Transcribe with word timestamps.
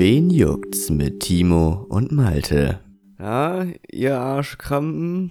Wen 0.00 0.30
juckt's 0.30 0.88
mit 0.88 1.20
Timo 1.20 1.84
und 1.90 2.10
Malte? 2.10 2.80
Ja, 3.18 3.66
ihr 3.92 4.18
Arschkrampen. 4.18 5.30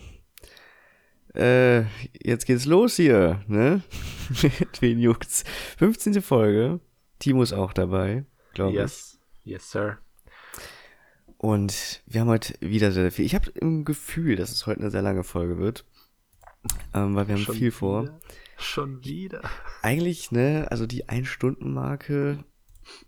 Äh, 1.33 1.85
jetzt 2.23 2.45
geht's 2.45 2.65
los 2.65 2.95
hier, 2.95 3.43
ne? 3.47 3.81
mit 4.43 4.79
Wen 4.83 4.99
juckt's? 4.99 5.43
15. 5.79 6.21
Folge. 6.21 6.81
Timo 7.17 7.41
ist 7.41 7.53
auch 7.53 7.73
dabei, 7.73 8.25
glaube 8.53 8.75
yes. 8.75 9.17
ich. 9.43 9.53
Yes, 9.53 9.71
sir. 9.71 9.97
Und 11.39 12.03
wir 12.05 12.21
haben 12.21 12.27
heute 12.27 12.53
wieder 12.59 12.91
sehr 12.91 13.11
viel. 13.11 13.25
Ich 13.25 13.33
habe 13.33 13.49
im 13.55 13.85
Gefühl, 13.85 14.35
dass 14.35 14.51
es 14.51 14.67
heute 14.67 14.81
eine 14.81 14.91
sehr 14.91 15.01
lange 15.01 15.23
Folge 15.23 15.57
wird. 15.57 15.83
Ähm, 16.93 17.15
weil 17.15 17.27
wir 17.27 17.33
haben 17.33 17.41
Schon 17.41 17.55
viel 17.55 17.71
vor. 17.71 18.03
Wieder? 18.03 18.19
Schon 18.59 19.03
wieder. 19.03 19.41
Eigentlich, 19.81 20.31
ne, 20.31 20.67
also 20.69 20.85
die 20.85 21.09
Ein-Stunden-Marke 21.09 22.43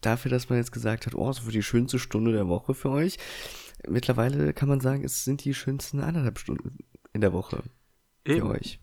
dafür, 0.01 0.31
dass 0.31 0.49
man 0.49 0.57
jetzt 0.57 0.71
gesagt 0.71 1.05
hat, 1.05 1.15
oh, 1.15 1.29
es 1.29 1.45
wird 1.45 1.55
die 1.55 1.63
schönste 1.63 1.99
Stunde 1.99 2.31
der 2.31 2.47
Woche 2.47 2.73
für 2.73 2.89
euch. 2.89 3.17
Mittlerweile 3.87 4.53
kann 4.53 4.69
man 4.69 4.79
sagen, 4.79 5.03
es 5.03 5.23
sind 5.23 5.43
die 5.43 5.53
schönsten 5.53 6.01
anderthalb 6.01 6.39
Stunden 6.39 6.77
in 7.13 7.21
der 7.21 7.33
Woche 7.33 7.63
für 8.25 8.33
Eben. 8.33 8.47
euch. 8.47 8.79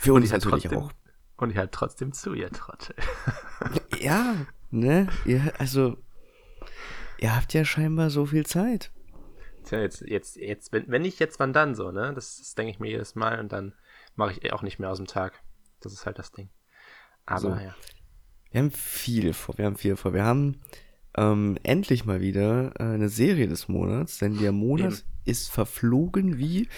Für 0.00 0.14
uns 0.14 0.30
natürlich 0.30 0.64
trotzdem, 0.64 0.78
auch. 0.78 0.92
Und 1.36 1.50
ich 1.50 1.56
halt 1.56 1.72
trotzdem 1.72 2.12
zu, 2.12 2.32
ihr 2.32 2.50
Trottel. 2.50 2.96
ja, 4.00 4.46
ne, 4.70 5.08
ihr, 5.26 5.52
also, 5.58 5.98
ihr 7.18 7.36
habt 7.36 7.52
ja 7.52 7.64
scheinbar 7.64 8.10
so 8.10 8.26
viel 8.26 8.46
Zeit. 8.46 8.90
Tja, 9.64 9.80
jetzt, 9.80 10.00
jetzt, 10.02 10.36
jetzt, 10.36 10.72
wenn, 10.72 10.88
wenn 10.88 11.02
nicht 11.02 11.18
jetzt, 11.18 11.38
wann 11.40 11.52
dann 11.52 11.74
so, 11.74 11.90
ne? 11.90 12.12
Das, 12.14 12.38
das 12.38 12.54
denke 12.54 12.70
ich 12.70 12.78
mir 12.78 12.88
jedes 12.88 13.14
Mal 13.16 13.40
und 13.40 13.52
dann 13.52 13.74
mache 14.14 14.32
ich 14.32 14.52
auch 14.52 14.62
nicht 14.62 14.78
mehr 14.78 14.90
aus 14.90 14.98
dem 14.98 15.06
Tag. 15.06 15.42
Das 15.80 15.92
ist 15.92 16.06
halt 16.06 16.18
das 16.18 16.32
Ding. 16.32 16.48
Aber 17.26 17.40
so. 17.40 17.48
ja. 17.50 17.74
Wir 18.50 18.60
haben 18.60 18.70
viel 18.70 19.32
vor, 19.32 19.58
wir 19.58 19.66
haben 19.66 19.76
viel 19.76 19.96
vor. 19.96 20.14
Wir 20.14 20.24
haben 20.24 20.60
ähm, 21.16 21.58
endlich 21.62 22.04
mal 22.04 22.20
wieder 22.20 22.72
äh, 22.78 22.84
eine 22.84 23.08
Serie 23.08 23.48
des 23.48 23.68
Monats, 23.68 24.18
denn 24.18 24.38
der 24.38 24.52
Monat 24.52 24.92
Eben. 24.92 25.02
ist 25.24 25.50
verflogen 25.50 26.38
wie 26.38 26.68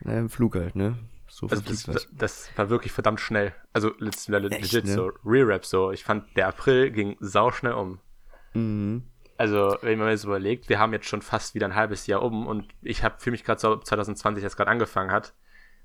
naja, 0.00 0.20
im 0.20 0.28
Flug 0.28 0.56
halt, 0.56 0.76
ne? 0.76 0.98
So 1.28 1.48
also 1.48 1.62
das, 1.62 1.82
das, 1.84 2.08
das, 2.12 2.50
war 2.56 2.70
wirklich 2.70 2.92
verdammt 2.92 3.20
schnell. 3.20 3.52
Also 3.72 3.92
legit, 3.98 4.28
legit 4.28 4.84
ne? 4.84 4.92
so, 4.92 5.10
Re-Rap 5.24 5.64
so. 5.64 5.90
Ich 5.90 6.04
fand, 6.04 6.24
der 6.36 6.46
April 6.46 6.92
ging 6.92 7.16
sauschnell 7.18 7.72
um. 7.72 7.98
Mhm. 8.52 9.02
Also, 9.36 9.76
wenn 9.82 9.98
man 9.98 10.10
jetzt 10.10 10.24
überlegt, 10.24 10.68
wir 10.68 10.78
haben 10.78 10.92
jetzt 10.92 11.08
schon 11.08 11.22
fast 11.22 11.56
wieder 11.56 11.66
ein 11.66 11.74
halbes 11.74 12.06
Jahr 12.06 12.22
um 12.22 12.46
und 12.46 12.68
ich 12.82 13.02
habe 13.02 13.16
für 13.18 13.32
mich 13.32 13.42
gerade 13.42 13.60
so 13.60 13.76
2020 13.76 14.44
jetzt 14.44 14.56
gerade 14.56 14.70
angefangen 14.70 15.10
hat. 15.10 15.34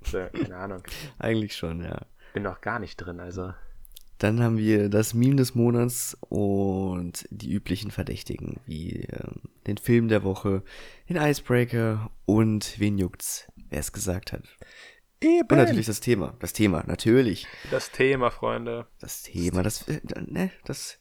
So, 0.02 0.24
keine 0.32 0.56
Ahnung. 0.56 0.82
Eigentlich 1.18 1.56
schon, 1.56 1.82
ja. 1.82 1.98
Bin 2.32 2.44
noch 2.44 2.60
gar 2.60 2.78
nicht 2.78 2.96
drin, 2.96 3.18
also. 3.18 3.52
Dann 4.20 4.42
haben 4.42 4.58
wir 4.58 4.90
das 4.90 5.14
Meme 5.14 5.36
des 5.36 5.54
Monats 5.54 6.14
und 6.28 7.26
die 7.30 7.50
üblichen 7.50 7.90
Verdächtigen, 7.90 8.60
wie 8.66 9.06
ähm, 9.10 9.40
den 9.66 9.78
Film 9.78 10.08
der 10.08 10.24
Woche, 10.24 10.62
den 11.08 11.16
Icebreaker 11.16 12.10
und 12.26 12.78
wen 12.78 12.98
juckt's, 12.98 13.50
wer 13.70 13.80
es 13.80 13.92
gesagt 13.92 14.32
hat. 14.32 14.42
Eben. 15.22 15.48
Und 15.48 15.56
natürlich 15.56 15.86
das 15.86 16.00
Thema. 16.00 16.36
Das 16.38 16.52
Thema, 16.52 16.84
natürlich. 16.86 17.46
Das 17.70 17.92
Thema, 17.92 18.30
Freunde. 18.30 18.86
Das 19.00 19.22
Thema, 19.22 19.62
das, 19.62 19.88
äh, 19.88 20.02
ne, 20.26 20.50
das, 20.66 20.98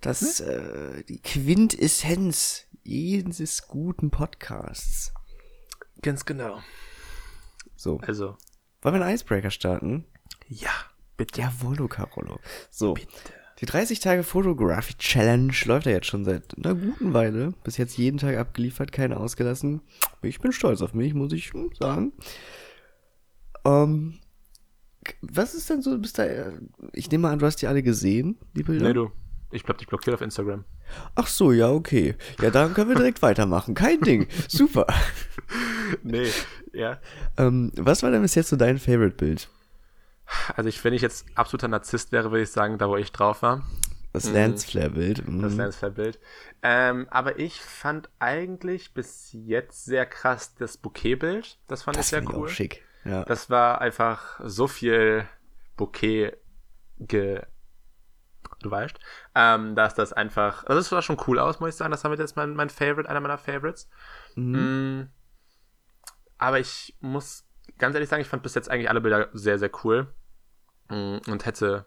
das, 0.00 0.40
hm? 0.40 0.48
äh, 0.48 1.02
die 1.04 1.20
Quintessenz 1.20 2.66
jedes 2.82 3.68
guten 3.68 4.10
Podcasts. 4.10 5.12
Ganz 6.00 6.24
genau. 6.24 6.62
So. 7.76 8.00
Also. 8.00 8.38
Wollen 8.80 8.94
wir 8.94 9.04
einen 9.04 9.14
Icebreaker 9.14 9.50
starten? 9.50 10.06
Ja, 10.48 10.72
bitte. 11.20 11.40
Jawollo, 11.40 11.88
Carolo. 11.88 12.38
So. 12.70 12.94
Bitte. 12.94 13.08
Die 13.60 13.66
30 13.66 14.00
Tage 14.00 14.22
Photography 14.22 14.94
Challenge 14.94 15.52
läuft 15.66 15.84
ja 15.84 15.92
jetzt 15.92 16.06
schon 16.06 16.24
seit 16.24 16.56
einer 16.56 16.74
guten 16.74 17.12
Weile. 17.12 17.52
Bis 17.62 17.76
jetzt 17.76 17.98
jeden 17.98 18.16
Tag 18.16 18.38
abgeliefert, 18.38 18.90
keine 18.90 19.18
ausgelassen. 19.18 19.82
Ich 20.22 20.40
bin 20.40 20.52
stolz 20.52 20.80
auf 20.80 20.94
mich, 20.94 21.12
muss 21.12 21.34
ich 21.34 21.52
sagen. 21.78 22.14
Ähm, 23.66 24.18
was 25.20 25.54
ist 25.54 25.68
denn 25.68 25.82
so, 25.82 25.98
bist 25.98 26.18
da, 26.18 26.24
ich 26.94 27.10
nehme 27.10 27.22
mal 27.22 27.32
an, 27.32 27.38
du 27.38 27.44
hast 27.44 27.56
die 27.56 27.66
alle 27.66 27.82
gesehen, 27.82 28.38
die 28.56 28.62
Bilder? 28.62 28.88
Nee, 28.88 28.94
du. 28.94 29.10
Ich 29.52 29.64
bleib 29.64 29.76
dich 29.76 29.88
blockiert 29.88 30.14
auf 30.14 30.22
Instagram. 30.22 30.64
Ach 31.16 31.26
so, 31.26 31.52
ja, 31.52 31.68
okay. 31.70 32.14
Ja, 32.40 32.50
dann 32.50 32.72
können 32.72 32.88
wir 32.88 32.96
direkt 32.96 33.20
weitermachen. 33.20 33.74
Kein 33.74 34.00
Ding. 34.00 34.26
Super. 34.48 34.86
nee, 36.02 36.28
ja. 36.72 36.98
Ähm, 37.36 37.72
was 37.76 38.02
war 38.02 38.10
denn 38.10 38.22
bis 38.22 38.36
jetzt 38.36 38.48
so 38.48 38.56
dein 38.56 38.78
Favorite-Bild? 38.78 39.50
Also, 40.56 40.68
ich, 40.68 40.82
wenn 40.84 40.92
ich 40.92 41.02
jetzt 41.02 41.26
absoluter 41.34 41.68
Narzisst 41.68 42.12
wäre, 42.12 42.30
würde 42.30 42.42
ich 42.42 42.50
sagen, 42.50 42.78
da 42.78 42.88
wo 42.88 42.96
ich 42.96 43.12
drauf 43.12 43.42
war. 43.42 43.62
Das 44.12 44.26
mhm. 44.26 44.34
Lensflare-Bild. 44.34 45.26
Mhm. 45.26 45.42
Das 45.42 45.54
Lensflare-Bild. 45.54 46.18
Ähm, 46.62 47.06
aber 47.10 47.38
ich 47.38 47.60
fand 47.60 48.08
eigentlich 48.18 48.92
bis 48.92 49.30
jetzt 49.32 49.84
sehr 49.84 50.06
krass 50.06 50.54
das 50.54 50.76
Bouquet-Bild. 50.76 51.58
Das 51.68 51.82
fand 51.84 51.96
das 51.96 52.06
ich 52.06 52.10
sehr 52.10 52.22
cool. 52.28 52.46
Auch 52.46 52.48
schick. 52.48 52.82
Ja. 53.04 53.24
Das 53.24 53.50
war 53.50 53.80
einfach 53.80 54.40
so 54.44 54.66
viel 54.66 55.26
Bouquet 55.76 56.36
ge 56.98 57.42
du 58.62 58.70
weißt, 58.70 58.98
ähm, 59.34 59.74
dass 59.74 59.94
das 59.94 60.12
einfach, 60.12 60.64
also 60.64 60.80
das 60.80 60.88
sah 60.90 61.00
schon 61.00 61.18
cool 61.26 61.38
aus, 61.38 61.60
muss 61.60 61.70
ich 61.70 61.76
sagen. 61.76 61.90
Das 61.90 62.04
war 62.04 62.18
jetzt 62.18 62.36
mein, 62.36 62.54
mein 62.54 62.68
Favorite, 62.68 63.08
einer 63.08 63.20
meiner 63.20 63.38
Favorites. 63.38 63.88
Mhm. 64.34 65.00
Mm, 65.00 65.08
aber 66.36 66.58
ich 66.58 66.94
muss 67.00 67.46
ganz 67.78 67.94
ehrlich 67.94 68.10
sagen, 68.10 68.20
ich 68.20 68.28
fand 68.28 68.42
bis 68.42 68.54
jetzt 68.54 68.70
eigentlich 68.70 68.90
alle 68.90 69.00
Bilder 69.00 69.28
sehr, 69.32 69.58
sehr 69.58 69.70
cool 69.82 70.12
und 70.90 71.46
hätte 71.46 71.86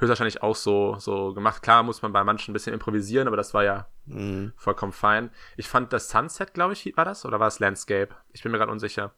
höchstwahrscheinlich 0.00 0.42
auch 0.42 0.56
so, 0.56 0.96
so 0.98 1.34
gemacht. 1.34 1.62
Klar 1.62 1.82
muss 1.82 2.02
man 2.02 2.12
bei 2.12 2.24
manchen 2.24 2.50
ein 2.50 2.54
bisschen 2.54 2.72
improvisieren, 2.72 3.28
aber 3.28 3.36
das 3.36 3.54
war 3.54 3.64
ja 3.64 3.86
mhm. 4.06 4.52
vollkommen 4.56 4.92
fein. 4.92 5.30
Ich 5.56 5.68
fand 5.68 5.92
das 5.92 6.08
Sunset, 6.08 6.54
glaube 6.54 6.72
ich, 6.72 6.96
war 6.96 7.04
das? 7.04 7.24
Oder 7.24 7.38
war 7.38 7.48
es 7.48 7.58
Landscape? 7.58 8.14
Ich 8.32 8.42
bin 8.42 8.52
mir 8.52 8.58
gerade 8.58 8.72
unsicher. 8.72 9.12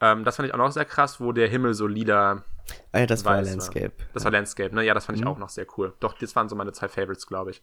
Ähm, 0.00 0.24
das 0.24 0.36
fand 0.36 0.48
ich 0.48 0.54
auch 0.54 0.58
noch 0.58 0.72
sehr 0.72 0.84
krass, 0.84 1.20
wo 1.20 1.32
der 1.32 1.48
Himmel 1.48 1.74
so 1.74 1.86
lila. 1.86 2.44
Ah 2.92 3.00
ja, 3.00 3.06
das 3.06 3.24
war 3.24 3.40
Landscape. 3.42 3.92
War. 3.96 4.06
Das 4.12 4.24
war 4.24 4.32
Landscape, 4.32 4.74
ne? 4.74 4.82
Ja, 4.84 4.94
das 4.94 5.06
fand 5.06 5.18
ich 5.18 5.24
mhm. 5.24 5.30
auch 5.30 5.38
noch 5.38 5.50
sehr 5.50 5.66
cool. 5.76 5.94
Doch, 6.00 6.14
das 6.18 6.34
waren 6.34 6.48
so 6.48 6.56
meine 6.56 6.72
zwei 6.72 6.88
Favorites, 6.88 7.26
glaube 7.26 7.52
ich. 7.52 7.62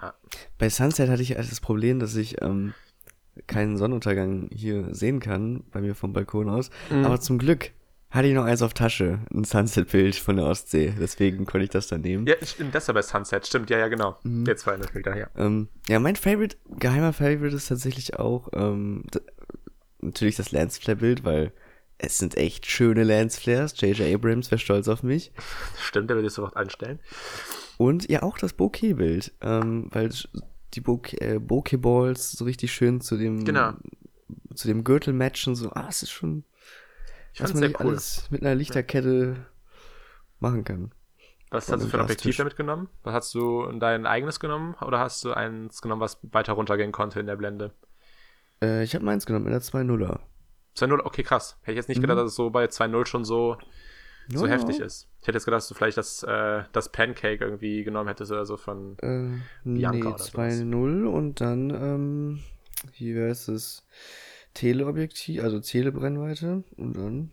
Ja. 0.00 0.14
Bei 0.58 0.68
Sunset 0.70 1.10
hatte 1.10 1.22
ich 1.22 1.36
also 1.36 1.50
das 1.50 1.60
Problem, 1.60 1.98
dass 1.98 2.14
ich 2.16 2.40
ähm, 2.40 2.72
keinen 3.46 3.76
Sonnenuntergang 3.76 4.48
hier 4.52 4.94
sehen 4.94 5.20
kann, 5.20 5.64
bei 5.70 5.80
mir 5.80 5.94
vom 5.94 6.12
Balkon 6.12 6.48
aus. 6.48 6.70
Mhm. 6.90 7.04
Aber 7.04 7.20
zum 7.20 7.38
Glück 7.38 7.72
hatte 8.10 8.28
ich 8.28 8.34
noch 8.34 8.44
eins 8.44 8.62
auf 8.62 8.72
Tasche, 8.72 9.20
ein 9.32 9.44
Sunset-Bild 9.44 10.16
von 10.16 10.36
der 10.36 10.46
Ostsee. 10.46 10.94
Deswegen 10.98 11.44
konnte 11.44 11.64
ich 11.64 11.70
das 11.70 11.88
dann 11.88 12.00
nehmen. 12.00 12.26
Ja, 12.26 12.34
stimmt, 12.42 12.74
das 12.74 12.88
war 12.88 12.94
bei 12.94 13.02
Sunset, 13.02 13.46
stimmt, 13.46 13.68
ja, 13.70 13.78
ja, 13.78 13.88
genau. 13.88 14.16
Mhm. 14.22 14.46
Jetzt 14.46 14.66
war 14.66 14.76
das 14.78 14.90
Bild 14.90 15.06
daher. 15.06 15.30
Ähm, 15.36 15.68
ja, 15.88 15.98
mein 15.98 16.16
Favorite, 16.16 16.56
geheimer 16.78 17.12
Favorite 17.12 17.54
ist 17.54 17.68
tatsächlich 17.68 18.18
auch 18.18 18.48
ähm, 18.54 19.04
natürlich 20.00 20.36
das 20.36 20.52
Lensflare-Bild, 20.52 21.24
weil 21.24 21.52
es 21.98 22.18
sind 22.18 22.36
echt 22.36 22.66
schöne 22.66 23.02
Lensflares. 23.02 23.78
J.J. 23.80 24.14
Abrams 24.14 24.50
wäre 24.50 24.58
stolz 24.58 24.88
auf 24.88 25.02
mich. 25.02 25.32
Stimmt, 25.82 26.08
der 26.08 26.16
würde 26.16 26.28
es 26.28 26.34
sofort 26.34 26.56
anstellen. 26.56 27.00
Und 27.76 28.08
ja, 28.08 28.22
auch 28.22 28.38
das 28.38 28.54
Bokeh-Bild, 28.54 29.34
ähm, 29.42 29.88
weil 29.90 30.10
die 30.74 30.80
Bokeh-Balls 30.80 32.32
so 32.32 32.44
richtig 32.44 32.72
schön 32.72 33.00
zu 33.00 33.16
dem, 33.16 33.44
genau. 33.44 33.72
zu 34.54 34.68
dem 34.68 34.84
Gürtel 34.84 35.12
matchen, 35.12 35.54
so, 35.54 35.70
ah, 35.70 35.86
es 35.88 36.02
ist 36.02 36.10
schon, 36.10 36.44
ich 37.38 37.44
was 37.44 37.54
man 37.54 37.62
nicht 37.62 37.80
cool. 37.80 37.86
alles 37.86 38.30
mit 38.30 38.42
einer 38.42 38.54
Lichterkette 38.54 39.36
ja. 39.36 39.46
machen 40.40 40.64
kann. 40.64 40.92
Was 41.50 41.70
hast 41.72 41.82
du 41.82 41.88
für 41.88 41.98
ein 41.98 42.02
Objektiv 42.02 42.36
damit 42.36 42.56
genommen? 42.56 42.88
Was 43.04 43.14
hast 43.14 43.34
du 43.34 43.70
dein 43.78 44.04
eigenes 44.04 44.38
genommen 44.38 44.74
oder 44.82 44.98
hast 44.98 45.24
du 45.24 45.32
eins 45.32 45.80
genommen, 45.80 46.00
was 46.00 46.18
weiter 46.22 46.52
runtergehen 46.52 46.92
konnte 46.92 47.20
in 47.20 47.26
der 47.26 47.36
Blende? 47.36 47.72
Äh, 48.62 48.82
ich 48.82 48.94
habe 48.94 49.04
meins 49.04 49.24
genommen 49.24 49.46
in 49.46 49.52
der 49.52 49.62
2.0er. 49.62 50.20
2.0, 50.76 51.00
okay, 51.04 51.22
krass. 51.22 51.56
Hätte 51.62 51.72
ich 51.72 51.76
jetzt 51.76 51.88
nicht 51.88 51.98
mhm. 51.98 52.02
gedacht, 52.02 52.18
dass 52.18 52.30
es 52.30 52.34
so 52.34 52.50
bei 52.50 52.66
2.0 52.66 53.06
schon 53.06 53.24
so, 53.24 53.56
so 54.28 54.46
ja. 54.46 54.52
heftig 54.52 54.80
ist. 54.80 55.08
Ich 55.20 55.28
hätte 55.28 55.36
jetzt 55.36 55.46
gedacht, 55.46 55.60
dass 55.60 55.68
du 55.68 55.74
vielleicht 55.74 55.96
das, 55.96 56.22
äh, 56.22 56.64
das 56.72 56.92
Pancake 56.92 57.42
irgendwie 57.42 57.82
genommen 57.82 58.08
hättest 58.08 58.30
oder 58.30 58.44
so 58.44 58.56
von 58.56 58.98
äh, 59.00 59.38
Bianca 59.64 60.10
nee, 60.10 60.14
2.0 60.14 61.06
und 61.06 61.40
dann, 61.40 61.70
ähm, 61.70 62.40
wie 62.98 63.14
wäre 63.14 63.30
es, 63.30 63.86
Teleobjektiv, 64.58 65.40
also 65.44 65.60
Telebrennweite 65.60 66.64
und 66.76 66.96
dann 66.96 67.30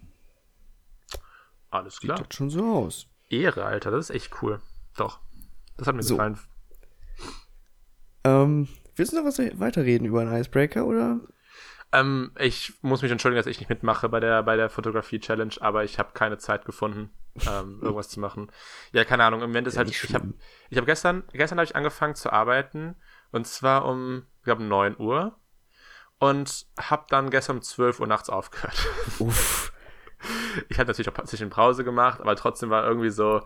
alles 1.71 1.99
klar. 1.99 2.17
Sieht 2.17 2.27
das 2.27 2.35
schon 2.35 2.51
so 2.51 2.63
aus. 2.75 3.07
Ehre, 3.29 3.65
Alter, 3.65 3.89
das 3.89 4.11
ist 4.11 4.15
echt 4.15 4.43
cool. 4.43 4.61
Doch. 4.95 5.19
Das 5.75 5.87
hat 5.87 5.95
mir 5.95 6.03
so. 6.03 6.15
gefallen. 6.15 6.39
Ähm, 8.23 8.67
willst 8.95 9.11
du 9.11 9.17
noch 9.17 9.25
was 9.25 9.39
weiterreden 9.39 10.05
über 10.05 10.21
einen 10.21 10.39
Icebreaker 10.39 10.85
oder 10.85 11.19
ähm, 11.91 12.31
ich 12.37 12.73
muss 12.83 13.01
mich 13.01 13.11
entschuldigen, 13.11 13.39
dass 13.39 13.47
ich 13.47 13.59
nicht 13.59 13.69
mitmache 13.69 14.07
bei 14.07 14.19
der, 14.19 14.43
bei 14.43 14.55
der 14.55 14.69
Fotografie-Challenge, 14.69 15.55
aber 15.61 15.83
ich 15.83 15.97
habe 15.97 16.11
keine 16.13 16.37
Zeit 16.37 16.65
gefunden, 16.65 17.09
ähm, 17.49 17.79
irgendwas 17.81 18.09
zu 18.09 18.19
machen. 18.19 18.51
Ja, 18.91 19.03
keine 19.03 19.23
Ahnung. 19.23 19.41
Im 19.41 19.49
Moment 19.49 19.65
ist 19.65 19.73
ja, 19.73 19.79
halt, 19.79 19.89
ich 19.89 20.13
habe 20.13 20.35
ich 20.69 20.77
hab 20.77 20.85
gestern, 20.85 21.23
gestern 21.33 21.57
habe 21.57 21.65
ich 21.65 21.75
angefangen 21.75 22.13
zu 22.13 22.31
arbeiten 22.31 22.95
und 23.31 23.47
zwar 23.47 23.85
um, 23.85 24.27
ich 24.37 24.43
glaube, 24.43 24.63
9 24.63 24.97
Uhr 24.99 25.39
und 26.19 26.65
habe 26.79 27.05
dann 27.09 27.29
gestern 27.29 27.57
um 27.57 27.61
12 27.61 27.99
Uhr 27.99 28.07
nachts 28.07 28.29
aufgehört. 28.29 28.87
Uff. 29.19 29.71
Ich 30.69 30.77
hatte 30.79 30.87
natürlich 30.89 31.09
auch 31.09 31.17
ein 31.17 31.25
bisschen 31.25 31.49
Pause 31.49 31.83
gemacht, 31.83 32.19
aber 32.21 32.35
trotzdem 32.35 32.69
war 32.69 32.85
irgendwie 32.85 33.09
so, 33.11 33.45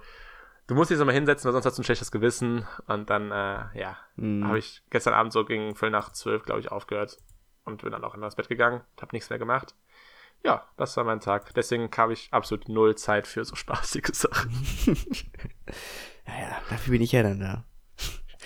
du 0.67 0.75
musst 0.75 0.89
dich 0.91 0.97
jetzt 0.97 1.05
mal 1.05 1.11
hinsetzen, 1.11 1.45
weil 1.47 1.53
sonst 1.53 1.65
hast 1.65 1.77
du 1.77 1.81
ein 1.81 1.85
schlechtes 1.85 2.11
Gewissen. 2.11 2.65
Und 2.87 3.09
dann, 3.09 3.31
äh, 3.31 3.65
ja, 3.77 3.97
Mhm. 4.15 4.47
habe 4.47 4.59
ich 4.59 4.83
gestern 4.89 5.13
Abend 5.13 5.33
so 5.33 5.43
gegen 5.45 5.75
Viertel 5.75 5.91
nach 5.91 6.11
zwölf, 6.13 6.43
glaube 6.43 6.59
ich, 6.61 6.71
aufgehört. 6.71 7.17
Und 7.65 7.81
bin 7.83 7.91
dann 7.91 8.03
auch 8.03 8.15
immer 8.15 8.25
ins 8.27 8.35
Bett 8.35 8.47
gegangen, 8.49 8.81
habe 9.01 9.09
nichts 9.13 9.29
mehr 9.29 9.39
gemacht. 9.39 9.75
Ja, 10.45 10.67
das 10.77 10.95
war 10.95 11.03
mein 11.03 11.19
Tag. 11.19 11.53
Deswegen 11.53 11.89
habe 11.97 12.13
ich 12.13 12.29
absolut 12.31 12.69
null 12.69 12.95
Zeit 12.95 13.27
für 13.27 13.43
so 13.43 13.55
spaßige 13.55 14.09
Sachen. 14.13 14.51
Ja, 16.27 16.39
ja, 16.41 16.61
dafür 16.69 16.91
bin 16.91 17.01
ich 17.01 17.11
ja 17.11 17.23
dann 17.23 17.39
da. 17.39 17.63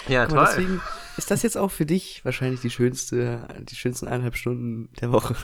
Ja, 0.07 0.25
Guck 0.25 0.35
mal, 0.35 0.45
deswegen 0.45 0.81
ist 1.17 1.31
das 1.31 1.43
jetzt 1.43 1.57
auch 1.57 1.71
für 1.71 1.85
dich 1.85 2.23
wahrscheinlich 2.25 2.61
die 2.61 2.69
schönste, 2.69 3.47
die 3.61 3.75
schönsten 3.75 4.07
eineinhalb 4.07 4.35
Stunden 4.35 4.91
der 4.99 5.11
Woche. 5.11 5.35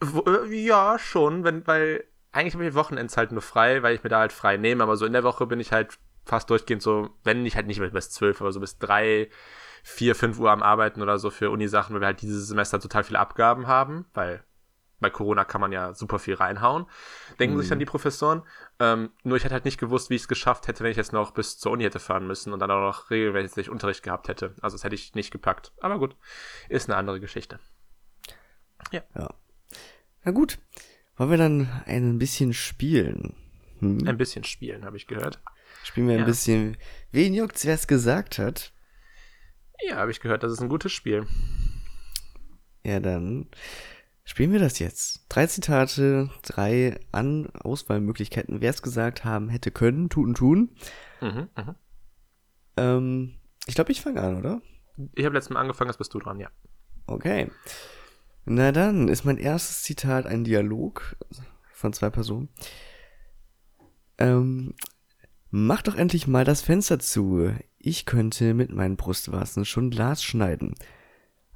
Wo- 0.00 0.24
äh, 0.30 0.54
Ja, 0.54 0.98
schon, 0.98 1.44
wenn, 1.44 1.66
weil 1.66 2.04
eigentlich 2.32 2.54
habe 2.54 2.66
ich 2.66 2.74
Wochenends 2.74 3.16
halt 3.16 3.32
nur 3.32 3.42
frei, 3.42 3.82
weil 3.82 3.94
ich 3.94 4.02
mir 4.02 4.10
da 4.10 4.20
halt 4.20 4.32
frei 4.32 4.56
nehme, 4.56 4.82
aber 4.82 4.96
so 4.96 5.06
in 5.06 5.12
der 5.12 5.24
Woche 5.24 5.46
bin 5.46 5.60
ich 5.60 5.72
halt 5.72 5.98
fast 6.24 6.50
durchgehend 6.50 6.82
so, 6.82 7.10
wenn 7.24 7.42
nicht 7.42 7.56
halt 7.56 7.66
nicht 7.66 7.80
mehr 7.80 7.90
bis 7.90 8.10
zwölf, 8.10 8.40
aber 8.40 8.52
so 8.52 8.60
bis 8.60 8.78
drei, 8.78 9.30
vier, 9.82 10.14
fünf 10.14 10.38
Uhr 10.38 10.50
am 10.50 10.62
Arbeiten 10.62 11.00
oder 11.00 11.18
so 11.18 11.30
für 11.30 11.50
Uni-Sachen, 11.50 11.94
weil 11.94 12.02
wir 12.02 12.06
halt 12.06 12.20
dieses 12.22 12.46
Semester 12.48 12.78
total 12.80 13.04
viele 13.04 13.18
Abgaben 13.18 13.66
haben, 13.66 14.04
weil 14.12 14.44
bei 15.00 15.10
Corona 15.10 15.44
kann 15.44 15.60
man 15.60 15.72
ja 15.72 15.94
super 15.94 16.18
viel 16.18 16.34
reinhauen, 16.34 16.86
denken 17.38 17.58
sich 17.58 17.68
dann 17.68 17.78
die 17.78 17.84
Professoren. 17.84 18.42
Ähm, 18.80 19.10
nur 19.22 19.36
ich 19.36 19.44
hätte 19.44 19.54
halt 19.54 19.64
nicht 19.64 19.78
gewusst, 19.78 20.10
wie 20.10 20.14
ich 20.16 20.22
es 20.22 20.28
geschafft 20.28 20.66
hätte, 20.68 20.82
wenn 20.82 20.90
ich 20.90 20.96
jetzt 20.96 21.12
noch 21.12 21.30
bis 21.32 21.58
zur 21.58 21.72
Uni 21.72 21.84
hätte 21.84 21.98
fahren 22.00 22.26
müssen 22.26 22.52
und 22.52 22.58
dann 22.60 22.70
auch 22.70 22.80
noch 22.80 23.10
regelmäßig 23.10 23.70
Unterricht 23.70 24.02
gehabt 24.02 24.28
hätte. 24.28 24.54
Also 24.60 24.76
das 24.76 24.84
hätte 24.84 24.94
ich 24.94 25.14
nicht 25.14 25.30
gepackt. 25.30 25.72
Aber 25.80 25.98
gut, 25.98 26.16
ist 26.68 26.88
eine 26.88 26.96
andere 26.96 27.20
Geschichte. 27.20 27.58
Ja. 28.90 29.02
Na 30.24 30.30
gut. 30.32 30.58
Wollen 31.16 31.30
wir 31.30 31.38
dann 31.38 31.68
ein 31.86 32.18
bisschen 32.18 32.52
spielen? 32.54 33.34
Hm? 33.80 34.06
Ein 34.06 34.18
bisschen 34.18 34.44
spielen, 34.44 34.84
habe 34.84 34.96
ich 34.96 35.06
gehört. 35.06 35.40
Spielen 35.84 36.06
wir 36.08 36.14
ein 36.14 36.20
Ja. 36.20 36.26
bisschen. 36.26 36.76
Wen 37.10 37.34
juckt's, 37.34 37.66
wer 37.66 37.74
es 37.74 37.86
gesagt 37.86 38.38
hat? 38.38 38.72
Ja, 39.80 39.96
habe 39.96 40.10
ich 40.10 40.20
gehört, 40.20 40.42
das 40.42 40.52
ist 40.52 40.60
ein 40.60 40.68
gutes 40.68 40.92
Spiel. 40.92 41.26
Ja, 42.84 43.00
dann 43.00 43.48
spielen 44.28 44.52
wir 44.52 44.58
das 44.58 44.78
jetzt. 44.78 45.24
Drei 45.30 45.46
Zitate, 45.46 46.30
drei 46.42 47.00
An 47.12 47.48
Auswahlmöglichkeiten, 47.54 48.60
wer 48.60 48.70
es 48.70 48.82
gesagt 48.82 49.24
haben 49.24 49.48
hätte 49.48 49.70
können, 49.70 50.10
tun, 50.10 50.34
tun. 50.34 50.70
Mhm, 51.22 51.48
mhm. 51.56 51.74
Ähm, 52.76 53.34
ich 53.66 53.74
glaube, 53.74 53.90
ich 53.90 54.02
fange 54.02 54.20
an, 54.20 54.36
oder? 54.36 54.60
Ich 55.14 55.24
habe 55.24 55.34
letztes 55.34 55.54
Mal 55.54 55.60
angefangen, 55.60 55.88
jetzt 55.88 55.96
bist 55.96 56.12
du 56.12 56.18
dran, 56.18 56.38
ja. 56.40 56.50
Okay. 57.06 57.50
Na 58.44 58.70
dann 58.70 59.08
ist 59.08 59.24
mein 59.24 59.38
erstes 59.38 59.82
Zitat 59.82 60.26
ein 60.26 60.44
Dialog 60.44 61.16
von 61.72 61.94
zwei 61.94 62.10
Personen. 62.10 62.50
Ähm, 64.18 64.74
mach 65.50 65.80
doch 65.80 65.96
endlich 65.96 66.26
mal 66.26 66.44
das 66.44 66.60
Fenster 66.60 66.98
zu. 66.98 67.50
Ich 67.78 68.04
könnte 68.04 68.52
mit 68.52 68.70
meinen 68.72 68.96
Brustwarzen 68.96 69.64
schon 69.64 69.90
Glas 69.90 70.22
schneiden. 70.22 70.74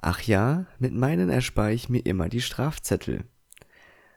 Ach 0.04 0.20
ja, 0.22 0.66
mit 0.80 0.92
meinen 0.92 1.30
erspare 1.30 1.72
ich 1.72 1.88
mir 1.88 2.04
immer 2.04 2.28
die 2.28 2.40
Strafzettel. 2.40 3.24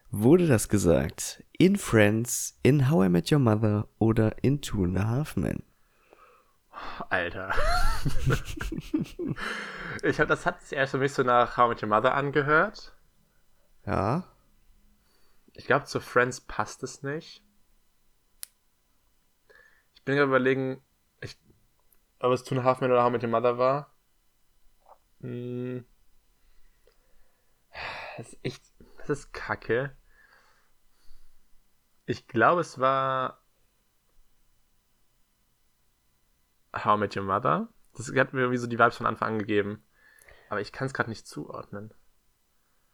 Wurde 0.09 0.47
das 0.47 0.67
gesagt? 0.67 1.43
In 1.59 1.75
Friends, 1.75 2.59
in 2.63 2.89
How 2.89 3.05
I 3.05 3.09
Met 3.09 3.31
Your 3.31 3.37
Mother 3.37 3.87
oder 3.99 4.43
in 4.43 4.63
Two 4.63 4.83
and 4.83 4.97
a 4.97 5.07
Half 5.07 5.35
Men? 5.35 5.61
Alter. 7.09 7.53
ich 10.01 10.19
habe, 10.19 10.27
das 10.27 10.47
hat 10.47 10.63
sich 10.63 10.75
erst 10.75 10.89
für 10.89 10.97
mich 10.97 11.13
so 11.13 11.21
nach 11.21 11.55
How 11.55 11.67
I 11.67 11.69
Met 11.69 11.83
Your 11.83 11.89
Mother 11.89 12.15
angehört. 12.15 12.97
Ja. 13.85 14.23
Ich 15.53 15.67
glaube, 15.67 15.85
zu 15.85 15.99
Friends 15.99 16.41
passt 16.41 16.81
es 16.81 17.03
nicht. 17.03 17.43
Ich 19.93 20.03
bin 20.03 20.15
gerade 20.15 20.29
überlegen, 20.29 20.81
ich, 21.21 21.37
ob 22.19 22.31
es 22.31 22.43
Two 22.43 22.55
and 22.55 22.63
a 22.65 22.67
Half 22.67 22.81
Men 22.81 22.91
oder 22.91 23.03
How 23.03 23.09
I 23.09 23.11
Met 23.11 23.23
Your 23.23 23.29
Mother 23.29 23.59
war. 23.59 23.94
Hm. 25.21 25.85
Das 28.17 28.29
ist 28.29 28.39
echt, 28.43 28.63
das 28.99 29.09
ist 29.09 29.33
kacke. 29.33 29.95
Ich 32.05 32.27
glaube, 32.27 32.61
es 32.61 32.79
war 32.79 33.41
How 36.73 36.97
I 36.97 36.99
Met 36.99 37.15
Your 37.17 37.23
Mother. 37.23 37.67
Das 37.97 38.07
hat 38.13 38.33
mir 38.33 38.41
irgendwie 38.41 38.57
so 38.57 38.67
die 38.67 38.77
Vibes 38.77 38.97
von 38.97 39.05
Anfang 39.05 39.33
an 39.33 39.39
gegeben. 39.39 39.83
Aber 40.49 40.61
ich 40.61 40.71
kann 40.71 40.87
es 40.87 40.93
gerade 40.93 41.09
nicht 41.09 41.27
zuordnen. 41.27 41.93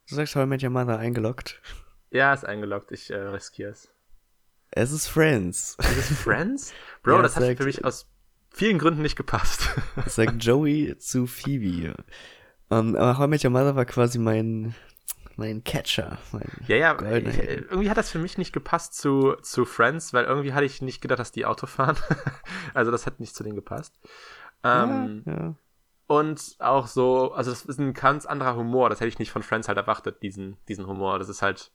Du 0.07 0.15
sagst 0.15 0.35
How 0.35 0.44
I 0.44 0.47
Met 0.47 0.63
Your 0.63 0.69
Mother 0.69 0.97
eingeloggt. 0.97 1.62
Ja, 2.09 2.33
ist 2.33 2.45
eingeloggt. 2.45 2.91
Ich 2.91 3.09
äh, 3.12 3.15
riskiere 3.15 3.71
es. 3.71 3.94
Es 4.71 4.91
ist 4.91 5.07
Friends. 5.07 5.75
Ist 5.79 6.12
es 6.12 6.19
Friends? 6.24 6.74
Bro, 7.03 7.17
Ja, 7.17 7.21
das 7.24 7.35
hat 7.35 7.57
für 7.57 7.65
mich 7.65 7.83
aus 7.83 8.11
vielen 8.51 8.77
Gründen 8.77 9.01
nicht 9.01 9.15
gepasst. 9.15 9.69
Das 9.95 10.15
sagt 10.15 10.44
Joey 10.44 10.98
zu 10.98 11.27
Phoebe. 11.27 11.95
Ähm, 12.69 12.95
aber 12.95 13.18
How 13.18 13.25
I 13.25 13.30
Met 13.30 13.44
Your 13.44 13.51
Mother 13.51 13.75
war 13.75 13.86
quasi 13.86 14.19
mein, 14.19 14.75
mein 15.36 15.63
Catcher. 15.63 16.18
Mein 16.31 16.50
ja, 16.68 16.75
ja, 16.77 17.01
ich, 17.18 17.38
äh, 17.38 17.56
irgendwie 17.56 17.89
hat 17.89 17.98
das 17.98 18.09
für 18.09 18.19
mich 18.19 18.38
nicht 18.38 18.53
gepasst 18.53 18.95
zu, 18.95 19.36
zu 19.42 19.65
Friends, 19.65 20.13
weil 20.13 20.25
irgendwie 20.25 20.53
hatte 20.53 20.65
ich 20.65 20.81
nicht 20.81 21.01
gedacht, 21.01 21.19
dass 21.19 21.31
die 21.31 21.45
Auto 21.45 21.68
fahren. 21.68 21.98
also 22.74 22.92
das 22.92 23.06
hat 23.06 23.19
nicht 23.19 23.36
zu 23.36 23.44
denen 23.44 23.56
gepasst. 23.56 24.00
Ähm, 24.63 25.24
ja, 25.25 25.33
ja. 25.33 25.56
Und 26.07 26.56
auch 26.59 26.88
so, 26.88 27.31
also 27.31 27.51
das 27.51 27.63
ist 27.63 27.80
ein 27.80 27.94
ganz 27.94 28.25
anderer 28.25 28.57
Humor. 28.57 28.89
Das 28.89 29.00
hätte 29.00 29.07
ich 29.07 29.19
nicht 29.19 29.31
von 29.31 29.44
Friends 29.44 29.69
halt 29.69 29.77
erwartet, 29.77 30.21
diesen, 30.21 30.57
diesen 30.68 30.86
Humor. 30.86 31.19
Das 31.19 31.30
ist 31.30 31.42
halt, 31.42 31.71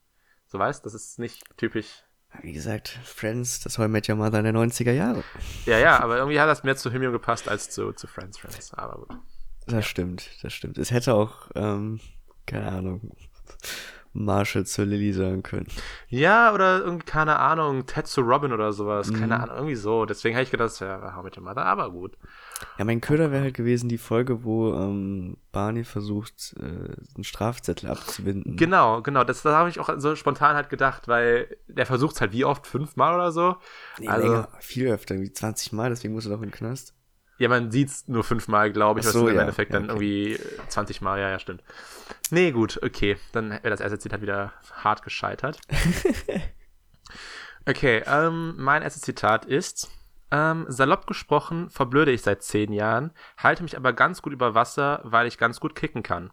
so 0.46 0.58
weißt, 0.58 0.84
das 0.84 0.94
ist 0.94 1.18
nicht 1.18 1.56
typisch. 1.56 2.04
Wie 2.42 2.52
gesagt, 2.52 2.98
Friends, 3.04 3.60
das 3.60 3.78
How 3.78 3.86
I 3.86 3.88
Met 3.88 4.08
Your 4.08 4.16
Mother 4.16 4.38
in 4.38 4.44
der 4.44 4.54
90er 4.54 4.92
Jahre. 4.92 5.24
Ja, 5.64 5.78
ja, 5.78 6.00
aber 6.00 6.16
irgendwie 6.18 6.40
hat 6.40 6.48
das 6.48 6.64
mehr 6.64 6.76
zu 6.76 6.92
Hymium 6.92 7.12
gepasst 7.12 7.48
als 7.48 7.70
zu, 7.70 7.92
zu 7.92 8.06
Friends, 8.06 8.38
Friends. 8.38 8.72
Aber 8.74 9.06
gut. 9.06 9.18
Das 9.66 9.86
stimmt, 9.86 10.30
das 10.42 10.52
stimmt. 10.52 10.78
Es 10.78 10.90
hätte 10.90 11.14
auch, 11.14 11.50
ähm, 11.54 12.00
keine 12.46 12.68
Ahnung, 12.68 13.12
Marshall 14.24 14.64
zu 14.66 14.84
Lily 14.84 15.12
sagen 15.12 15.42
können. 15.42 15.66
Ja, 16.08 16.52
oder 16.52 16.80
irgendwie, 16.80 17.04
keine 17.04 17.38
Ahnung, 17.38 17.86
Ted 17.86 18.06
zu 18.06 18.22
Robin 18.22 18.52
oder 18.52 18.72
sowas. 18.72 19.10
Mhm. 19.10 19.18
Keine 19.20 19.40
Ahnung, 19.40 19.56
irgendwie 19.56 19.74
so. 19.74 20.06
Deswegen 20.06 20.34
habe 20.34 20.44
ich 20.44 20.50
gedacht, 20.50 20.70
das 20.70 20.80
wäre 20.80 21.14
How 21.14 21.22
Met 21.22 21.36
Your 21.36 21.44
Mother, 21.44 21.64
aber 21.66 21.90
gut. 21.90 22.16
Ja, 22.78 22.84
mein 22.84 23.00
Köder 23.00 23.30
wäre 23.30 23.42
halt 23.42 23.54
gewesen 23.54 23.88
die 23.88 23.98
Folge, 23.98 24.44
wo 24.44 24.72
ähm, 24.72 25.36
Barney 25.52 25.84
versucht, 25.84 26.54
äh, 26.58 26.62
einen 27.14 27.24
Strafzettel 27.24 27.90
abzuwinden. 27.90 28.56
Genau, 28.56 29.02
genau. 29.02 29.24
Das, 29.24 29.42
das 29.42 29.54
habe 29.54 29.68
ich 29.68 29.78
auch 29.78 29.90
so 29.98 30.16
spontan 30.16 30.56
halt 30.56 30.70
gedacht, 30.70 31.08
weil 31.08 31.56
der 31.68 31.86
versucht 31.86 32.14
es 32.14 32.20
halt 32.20 32.32
wie 32.32 32.44
oft? 32.44 32.66
Fünfmal 32.66 33.14
oder 33.14 33.32
so? 33.32 33.56
nee, 33.98 34.08
also- 34.08 34.26
länger, 34.26 34.48
viel 34.60 34.88
öfter, 34.88 35.20
wie 35.20 35.32
20 35.32 35.72
Mal, 35.72 35.90
deswegen 35.90 36.14
muss 36.14 36.24
er 36.26 36.30
doch 36.30 36.42
in 36.42 36.48
den 36.48 36.52
Knast. 36.52 36.95
Ja, 37.38 37.48
man 37.48 37.70
sieht's 37.70 38.08
nur 38.08 38.24
fünfmal, 38.24 38.72
glaube 38.72 39.00
ich. 39.00 39.06
Ach 39.06 39.08
was 39.08 39.12
so, 39.14 39.20
sind 39.20 39.30
im 39.30 39.34
ja, 39.36 39.40
Endeffekt 39.42 39.72
ja, 39.72 39.80
dann 39.80 39.90
okay. 39.90 40.32
irgendwie 40.32 40.44
äh, 40.44 40.68
20 40.68 41.00
Mal. 41.02 41.20
Ja, 41.20 41.30
ja, 41.30 41.38
stimmt. 41.38 41.62
Nee, 42.30 42.50
gut, 42.52 42.80
okay. 42.82 43.16
Dann 43.32 43.50
wäre 43.50 43.70
das 43.70 43.80
erste 43.80 43.98
Zitat 43.98 44.22
wieder 44.22 44.52
hart 44.72 45.02
gescheitert. 45.02 45.60
okay, 47.66 48.02
ähm, 48.06 48.54
mein 48.56 48.82
erstes 48.82 49.02
Zitat 49.02 49.44
ist, 49.44 49.90
ähm, 50.30 50.66
salopp 50.68 51.06
gesprochen 51.06 51.70
verblöde 51.70 52.10
ich 52.10 52.22
seit 52.22 52.42
zehn 52.42 52.72
Jahren, 52.72 53.12
halte 53.36 53.62
mich 53.62 53.76
aber 53.76 53.92
ganz 53.92 54.22
gut 54.22 54.32
über 54.32 54.54
Wasser, 54.54 55.00
weil 55.04 55.26
ich 55.26 55.38
ganz 55.38 55.60
gut 55.60 55.74
kicken 55.76 56.02
kann. 56.02 56.32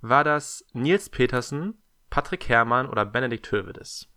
War 0.00 0.22
das 0.22 0.64
Nils 0.72 1.08
Petersen, 1.08 1.82
Patrick 2.10 2.48
Herrmann 2.48 2.88
oder 2.88 3.04
Benedikt 3.04 3.50
Hövedes? 3.50 4.08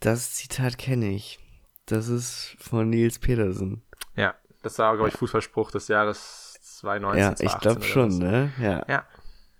Das 0.00 0.34
Zitat 0.34 0.78
kenne 0.78 1.10
ich. 1.10 1.38
Das 1.86 2.08
ist 2.08 2.56
von 2.58 2.88
Nils 2.88 3.18
Petersen. 3.18 3.82
Ja, 4.16 4.34
das 4.64 4.78
war, 4.78 4.94
glaube 4.96 5.08
ich, 5.10 5.16
Fußballspruch 5.16 5.70
des 5.70 5.88
Jahres 5.88 6.58
2019. 6.62 7.20
ja, 7.22 7.30
ich 7.32 7.36
2018 7.38 7.60
glaube 7.60 7.82
schon, 7.86 8.10
was. 8.10 8.18
ne? 8.18 8.52
Ja. 8.60 8.84
Ja. 8.88 9.06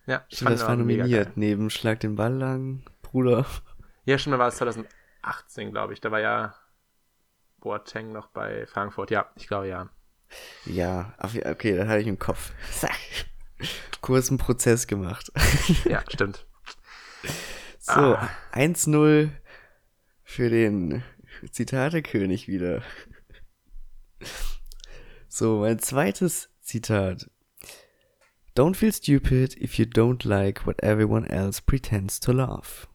Ja, 0.06 0.24
ich 0.28 0.36
Stimmt, 0.36 0.50
das 0.50 0.66
war 0.66 0.76
nominiert. 0.76 1.36
Neben 1.36 1.70
Schlag 1.70 2.00
den 2.00 2.14
Ball 2.16 2.34
lang, 2.34 2.82
Bruder. 3.02 3.46
Ja, 4.04 4.18
stimmt, 4.18 4.34
da 4.34 4.38
war 4.38 4.48
es 4.48 4.56
2018, 4.56 5.70
glaube 5.70 5.94
ich. 5.94 6.00
Da 6.02 6.10
war 6.10 6.20
ja 6.20 6.54
Boateng 7.60 8.12
noch 8.12 8.26
bei 8.28 8.66
Frankfurt. 8.66 9.10
Ja, 9.10 9.30
ich 9.36 9.46
glaube 9.46 9.68
ja. 9.68 9.88
Ja, 10.66 11.14
okay, 11.22 11.76
da 11.76 11.86
hatte 11.86 12.00
ich 12.00 12.06
im 12.06 12.18
Kopf. 12.18 12.52
Kurzen 14.02 14.36
Prozess 14.36 14.86
gemacht. 14.86 15.32
Ja, 15.86 16.02
stimmt. 16.12 16.46
So, 17.78 17.92
Ah. 18.16 18.28
1-0 18.52 19.30
für 20.24 20.50
den 20.50 21.02
Zitatekönig 21.50 22.48
wieder. 22.48 22.82
So, 25.36 25.56
mein 25.56 25.80
zweites 25.80 26.48
Zitat. 26.60 27.28
Don't 28.54 28.76
feel 28.76 28.92
stupid 28.92 29.60
if 29.60 29.80
you 29.80 29.84
don't 29.84 30.24
like 30.24 30.64
what 30.64 30.80
everyone 30.80 31.26
else 31.26 31.60
pretends 31.60 32.20
to 32.20 32.30
love. 32.30 32.86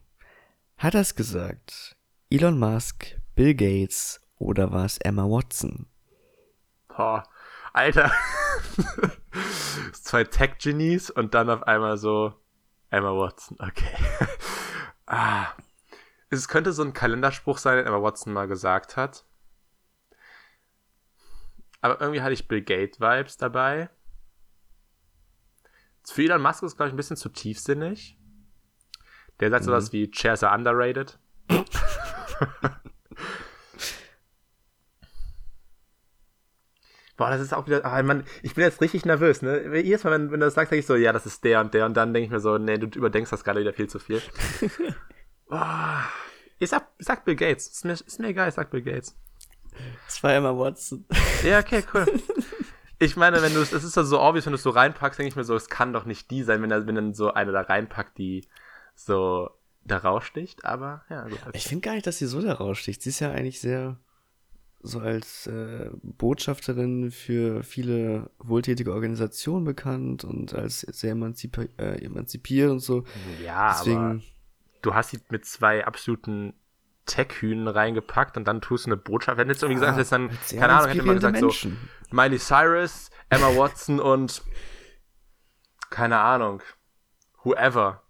Hat 0.78 0.94
das 0.94 1.14
gesagt? 1.14 1.98
Elon 2.30 2.58
Musk, 2.58 3.20
Bill 3.34 3.52
Gates 3.54 4.22
oder 4.38 4.72
war 4.72 4.86
es 4.86 4.96
Emma 4.96 5.24
Watson? 5.24 5.84
Boah, 6.88 7.24
Alter. 7.74 8.10
Zwei 9.92 10.24
Tech-Genies 10.24 11.10
und 11.10 11.34
dann 11.34 11.50
auf 11.50 11.64
einmal 11.64 11.98
so 11.98 12.32
Emma 12.88 13.10
Watson. 13.10 13.58
Okay. 13.60 13.94
ah. 15.06 15.48
Es 16.30 16.48
könnte 16.48 16.72
so 16.72 16.84
ein 16.84 16.94
Kalenderspruch 16.94 17.58
sein, 17.58 17.76
den 17.76 17.86
Emma 17.86 18.00
Watson 18.00 18.32
mal 18.32 18.48
gesagt 18.48 18.96
hat. 18.96 19.26
Aber 21.80 22.00
irgendwie 22.00 22.20
hatte 22.20 22.32
ich 22.32 22.48
Bill 22.48 22.62
Gates-Vibes 22.62 23.36
dabei. 23.36 23.90
Für 26.04 26.22
Elon 26.22 26.42
Musk 26.42 26.62
ist, 26.62 26.76
glaube 26.76 26.88
ich, 26.88 26.94
ein 26.94 26.96
bisschen 26.96 27.16
zu 27.16 27.28
tiefsinnig. 27.28 28.18
Der 29.38 29.50
sagt 29.50 29.64
mhm. 29.64 29.66
sowas 29.66 29.92
wie 29.92 30.10
Chairs 30.10 30.42
are 30.42 30.56
underrated. 30.56 31.18
Boah, 37.16 37.30
das 37.30 37.40
ist 37.42 37.52
auch 37.52 37.66
wieder. 37.66 37.84
Ah, 37.84 38.02
Mann, 38.02 38.24
ich 38.42 38.54
bin 38.54 38.64
jetzt 38.64 38.80
richtig 38.80 39.04
nervös, 39.04 39.42
ne? 39.42 39.78
Jedes 39.82 40.04
Mal, 40.04 40.12
wenn, 40.12 40.30
wenn 40.30 40.40
du 40.40 40.46
das 40.46 40.54
sagst, 40.54 40.72
denke 40.72 40.80
ich 40.80 40.86
so, 40.86 40.96
ja, 40.96 41.12
das 41.12 41.26
ist 41.26 41.44
der 41.44 41.60
und 41.60 41.74
der. 41.74 41.84
Und 41.84 41.94
dann 41.94 42.14
denke 42.14 42.24
ich 42.24 42.30
mir 42.30 42.40
so, 42.40 42.56
nee, 42.56 42.78
du 42.78 42.86
überdenkst 42.86 43.30
das 43.30 43.44
gerade 43.44 43.60
wieder 43.60 43.74
viel 43.74 43.88
zu 43.88 43.98
viel. 43.98 44.22
Boah. 45.46 46.04
Ich 46.58 46.70
sag, 46.70 46.88
ich 46.98 47.06
sag 47.06 47.26
Bill 47.26 47.36
Gates. 47.36 47.66
Ist 47.68 47.84
mir, 47.84 47.92
ist 47.92 48.20
mir 48.20 48.28
egal, 48.28 48.48
ich 48.48 48.54
sag 48.54 48.70
Bill 48.70 48.80
Gates. 48.82 49.18
Das 50.06 50.22
war 50.22 50.32
Emma 50.32 50.56
Watson. 50.56 51.04
Ja, 51.44 51.60
okay, 51.60 51.84
cool. 51.94 52.06
Ich 52.98 53.16
meine, 53.16 53.40
wenn 53.40 53.54
du 53.54 53.60
es 53.60 53.72
ist 53.72 53.94
so 53.94 54.20
obvious, 54.20 54.44
wenn 54.44 54.52
du 54.52 54.56
es 54.56 54.62
so 54.62 54.70
reinpackst, 54.70 55.18
denke 55.18 55.28
ich 55.28 55.36
mir 55.36 55.44
so, 55.44 55.56
es 55.56 55.70
kann 55.70 55.94
doch 55.94 56.04
nicht 56.04 56.30
die 56.30 56.42
sein, 56.42 56.60
wenn 56.62 56.86
wenn 56.86 56.94
dann 56.94 57.14
so 57.14 57.32
eine 57.32 57.50
da 57.50 57.62
reinpackt, 57.62 58.18
die 58.18 58.46
so 58.94 59.50
da 59.84 59.96
raussticht, 59.96 60.64
aber 60.64 61.02
ja, 61.08 61.24
gut. 61.24 61.38
Okay. 61.40 61.50
Ich 61.54 61.64
finde 61.64 61.86
gar 61.86 61.94
nicht, 61.94 62.06
dass 62.06 62.18
sie 62.18 62.26
so 62.26 62.42
da 62.42 62.52
raussticht. 62.52 63.00
Sie 63.00 63.08
ist 63.08 63.20
ja 63.20 63.30
eigentlich 63.30 63.60
sehr 63.60 63.96
so 64.82 65.00
als 65.00 65.46
äh, 65.46 65.90
Botschafterin 66.02 67.10
für 67.10 67.62
viele 67.62 68.30
wohltätige 68.38 68.92
Organisationen 68.92 69.64
bekannt 69.64 70.24
und 70.24 70.54
als 70.54 70.80
sehr 70.80 71.12
emanzipi 71.12 71.68
äh, 71.78 72.02
emanzipiert 72.04 72.70
und 72.70 72.80
so. 72.80 73.04
Ja, 73.44 73.72
Deswegen, 73.72 73.96
aber 73.96 74.20
du 74.82 74.94
hast 74.94 75.10
sie 75.10 75.20
mit 75.28 75.44
zwei 75.44 75.84
absoluten 75.84 76.54
Tech-Hühnen 77.06 77.68
reingepackt 77.68 78.36
und 78.36 78.46
dann 78.46 78.60
tust 78.60 78.86
du 78.86 78.90
eine 78.90 78.96
Botschaft. 78.96 79.38
Wenn 79.38 79.48
jetzt 79.48 79.62
irgendwie 79.62 79.82
ja, 79.82 79.92
gesagt 79.92 79.98
hättest, 79.98 80.12
dann, 80.12 80.60
keine 80.60 80.74
Ahnung, 80.74 80.90
hätte 80.90 81.02
man 81.02 81.16
gesagt 81.16 81.40
Menschen. 81.40 81.78
so, 82.10 82.16
Miley 82.16 82.38
Cyrus, 82.38 83.10
Emma 83.28 83.48
Watson 83.56 84.00
und 84.00 84.42
keine 85.90 86.18
Ahnung, 86.18 86.62
whoever. 87.42 88.02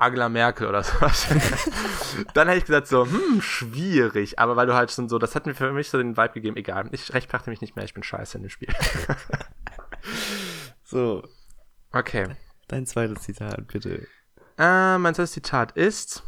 Angela 0.00 0.28
Merkel 0.28 0.68
oder 0.68 0.84
sowas. 0.84 1.26
dann 2.34 2.46
hätte 2.46 2.58
ich 2.58 2.66
gesagt 2.66 2.86
so, 2.86 3.04
hm, 3.04 3.40
schwierig. 3.42 4.38
Aber 4.38 4.54
weil 4.54 4.66
du 4.66 4.74
halt 4.74 4.92
schon 4.92 5.08
so, 5.08 5.18
das 5.18 5.34
hat 5.34 5.46
mir 5.46 5.54
für 5.54 5.72
mich 5.72 5.90
so 5.90 5.98
den 5.98 6.16
Vibe 6.16 6.34
gegeben, 6.34 6.56
egal. 6.56 6.88
Ich 6.92 7.12
rechtfertige 7.12 7.50
mich 7.50 7.60
nicht 7.60 7.74
mehr, 7.74 7.84
ich 7.84 7.94
bin 7.94 8.04
scheiße 8.04 8.38
in 8.38 8.44
dem 8.44 8.50
Spiel. 8.50 8.72
so. 10.84 11.26
Okay. 11.90 12.28
Dein 12.68 12.86
zweites 12.86 13.22
Zitat, 13.22 13.66
bitte. 13.66 14.06
Äh, 14.56 14.98
mein 14.98 15.14
zweites 15.14 15.32
Zitat 15.32 15.72
ist, 15.72 16.22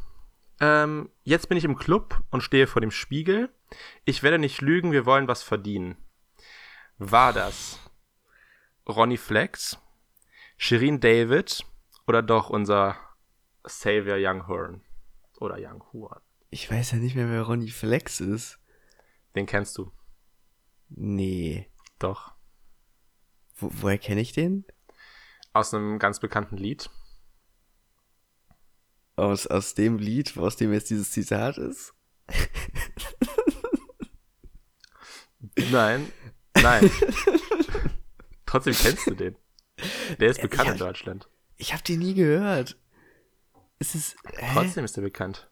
ähm, 0.61 1.11
jetzt 1.23 1.49
bin 1.49 1.59
ich 1.59 1.65
im 1.65 1.77
Club 1.77 2.23
und 2.31 2.43
stehe 2.43 2.67
vor 2.67 2.81
dem 2.81 2.91
Spiegel. 2.91 3.53
Ich 4.05 4.23
werde 4.23 4.39
nicht 4.39 4.61
lügen, 4.61 4.93
wir 4.93 5.07
wollen 5.07 5.29
was 5.29 5.43
verdienen. 5.43 5.97
War 6.99 7.33
das 7.33 7.79
Ronnie 8.89 9.17
Flex, 9.17 9.79
Shirin 10.57 11.01
David 11.01 11.65
oder 12.07 12.23
doch 12.23 12.51
unser 12.51 12.97
Savior 13.65 14.17
Young 14.19 14.47
Horn? 14.47 14.83
Oder 15.39 15.57
Young 15.59 15.83
Horn? 15.93 16.21
Ich 16.51 16.71
weiß 16.71 16.93
ja 16.93 16.99
nicht 16.99 17.15
mehr, 17.15 17.31
wer 17.31 17.43
Ronnie 17.43 17.71
Flex 17.71 18.21
ist. 18.21 18.59
Den 19.35 19.47
kennst 19.47 19.79
du. 19.79 19.93
Nee. 20.89 21.71
Doch. 21.99 22.33
Wo, 23.57 23.71
woher 23.73 23.99
kenne 23.99 24.21
ich 24.21 24.33
den? 24.33 24.65
Aus 25.53 25.73
einem 25.73 25.99
ganz 25.99 26.21
bekannten 26.21 26.57
Lied 26.57 26.91
aus, 29.21 29.47
aus 29.47 29.75
dem 29.75 29.99
Lied, 29.99 30.37
aus 30.37 30.57
dem 30.57 30.73
jetzt 30.73 30.91
dieses 30.91 31.11
Zitat 31.11 31.59
ist? 31.59 31.95
nein, 35.71 36.11
nein. 36.55 36.91
Trotzdem 38.47 38.75
kennst 38.75 39.07
du 39.07 39.15
den. 39.15 39.37
Der 40.19 40.31
ist 40.31 40.43
bekannt 40.43 40.69
hab, 40.69 40.75
in 40.75 40.79
Deutschland. 40.79 41.29
Ich 41.57 41.73
habe 41.73 41.83
den 41.83 42.01
nie 42.01 42.15
gehört. 42.15 42.79
Ist 43.79 43.95
es. 43.95 44.17
Hä? 44.37 44.51
Trotzdem 44.55 44.85
ist 44.85 44.97
er 44.97 45.03
bekannt. 45.03 45.49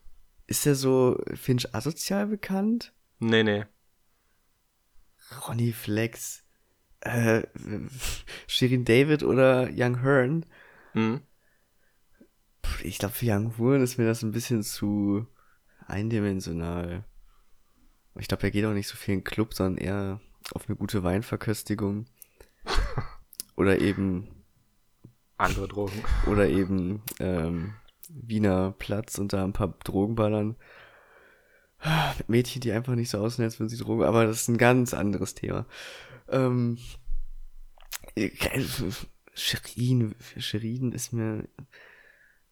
Ist 0.47 0.67
der 0.67 0.75
so 0.75 1.19
Finch 1.35 1.75
asozial 1.75 2.27
bekannt? 2.27 2.93
Nee, 3.19 3.43
nee. 3.43 3.67
Ronnie 5.47 5.73
Flex. 5.73 6.45
Äh, 7.01 7.43
Shirin 8.47 8.85
David 8.85 9.23
oder 9.23 9.69
Young 9.73 10.03
Hearn. 10.03 10.47
Mhm 10.95 11.23
ich 12.83 12.99
glaube, 12.99 13.15
für 13.15 13.27
Young 13.27 13.57
Huren 13.59 13.83
ist 13.83 13.99
mir 13.99 14.07
das 14.07 14.23
ein 14.23 14.33
bisschen 14.33 14.63
zu 14.63 15.27
eindimensional. 15.87 17.05
Ich 18.17 18.29
glaube, 18.29 18.45
er 18.45 18.51
geht 18.51 18.65
auch 18.65 18.73
nicht 18.73 18.89
so 18.89 18.97
viel 18.97 19.15
in 19.15 19.21
den 19.21 19.25
Club, 19.25 19.55
sondern 19.55 19.83
eher 19.83 20.21
auf 20.53 20.69
eine 20.69 20.77
gute 20.77 21.03
Weinverköstigung. 21.03 22.07
Oder 23.57 23.81
eben. 23.81 24.29
Andere 25.37 25.69
Drogen. 25.69 26.03
Oder 26.27 26.49
eben 26.49 27.03
ähm, 27.21 27.75
Wiener 28.09 28.73
Platz 28.73 29.19
und 29.19 29.33
da 29.33 29.45
ein 29.45 29.53
paar 29.53 29.75
Drogenballern. 29.85 30.57
Mit 32.19 32.29
Mädchen, 32.29 32.61
die 32.61 32.73
einfach 32.73 32.97
nicht 32.97 33.11
so 33.11 33.19
aussehen, 33.19 33.45
als 33.45 33.61
würden 33.61 33.69
sie 33.69 33.77
Drogen. 33.77 34.03
Aber 34.03 34.27
das 34.27 34.43
ist 34.43 34.49
ein 34.49 34.59
ganz 34.59 34.95
anderes 34.95 35.35
Thema. 35.35 35.67
Ähm, 36.29 36.79
Shirin, 39.35 40.15
Shirin 40.37 40.93
ist 40.93 41.13
mir 41.13 41.49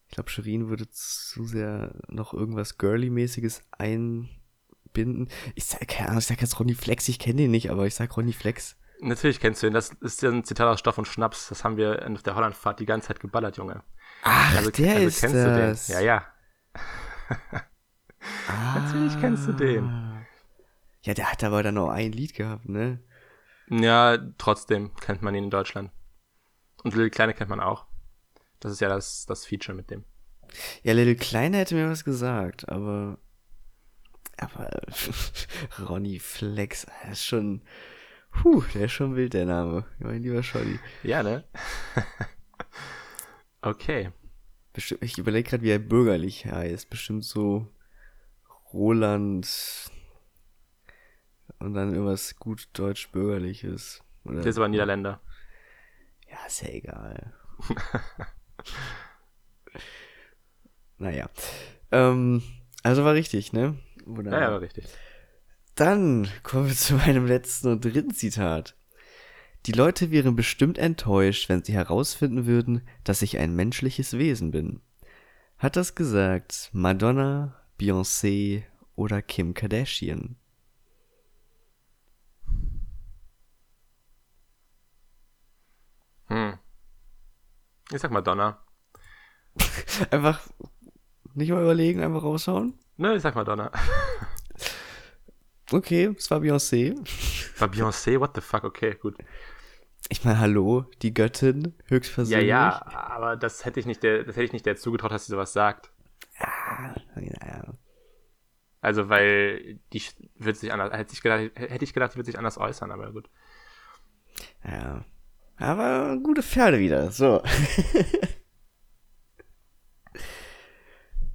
ich 0.07 0.15
glaube, 0.15 0.29
Shirin 0.29 0.69
würde 0.69 0.89
zu 0.89 1.45
sehr 1.45 1.93
noch 2.07 2.33
irgendwas 2.33 2.77
Girly-mäßiges 2.77 3.61
einbinden. 3.71 5.29
Ich 5.55 5.65
sag, 5.65 5.87
keine 5.87 6.09
Ahnung, 6.09 6.19
ich 6.19 6.25
sag 6.25 6.41
jetzt 6.41 6.59
Ronny 6.59 6.75
Flex, 6.75 7.07
ich 7.09 7.19
kenne 7.19 7.41
den 7.41 7.51
nicht, 7.51 7.69
aber 7.69 7.85
ich 7.85 7.95
sag 7.95 8.15
Ronny 8.15 8.33
Flex. 8.33 8.77
Natürlich 8.99 9.39
kennst 9.39 9.61
du 9.61 9.67
ihn, 9.67 9.73
das 9.73 9.91
ist 10.01 10.21
ja 10.21 10.29
ein 10.29 10.43
Zitat 10.43 10.67
aus 10.67 10.79
Stoff 10.79 10.97
und 10.97 11.07
Schnaps, 11.07 11.49
das 11.49 11.63
haben 11.63 11.77
wir 11.77 12.09
auf 12.09 12.23
der 12.23 12.35
Hollandfahrt 12.35 12.79
die 12.79 12.85
ganze 12.85 13.09
Zeit 13.09 13.19
geballert, 13.19 13.57
Junge. 13.57 13.83
Ach, 14.23 14.55
also, 14.55 14.71
der 14.71 14.95
also 14.95 15.07
ist 15.07 15.19
kennst 15.19 15.35
das. 15.35 15.87
du 15.87 15.93
den? 15.93 16.01
Ja, 16.01 16.05
ja. 16.05 16.25
ah, 18.47 18.79
Natürlich 18.79 19.19
kennst 19.19 19.47
du 19.47 19.53
den. 19.53 20.07
Ja, 21.03 21.13
der 21.13 21.31
hat 21.31 21.43
aber 21.43 21.63
dann 21.63 21.75
noch 21.75 21.89
ein 21.89 22.11
Lied 22.11 22.33
gehabt, 22.33 22.67
ne? 22.67 22.99
Ja, 23.69 24.17
trotzdem 24.37 24.95
kennt 24.95 25.21
man 25.21 25.35
ihn 25.35 25.45
in 25.45 25.49
Deutschland. 25.49 25.91
Und 26.83 26.95
Lil 26.95 27.09
Kleine 27.09 27.33
kennt 27.33 27.49
man 27.49 27.59
auch. 27.59 27.86
Das 28.59 28.71
ist 28.71 28.81
ja 28.81 28.89
das, 28.89 29.25
das 29.25 29.45
Feature 29.45 29.75
mit 29.75 29.89
dem. 29.89 30.03
Ja, 30.83 30.93
Little 30.93 31.15
Kleiner 31.15 31.59
hätte 31.59 31.75
mir 31.75 31.89
was 31.89 32.03
gesagt, 32.03 32.67
aber. 32.69 33.19
Aber 34.37 34.69
Ronny 35.89 36.19
Flex, 36.19 36.85
er 37.03 37.11
ist 37.11 37.25
schon. 37.25 37.61
Puh, 38.31 38.63
der 38.73 38.85
ist 38.85 38.91
schon 38.91 39.15
wild, 39.15 39.33
der 39.33 39.45
Name. 39.45 39.85
Mein 39.99 40.21
lieber 40.21 40.43
Scholli. 40.43 40.79
Ja, 41.01 41.23
ne? 41.23 41.43
okay. 43.61 44.11
Bestimmt, 44.73 45.01
ich 45.01 45.17
überlege 45.17 45.49
gerade, 45.49 45.63
wie 45.63 45.71
er 45.71 45.79
bürgerlich 45.79 46.45
heißt. 46.45 46.89
Bestimmt 46.89 47.23
so 47.23 47.67
Roland 48.73 49.47
und 51.59 51.73
dann 51.73 51.93
irgendwas 51.93 52.35
gut 52.35 52.69
deutsch-bürgerliches. 52.73 54.03
Der 54.25 54.45
ist 54.45 54.57
aber 54.57 54.67
Niederländer. 54.67 55.21
Ja, 56.29 56.45
ist 56.45 56.61
ja 56.61 56.69
egal. 56.69 57.33
naja. 60.97 61.29
Ähm, 61.91 62.41
also 62.83 63.03
war 63.03 63.13
richtig, 63.13 63.53
ne? 63.53 63.77
Wunderbar. 64.05 64.39
Ja, 64.39 64.47
ja, 64.47 64.53
war 64.53 64.61
richtig. 64.61 64.85
Dann 65.75 66.27
kommen 66.43 66.67
wir 66.67 66.75
zu 66.75 66.95
meinem 66.95 67.27
letzten 67.27 67.67
und 67.67 67.85
dritten 67.85 68.13
Zitat. 68.13 68.75
Die 69.65 69.73
Leute 69.73 70.11
wären 70.11 70.35
bestimmt 70.35 70.77
enttäuscht, 70.77 71.49
wenn 71.49 71.63
sie 71.63 71.73
herausfinden 71.73 72.45
würden, 72.45 72.87
dass 73.03 73.21
ich 73.21 73.37
ein 73.37 73.55
menschliches 73.55 74.17
Wesen 74.17 74.51
bin. 74.51 74.81
Hat 75.57 75.75
das 75.75 75.95
gesagt 75.95 76.69
Madonna, 76.71 77.59
Beyoncé 77.79 78.63
oder 78.95 79.21
Kim 79.21 79.53
Kardashian? 79.53 80.37
Hm. 86.29 86.59
Ich 87.91 88.01
sag 88.01 88.11
Madonna. 88.11 88.61
einfach 90.11 90.41
nicht 91.33 91.51
mal 91.51 91.61
überlegen, 91.61 92.01
einfach 92.01 92.23
raushauen? 92.23 92.77
Nö, 92.97 93.15
ich 93.15 93.21
sag 93.21 93.35
Madonna. 93.35 93.71
okay, 95.71 96.13
es 96.17 96.29
war 96.29 96.39
Beyoncé. 96.39 96.95
War 97.59 97.69
Beyoncé? 97.69 98.19
What 98.19 98.35
the 98.35 98.41
fuck? 98.41 98.63
Okay, 98.63 98.95
gut. 98.95 99.15
Ich 100.09 100.23
meine, 100.23 100.39
hallo, 100.39 100.85
die 101.01 101.13
Göttin, 101.13 101.75
höchstpersönlich. 101.85 102.47
Ja, 102.47 102.81
ja, 102.91 103.09
aber 103.09 103.35
das 103.35 103.65
hätte 103.65 103.79
ich 103.79 103.85
nicht 103.85 104.03
der, 104.03 104.23
das 104.23 104.35
hätte 104.35 104.45
ich 104.45 104.53
nicht 104.53 104.65
der 104.65 104.77
zugetraut, 104.77 105.11
dass 105.11 105.25
sie 105.25 105.31
sowas 105.31 105.53
sagt. 105.53 105.91
Ja, 106.39 106.95
ja. 107.15 107.73
Also, 108.79 109.09
weil 109.09 109.79
die 109.91 110.01
wird 110.35 110.57
sich 110.57 110.71
anders, 110.71 110.93
hätte 110.93 111.13
ich 111.13 111.21
gedacht, 111.21 111.51
hätte 111.55 111.83
ich 111.83 111.93
gedacht, 111.93 112.13
die 112.13 112.17
wird 112.17 112.27
sich 112.27 112.37
anders 112.37 112.57
äußern, 112.57 112.91
aber 112.91 113.11
gut. 113.11 113.29
Ja. 114.63 115.03
Aber 115.57 116.17
gute 116.17 116.43
Pferde 116.43 116.79
wieder. 116.79 117.11
So. 117.11 117.41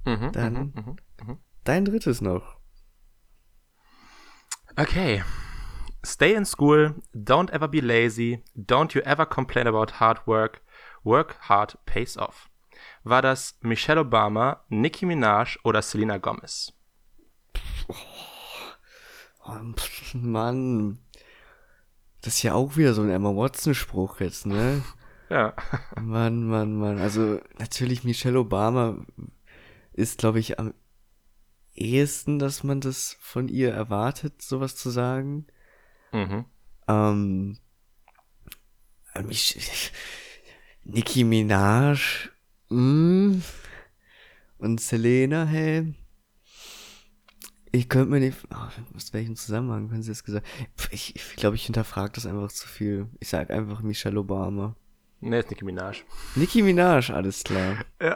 mhm, 0.05 0.31
Dann 0.31 0.53
mhm, 0.53 0.73
mhm, 0.75 0.95
mhm, 1.25 1.37
dein 1.63 1.85
drittes 1.85 2.21
noch. 2.21 2.57
Okay. 4.75 5.23
Stay 6.05 6.33
in 6.33 6.45
school, 6.45 6.95
don't 7.13 7.49
ever 7.51 7.69
be 7.69 7.79
lazy, 7.79 8.43
don't 8.55 8.93
you 8.93 9.01
ever 9.03 9.25
complain 9.25 9.67
about 9.67 10.01
hard 10.01 10.27
work, 10.27 10.61
work 11.03 11.37
hard 11.47 11.77
pays 11.85 12.17
off. 12.17 12.49
War 13.05 13.21
das 13.21 13.57
Michelle 13.61 14.01
Obama, 14.01 14.65
Nicki 14.67 15.05
Minaj 15.05 15.57
oder 15.63 15.81
Selena 15.81 16.17
Gomez? 16.17 16.73
Oh, 19.45 19.73
Mann. 20.13 20.99
Das 22.23 22.35
ist 22.35 22.43
ja 22.43 22.53
auch 22.53 22.77
wieder 22.77 22.93
so 22.93 23.01
ein 23.01 23.09
Emma 23.09 23.35
Watson-Spruch 23.35 24.19
jetzt, 24.19 24.47
ne? 24.47 24.83
Ja. 25.29 25.55
Mann, 25.99 26.45
Mann, 26.45 26.75
Mann. 26.75 26.99
Also 26.99 27.39
natürlich 27.57 28.03
Michelle 28.03 28.39
Obama 28.39 29.03
ist, 29.93 30.19
glaube 30.19 30.39
ich, 30.39 30.59
am 30.59 30.75
ehesten, 31.73 32.37
dass 32.37 32.63
man 32.63 32.81
das 32.81 33.17
von 33.19 33.47
ihr 33.47 33.71
erwartet, 33.71 34.43
sowas 34.43 34.75
zu 34.75 34.91
sagen. 34.91 35.47
Mhm. 36.11 36.45
Ähm, 36.87 37.57
mich, 39.23 39.91
Nicki 40.83 41.23
Minaj 41.23 42.29
mm, 42.69 43.39
und 44.59 44.81
Selena, 44.81 45.45
hey. 45.45 45.95
Ich 47.75 47.89
könnte 47.89 48.11
mir 48.11 48.19
nicht. 48.19 48.37
Oh, 48.53 48.95
aus 48.95 49.13
welchem 49.13 49.35
Zusammenhang 49.35 49.89
können 49.89 50.03
Sie 50.03 50.11
das 50.11 50.23
gesagt? 50.23 50.45
Ich, 50.91 51.15
ich 51.15 51.35
glaube, 51.35 51.55
ich 51.55 51.65
hinterfrage 51.65 52.13
das 52.13 52.27
einfach 52.27 52.51
zu 52.51 52.67
viel. 52.67 53.07
Ich 53.19 53.29
sag 53.29 53.49
einfach 53.49 53.81
Michelle 53.81 54.19
Obama. 54.19 54.75
Nee, 55.21 55.39
ist 55.39 55.49
Nicki 55.49 55.65
Minaj. 55.65 56.03
Nicki 56.35 56.61
Minaj, 56.61 57.09
alles 57.11 57.43
klar. 57.43 57.77
Ja. 57.99 58.15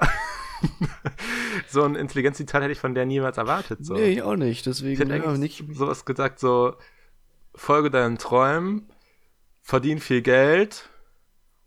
so 1.67 1.83
ein 1.83 1.95
Intelligenzzitat 1.95 2.61
hätte 2.61 2.71
ich 2.71 2.79
von 2.79 2.93
der 2.93 3.07
niemals 3.07 3.37
erwartet. 3.37 3.83
So. 3.83 3.95
Nee, 3.95 4.11
ich 4.11 4.21
auch 4.21 4.35
nicht. 4.35 4.65
Deswegen 4.67 4.93
ich 4.93 4.99
hätte 4.99 5.25
ja, 5.25 5.37
Nicki 5.37 5.67
sowas 5.73 6.05
gesagt, 6.05 6.39
so 6.39 6.75
folge 7.55 7.89
deinen 7.89 8.19
Träumen, 8.19 8.91
verdien 9.61 9.99
viel 9.99 10.21
Geld 10.21 10.87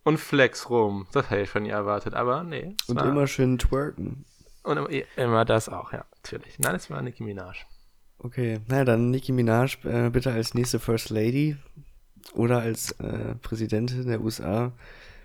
und 0.05 0.19
flex 0.19 0.71
rum. 0.71 1.09
Das 1.11 1.29
hätte 1.31 1.43
ich 1.43 1.51
von 1.51 1.65
ihr 1.65 1.75
erwartet, 1.75 2.15
aber 2.15 2.45
nee. 2.45 2.77
Und 2.87 2.97
war- 2.97 3.07
immer 3.07 3.27
schön 3.27 3.59
twerken. 3.59 4.25
und 4.63 4.77
immer, 4.77 4.89
immer 5.17 5.45
das 5.45 5.69
auch, 5.69 5.93
ja, 5.93 6.05
natürlich. 6.23 6.59
Nein, 6.61 6.77
es 6.77 6.89
war 6.89 7.03
Nicki 7.03 7.25
Minaj. 7.25 7.67
Okay, 8.23 8.61
na 8.69 8.85
dann 8.85 9.11
Nicki 9.11 9.33
Minaj 9.33 9.79
äh, 9.85 10.11
bitte 10.11 10.31
als 10.31 10.53
nächste 10.53 10.79
First 10.79 11.09
Lady 11.09 11.57
oder 12.35 12.61
als 12.61 12.93
äh, 13.01 13.35
Präsidentin 13.37 14.07
der 14.07 14.21
USA. 14.21 14.73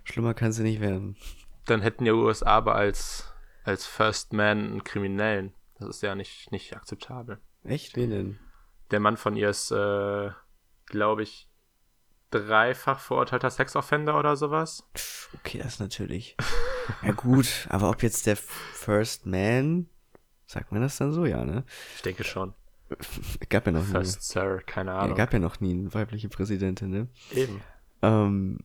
Schlimmer 0.05 0.33
kann 0.33 0.53
sie 0.53 0.63
nicht 0.63 0.79
werden. 0.79 1.17
Dann 1.65 1.81
hätten 1.81 2.05
ja 2.05 2.13
USA 2.13 2.45
aber 2.45 2.75
als, 2.75 3.33
als 3.65 3.85
First 3.85 4.31
Man 4.31 4.59
einen 4.59 4.83
Kriminellen. 4.85 5.53
Das 5.77 5.89
ist 5.89 6.03
ja 6.03 6.15
nicht, 6.15 6.51
nicht 6.53 6.73
akzeptabel. 6.75 7.39
Echt? 7.65 7.97
Wen 7.97 8.11
denn? 8.11 8.39
Der 8.91 9.01
Mann 9.01 9.17
von 9.17 9.35
ihr 9.35 9.49
ist, 9.49 9.71
äh, 9.71 10.29
glaube 10.85 11.23
ich, 11.23 11.49
dreifach 12.31 12.99
verurteilter 12.99 13.49
Sexoffender 13.49 14.17
oder 14.17 14.37
sowas. 14.37 14.87
Okay, 15.33 15.57
das 15.57 15.79
natürlich. 15.79 16.37
ja 17.03 17.11
gut, 17.11 17.67
aber 17.69 17.89
ob 17.89 18.03
jetzt 18.03 18.25
der 18.25 18.37
First 18.37 19.25
Man, 19.25 19.89
sagt 20.45 20.71
man 20.71 20.81
das 20.81 20.97
dann 20.97 21.11
so, 21.11 21.25
ja, 21.25 21.43
ne? 21.43 21.65
Ich 21.95 22.01
denke 22.03 22.23
schon. 22.23 22.53
Gab 23.49 23.65
ja 23.65 23.71
noch 23.71 23.85
nie. 23.85 23.91
First 23.91 24.21
Sir, 24.23 24.61
keine 24.65 24.91
Ja, 24.91 24.99
Ahnung. 24.99 25.17
gab 25.17 25.33
ja 25.33 25.39
noch 25.39 25.59
nie 25.59 25.71
eine 25.73 25.93
weibliche 25.93 26.29
Präsidentin, 26.29 26.89
ne? 26.91 27.07
Eben. 27.33 27.61
Ähm, 28.01 28.59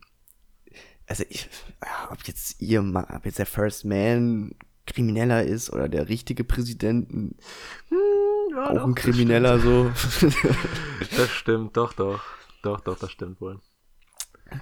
also 1.07 1.25
ich, 1.29 1.49
ja, 1.83 2.11
ob 2.13 2.23
jetzt 2.25 2.61
ihr, 2.61 2.81
ob 2.83 3.25
jetzt 3.25 3.39
der 3.39 3.47
First 3.47 3.85
Man 3.85 4.55
Krimineller 4.87 5.45
ist 5.45 5.71
oder 5.71 5.89
der 5.89 6.09
richtige 6.09 6.45
Präsident, 6.45 7.11
ein- 7.11 7.37
Ja, 8.53 8.71
auch 8.71 8.75
doch, 8.75 8.85
ein 8.87 8.95
Krimineller 8.95 9.59
so. 9.61 9.89
Das 9.91 10.15
stimmt. 10.15 10.37
das 11.17 11.31
stimmt, 11.31 11.77
doch, 11.77 11.93
doch. 11.95 12.21
Doch, 12.63 12.81
doch, 12.81 12.99
das 12.99 13.11
stimmt 13.13 13.41
wohl. 13.41 13.61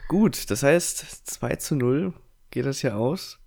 Gut, 0.07 0.51
das 0.51 0.63
heißt 0.63 1.27
2 1.27 1.57
zu 1.57 1.75
0 1.75 2.13
geht 2.51 2.67
das 2.67 2.83
ja 2.83 2.95
aus. 2.97 3.39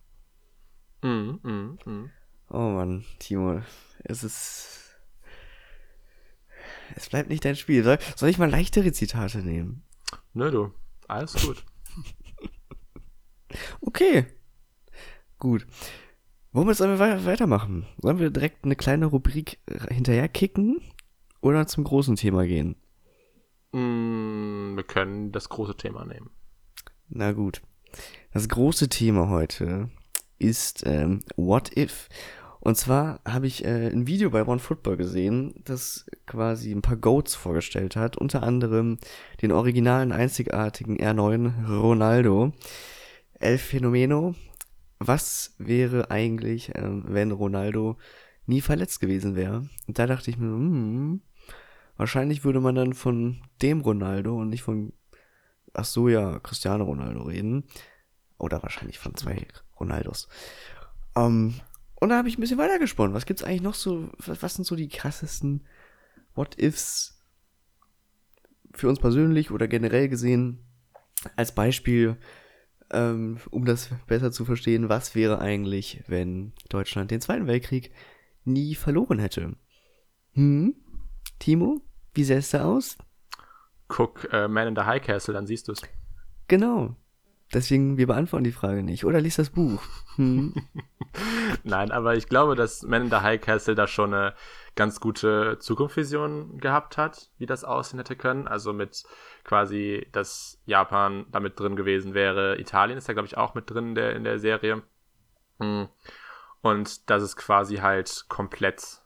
Mhm, 1.03 1.39
mhm, 1.43 1.79
mhm. 1.85 2.09
Oh 2.49 2.57
Mann, 2.69 3.05
Timo, 3.19 3.61
es 4.03 4.23
ist. 4.23 4.90
Es 6.95 7.09
bleibt 7.09 7.29
nicht 7.29 7.43
dein 7.45 7.55
Spiel. 7.55 7.83
Soll, 7.83 7.97
soll 8.15 8.29
ich 8.29 8.37
mal 8.37 8.49
leichtere 8.49 8.91
Zitate 8.91 9.39
nehmen? 9.39 9.83
Nö, 10.33 10.51
du. 10.51 10.71
Alles 11.07 11.33
gut. 11.45 11.63
Okay. 13.81 14.25
Gut. 15.39 15.65
Womit 16.53 16.77
sollen 16.77 16.91
wir 16.91 16.99
wei- 16.99 17.25
weitermachen? 17.25 17.85
Sollen 18.01 18.19
wir 18.19 18.29
direkt 18.29 18.63
eine 18.63 18.75
kleine 18.75 19.05
Rubrik 19.07 19.59
äh, 19.65 19.93
hinterher 19.93 20.27
kicken 20.29 20.81
oder 21.41 21.67
zum 21.67 21.83
großen 21.83 22.15
Thema 22.15 22.45
gehen? 22.45 22.75
Mm, 23.71 24.75
wir 24.75 24.83
können 24.83 25.31
das 25.31 25.49
große 25.49 25.75
Thema 25.77 26.05
nehmen. 26.05 26.29
Na 27.09 27.31
gut. 27.31 27.61
Das 28.33 28.47
große 28.47 28.87
Thema 28.89 29.29
heute 29.29 29.89
ist 30.39 30.83
ähm, 30.85 31.19
What 31.35 31.75
If. 31.77 32.07
Und 32.61 32.77
zwar 32.77 33.19
habe 33.25 33.47
ich 33.47 33.65
äh, 33.65 33.87
ein 33.87 34.07
Video 34.07 34.29
bei 34.29 34.47
OneFootball 34.47 34.95
gesehen, 34.95 35.53
das 35.65 36.05
quasi 36.27 36.71
ein 36.71 36.83
paar 36.83 36.95
Goats 36.95 37.35
vorgestellt 37.35 37.95
hat, 37.95 38.17
unter 38.17 38.43
anderem 38.43 38.99
den 39.41 39.51
originalen 39.51 40.11
einzigartigen 40.11 40.97
R9 40.97 41.67
Ronaldo. 41.67 42.53
El 43.39 43.57
Fenomeno. 43.57 44.35
Was 44.99 45.55
wäre 45.57 46.11
eigentlich, 46.11 46.71
ähm, 46.75 47.03
wenn 47.07 47.31
Ronaldo 47.31 47.97
nie 48.45 48.61
verletzt 48.61 48.99
gewesen 48.99 49.35
wäre? 49.35 49.67
Und 49.87 49.97
da 49.97 50.05
dachte 50.05 50.29
ich 50.29 50.37
mir, 50.37 50.45
hm, 50.45 51.21
wahrscheinlich 51.97 52.43
würde 52.43 52.61
man 52.61 52.75
dann 52.75 52.93
von 52.93 53.41
dem 53.63 53.81
Ronaldo 53.81 54.39
und 54.39 54.49
nicht 54.49 54.61
von 54.61 54.93
ach 55.73 55.85
so, 55.85 56.09
ja, 56.09 56.39
Cristiano 56.39 56.83
Ronaldo 56.83 57.23
reden. 57.23 57.63
Oder 58.37 58.63
wahrscheinlich 58.63 58.99
von 58.99 59.15
zwei 59.15 59.47
Ronaldos. 59.79 60.27
Ähm, 61.15 61.55
und 62.01 62.09
da 62.09 62.17
habe 62.17 62.27
ich 62.27 62.37
ein 62.37 62.41
bisschen 62.41 62.57
weitergesponnen. 62.57 63.13
Was 63.13 63.27
gibt's 63.27 63.43
eigentlich 63.43 63.61
noch 63.61 63.75
so, 63.75 64.09
was, 64.17 64.41
was 64.41 64.55
sind 64.55 64.65
so 64.65 64.75
die 64.75 64.89
krassesten 64.89 65.67
What-Ifs 66.33 67.23
für 68.73 68.89
uns 68.89 68.99
persönlich 68.99 69.51
oder 69.51 69.67
generell 69.67 70.09
gesehen? 70.09 70.65
Als 71.35 71.53
Beispiel, 71.53 72.17
ähm, 72.89 73.37
um 73.51 73.65
das 73.65 73.91
besser 74.07 74.31
zu 74.31 74.45
verstehen, 74.45 74.89
was 74.89 75.13
wäre 75.13 75.39
eigentlich, 75.39 76.03
wenn 76.07 76.53
Deutschland 76.69 77.11
den 77.11 77.21
Zweiten 77.21 77.45
Weltkrieg 77.45 77.91
nie 78.45 78.73
verloren 78.73 79.19
hätte? 79.19 79.55
Hm? 80.31 80.75
Timo, 81.37 81.81
wie 82.15 82.23
sähe 82.23 82.39
es 82.39 82.49
da 82.49 82.65
aus? 82.65 82.97
Guck 83.87 84.27
äh, 84.33 84.47
Man 84.47 84.69
in 84.69 84.75
the 84.75 84.81
High 84.81 85.03
Castle, 85.03 85.35
dann 85.35 85.45
siehst 85.45 85.67
du 85.67 85.73
es. 85.73 85.83
Genau. 86.47 86.95
Deswegen, 87.53 87.97
wir 87.97 88.07
beantworten 88.07 88.45
die 88.45 88.51
Frage 88.51 88.81
nicht. 88.81 89.05
Oder 89.05 89.21
liest 89.21 89.37
das 89.37 89.51
Buch. 89.51 89.83
Hm. 90.15 90.55
Nein, 91.63 91.91
aber 91.91 92.15
ich 92.15 92.27
glaube, 92.27 92.55
dass 92.55 92.83
Man 92.83 93.03
in 93.03 93.09
the 93.09 93.17
High 93.17 93.41
Castle 93.41 93.75
da 93.75 93.87
schon 93.87 94.13
eine 94.13 94.35
ganz 94.75 94.99
gute 94.99 95.59
Zukunftsvision 95.59 96.59
gehabt 96.59 96.97
hat, 96.97 97.29
wie 97.37 97.45
das 97.45 97.63
aussehen 97.63 97.99
hätte 97.99 98.15
können. 98.15 98.47
Also 98.47 98.73
mit 98.73 99.03
quasi, 99.43 100.07
dass 100.11 100.61
Japan 100.65 101.25
da 101.31 101.39
mit 101.39 101.59
drin 101.59 101.75
gewesen 101.75 102.13
wäre. 102.13 102.59
Italien 102.59 102.97
ist 102.97 103.09
da, 103.09 103.13
glaube 103.13 103.27
ich, 103.27 103.37
auch 103.37 103.53
mit 103.53 103.69
drin 103.69 103.89
in 103.89 103.95
der, 103.95 104.15
in 104.15 104.23
der 104.23 104.39
Serie. 104.39 104.83
Mm. 105.59 105.85
Und 106.61 107.09
dass 107.09 107.23
es 107.23 107.35
quasi 107.35 107.77
halt 107.77 108.25
komplett 108.29 109.01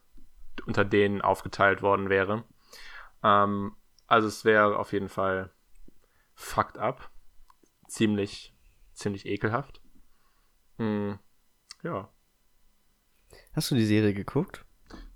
unter 0.65 0.85
denen 0.85 1.21
aufgeteilt 1.21 1.81
worden 1.81 2.09
wäre. 2.09 2.43
Ähm, 3.23 3.75
also 4.07 4.27
es 4.27 4.45
wäre 4.45 4.77
auf 4.77 4.93
jeden 4.93 5.09
Fall 5.09 5.51
fucked 6.33 6.77
up. 6.77 7.09
Ziemlich, 7.87 8.55
ziemlich 8.93 9.25
ekelhaft. 9.25 9.81
Hm, 10.77 11.19
ja. 11.83 12.09
Hast 13.55 13.71
du 13.71 13.75
die 13.75 13.85
Serie 13.85 14.13
geguckt? 14.13 14.65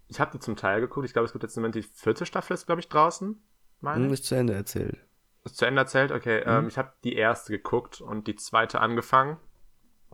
Ich 0.08 0.20
habe 0.20 0.32
die 0.32 0.40
zum 0.40 0.56
Teil 0.56 0.80
geguckt. 0.82 1.06
Ich 1.06 1.14
glaube, 1.14 1.26
es 1.26 1.34
gibt 1.34 1.44
jetzt 1.44 1.58
im 1.58 1.62
Moment 1.62 1.76
die 1.76 1.84
vierte 1.84 2.26
Staffel, 2.26 2.54
ist, 2.54 2.66
glaube 2.66 2.82
ich, 2.82 2.88
draußen. 2.88 3.42
Meine 3.82 4.06
Hm, 4.06 4.14
ist 4.14 4.26
zu 4.26 4.36
Ende 4.36 4.54
erzählt. 4.54 4.98
Ist 5.44 5.58
zu 5.58 5.66
Ende 5.66 5.82
erzählt? 5.82 6.12
Okay, 6.12 6.40
ähm, 6.46 6.68
ich 6.68 6.78
habe 6.78 6.94
die 7.04 7.16
erste 7.16 7.52
geguckt 7.52 8.02
und 8.02 8.28
die 8.28 8.36
zweite 8.36 8.80
angefangen. 8.80 9.38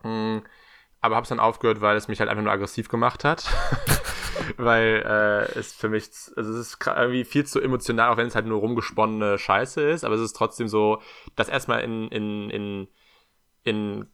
Hm, 0.02 0.42
aber 1.00 1.14
habe 1.14 1.22
es 1.22 1.28
dann 1.28 1.40
aufgehört, 1.40 1.80
weil 1.80 1.96
es 1.96 2.08
mich 2.08 2.18
halt 2.18 2.28
einfach 2.28 2.42
nur 2.42 2.52
aggressiv 2.52 2.88
gemacht 2.88 3.22
hat. 3.24 3.44
weil 4.56 5.02
äh, 5.06 5.58
es 5.58 5.72
für 5.72 5.88
mich, 5.88 6.10
also 6.36 6.52
es 6.52 6.74
ist 6.74 6.78
irgendwie 6.84 7.24
viel 7.24 7.46
zu 7.46 7.60
emotional, 7.60 8.10
auch 8.12 8.16
wenn 8.16 8.26
es 8.26 8.34
halt 8.34 8.46
nur 8.46 8.58
rumgesponnene 8.58 9.38
Scheiße 9.38 9.80
ist. 9.88 10.04
Aber 10.04 10.16
es 10.16 10.20
ist 10.20 10.34
trotzdem 10.34 10.68
so, 10.68 11.00
das 11.36 11.48
erstmal 11.48 11.82
in, 11.82 12.08
in, 12.08 12.50
in, 12.50 12.88
in 13.62 14.08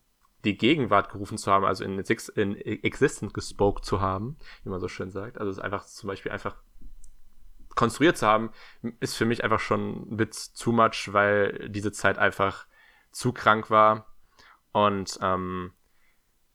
die 0.45 0.57
Gegenwart 0.57 1.11
gerufen 1.11 1.39
zu 1.39 1.53
haben, 1.53 1.65
also 1.65 1.85
in, 1.85 1.99
in 1.99 2.57
Existent 2.57 3.33
gespoke 3.35 3.83
zu 3.83 4.01
haben, 4.01 4.37
wie 4.65 4.71
man 4.71 4.81
so 4.81 4.89
schön 4.89 5.11
sagt. 5.11 5.39
Also 5.39 5.51
es 5.51 5.59
einfach 5.59 5.85
zum 5.87 6.09
Beispiel 6.09 6.33
einfach 6.33 6.57
konstruiert 7.75 8.19
zu 8.19 8.27
haben, 8.27 8.51
ist 9.01 9.15
für 9.15 9.25
mich 9.25 9.45
einfach 9.45 9.61
schon 9.61 10.13
ein 10.13 10.17
bit 10.17 10.55
too 10.59 10.73
much, 10.73 11.13
weil 11.13 11.69
diese 11.71 11.93
Zeit 11.93 12.19
einfach 12.19 12.67
zu 13.13 13.33
krank 13.33 13.71
war. 13.71 14.07
Und 14.73 15.19
ähm, 15.23 15.73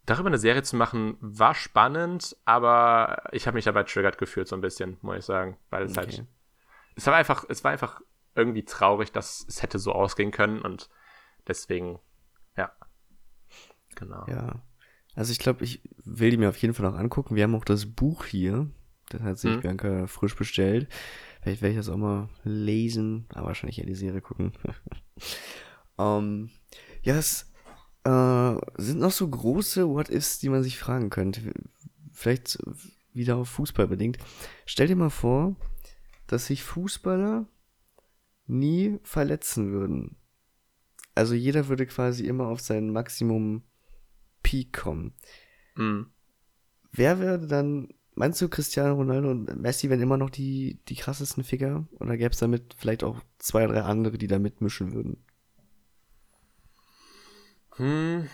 darüber 0.06 0.28
eine 0.28 0.38
Serie 0.38 0.63
zu 0.63 0.76
machen, 0.76 1.17
war 1.19 1.54
spannend, 1.56 2.36
aber 2.45 3.23
ich 3.32 3.47
habe 3.47 3.56
mich 3.56 3.65
dabei 3.65 3.84
triggert 3.84 4.17
gefühlt 4.17 4.47
so 4.47 4.56
ein 4.56 4.62
bisschen, 4.62 4.97
muss 5.02 5.17
ich 5.17 5.26
sagen. 5.26 5.58
Weil 5.69 5.84
es 5.84 5.97
Okay. 5.97 5.97
halt. 5.97 6.26
Es 6.95 7.08
war 7.08 7.15
einfach, 7.15 7.45
es 7.50 7.63
war 7.63 7.71
einfach 7.71 8.02
irgendwie 8.36 8.65
traurig, 8.65 9.12
dass 9.12 9.45
es 9.47 9.62
hätte 9.63 9.80
so 9.80 9.93
ausgehen 9.93 10.32
können 10.32 10.62
und 10.62 10.89
deswegen. 11.47 12.00
Genau. 13.97 14.25
Ja. 14.27 14.62
Also 15.15 15.31
ich 15.31 15.39
glaube, 15.39 15.63
ich 15.63 15.81
will 16.05 16.29
die 16.29 16.38
mir 16.38 16.49
auf 16.49 16.57
jeden 16.57 16.73
Fall 16.73 16.89
noch 16.89 16.97
angucken. 16.97 17.36
Wir 17.36 17.43
haben 17.43 17.55
auch 17.55 17.65
das 17.65 17.88
Buch 17.88 18.25
hier. 18.25 18.69
Das 19.10 19.21
hat 19.21 19.39
sich 19.39 19.53
hm. 19.53 19.62
Bianca 19.62 20.07
frisch 20.07 20.36
bestellt. 20.36 20.88
Vielleicht 21.41 21.62
werde 21.62 21.71
ich 21.71 21.79
das 21.79 21.89
auch 21.89 21.97
mal 21.97 22.29
lesen, 22.43 23.25
aber 23.33 23.47
wahrscheinlich 23.47 23.79
eher 23.79 23.86
die 23.86 23.95
Serie 23.95 24.21
gucken. 24.21 24.51
um, 25.95 26.05
ähm, 26.05 26.49
ja, 27.01 27.15
es 27.15 27.51
äh, 28.03 28.55
sind 28.77 28.99
noch 28.99 29.12
so 29.12 29.27
große 29.27 29.88
What-Ifs, 29.89 30.39
die 30.39 30.49
man 30.49 30.62
sich 30.62 30.77
fragen 30.77 31.10
könnte. 31.10 31.53
Vielleicht 32.12 32.60
wieder 33.13 33.38
auf 33.38 33.49
Fußball 33.49 33.88
bedingt. 33.88 34.19
Stell 34.65 34.88
dir 34.88 34.95
mal 34.95 35.10
vor, 35.10 35.55
dass 36.27 36.47
sich 36.47 36.63
Fußballer 36.63 37.47
nie 38.45 38.99
verletzen 39.03 39.71
würden. 39.71 40.17
Also 41.15 41.33
jeder 41.33 41.67
würde 41.67 41.88
quasi 41.88 42.25
immer 42.27 42.47
auf 42.47 42.60
sein 42.60 42.91
Maximum 42.91 43.63
Peak 44.47 44.71
kommen. 44.71 45.13
Mhm. 45.75 46.10
Wer 46.93 47.19
würde 47.19 47.47
dann, 47.47 47.89
meinst 48.15 48.41
du, 48.41 48.47
Cristiano 48.47 48.95
Ronaldo 48.95 49.29
und 49.29 49.62
Messi 49.62 49.89
wären 49.89 50.01
immer 50.01 50.15
noch 50.15 50.29
die, 50.29 50.79
die 50.88 50.95
krassesten 50.95 51.43
Ficker? 51.43 51.86
Oder 51.99 52.15
gäbe 52.15 52.29
es 52.29 52.39
damit 52.39 52.73
vielleicht 52.77 53.03
auch 53.03 53.19
zwei, 53.39 53.67
drei 53.67 53.81
andere, 53.81 54.17
die 54.17 54.27
da 54.27 54.39
mitmischen 54.39 54.93
würden? 54.93 55.21
Hm. 57.75 58.29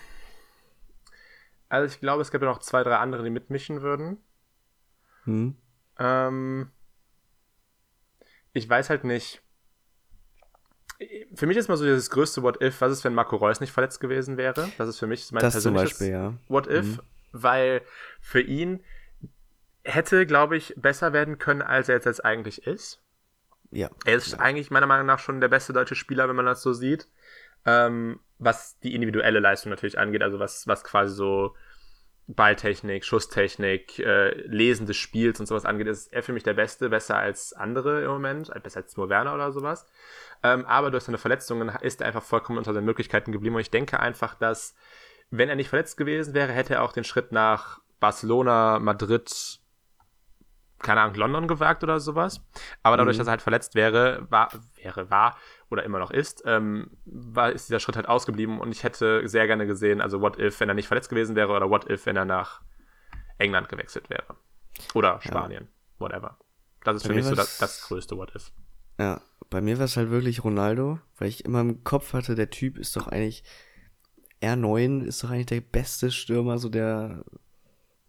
Also 1.67 1.91
ich 1.91 1.99
glaube, 1.99 2.21
es 2.21 2.30
gäbe 2.30 2.45
noch 2.45 2.60
zwei, 2.60 2.84
drei 2.84 2.97
andere, 2.97 3.23
die 3.23 3.32
mitmischen 3.32 3.82
würden. 3.82 4.17
Hm. 5.23 5.58
Ähm, 5.97 6.69
ich 8.54 8.69
weiß 8.69 8.91
halt 8.91 9.04
nicht. 9.04 9.41
Für 11.36 11.48
mich 11.48 11.58
ist 11.58 11.67
mal 11.67 11.78
so 11.78 11.86
das 11.86 12.10
größte 12.10 12.43
What 12.43 12.62
If, 12.62 12.82
was 12.82 12.91
ist, 12.91 13.04
wenn 13.04 13.13
Marco 13.13 13.36
Reus 13.36 13.60
nicht 13.60 13.72
verletzt 13.72 14.00
gewesen 14.00 14.38
wäre? 14.38 14.69
Das 14.78 14.88
ist 14.88 15.00
für 15.00 15.08
mich 15.08 15.32
mein 15.32 15.41
das 15.41 15.54
persönliches 15.54 15.91
Beispiel, 15.91 16.10
ja. 16.10 16.34
What 16.48 16.67
If, 16.67 16.86
mhm. 16.86 17.00
weil 17.32 17.82
für 18.22 18.41
ihn 18.41 18.84
hätte, 19.84 20.26
glaube 20.26 20.58
ich, 20.58 20.74
besser 20.78 21.13
werden 21.13 21.39
können, 21.39 21.62
als 21.62 21.89
er 21.89 21.96
jetzt 21.96 22.24
eigentlich 22.24 22.65
ist. 22.65 23.02
Ja. 23.72 23.89
Er 24.06 24.15
ist 24.15 24.34
ja. 24.34 24.39
eigentlich 24.39 24.72
meiner 24.72 24.86
Meinung 24.86 25.08
nach 25.08 25.19
schon 25.19 25.41
der 25.41 25.48
beste 25.48 25.74
deutsche 25.74 25.96
Spieler, 25.96 26.30
wenn 26.30 26.36
man 26.36 26.46
das 26.46 26.62
so 26.62 26.74
sieht. 26.74 27.08
Ähm, 27.65 28.19
was 28.39 28.78
die 28.80 28.93
individuelle 28.93 29.39
Leistung 29.39 29.69
natürlich 29.69 29.98
angeht, 29.98 30.22
also 30.22 30.39
was, 30.39 30.67
was 30.67 30.84
quasi 30.84 31.15
so 31.15 31.56
Balltechnik, 32.27 33.03
Schusstechnik, 33.03 33.99
äh, 33.99 34.31
Lesen 34.47 34.86
des 34.86 34.95
Spiels 34.95 35.39
und 35.39 35.45
sowas 35.45 35.65
angeht, 35.65 35.88
ist 35.88 36.12
er 36.13 36.23
für 36.23 36.31
mich 36.31 36.43
der 36.43 36.53
Beste, 36.53 36.89
besser 36.89 37.17
als 37.17 37.53
andere 37.53 38.03
im 38.03 38.12
Moment, 38.12 38.51
besser 38.63 38.81
als 38.81 38.95
nur 38.95 39.09
Werner 39.09 39.33
oder 39.33 39.51
sowas. 39.51 39.86
Ähm, 40.41 40.65
aber 40.65 40.89
durch 40.89 41.03
seine 41.03 41.17
Verletzungen 41.17 41.69
ist 41.81 42.01
er 42.01 42.07
einfach 42.07 42.23
vollkommen 42.23 42.57
unter 42.57 42.73
seinen 42.73 42.86
Möglichkeiten 42.86 43.31
geblieben 43.31 43.55
und 43.55 43.62
ich 43.62 43.71
denke 43.71 43.99
einfach, 43.99 44.36
dass 44.36 44.75
wenn 45.31 45.49
er 45.49 45.55
nicht 45.55 45.69
verletzt 45.69 45.97
gewesen 45.97 46.33
wäre, 46.33 46.51
hätte 46.51 46.75
er 46.75 46.83
auch 46.83 46.93
den 46.93 47.03
Schritt 47.03 47.31
nach 47.31 47.81
Barcelona, 47.99 48.79
Madrid, 48.79 49.59
keine 50.79 51.01
Ahnung, 51.01 51.15
London 51.15 51.47
gewagt 51.47 51.83
oder 51.83 51.99
sowas. 51.99 52.41
Aber 52.83 52.97
dadurch, 52.97 53.17
mhm. 53.17 53.19
dass 53.19 53.27
er 53.27 53.31
halt 53.31 53.41
verletzt 53.41 53.75
wäre, 53.75 54.27
war, 54.29 54.49
wäre, 54.75 55.09
war 55.09 55.38
oder 55.73 55.83
immer 55.83 55.99
noch 55.99 56.12
ist, 56.12 56.43
ähm, 56.45 56.91
war, 57.05 57.51
ist 57.51 57.67
dieser 57.67 57.79
Schritt 57.79 57.95
halt 57.95 58.07
ausgeblieben 58.07 58.59
und 58.59 58.71
ich 58.71 58.83
hätte 58.83 59.27
sehr 59.27 59.47
gerne 59.47 59.65
gesehen, 59.65 60.01
also 60.01 60.21
what 60.21 60.39
if, 60.39 60.59
wenn 60.59 60.69
er 60.69 60.75
nicht 60.75 60.88
verletzt 60.88 61.09
gewesen 61.09 61.36
wäre 61.36 61.51
oder 61.51 61.69
what 61.69 61.89
if, 61.89 62.05
wenn 62.05 62.15
er 62.15 62.25
nach 62.25 62.62
England 63.39 63.69
gewechselt 63.69 64.09
wäre. 64.09 64.38
Oder 64.93 65.19
Spanien, 65.21 65.63
ja. 65.63 65.69
whatever. 65.99 66.38
Das 66.83 66.97
ist 66.97 67.03
bei 67.03 67.09
für 67.09 67.15
mich 67.15 67.25
so 67.25 67.36
das, 67.36 67.57
das 67.57 67.81
größte 67.88 68.15
What 68.17 68.36
if. 68.36 68.51
Ja, 68.99 69.21
bei 69.49 69.62
mir 69.62 69.79
war 69.79 69.86
es 69.86 69.97
halt 69.97 70.12
wirklich 70.12 70.43
Ronaldo, 70.43 70.99
weil 71.17 71.27
ich 71.27 71.43
immer 71.43 71.62
im 71.62 71.83
Kopf 71.83 72.13
hatte, 72.13 72.36
der 72.36 72.49
Typ 72.49 72.77
ist 72.77 72.95
doch 72.95 73.07
eigentlich 73.07 73.43
R9 74.41 75.03
ist 75.03 75.23
doch 75.23 75.31
eigentlich 75.31 75.47
der 75.47 75.62
beste 75.62 76.12
Stürmer, 76.12 76.59
so 76.59 76.69
der 76.69 77.23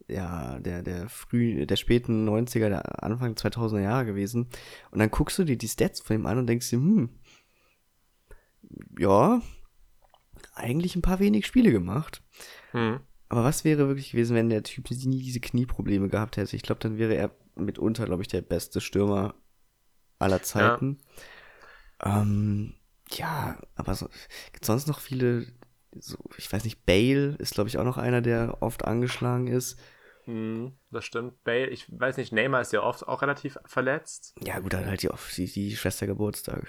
ja, 0.07 0.59
der, 0.59 0.83
der 0.83 1.09
früh, 1.09 1.65
der 1.65 1.75
späten 1.77 2.29
90er, 2.29 2.69
der 2.69 3.03
Anfang 3.03 3.33
2000er 3.33 3.81
Jahre 3.81 4.05
gewesen. 4.05 4.47
Und 4.91 4.99
dann 4.99 5.09
guckst 5.09 5.39
du 5.39 5.43
dir 5.43 5.57
die 5.57 5.67
Stats 5.67 5.99
von 6.01 6.15
ihm 6.15 6.25
an 6.25 6.37
und 6.37 6.47
denkst 6.47 6.69
dir, 6.69 6.77
hm, 6.77 7.09
ja, 8.99 9.41
eigentlich 10.53 10.95
ein 10.95 11.01
paar 11.01 11.19
wenig 11.19 11.45
Spiele 11.45 11.71
gemacht. 11.71 12.21
Hm. 12.71 12.99
Aber 13.29 13.43
was 13.43 13.63
wäre 13.63 13.87
wirklich 13.87 14.11
gewesen, 14.11 14.35
wenn 14.35 14.49
der 14.49 14.63
Typ 14.63 14.89
nie 14.91 15.21
diese 15.21 15.39
Knieprobleme 15.39 16.09
gehabt 16.09 16.37
hätte? 16.37 16.55
Ich 16.55 16.61
glaube, 16.61 16.79
dann 16.79 16.97
wäre 16.97 17.15
er 17.15 17.31
mitunter, 17.55 18.05
glaube 18.05 18.21
ich, 18.21 18.27
der 18.27 18.41
beste 18.41 18.81
Stürmer 18.81 19.35
aller 20.19 20.41
Zeiten. 20.41 20.99
Ja, 22.03 22.21
ähm, 22.21 22.75
ja 23.11 23.57
aber 23.75 23.95
so, 23.95 24.09
gibt 24.53 24.65
sonst 24.65 24.87
noch 24.87 24.99
viele, 24.99 25.47
so, 25.97 26.17
ich 26.37 26.51
weiß 26.51 26.63
nicht, 26.63 26.85
Bale 26.85 27.35
ist, 27.39 27.53
glaube 27.55 27.69
ich, 27.69 27.77
auch 27.77 27.83
noch 27.83 27.97
einer, 27.97 28.21
der 28.21 28.61
oft 28.61 28.85
angeschlagen 28.85 29.47
ist. 29.47 29.79
Hm, 30.25 30.73
das 30.89 31.05
stimmt. 31.05 31.43
Bale, 31.43 31.67
ich 31.67 31.85
weiß 31.89 32.17
nicht, 32.17 32.31
Neymar 32.31 32.61
ist 32.61 32.73
ja 32.73 32.81
oft 32.81 33.07
auch 33.07 33.21
relativ 33.21 33.57
verletzt. 33.65 34.35
Ja, 34.41 34.59
gut, 34.59 34.73
dann 34.73 34.85
halt 34.85 35.03
die, 35.03 35.09
die, 35.35 35.45
die 35.45 35.75
Schwester 35.75 36.07
Geburtstag. 36.07 36.67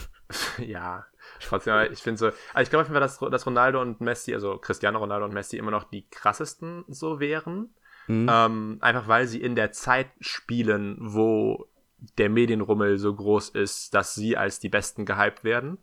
ja, 0.58 1.06
trotzdem, 1.40 1.92
ich 1.92 2.00
finde 2.00 2.18
so, 2.18 2.26
also 2.26 2.62
ich 2.62 2.70
glaube 2.70 3.00
dass, 3.00 3.18
dass 3.18 3.46
Ronaldo 3.46 3.80
und 3.80 4.00
Messi, 4.00 4.34
also 4.34 4.58
Cristiano 4.58 4.98
Ronaldo 4.98 5.26
und 5.26 5.34
Messi 5.34 5.56
immer 5.56 5.70
noch 5.70 5.84
die 5.84 6.08
krassesten 6.08 6.84
so 6.88 7.20
wären. 7.20 7.74
Mhm. 8.06 8.28
Ähm, 8.30 8.78
einfach 8.80 9.08
weil 9.08 9.26
sie 9.26 9.40
in 9.40 9.56
der 9.56 9.72
Zeit 9.72 10.08
spielen, 10.20 10.96
wo 11.00 11.66
der 12.18 12.28
Medienrummel 12.28 12.98
so 12.98 13.14
groß 13.14 13.50
ist, 13.50 13.94
dass 13.94 14.14
sie 14.14 14.36
als 14.36 14.60
die 14.60 14.68
Besten 14.68 15.06
gehypt 15.06 15.44
werden. 15.44 15.78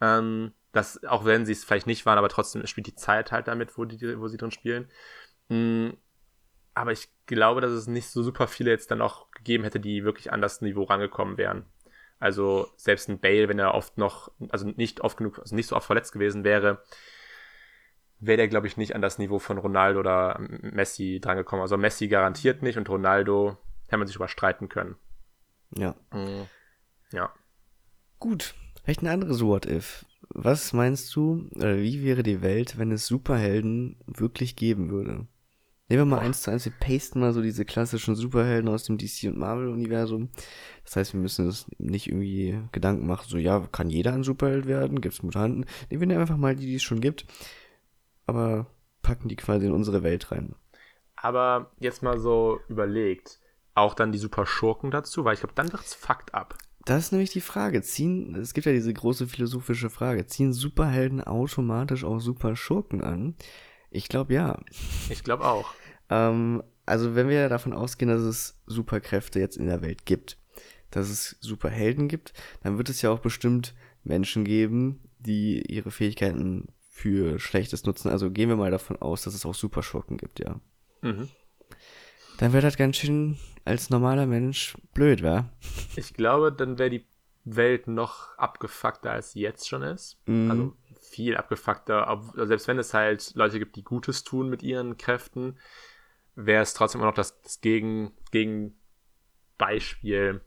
Ähm, 0.00 0.52
das, 0.72 1.04
auch 1.04 1.24
wenn 1.24 1.44
sie 1.46 1.52
es 1.52 1.64
vielleicht 1.64 1.86
nicht 1.86 2.06
waren, 2.06 2.18
aber 2.18 2.30
trotzdem 2.30 2.66
spielt 2.66 2.86
die 2.86 2.94
Zeit 2.94 3.30
halt 3.30 3.48
damit, 3.48 3.76
wo, 3.76 3.84
die, 3.84 4.18
wo 4.18 4.28
sie 4.28 4.38
drin 4.38 4.50
spielen. 4.50 4.90
Mhm 5.48 5.96
aber 6.74 6.92
ich 6.92 7.08
glaube, 7.26 7.60
dass 7.60 7.70
es 7.70 7.86
nicht 7.86 8.08
so 8.08 8.22
super 8.22 8.48
viele 8.48 8.70
jetzt 8.70 8.90
dann 8.90 9.02
auch 9.02 9.30
gegeben 9.32 9.64
hätte, 9.64 9.80
die 9.80 10.04
wirklich 10.04 10.32
an 10.32 10.40
das 10.40 10.60
Niveau 10.60 10.84
rangekommen 10.84 11.36
wären. 11.36 11.66
Also 12.22 12.70
selbst 12.76 13.08
ein 13.08 13.18
Bale, 13.18 13.48
wenn 13.48 13.58
er 13.58 13.74
oft 13.74 13.98
noch, 13.98 14.30
also 14.50 14.68
nicht 14.68 15.00
oft 15.00 15.16
genug, 15.16 15.40
also 15.40 15.56
nicht 15.56 15.66
so 15.66 15.74
oft 15.74 15.86
verletzt 15.86 16.12
gewesen 16.12 16.44
wäre, 16.44 16.80
wäre 18.20 18.36
der, 18.36 18.46
glaube 18.46 18.68
ich, 18.68 18.76
nicht 18.76 18.94
an 18.94 19.02
das 19.02 19.18
Niveau 19.18 19.40
von 19.40 19.58
Ronaldo 19.58 19.98
oder 19.98 20.38
Messi 20.38 21.18
drangekommen. 21.20 21.62
Also 21.62 21.76
Messi 21.76 22.06
garantiert 22.06 22.62
nicht 22.62 22.78
und 22.78 22.88
Ronaldo 22.88 23.56
hätte 23.86 23.96
man 23.96 24.06
sich 24.06 24.14
überstreiten 24.14 24.68
können. 24.68 24.94
Ja. 25.76 25.96
Mhm. 26.12 26.46
Ja. 27.12 27.34
Gut. 28.20 28.54
Vielleicht 28.84 29.02
ein 29.02 29.08
anderes 29.08 29.42
What 29.42 29.66
If. 29.66 30.06
Was 30.28 30.72
meinst 30.72 31.14
du, 31.16 31.50
oder 31.56 31.76
wie 31.78 32.04
wäre 32.04 32.22
die 32.22 32.40
Welt, 32.40 32.78
wenn 32.78 32.92
es 32.92 33.06
Superhelden 33.06 33.96
wirklich 34.06 34.54
geben 34.54 34.90
würde? 34.90 35.26
Nehmen 35.92 36.08
wir 36.08 36.16
mal 36.16 36.22
eins 36.22 36.40
zu 36.40 36.50
eins, 36.50 36.64
wir 36.64 36.72
pasten 36.72 37.20
mal 37.20 37.34
so 37.34 37.42
diese 37.42 37.66
klassischen 37.66 38.14
Superhelden 38.14 38.70
aus 38.70 38.84
dem 38.84 38.96
DC 38.96 39.24
und 39.24 39.36
Marvel-Universum. 39.36 40.30
Das 40.86 40.96
heißt, 40.96 41.12
wir 41.12 41.20
müssen 41.20 41.44
uns 41.44 41.66
nicht 41.76 42.06
irgendwie 42.06 42.58
Gedanken 42.72 43.06
machen, 43.06 43.26
so, 43.28 43.36
ja, 43.36 43.60
kann 43.70 43.90
jeder 43.90 44.14
ein 44.14 44.22
Superheld 44.22 44.64
werden? 44.64 45.02
Gibt 45.02 45.12
es 45.12 45.22
Mutanten? 45.22 45.66
Nehmen 45.90 46.08
wir 46.08 46.18
einfach 46.18 46.38
mal 46.38 46.56
die, 46.56 46.64
die 46.64 46.76
es 46.76 46.82
schon 46.82 47.02
gibt, 47.02 47.26
aber 48.24 48.68
packen 49.02 49.28
die 49.28 49.36
quasi 49.36 49.66
in 49.66 49.72
unsere 49.72 50.02
Welt 50.02 50.32
rein. 50.32 50.54
Aber 51.14 51.70
jetzt 51.78 52.02
mal 52.02 52.18
so 52.18 52.60
überlegt, 52.70 53.38
auch 53.74 53.92
dann 53.92 54.12
die 54.12 54.18
Super-Schurken 54.18 54.90
dazu, 54.90 55.26
weil 55.26 55.34
ich 55.34 55.40
glaube, 55.40 55.54
dann 55.56 55.74
wird's 55.74 55.92
fucked 55.92 56.32
up. 56.32 56.56
Das 56.86 57.04
ist 57.04 57.12
nämlich 57.12 57.32
die 57.32 57.42
Frage. 57.42 57.82
Ziehen, 57.82 58.34
es 58.36 58.54
gibt 58.54 58.64
ja 58.64 58.72
diese 58.72 58.94
große 58.94 59.26
philosophische 59.26 59.90
Frage, 59.90 60.24
ziehen 60.24 60.54
Superhelden 60.54 61.22
automatisch 61.22 62.02
auch 62.02 62.18
Super-Schurken 62.18 63.02
an? 63.02 63.34
Ich 63.94 64.08
glaube 64.08 64.32
ja. 64.32 64.58
Ich 65.10 65.22
glaube 65.22 65.44
auch. 65.44 65.74
Ähm, 66.10 66.62
also 66.86 67.14
wenn 67.14 67.28
wir 67.28 67.48
davon 67.48 67.72
ausgehen, 67.72 68.10
dass 68.10 68.22
es 68.22 68.60
Superkräfte 68.66 69.38
jetzt 69.40 69.56
in 69.56 69.66
der 69.66 69.82
Welt 69.82 70.04
gibt, 70.04 70.38
dass 70.90 71.08
es 71.08 71.36
Superhelden 71.40 72.08
gibt, 72.08 72.32
dann 72.62 72.76
wird 72.76 72.88
es 72.88 73.02
ja 73.02 73.10
auch 73.10 73.20
bestimmt 73.20 73.74
Menschen 74.04 74.44
geben, 74.44 75.00
die 75.18 75.62
ihre 75.62 75.90
Fähigkeiten 75.90 76.68
für 76.90 77.38
Schlechtes 77.38 77.84
nutzen. 77.84 78.10
Also 78.10 78.30
gehen 78.30 78.48
wir 78.48 78.56
mal 78.56 78.70
davon 78.70 79.00
aus, 79.00 79.22
dass 79.22 79.34
es 79.34 79.46
auch 79.46 79.54
Superschurken 79.54 80.18
gibt, 80.18 80.40
ja. 80.40 80.60
Mhm. 81.00 81.28
Dann 82.38 82.52
wäre 82.52 82.62
das 82.62 82.76
ganz 82.76 82.96
schön 82.96 83.38
als 83.64 83.90
normaler 83.90 84.26
Mensch 84.26 84.76
blöd, 84.92 85.22
wa? 85.22 85.50
Ich 85.96 86.14
glaube, 86.14 86.52
dann 86.52 86.78
wäre 86.78 86.90
die 86.90 87.06
Welt 87.44 87.86
noch 87.86 88.36
abgefuckter, 88.36 89.12
als 89.12 89.32
sie 89.32 89.40
jetzt 89.40 89.68
schon 89.68 89.82
ist. 89.82 90.18
Mhm. 90.26 90.50
Also 90.50 90.76
viel 91.00 91.36
abgefuckter. 91.36 92.20
Selbst 92.34 92.68
wenn 92.68 92.78
es 92.78 92.94
halt 92.94 93.32
Leute 93.34 93.58
gibt, 93.58 93.76
die 93.76 93.84
Gutes 93.84 94.24
tun 94.24 94.48
mit 94.48 94.62
ihren 94.62 94.96
Kräften, 94.96 95.58
wäre 96.34 96.62
es 96.62 96.74
trotzdem 96.74 97.00
immer 97.00 97.10
noch 97.10 97.16
das, 97.16 97.40
das 97.42 97.60
Gegen, 97.60 98.12
Gegenbeispiel. 98.30 100.40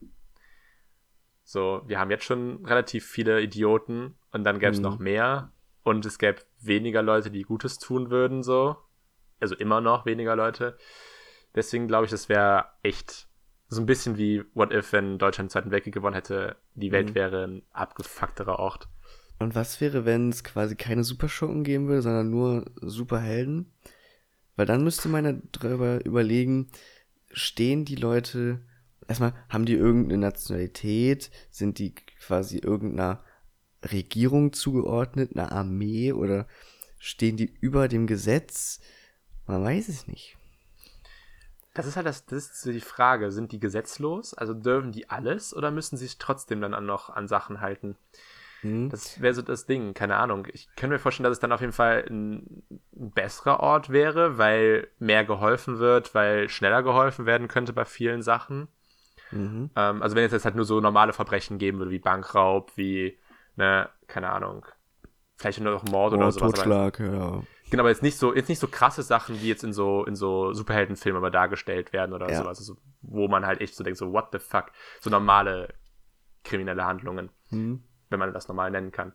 So, 1.44 1.82
wir 1.86 2.00
haben 2.00 2.10
jetzt 2.10 2.24
schon 2.24 2.64
relativ 2.66 3.06
viele 3.06 3.40
Idioten 3.40 4.16
und 4.32 4.44
dann 4.44 4.58
gäbe 4.58 4.72
es 4.72 4.78
mhm. 4.78 4.84
noch 4.84 4.98
mehr 4.98 5.52
und 5.82 6.04
es 6.04 6.18
gäbe 6.18 6.42
weniger 6.60 7.02
Leute, 7.02 7.30
die 7.30 7.42
Gutes 7.42 7.78
tun 7.78 8.10
würden, 8.10 8.42
so. 8.42 8.76
Also 9.38 9.54
immer 9.54 9.80
noch 9.80 10.06
weniger 10.06 10.34
Leute. 10.34 10.76
Deswegen 11.54 11.86
glaube 11.86 12.06
ich, 12.06 12.10
das 12.10 12.28
wäre 12.28 12.66
echt 12.82 13.28
so 13.68 13.80
ein 13.80 13.86
bisschen 13.86 14.16
wie 14.16 14.44
What 14.54 14.72
If, 14.72 14.92
wenn 14.92 15.18
Deutschland 15.18 15.48
den 15.48 15.52
Zweiten 15.52 15.70
Weltkrieg 15.70 15.94
gewonnen 15.94 16.14
hätte, 16.14 16.56
die 16.74 16.92
Welt 16.92 17.10
mhm. 17.10 17.14
wäre 17.14 17.44
ein 17.44 17.62
abgefuckterer 17.72 18.58
Ort. 18.58 18.88
Und 19.38 19.54
was 19.54 19.80
wäre, 19.80 20.04
wenn 20.04 20.30
es 20.30 20.44
quasi 20.44 20.76
keine 20.76 21.04
Superschurken 21.04 21.62
geben 21.62 21.88
würde, 21.88 22.02
sondern 22.02 22.30
nur 22.30 22.64
Superhelden? 22.80 23.72
Weil 24.56 24.66
dann 24.66 24.82
müsste 24.82 25.08
man 25.08 25.24
ja 25.24 25.34
drüber 25.52 26.04
überlegen, 26.04 26.68
stehen 27.30 27.84
die 27.84 27.96
Leute, 27.96 28.60
erstmal, 29.06 29.34
haben 29.48 29.66
die 29.66 29.74
irgendeine 29.74 30.18
Nationalität? 30.18 31.30
Sind 31.50 31.78
die 31.78 31.94
quasi 31.94 32.58
irgendeiner 32.58 33.22
Regierung 33.84 34.52
zugeordnet, 34.52 35.36
einer 35.36 35.52
Armee 35.52 36.12
oder 36.12 36.46
stehen 36.98 37.36
die 37.36 37.54
über 37.60 37.88
dem 37.88 38.06
Gesetz? 38.06 38.80
Man 39.46 39.62
weiß 39.62 39.88
es 39.88 40.06
nicht. 40.06 40.36
Das 41.74 41.86
ist 41.86 41.96
halt 41.96 42.06
das, 42.06 42.24
das 42.24 42.46
ist 42.46 42.64
die 42.64 42.80
Frage. 42.80 43.30
Sind 43.30 43.52
die 43.52 43.60
gesetzlos? 43.60 44.32
Also 44.32 44.54
dürfen 44.54 44.92
die 44.92 45.10
alles 45.10 45.54
oder 45.54 45.70
müssen 45.70 45.98
sie 45.98 46.06
sich 46.06 46.16
trotzdem 46.16 46.62
dann 46.62 46.86
noch 46.86 47.10
an 47.10 47.28
Sachen 47.28 47.60
halten? 47.60 47.96
Mhm. 48.66 48.90
Das 48.90 49.20
wäre 49.20 49.34
so 49.34 49.42
das 49.42 49.66
Ding, 49.66 49.94
keine 49.94 50.16
Ahnung. 50.16 50.46
Ich 50.52 50.68
könnte 50.76 50.94
mir 50.94 50.98
vorstellen, 50.98 51.24
dass 51.24 51.32
es 51.32 51.40
dann 51.40 51.52
auf 51.52 51.60
jeden 51.60 51.72
Fall 51.72 52.04
ein, 52.08 52.62
ein 52.94 53.10
besserer 53.12 53.60
Ort 53.60 53.90
wäre, 53.90 54.38
weil 54.38 54.88
mehr 54.98 55.24
geholfen 55.24 55.78
wird, 55.78 56.14
weil 56.14 56.48
schneller 56.48 56.82
geholfen 56.82 57.26
werden 57.26 57.48
könnte 57.48 57.72
bei 57.72 57.84
vielen 57.84 58.22
Sachen. 58.22 58.68
Mhm. 59.30 59.70
Ähm, 59.76 60.02
also 60.02 60.16
wenn 60.16 60.24
es 60.24 60.32
jetzt 60.32 60.44
halt 60.44 60.56
nur 60.56 60.64
so 60.64 60.80
normale 60.80 61.12
Verbrechen 61.12 61.58
geben 61.58 61.78
würde, 61.78 61.90
wie 61.90 61.98
Bankraub, 61.98 62.72
wie, 62.76 63.18
ne, 63.56 63.88
keine 64.06 64.30
Ahnung, 64.30 64.66
vielleicht 65.36 65.60
nur 65.60 65.72
noch 65.72 65.84
Mord 65.84 66.12
oh, 66.12 66.16
oder 66.16 66.32
sowas. 66.32 66.52
Totschlag, 66.52 67.00
ja. 67.00 67.42
Genau, 67.68 67.82
aber 67.82 67.90
jetzt 67.90 68.02
nicht 68.02 68.16
so, 68.16 68.34
jetzt 68.34 68.48
nicht 68.48 68.60
so 68.60 68.68
krasse 68.68 69.02
Sachen, 69.02 69.40
wie 69.42 69.48
jetzt 69.48 69.64
in 69.64 69.72
so, 69.72 70.04
in 70.04 70.14
so 70.14 70.52
Superheldenfilmen 70.52 71.18
aber 71.18 71.32
dargestellt 71.32 71.92
werden 71.92 72.12
oder 72.12 72.30
ja. 72.30 72.38
sowas, 72.38 72.58
also, 72.58 72.76
wo 73.02 73.26
man 73.26 73.44
halt 73.44 73.60
echt 73.60 73.74
so 73.74 73.82
denkt, 73.82 73.98
so, 73.98 74.12
what 74.12 74.28
the 74.32 74.38
fuck? 74.38 74.70
So 75.00 75.10
normale 75.10 75.74
kriminelle 76.44 76.84
Handlungen. 76.84 77.30
Mhm 77.50 77.82
wenn 78.08 78.18
man 78.18 78.32
das 78.32 78.48
normal 78.48 78.70
nennen 78.70 78.92
kann. 78.92 79.12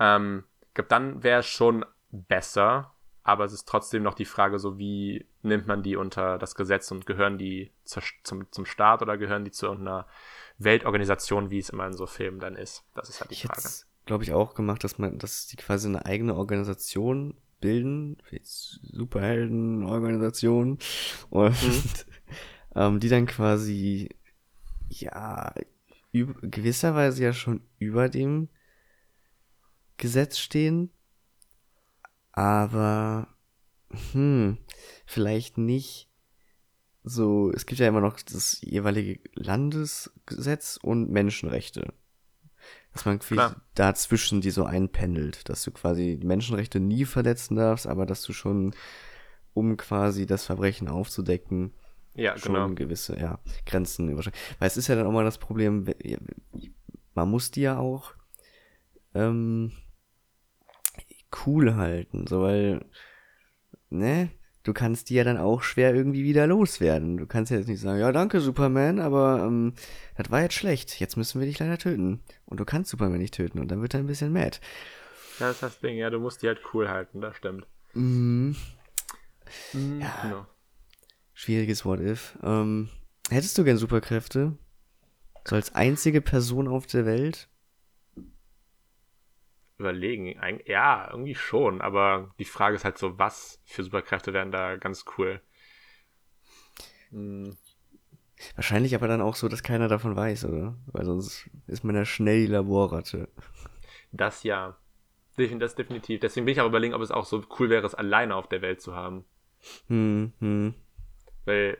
Ähm, 0.00 0.44
ich 0.68 0.74
glaube, 0.74 0.88
dann 0.88 1.22
wäre 1.22 1.40
es 1.40 1.46
schon 1.46 1.84
besser, 2.10 2.92
aber 3.22 3.44
es 3.44 3.52
ist 3.52 3.66
trotzdem 3.66 4.02
noch 4.02 4.14
die 4.14 4.24
Frage, 4.24 4.58
so 4.58 4.78
wie 4.78 5.26
nimmt 5.42 5.66
man 5.66 5.82
die 5.82 5.96
unter 5.96 6.38
das 6.38 6.54
Gesetz 6.54 6.90
und 6.90 7.06
gehören 7.06 7.38
die 7.38 7.72
zur, 7.84 8.02
zum, 8.22 8.50
zum 8.52 8.66
Staat 8.66 9.02
oder 9.02 9.16
gehören 9.16 9.44
die 9.44 9.50
zu 9.50 9.66
irgendeiner 9.66 10.06
Weltorganisation, 10.58 11.50
wie 11.50 11.58
es 11.58 11.70
immer 11.70 11.86
in 11.86 11.94
so 11.94 12.06
Filmen 12.06 12.40
dann 12.40 12.54
ist? 12.54 12.84
Das 12.94 13.08
ist 13.08 13.20
halt 13.20 13.30
die 13.30 13.34
ich 13.34 13.44
Frage. 13.44 13.68
glaube 14.06 14.24
ich, 14.24 14.32
auch 14.32 14.54
gemacht, 14.54 14.84
dass 14.84 14.98
man, 14.98 15.18
dass 15.18 15.46
die 15.46 15.56
quasi 15.56 15.88
eine 15.88 16.04
eigene 16.04 16.36
Organisation 16.36 17.34
bilden, 17.60 18.18
Superheldenorganisation 18.42 20.78
und 21.30 21.62
mhm. 21.62 21.82
ähm, 22.74 23.00
die 23.00 23.08
dann 23.08 23.24
quasi 23.24 24.10
ja 24.88 25.54
gewisserweise 26.14 27.24
ja 27.24 27.32
schon 27.32 27.62
über 27.78 28.08
dem 28.08 28.48
Gesetz 29.96 30.38
stehen, 30.38 30.90
aber 32.32 33.28
hm, 34.12 34.58
vielleicht 35.06 35.58
nicht 35.58 36.08
so, 37.02 37.52
es 37.52 37.66
gibt 37.66 37.80
ja 37.80 37.88
immer 37.88 38.00
noch 38.00 38.20
das 38.20 38.60
jeweilige 38.62 39.20
Landesgesetz 39.34 40.78
und 40.82 41.10
Menschenrechte. 41.10 41.92
Dass 42.92 43.04
man 43.04 43.18
quasi 43.18 43.54
dazwischen 43.74 44.40
die 44.40 44.50
so 44.50 44.64
einpendelt, 44.64 45.48
dass 45.48 45.64
du 45.64 45.70
quasi 45.70 46.16
die 46.18 46.26
Menschenrechte 46.26 46.80
nie 46.80 47.04
verletzen 47.04 47.56
darfst, 47.56 47.86
aber 47.86 48.06
dass 48.06 48.22
du 48.22 48.32
schon, 48.32 48.74
um 49.52 49.76
quasi 49.76 50.26
das 50.26 50.44
Verbrechen 50.44 50.88
aufzudecken, 50.88 51.74
ja, 52.14 52.36
schon 52.38 52.54
genau. 52.54 52.68
gewisse 52.70 53.18
ja, 53.18 53.38
Grenzen 53.66 54.08
überschreiten. 54.08 54.40
Weil 54.58 54.68
es 54.68 54.76
ist 54.76 54.88
ja 54.88 54.94
dann 54.94 55.06
auch 55.06 55.12
mal 55.12 55.24
das 55.24 55.38
Problem, 55.38 55.86
man 57.14 57.30
muss 57.30 57.50
die 57.50 57.62
ja 57.62 57.78
auch 57.78 58.14
ähm, 59.14 59.72
cool 61.46 61.74
halten, 61.76 62.26
so 62.26 62.42
weil, 62.42 62.84
ne, 63.90 64.30
du 64.62 64.72
kannst 64.72 65.10
die 65.10 65.14
ja 65.14 65.24
dann 65.24 65.38
auch 65.38 65.62
schwer 65.62 65.94
irgendwie 65.94 66.24
wieder 66.24 66.46
loswerden. 66.46 67.16
Du 67.16 67.26
kannst 67.26 67.50
ja 67.50 67.58
jetzt 67.58 67.68
nicht 67.68 67.80
sagen, 67.80 68.00
ja 68.00 68.12
danke 68.12 68.40
Superman, 68.40 68.98
aber 68.98 69.44
ähm, 69.46 69.74
das 70.16 70.30
war 70.30 70.42
jetzt 70.42 70.54
schlecht, 70.54 71.00
jetzt 71.00 71.16
müssen 71.16 71.40
wir 71.40 71.46
dich 71.46 71.58
leider 71.58 71.78
töten. 71.78 72.22
Und 72.46 72.60
du 72.60 72.64
kannst 72.64 72.90
Superman 72.90 73.18
nicht 73.18 73.34
töten 73.34 73.58
und 73.58 73.68
dann 73.68 73.82
wird 73.82 73.94
er 73.94 74.00
ein 74.00 74.06
bisschen 74.06 74.32
mad. 74.32 74.58
Das 75.38 75.56
ist 75.56 75.62
das 75.62 75.80
Ding, 75.80 75.96
ja, 75.96 76.10
du 76.10 76.18
musst 76.18 76.42
die 76.42 76.48
halt 76.48 76.60
cool 76.72 76.88
halten, 76.88 77.20
das 77.20 77.36
stimmt. 77.36 77.66
Mhm. 77.92 78.56
mhm 79.72 80.00
ja. 80.00 80.18
Genau. 80.22 80.46
Schwieriges 81.34 81.84
What 81.84 82.00
If. 82.00 82.38
Ähm, 82.42 82.88
hättest 83.28 83.58
du 83.58 83.64
gern 83.64 83.76
Superkräfte? 83.76 84.56
So 85.44 85.56
als 85.56 85.74
einzige 85.74 86.20
Person 86.20 86.68
auf 86.68 86.86
der 86.86 87.04
Welt? 87.04 87.48
Überlegen. 89.76 90.36
Ja, 90.66 91.08
irgendwie 91.10 91.34
schon, 91.34 91.80
aber 91.80 92.32
die 92.38 92.44
Frage 92.44 92.76
ist 92.76 92.84
halt 92.84 92.96
so, 92.96 93.18
was 93.18 93.60
für 93.64 93.82
Superkräfte 93.82 94.32
wären 94.32 94.52
da 94.52 94.76
ganz 94.76 95.04
cool. 95.18 95.40
Hm. 97.10 97.56
Wahrscheinlich 98.54 98.94
aber 98.94 99.08
dann 99.08 99.20
auch 99.20 99.36
so, 99.36 99.48
dass 99.48 99.62
keiner 99.62 99.88
davon 99.88 100.16
weiß, 100.16 100.44
oder? 100.46 100.76
Weil 100.86 101.04
sonst 101.04 101.50
ist 101.66 101.84
man 101.84 101.94
ja 101.96 102.04
schnell 102.04 102.46
die 102.46 102.52
Laborratte. 102.52 103.28
Das 104.12 104.44
ja. 104.44 104.76
Das 105.36 105.74
definitiv. 105.74 106.20
Deswegen 106.20 106.46
bin 106.46 106.52
ich 106.52 106.60
auch 106.60 106.68
überlegen, 106.68 106.94
ob 106.94 107.02
es 107.02 107.10
auch 107.10 107.24
so 107.24 107.42
cool 107.58 107.68
wäre, 107.68 107.84
es 107.84 107.94
alleine 107.94 108.36
auf 108.36 108.48
der 108.48 108.62
Welt 108.62 108.80
zu 108.80 108.94
haben. 108.94 109.24
Hm, 109.88 110.32
hm. 110.38 110.74
Weil, 111.44 111.78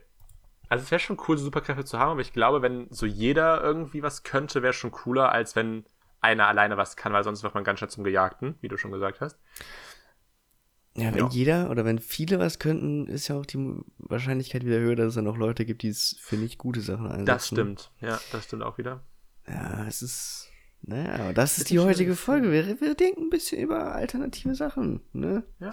also 0.68 0.82
es 0.84 0.90
wäre 0.90 1.00
schon 1.00 1.18
cool, 1.28 1.38
so 1.38 1.44
Superkräfte 1.44 1.84
zu 1.84 1.98
haben, 1.98 2.12
aber 2.12 2.20
ich 2.20 2.32
glaube, 2.32 2.62
wenn 2.62 2.86
so 2.90 3.06
jeder 3.06 3.62
irgendwie 3.62 4.02
was 4.02 4.22
könnte, 4.22 4.62
wäre 4.62 4.72
schon 4.72 4.90
cooler, 4.90 5.32
als 5.32 5.56
wenn 5.56 5.84
einer 6.20 6.46
alleine 6.46 6.76
was 6.76 6.96
kann, 6.96 7.12
weil 7.12 7.24
sonst 7.24 7.42
wird 7.42 7.54
man 7.54 7.64
ganz 7.64 7.78
schnell 7.78 7.90
zum 7.90 8.04
Gejagten, 8.04 8.56
wie 8.60 8.68
du 8.68 8.76
schon 8.76 8.92
gesagt 8.92 9.20
hast. 9.20 9.38
Ja, 10.96 11.12
wenn 11.12 11.26
ja. 11.26 11.28
jeder 11.30 11.70
oder 11.70 11.84
wenn 11.84 11.98
viele 11.98 12.38
was 12.38 12.60
könnten, 12.60 13.08
ist 13.08 13.28
ja 13.28 13.36
auch 13.36 13.46
die 13.46 13.58
Wahrscheinlichkeit 13.98 14.64
wieder 14.64 14.78
höher, 14.78 14.94
dass 14.94 15.08
es 15.08 15.14
dann 15.16 15.26
auch 15.26 15.36
Leute 15.36 15.64
gibt, 15.64 15.82
die 15.82 15.88
es 15.88 16.16
für 16.20 16.36
nicht 16.36 16.56
gute 16.56 16.80
Sachen 16.80 17.06
einsetzen. 17.06 17.26
Das 17.26 17.46
stimmt, 17.46 17.90
ja, 18.00 18.20
das 18.30 18.44
stimmt 18.44 18.62
auch 18.62 18.78
wieder. 18.78 19.02
Ja, 19.48 19.86
es 19.86 20.02
ist. 20.02 20.48
Naja, 20.82 21.14
aber 21.14 21.32
das 21.32 21.58
ist 21.58 21.70
die 21.70 21.78
heutige 21.78 22.14
Folge. 22.14 22.52
Wir, 22.52 22.80
wir 22.80 22.94
denken 22.94 23.22
ein 23.22 23.30
bisschen 23.30 23.60
über 23.60 23.94
alternative 23.94 24.54
Sachen, 24.54 25.00
ne? 25.12 25.42
Ja. 25.58 25.72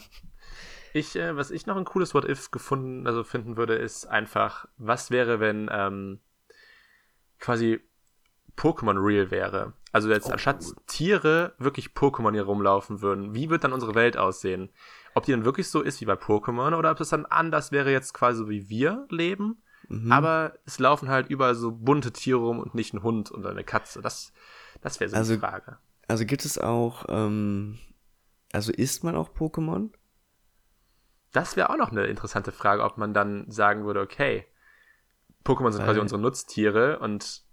Ich, 0.94 1.16
äh, 1.16 1.36
was 1.36 1.52
ich 1.52 1.66
noch 1.66 1.78
ein 1.78 1.86
cooles 1.86 2.14
What 2.14 2.26
If 2.26 2.52
gefunden, 2.52 3.08
also 3.08 3.24
finden 3.24 3.58
würde, 3.58 3.76
ist 3.76 4.06
einfach, 4.06 4.68
was 4.78 5.12
wäre, 5.12 5.40
wenn 5.40 5.70
ähm, 5.72 6.20
quasi 7.40 7.80
Pokémon 8.58 8.98
real 8.98 9.32
wäre? 9.32 9.74
Also 9.92 10.10
jetzt 10.10 10.28
oh. 10.28 10.34
anstatt 10.34 10.64
Tiere 10.88 11.54
wirklich 11.58 11.90
Pokémon 11.90 12.34
hier 12.34 12.44
rumlaufen 12.44 13.02
würden, 13.02 13.34
wie 13.34 13.50
wird 13.50 13.64
dann 13.64 13.74
unsere 13.74 13.96
Welt 13.96 14.18
aussehen? 14.18 14.70
Ob 15.14 15.26
die 15.26 15.32
dann 15.32 15.46
wirklich 15.46 15.70
so 15.70 15.82
ist 15.82 16.00
wie 16.02 16.06
bei 16.06 16.14
Pokémon 16.14 16.76
oder 16.76 16.92
ob 16.92 17.00
es 17.00 17.10
dann 17.10 17.26
anders 17.26 17.72
wäre 17.72 17.92
jetzt 17.92 18.14
quasi 18.14 18.40
so 18.40 18.50
wie 18.50 18.70
wir 18.70 19.06
leben, 19.10 19.62
mhm. 19.90 20.12
aber 20.12 20.54
es 20.66 20.80
laufen 20.80 21.10
halt 21.10 21.30
überall 21.30 21.56
so 21.56 21.72
bunte 21.72 22.12
Tiere 22.14 22.40
rum 22.40 22.60
und 22.60 22.76
nicht 22.76 22.94
ein 22.94 23.04
Hund 23.04 23.32
und 23.32 23.46
eine 23.46 23.64
Katze. 23.64 24.02
Das, 24.02 24.34
das 24.82 25.00
wäre 25.00 25.10
so 25.10 25.18
also, 25.18 25.34
die 25.34 25.40
Frage. 25.40 25.78
Also 26.08 26.26
gibt 26.26 26.46
es 26.46 26.58
auch, 26.58 27.06
ähm, 27.10 27.78
also 28.54 28.72
isst 28.72 29.04
man 29.04 29.16
auch 29.16 29.30
Pokémon? 29.34 29.90
Das 31.32 31.56
wäre 31.56 31.70
auch 31.70 31.78
noch 31.78 31.92
eine 31.92 32.06
interessante 32.06 32.52
Frage, 32.52 32.84
ob 32.84 32.98
man 32.98 33.14
dann 33.14 33.50
sagen 33.50 33.86
würde, 33.86 34.02
okay, 34.02 34.46
Pokémon 35.46 35.72
sind 35.72 35.82
Weil, 35.82 35.88
quasi 35.88 36.00
unsere 36.00 36.22
Nutztiere 36.22 37.00
und 37.00 37.44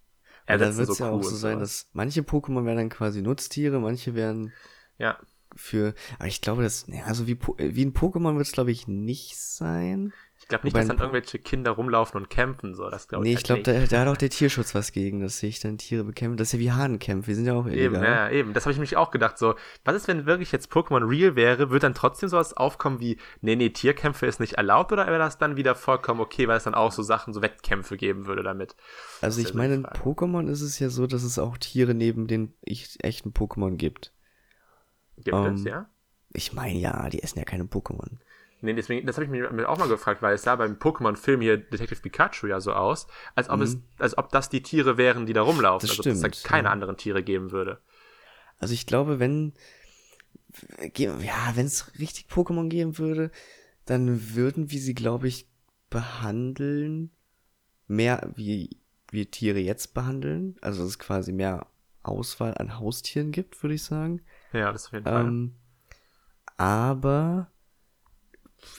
ja, 0.48 0.56
dann 0.56 0.76
wird 0.76 0.88
es 0.88 0.96
so 0.96 1.04
ja 1.04 1.10
auch 1.10 1.22
so 1.22 1.36
sein, 1.36 1.58
dass 1.58 1.88
manche 1.92 2.22
Pokémon 2.22 2.64
werden 2.64 2.78
dann 2.78 2.88
quasi 2.88 3.22
Nutztiere, 3.22 3.80
manche 3.80 4.14
werden 4.14 4.52
ja. 4.96 5.18
für, 5.54 5.94
aber 6.18 6.28
ich 6.28 6.40
glaube, 6.40 6.62
das, 6.62 6.86
ja, 6.88 7.04
also 7.04 7.26
wie, 7.26 7.38
wie 7.58 7.84
ein 7.84 7.92
Pokémon 7.92 8.36
wird 8.36 8.46
es 8.46 8.52
glaube 8.52 8.70
ich 8.70 8.88
nicht 8.88 9.36
sein. 9.36 10.12
Ich 10.48 10.50
glaube 10.50 10.64
nicht, 10.64 10.72
Wobei 10.72 10.80
dass 10.80 10.88
dann 10.88 10.98
irgendwelche 10.98 11.38
Kinder 11.38 11.72
rumlaufen 11.72 12.22
und 12.22 12.30
kämpfen, 12.30 12.74
so. 12.74 12.88
Das 12.88 13.06
glaub 13.06 13.22
nee, 13.22 13.34
ich, 13.34 13.42
ich 13.42 13.50
halt 13.50 13.64
glaube, 13.64 13.80
da, 13.80 13.86
da, 13.86 14.00
hat 14.00 14.08
auch 14.08 14.16
der 14.16 14.30
Tierschutz 14.30 14.74
was 14.74 14.92
gegen, 14.92 15.20
dass 15.20 15.40
sich 15.40 15.60
dann 15.60 15.76
Tiere 15.76 16.04
bekämpfen. 16.04 16.38
Das 16.38 16.48
ist 16.48 16.52
ja 16.54 16.58
wie 16.58 16.72
Hahnenkämpfe, 16.72 17.28
wir 17.28 17.34
sind 17.34 17.44
ja 17.44 17.52
auch 17.52 17.66
illegal. 17.66 17.96
Eben, 17.96 18.02
ja, 18.02 18.30
eben. 18.30 18.54
Das 18.54 18.64
habe 18.64 18.72
ich 18.72 18.78
mich 18.78 18.96
auch 18.96 19.10
gedacht, 19.10 19.36
so, 19.36 19.56
was 19.84 19.94
ist, 19.94 20.08
wenn 20.08 20.24
wirklich 20.24 20.50
jetzt 20.50 20.72
Pokémon 20.72 21.06
real 21.06 21.36
wäre, 21.36 21.68
wird 21.68 21.82
dann 21.82 21.92
trotzdem 21.92 22.30
sowas 22.30 22.56
aufkommen 22.56 22.98
wie, 22.98 23.18
nee, 23.42 23.56
nee, 23.56 23.68
Tierkämpfe 23.68 24.24
ist 24.24 24.40
nicht 24.40 24.54
erlaubt, 24.54 24.90
oder 24.90 25.06
wäre 25.06 25.18
das 25.18 25.36
dann 25.36 25.56
wieder 25.56 25.74
vollkommen 25.74 26.22
okay, 26.22 26.48
weil 26.48 26.56
es 26.56 26.64
dann 26.64 26.74
auch 26.74 26.92
so 26.92 27.02
Sachen, 27.02 27.34
so 27.34 27.42
Wettkämpfe 27.42 27.98
geben 27.98 28.24
würde 28.24 28.42
damit? 28.42 28.74
Also 29.20 29.42
ich 29.42 29.52
meine, 29.52 29.74
in 29.74 29.84
Pokémon 29.84 30.48
ist 30.48 30.62
es 30.62 30.78
ja 30.78 30.88
so, 30.88 31.06
dass 31.06 31.24
es 31.24 31.38
auch 31.38 31.58
Tiere 31.58 31.92
neben 31.92 32.26
den 32.26 32.54
echten 32.62 33.32
Pokémon 33.32 33.76
gibt. 33.76 34.14
Gibt 35.18 35.34
um, 35.34 35.56
es, 35.56 35.60
ähm, 35.60 35.66
ja? 35.66 35.90
Ich 36.32 36.54
meine, 36.54 36.78
ja, 36.78 37.10
die 37.10 37.22
essen 37.22 37.38
ja 37.38 37.44
keine 37.44 37.64
Pokémon. 37.64 38.16
Nee, 38.60 38.74
deswegen, 38.74 39.06
das 39.06 39.16
habe 39.16 39.24
ich 39.24 39.30
mir 39.30 39.68
auch 39.68 39.78
mal 39.78 39.88
gefragt, 39.88 40.20
weil 40.20 40.34
es 40.34 40.42
sah 40.42 40.56
beim 40.56 40.74
Pokémon-Film 40.74 41.40
hier 41.40 41.58
Detective 41.58 42.00
Pikachu 42.00 42.48
ja 42.48 42.60
so 42.60 42.72
aus, 42.72 43.06
als 43.34 43.48
ob 43.48 43.58
mhm. 43.58 43.62
es, 43.62 43.78
als 43.98 44.18
ob 44.18 44.30
das 44.30 44.48
die 44.48 44.62
Tiere 44.62 44.96
wären, 44.96 45.26
die 45.26 45.32
da 45.32 45.42
rumlaufen, 45.42 45.86
das 45.86 45.90
also 45.90 46.02
stimmt, 46.02 46.24
dass 46.24 46.36
es 46.38 46.42
da 46.42 46.48
keine 46.48 46.68
ja. 46.68 46.72
anderen 46.72 46.96
Tiere 46.96 47.22
geben 47.22 47.52
würde. 47.52 47.78
Also 48.58 48.74
ich 48.74 48.86
glaube, 48.86 49.20
wenn, 49.20 49.52
ja, 50.96 51.52
wenn 51.54 51.66
es 51.66 51.92
richtig 51.98 52.26
Pokémon 52.30 52.68
geben 52.68 52.98
würde, 52.98 53.30
dann 53.84 54.34
würden 54.34 54.70
wir 54.70 54.80
sie, 54.80 54.94
glaube 54.94 55.28
ich, 55.28 55.46
behandeln 55.88 57.10
mehr 57.88 58.30
wie 58.36 58.78
wir 59.10 59.30
Tiere 59.30 59.58
jetzt 59.58 59.94
behandeln. 59.94 60.56
Also 60.60 60.82
dass 60.82 60.90
es 60.90 60.98
quasi 60.98 61.32
mehr 61.32 61.66
Auswahl 62.02 62.54
an 62.58 62.78
Haustieren 62.78 63.32
gibt, 63.32 63.62
würde 63.62 63.74
ich 63.74 63.82
sagen. 63.82 64.20
Ja, 64.52 64.70
das 64.70 64.86
auf 64.86 64.92
jeden 64.92 65.04
Fall. 65.04 65.26
Ähm, 65.26 65.54
aber 66.56 67.50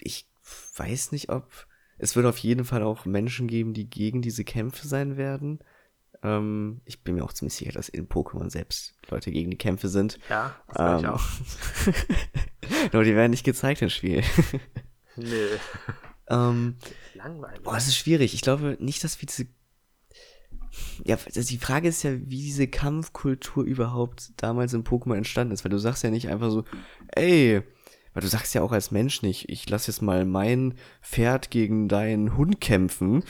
ich 0.02 0.28
weiß 0.76 1.12
nicht, 1.12 1.30
ob 1.30 1.68
es 1.98 2.16
wird 2.16 2.26
auf 2.26 2.38
jeden 2.38 2.64
Fall 2.64 2.82
auch 2.82 3.06
Menschen 3.06 3.48
geben, 3.48 3.74
die 3.74 3.90
gegen 3.90 4.22
diese 4.22 4.44
Kämpfe 4.44 4.88
sein 4.88 5.18
werden. 5.18 5.60
Ähm, 6.24 6.82
ich 6.86 7.04
bin 7.04 7.16
mir 7.16 7.24
auch 7.24 7.34
ziemlich 7.34 7.54
sicher, 7.54 7.74
dass 7.74 7.90
in 7.90 8.08
Pokémon 8.08 8.50
selbst 8.50 8.94
Leute 9.10 9.32
gegen 9.32 9.52
die 9.52 9.58
Kämpfe 9.58 9.90
sind. 9.90 10.18
Ja, 10.30 10.56
das 10.74 10.78
ähm, 10.80 11.00
ich 11.00 11.08
auch. 11.08 11.24
Nur 12.94 13.04
die 13.04 13.16
werden 13.16 13.32
nicht 13.32 13.44
gezeigt 13.44 13.82
im 13.82 13.90
Spiel. 13.90 14.24
nee. 15.18 15.50
ähm, 16.30 16.78
Langweilig. 17.16 17.64
Boah, 17.64 17.76
es 17.76 17.88
ist 17.88 17.98
schwierig. 17.98 18.34
Ich 18.34 18.42
glaube 18.42 18.78
nicht, 18.80 19.04
dass 19.04 19.22
wir 19.22 19.28
diese 19.28 19.48
ja, 21.04 21.18
also 21.26 21.42
die 21.42 21.58
Frage 21.58 21.88
ist 21.88 22.04
ja, 22.04 22.12
wie 22.14 22.42
diese 22.42 22.68
Kampfkultur 22.68 23.64
überhaupt 23.64 24.32
damals 24.38 24.74
in 24.74 24.84
Pokémon 24.84 25.16
entstanden 25.16 25.54
ist, 25.54 25.64
weil 25.66 25.72
du 25.72 25.80
sagst 25.80 26.04
ja 26.04 26.10
nicht 26.10 26.30
einfach 26.30 26.52
so, 26.52 26.64
ey, 27.08 27.64
weil 28.14 28.22
du 28.22 28.28
sagst 28.28 28.54
ja 28.54 28.62
auch 28.62 28.72
als 28.72 28.92
Mensch 28.92 29.22
nicht, 29.22 29.50
ich 29.50 29.70
lass 29.70 29.88
jetzt 29.88 30.02
mal 30.02 30.26
mein 30.26 30.76
Pferd 31.02 31.52
gegen 31.52 31.88
deinen 31.88 32.38
Hund 32.38 32.62
kämpfen. 32.62 33.24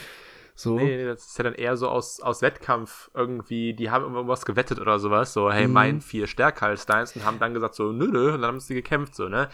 So. 0.55 0.75
Nee, 0.75 0.97
nee, 0.97 1.05
das 1.05 1.25
ist 1.25 1.37
ja 1.37 1.45
dann 1.45 1.53
eher 1.53 1.77
so 1.77 1.87
aus, 1.87 2.19
aus 2.19 2.41
Wettkampf 2.41 3.09
irgendwie, 3.13 3.73
die 3.73 3.91
haben 3.91 4.13
irgendwas 4.13 4.45
gewettet 4.45 4.79
oder 4.79 4.99
sowas, 4.99 5.31
so, 5.31 5.49
hey, 5.49 5.67
mhm. 5.67 5.73
mein 5.73 6.01
vier 6.01 6.27
stärker 6.27 6.65
als 6.65 6.85
deins 6.85 7.15
und 7.15 7.23
haben 7.23 7.39
dann 7.39 7.53
gesagt 7.53 7.75
so, 7.75 7.93
nö, 7.93 8.07
nö, 8.07 8.33
und 8.33 8.41
dann 8.41 8.49
haben 8.49 8.59
sie 8.59 8.73
gekämpft, 8.73 9.15
so, 9.15 9.29
ne? 9.29 9.47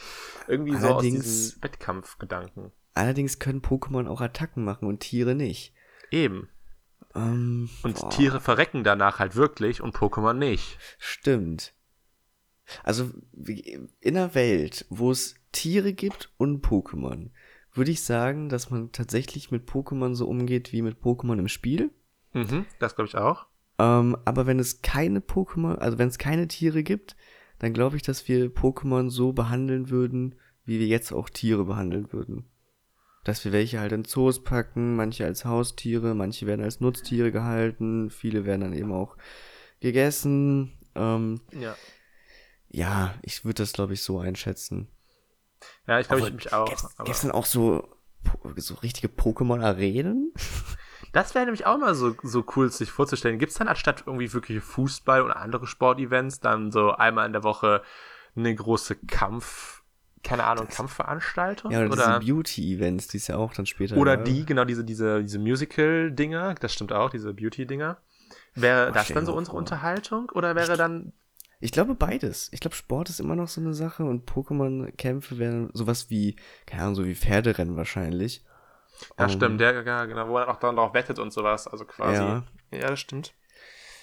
Irgendwie 0.48 0.76
allerdings, 0.76 0.88
so 0.88 0.96
aus 0.96 1.04
diesen 1.04 1.64
Wettkampfgedanken. 1.64 2.72
Allerdings 2.96 3.38
können 3.38 3.62
Pokémon 3.62 4.08
auch 4.08 4.20
Attacken 4.20 4.64
machen 4.64 4.88
und 4.88 5.02
Tiere 5.02 5.36
nicht. 5.36 5.76
Eben. 6.10 6.50
Ähm, 7.14 7.70
und 7.84 8.00
boah. 8.00 8.10
Tiere 8.10 8.40
verrecken 8.40 8.84
danach 8.84 9.20
halt 9.20 9.36
wirklich 9.36 9.82
und 9.82 9.96
Pokémon 9.96 10.34
nicht. 10.34 10.80
Stimmt. 10.98 11.74
Also 12.84 13.12
in 13.36 13.90
einer 14.04 14.36
Welt, 14.36 14.86
wo 14.90 15.12
es 15.12 15.36
Tiere 15.52 15.94
gibt 15.94 16.32
und 16.38 16.66
Pokémon, 16.66 17.30
würde 17.74 17.92
ich 17.92 18.02
sagen, 18.02 18.50
dass 18.50 18.70
man 18.70 18.92
tatsächlich 18.92 19.52
mit 19.52 19.70
Pokémon 19.70 20.16
so 20.16 20.28
umgeht 20.28 20.72
wie 20.72 20.82
mit 20.82 21.02
Pokémon 21.02 21.38
im 21.38 21.48
Spiel. 21.48 21.92
Mhm, 22.34 22.66
das 22.80 22.96
glaube 22.96 23.08
ich 23.08 23.16
auch. 23.16 23.48
Ähm, 23.78 24.18
aber 24.26 24.46
wenn 24.46 24.60
es 24.60 24.82
keine 24.82 25.20
Pokémon, 25.20 25.76
also 25.76 25.98
wenn 25.98 26.08
es 26.08 26.18
keine 26.18 26.48
Tiere 26.48 26.84
gibt, 26.84 27.16
dann 27.60 27.74
glaube 27.74 27.98
ich, 27.98 28.02
dass 28.02 28.28
wir 28.28 28.48
Pokémon 28.48 29.10
so 29.10 29.34
behandeln 29.34 29.90
würden, 29.90 30.36
wie 30.66 30.80
wir 30.80 30.88
jetzt 30.88 31.12
auch 31.12 31.30
Tiere 31.30 31.66
behandeln 31.66 32.12
würden 32.12 32.50
dass 33.26 33.44
wir 33.44 33.52
welche 33.52 33.80
halt 33.80 33.92
in 33.92 34.06
Zoos 34.06 34.44
packen, 34.44 34.96
manche 34.96 35.26
als 35.26 35.44
Haustiere, 35.44 36.14
manche 36.14 36.46
werden 36.46 36.64
als 36.64 36.80
Nutztiere 36.80 37.32
gehalten, 37.32 38.12
viele 38.12 38.46
werden 38.46 38.62
dann 38.62 38.74
eben 38.74 38.94
auch 38.94 39.18
gegessen. 39.82 40.78
Ähm, 40.94 41.42
ja. 41.60 41.76
Ja, 42.76 43.14
ich 43.22 43.46
würde 43.46 43.64
das, 43.64 43.72
glaube 43.72 43.94
ich, 43.94 44.02
so 44.02 44.20
einschätzen. 44.20 44.90
Ja, 45.88 46.00
ich 46.00 46.08
glaube, 46.08 46.28
ich 46.28 46.34
mich 46.34 46.52
auch. 46.52 46.70
Dann 46.98 47.32
auch 47.32 47.46
so, 47.46 47.88
so 48.58 48.74
richtige 48.76 49.08
Pokémon-Arenen? 49.08 50.34
Das 51.12 51.34
wäre 51.34 51.46
nämlich 51.46 51.66
auch 51.66 51.78
mal 51.78 51.96
so, 51.96 52.14
so 52.24 52.44
cool, 52.56 52.70
sich 52.70 52.92
vorzustellen. 52.92 53.40
Gibt 53.40 53.54
es 53.54 53.58
dann 53.58 53.70
anstatt 53.70 54.04
irgendwie 54.06 54.34
wirkliche 54.34 54.60
Fußball 54.60 55.22
und 55.22 55.32
andere 55.32 55.66
Sportevents 55.66 56.42
dann 56.42 56.74
so 56.74 56.92
einmal 56.92 57.26
in 57.26 57.32
der 57.32 57.44
Woche 57.44 57.84
eine 58.36 58.54
große 58.54 58.98
Kampf- 59.08 59.84
keine 60.24 60.44
Ahnung, 60.44 60.66
das, 60.66 60.76
Kampfveranstaltung? 60.76 61.72
Ja, 61.72 61.80
oder, 61.80 61.92
oder 61.92 62.20
diese 62.20 62.34
Beauty-Events, 62.34 63.08
die 63.08 63.18
ist 63.18 63.28
ja 63.28 63.38
auch 63.38 63.54
dann 63.54 63.66
später. 63.66 63.96
Oder 63.96 64.18
die, 64.18 64.46
genau, 64.46 64.66
diese, 64.66 64.84
diese, 64.84 65.22
diese 65.24 65.40
Musical-Dinger, 65.40 66.56
das 66.56 66.74
stimmt 66.74 66.92
auch, 66.92 67.12
diese 67.12 67.34
Beauty-Dinger. 67.34 67.98
Wäre 68.56 68.90
oh, 68.90 68.94
das 68.94 69.08
dann 69.08 69.26
so 69.26 69.34
unsere 69.34 69.54
vor. 69.54 69.60
Unterhaltung? 69.60 70.30
Oder 70.34 70.56
wäre 70.56 70.76
dann. 70.76 71.14
Ich 71.60 71.72
glaube 71.72 71.96
beides. 71.96 72.50
Ich 72.52 72.60
glaube, 72.60 72.76
Sport 72.76 73.10
ist 73.10 73.20
immer 73.20 73.36
noch 73.36 73.48
so 73.48 73.62
eine 73.62 73.74
Sache 73.74 74.04
und 74.04 74.30
Pokémon-Kämpfe 74.30 75.38
wären 75.38 75.70
sowas 75.74 76.10
wie, 76.10 76.36
keine 76.66 76.84
Ahnung, 76.84 76.96
so 76.96 77.06
wie 77.06 77.16
Pferderennen 77.16 77.76
wahrscheinlich. 77.76 78.44
Ja, 79.18 79.26
um, 79.26 79.32
stimmt, 79.32 79.60
der, 79.62 79.84
ja, 79.84 80.06
genau, 80.06 80.28
wo 80.30 80.38
er 80.38 80.50
auch 80.50 80.60
dann 80.60 80.76
drauf 80.76 80.94
wettet 80.94 81.20
und 81.20 81.32
sowas, 81.32 81.68
also 81.68 81.86
quasi. 81.86 82.22
Ja, 82.22 82.44
ja 82.72 82.88
das 82.90 83.00
stimmt. 83.00 83.34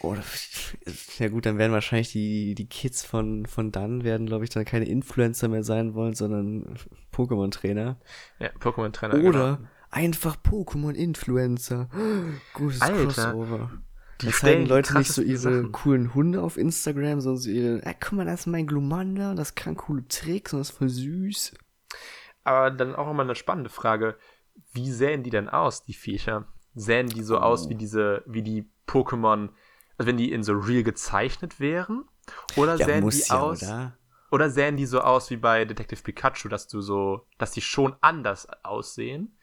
Oder, 0.01 0.23
ja 1.19 1.29
gut, 1.29 1.47
dann 1.47 1.59
werden 1.59 1.73
wahrscheinlich 1.73 2.11
die, 2.13 2.55
die 2.55 2.67
Kids 2.67 3.05
von, 3.05 3.47
von 3.47 3.71
dann 3.71 4.03
werden, 4.03 4.27
glaube 4.27 4.45
ich, 4.45 4.51
dann 4.51 4.65
keine 4.65 4.87
Influencer 4.87 5.49
mehr 5.49 5.63
sein 5.63 5.95
wollen, 5.95 6.15
sondern 6.15 6.77
Pokémon-Trainer. 7.13 7.97
Ja, 8.41 8.49
Pokémon-Trainer. 8.59 9.15
Oder 9.23 9.57
genau. 9.57 9.69
einfach 9.91 10.37
Pokémon-Influencer. 10.37 11.89
Gutes 12.55 12.81
Alter, 12.81 13.05
Crossover. 13.05 13.71
Die 14.23 14.27
das 14.27 14.39
zeigen 14.39 14.67
Leute 14.67 14.97
nicht 14.99 15.13
so 15.13 15.23
ihre 15.23 15.39
Sachen. 15.39 15.73
coolen 15.73 16.15
Hunde 16.15 16.43
auf 16.43 16.57
Instagram, 16.57 17.21
sondern 17.21 17.43
so 17.43 17.51
ihre, 17.51 17.83
ah, 17.85 17.95
guck 17.99 18.13
mal, 18.13 18.25
das 18.25 18.41
ist 18.41 18.47
mein 18.47 18.67
Glumanda, 18.67 19.35
das 19.35 19.55
kann 19.55 19.77
coole 19.77 20.07
Tricks 20.09 20.53
und 20.53 20.61
das 20.61 20.71
ist 20.71 20.77
voll 20.79 20.89
süß. 20.89 21.55
Aber 22.45 22.71
dann 22.71 22.95
auch 22.95 23.11
immer 23.11 23.23
eine 23.23 23.35
spannende 23.35 23.71
Frage. 23.71 24.17
Wie 24.73 24.91
sähen 24.91 25.23
die 25.23 25.31
denn 25.31 25.49
aus, 25.49 25.83
die 25.83 25.95
Viecher? 25.95 26.47
Sähen 26.75 27.09
die 27.09 27.23
so 27.23 27.39
oh. 27.39 27.41
aus 27.43 27.69
wie 27.69 27.75
diese, 27.75 28.23
wie 28.27 28.43
die 28.43 28.71
Pokémon, 28.87 29.51
also 29.99 30.09
wenn 30.09 30.17
die 30.17 30.33
in 30.33 30.43
so 30.43 30.55
real 30.55 30.83
gezeichnet 30.83 31.61
wären? 31.61 32.05
Oder 32.57 32.77
ja, 32.77 32.87
sähen 32.87 33.09
die 33.09 33.19
ja, 33.19 33.41
aus? 33.41 33.63
Oder? 33.63 33.97
oder 34.33 34.49
sähen 34.49 34.79
die 34.79 34.87
so 34.87 35.01
aus 35.03 35.31
wie 35.31 35.37
bei 35.37 35.67
Detective 35.67 36.03
Pikachu, 36.03 36.49
dass 36.49 36.67
du 36.67 36.81
so, 36.81 37.27
dass 37.37 37.53
die 37.53 37.61
schon 37.61 37.95
anders 38.01 38.49
aussehen, 38.65 39.37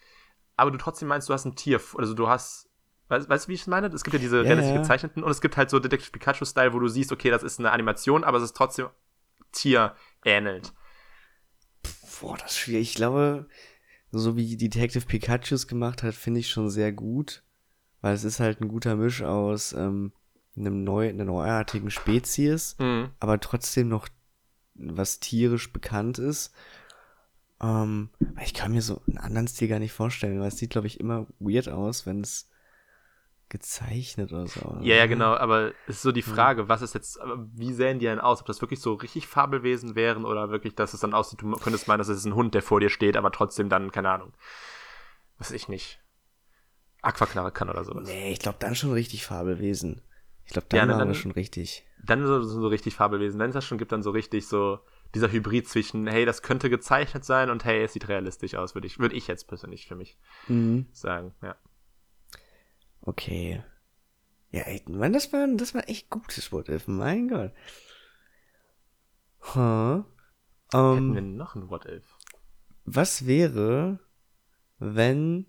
aber 0.57 0.71
du 0.71 0.77
trotzdem 0.77 1.07
meinst, 1.07 1.29
du 1.29 1.33
hast 1.33 1.45
ein 1.45 1.55
Tier, 1.55 1.79
also 1.95 2.13
du 2.13 2.27
hast 2.27 2.68
Weißt, 3.09 3.27
weißt 3.27 3.45
du, 3.45 3.49
wie 3.49 3.55
ich 3.55 3.61
es 3.61 3.67
meine? 3.67 3.87
Es 3.87 4.03
gibt 4.03 4.13
ja 4.13 4.19
diese 4.19 4.43
relativ 4.43 4.75
gezeichneten 4.75 5.23
und 5.23 5.31
es 5.31 5.41
gibt 5.41 5.57
halt 5.57 5.69
so 5.69 5.79
Detective 5.79 6.11
Pikachu-Style, 6.11 6.73
wo 6.73 6.79
du 6.79 6.87
siehst, 6.87 7.11
okay, 7.11 7.29
das 7.29 7.43
ist 7.43 7.59
eine 7.59 7.71
Animation, 7.71 8.23
aber 8.23 8.37
es 8.37 8.43
ist 8.43 8.55
trotzdem 8.55 8.87
Tier 9.51 9.95
ähnelt. 10.23 10.73
Boah, 12.21 12.37
das 12.37 12.51
ist 12.51 12.59
schwierig. 12.59 12.89
Ich 12.89 12.95
glaube, 12.95 13.47
so 14.11 14.35
wie 14.35 14.57
Detective 14.57 15.05
Pikachu 15.05 15.55
es 15.55 15.67
gemacht 15.67 16.03
hat, 16.03 16.13
finde 16.13 16.39
ich 16.39 16.49
schon 16.49 16.69
sehr 16.69 16.91
gut. 16.91 17.43
Weil 18.01 18.13
es 18.13 18.23
ist 18.23 18.39
halt 18.39 18.61
ein 18.61 18.69
guter 18.69 18.95
Misch 18.95 19.23
aus 19.23 19.73
ähm, 19.73 20.13
einem 20.55 20.83
neu, 20.83 21.09
einer 21.09 21.25
neuartigen 21.25 21.91
Spezies, 21.91 22.75
mhm. 22.79 23.09
aber 23.19 23.39
trotzdem 23.39 23.89
noch 23.89 24.07
was 24.75 25.19
tierisch 25.19 25.73
bekannt 25.73 26.19
ist. 26.19 26.53
Ähm, 27.61 28.09
ich 28.41 28.53
kann 28.53 28.71
mir 28.71 28.81
so 28.81 29.01
einen 29.07 29.17
anderen 29.17 29.47
Stil 29.47 29.67
gar 29.67 29.79
nicht 29.79 29.91
vorstellen, 29.91 30.39
weil 30.39 30.47
es 30.47 30.57
sieht, 30.57 30.69
glaube 30.69 30.87
ich, 30.87 30.99
immer 30.99 31.27
weird 31.39 31.67
aus, 31.67 32.05
wenn 32.05 32.21
es 32.21 32.48
gezeichnet 33.49 34.31
oder 34.31 34.47
so. 34.47 34.77
Ja, 34.81 34.95
ja, 34.95 35.07
genau, 35.07 35.33
aber 35.33 35.71
es 35.87 35.97
ist 35.97 36.01
so 36.03 36.11
die 36.11 36.21
Frage, 36.21 36.69
was 36.69 36.81
ist 36.81 36.93
jetzt, 36.93 37.19
wie 37.55 37.73
sehen 37.73 37.99
die 37.99 38.05
denn 38.05 38.19
aus? 38.19 38.41
Ob 38.41 38.47
das 38.47 38.61
wirklich 38.61 38.79
so 38.79 38.93
richtig 38.93 39.27
Fabelwesen 39.27 39.95
wären 39.95 40.23
oder 40.23 40.51
wirklich, 40.51 40.75
dass 40.75 40.93
es 40.93 40.99
dann 40.99 41.13
aussieht, 41.13 41.41
du 41.41 41.51
könntest 41.53 41.87
meinen, 41.87 41.97
dass 41.97 42.09
es 42.09 42.25
ein 42.25 42.35
Hund, 42.35 42.53
der 42.53 42.61
vor 42.61 42.79
dir 42.79 42.89
steht, 42.89 43.17
aber 43.17 43.31
trotzdem 43.31 43.67
dann, 43.67 43.91
keine 43.91 44.11
Ahnung, 44.11 44.33
was 45.39 45.51
ich 45.51 45.67
nicht, 45.67 45.99
Aquaknarre 47.01 47.51
kann 47.51 47.69
oder 47.69 47.83
sowas. 47.83 48.07
Nee, 48.07 48.31
ich 48.31 48.39
glaube 48.39 48.57
dann 48.59 48.75
schon 48.75 48.91
richtig 48.93 49.25
Fabelwesen. 49.25 50.01
Ich 50.45 50.53
glaube, 50.53 50.67
dann 50.69 50.89
ja, 50.89 51.07
wir 51.07 51.13
schon 51.13 51.31
richtig. 51.31 51.85
Dann 52.03 52.25
so, 52.25 52.41
so 52.41 52.67
richtig 52.67 52.95
Fabelwesen. 52.95 53.39
Wenn 53.39 53.49
es 53.49 53.53
das 53.53 53.65
schon 53.65 53.77
gibt, 53.77 53.91
dann 53.91 54.03
so 54.03 54.11
richtig 54.11 54.47
so 54.47 54.79
dieser 55.15 55.31
Hybrid 55.31 55.67
zwischen, 55.67 56.07
hey, 56.07 56.25
das 56.25 56.41
könnte 56.41 56.69
gezeichnet 56.69 57.25
sein 57.25 57.49
und 57.49 57.65
hey, 57.65 57.83
es 57.83 57.93
sieht 57.93 58.07
realistisch 58.07 58.55
aus, 58.55 58.75
würde 58.75 58.87
ich, 58.87 58.99
würd 58.99 59.13
ich 59.13 59.27
jetzt 59.27 59.47
persönlich 59.47 59.87
für 59.87 59.95
mich 59.95 60.17
mhm. 60.47 60.87
sagen, 60.91 61.33
ja. 61.41 61.55
Okay. 63.01 63.63
Ja, 64.51 64.61
ey, 64.61 64.81
Mann, 64.87 65.13
das 65.13 65.31
war, 65.31 65.47
das 65.55 65.73
war 65.73 65.87
echt 65.87 66.09
gutes 66.09 66.51
What 66.51 66.69
If, 66.69 66.87
mein 66.87 67.27
Gott. 67.27 67.53
Huh. 69.53 70.03
Um, 70.73 71.13
Hätten 71.13 71.15
wir 71.15 71.21
noch 71.21 71.55
ein 71.55 71.69
What 71.69 71.85
If? 71.85 72.03
Was 72.85 73.25
wäre, 73.25 73.99
wenn 74.79 75.45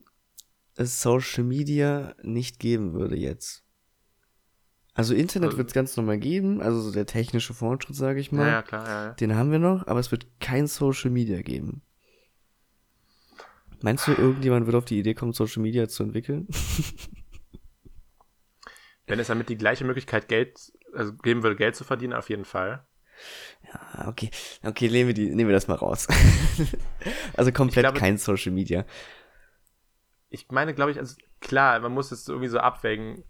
es 0.76 1.00
Social 1.00 1.44
Media 1.44 2.14
nicht 2.22 2.58
geben 2.58 2.92
würde 2.92 3.16
jetzt? 3.16 3.64
Also 4.92 5.14
Internet 5.14 5.48
also, 5.48 5.58
wird 5.58 5.68
es 5.68 5.74
ganz 5.74 5.96
normal 5.96 6.18
geben, 6.18 6.60
also 6.60 6.80
so 6.80 6.92
der 6.92 7.06
technische 7.06 7.54
Fortschritt, 7.54 7.96
sage 7.96 8.20
ich 8.20 8.32
mal. 8.32 8.46
Ja, 8.46 8.52
ja, 8.52 8.62
klar, 8.62 8.86
ja, 8.86 9.04
ja. 9.06 9.12
Den 9.12 9.34
haben 9.34 9.50
wir 9.50 9.58
noch, 9.58 9.86
aber 9.86 10.00
es 10.00 10.10
wird 10.10 10.26
kein 10.40 10.66
Social 10.66 11.10
Media 11.10 11.40
geben. 11.42 11.82
Meinst 13.82 14.06
du, 14.06 14.12
irgendjemand 14.12 14.66
wird 14.66 14.76
auf 14.76 14.84
die 14.84 14.98
Idee 14.98 15.14
kommen, 15.14 15.32
Social 15.32 15.62
Media 15.62 15.88
zu 15.88 16.02
entwickeln? 16.02 16.48
Wenn 19.10 19.18
es 19.18 19.28
damit 19.28 19.48
die 19.48 19.56
gleiche 19.56 19.84
Möglichkeit 19.84 20.28
Geld, 20.28 20.72
also 20.94 21.12
geben 21.14 21.42
würde, 21.42 21.56
Geld 21.56 21.76
zu 21.76 21.84
verdienen, 21.84 22.14
auf 22.14 22.30
jeden 22.30 22.44
Fall. 22.44 22.84
Ja, 23.72 24.08
okay. 24.08 24.30
Okay, 24.62 24.88
nehmen 24.88 25.08
wir, 25.08 25.14
die, 25.14 25.34
nehmen 25.34 25.48
wir 25.48 25.54
das 25.54 25.68
mal 25.68 25.74
raus. 25.74 26.08
also 27.36 27.52
komplett 27.52 27.84
glaube, 27.84 27.98
kein 27.98 28.18
Social 28.18 28.52
Media. 28.52 28.84
Ich 30.30 30.48
meine, 30.50 30.74
glaube 30.74 30.92
ich, 30.92 30.98
also 30.98 31.16
klar, 31.40 31.78
man 31.80 31.92
muss 31.92 32.12
es 32.12 32.28
irgendwie 32.28 32.48
so 32.48 32.58
abwägen, 32.58 33.24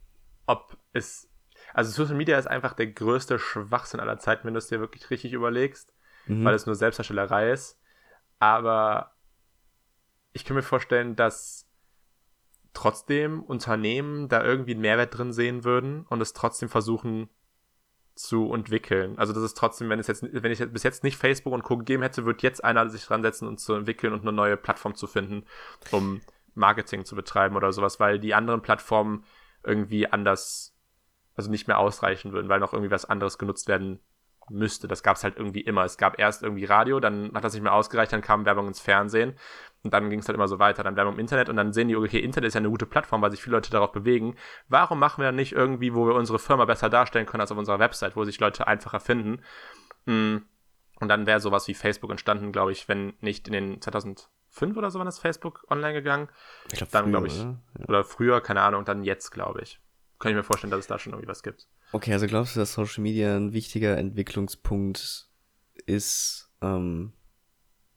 ob 0.47 0.76
es. 0.93 1.28
Also 1.72 1.91
Social 1.91 2.16
Media 2.16 2.39
ist 2.39 2.47
einfach 2.47 2.72
der 2.72 2.89
größte 2.89 3.39
Schwachsinn 3.39 4.01
aller 4.01 4.18
Zeiten, 4.18 4.47
wenn 4.47 4.55
du 4.55 4.59
es 4.59 4.68
dir 4.68 4.81
wirklich 4.81 5.09
richtig 5.11 5.33
überlegst, 5.33 5.95
mhm. 6.26 6.45
weil 6.45 6.55
es 6.55 6.66
nur 6.66 6.74
Selbstdarstellerei 6.74 7.53
ist. 7.53 7.78
Aber 8.39 9.14
ich 10.33 10.45
kann 10.45 10.57
mir 10.57 10.62
vorstellen, 10.62 11.16
dass 11.16 11.70
trotzdem 12.81 13.43
Unternehmen 13.43 14.28
da 14.28 14.43
irgendwie 14.43 14.70
einen 14.72 14.81
Mehrwert 14.81 15.16
drin 15.16 15.35
sehen 15.35 15.64
würden 15.64 16.07
und 16.09 16.22
es 16.22 16.33
trotzdem 16.33 16.70
versuchen 16.70 17.28
zu 18.14 18.55
entwickeln. 18.55 19.18
Also 19.18 19.35
das 19.35 19.43
ist 19.43 19.57
trotzdem, 19.57 19.91
wenn 19.91 19.99
es 19.99 20.07
jetzt, 20.07 20.22
wenn 20.22 20.51
ich 20.51 20.61
bis 20.72 20.83
jetzt 20.83 21.05
nicht 21.05 21.18
Facebook 21.18 21.53
und 21.53 21.62
Co. 21.62 21.76
gegeben 21.76 22.03
hätte, 22.03 22.24
wird 22.24 22.43
jetzt 22.43 22.64
einer 22.64 22.89
sich 22.89 23.05
dran 23.05 23.22
setzen 23.22 23.47
und 23.47 23.61
zu 23.61 23.74
entwickeln 23.74 24.14
und 24.14 24.22
eine 24.22 24.33
neue 24.33 24.57
Plattform 24.57 24.95
zu 24.95 25.07
finden, 25.07 25.45
um 25.91 26.22
Marketing 26.55 27.05
zu 27.05 27.14
betreiben 27.14 27.55
oder 27.55 27.70
sowas, 27.72 28.01
weil 28.01 28.18
die 28.18 28.35
anderen 28.35 28.62
Plattformen 28.62 29.24
irgendwie 29.62 30.07
anders, 30.07 30.74
also 31.35 31.51
nicht 31.51 31.68
mehr 31.68 31.78
ausreichen 31.78 32.33
würden, 32.33 32.49
weil 32.49 32.61
noch 32.61 32.72
irgendwie 32.72 32.91
was 32.91 33.05
anderes 33.05 33.37
genutzt 33.37 33.68
werden 33.68 34.01
müsste. 34.51 34.88
Das 34.88 35.03
gab 35.03 35.16
es 35.16 35.24
halt 35.24 35.36
irgendwie 35.36 35.61
immer. 35.61 35.84
Es 35.84 35.96
gab 35.96 36.18
erst 36.18 36.42
irgendwie 36.42 36.64
Radio, 36.64 37.01
dann 37.01 37.32
hat 37.34 37.44
das 37.44 37.55
nicht 37.55 37.62
mehr 37.62 37.72
ausgereicht, 37.72 38.12
dann 38.12 38.22
kam 38.22 38.44
Werbung 38.44 38.66
ins 38.68 38.80
Fernsehen 38.80 39.34
und 39.82 39.94
dann 39.94 40.11
ging 40.11 40.20
es 40.20 40.28
halt 40.28 40.34
immer 40.34 40.48
so 40.48 40.59
weiter. 40.59 40.82
Dann 40.82 40.96
Werbung 40.96 41.14
im 41.14 41.20
Internet 41.20 41.48
und 41.48 41.57
dann 41.57 41.72
sehen 41.72 41.88
die, 41.88 41.96
okay, 41.96 42.18
Internet 42.18 42.48
ist 42.48 42.55
ja 42.55 42.59
eine 42.59 42.70
gute 42.70 42.86
Plattform, 42.86 43.22
weil 43.22 43.30
sich 43.30 43.42
viele 43.42 43.57
Leute 43.57 43.70
darauf 43.70 43.92
bewegen. 43.92 44.36
Warum 44.68 44.98
machen 44.98 45.22
wir 45.22 45.32
nicht 45.32 45.53
irgendwie, 45.53 45.94
wo 45.94 46.07
wir 46.07 46.14
unsere 46.14 46.38
Firma 46.38 46.64
besser 46.64 46.90
darstellen 46.90 47.26
können 47.26 47.40
als 47.40 47.53
auf 47.53 47.59
unserer 47.59 47.78
Website, 47.78 48.16
wo 48.16 48.24
sich 48.24 48.38
Leute 48.40 48.66
einfacher 48.66 49.01
finden? 49.01 49.42
Hm. 50.07 50.44
Und 51.01 51.09
dann 51.09 51.26
wäre 51.26 51.40
sowas 51.40 51.66
wie 51.66 51.74
Facebook 51.74 52.11
entstanden, 52.11 52.53
glaube 52.53 52.72
ich, 52.72 52.86
wenn 52.88 53.14
nicht 53.20 53.48
in 53.48 53.55
den 53.55 53.80
2005 53.80 54.28
oder 54.76 54.90
so 54.90 54.98
wann 54.98 55.07
ist 55.07 55.18
Facebook 55.18 55.64
online 55.70 55.94
gegangen. 55.94 56.28
Ich 56.70 56.78
glaube, 56.78 56.92
dann 56.92 57.11
glaube 57.11 57.28
ich, 57.28 57.40
oder? 57.40 57.59
Ja. 57.78 57.84
oder 57.88 58.05
früher, 58.05 58.40
keine 58.42 58.61
Ahnung, 58.61 58.84
dann 58.84 59.03
jetzt, 59.03 59.30
glaube 59.30 59.62
ich. 59.62 59.80
Kann 60.18 60.30
ich 60.30 60.36
mir 60.36 60.42
vorstellen, 60.42 60.70
dass 60.70 60.80
es 60.80 60.86
da 60.86 60.98
schon 60.98 61.14
irgendwie 61.14 61.28
was 61.28 61.42
gibt. 61.42 61.66
Okay, 61.93 62.12
also 62.12 62.26
glaubst 62.26 62.55
du, 62.55 62.61
dass 62.61 62.72
Social 62.72 63.03
Media 63.03 63.36
ein 63.36 63.53
wichtiger 63.53 63.97
Entwicklungspunkt 63.99 65.28
ist, 65.86 66.51
ähm, 66.62 67.12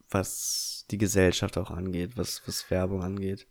was 0.10 0.86
die 0.90 0.98
Gesellschaft 0.98 1.58
auch 1.58 1.72
angeht, 1.72 2.18
was, 2.18 2.42
was 2.48 2.70
Werbung 2.72 3.04
angeht? 3.04 3.48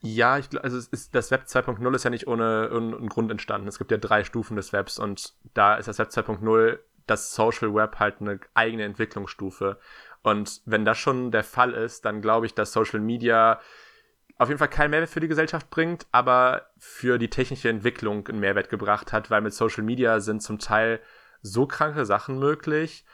Ja, 0.00 0.38
ich, 0.38 0.46
also 0.62 0.76
ist, 0.76 1.14
das 1.14 1.30
Web 1.30 1.44
2.0 1.46 1.94
ist 1.94 2.04
ja 2.04 2.10
nicht 2.10 2.26
ohne, 2.26 2.70
ohne 2.72 2.96
einen 2.96 3.08
Grund 3.08 3.30
entstanden. 3.30 3.68
Es 3.68 3.78
gibt 3.78 3.90
ja 3.90 3.96
drei 3.96 4.24
Stufen 4.24 4.56
des 4.56 4.72
Webs 4.72 4.98
und 4.98 5.34
da 5.54 5.76
ist 5.76 5.88
das 5.88 5.98
Web 5.98 6.08
2.0 6.08 6.78
das 7.06 7.34
Social 7.34 7.72
Web 7.74 7.98
halt 7.98 8.20
eine 8.20 8.40
eigene 8.54 8.84
Entwicklungsstufe. 8.84 9.78
Und 10.22 10.60
wenn 10.64 10.84
das 10.84 10.98
schon 10.98 11.30
der 11.30 11.44
Fall 11.44 11.72
ist, 11.72 12.04
dann 12.04 12.20
glaube 12.20 12.46
ich, 12.46 12.54
dass 12.54 12.72
Social 12.72 13.00
Media 13.00 13.60
auf 14.38 14.48
jeden 14.48 14.58
Fall 14.58 14.68
keinen 14.68 14.90
Mehrwert 14.90 15.10
für 15.10 15.20
die 15.20 15.28
Gesellschaft 15.28 15.70
bringt, 15.70 16.06
aber 16.12 16.70
für 16.78 17.18
die 17.18 17.30
technische 17.30 17.68
Entwicklung 17.68 18.26
einen 18.28 18.40
Mehrwert 18.40 18.68
gebracht 18.68 19.12
hat, 19.12 19.30
weil 19.30 19.40
mit 19.40 19.54
Social 19.54 19.82
Media 19.82 20.20
sind 20.20 20.42
zum 20.42 20.58
Teil 20.58 21.00
so 21.40 21.66
kranke 21.66 22.04
Sachen 22.04 22.38
möglich, 22.38 23.04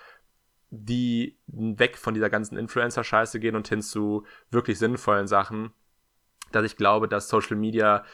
die 0.71 1.39
weg 1.47 1.97
von 1.97 2.15
dieser 2.15 2.31
ganzen 2.31 2.57
Influencer-Scheiße 2.57 3.39
gehen 3.39 3.57
und 3.57 3.69
hin 3.69 3.83
zu 3.83 4.27
wirklich 4.51 4.79
sinnvollen 4.79 5.29
Sachen, 5.29 5.73
dass 6.51 6.65
ich 6.65 6.77
glaube, 6.77 7.09
dass 7.09 7.29
Social 7.29 7.57
Media 7.57 8.05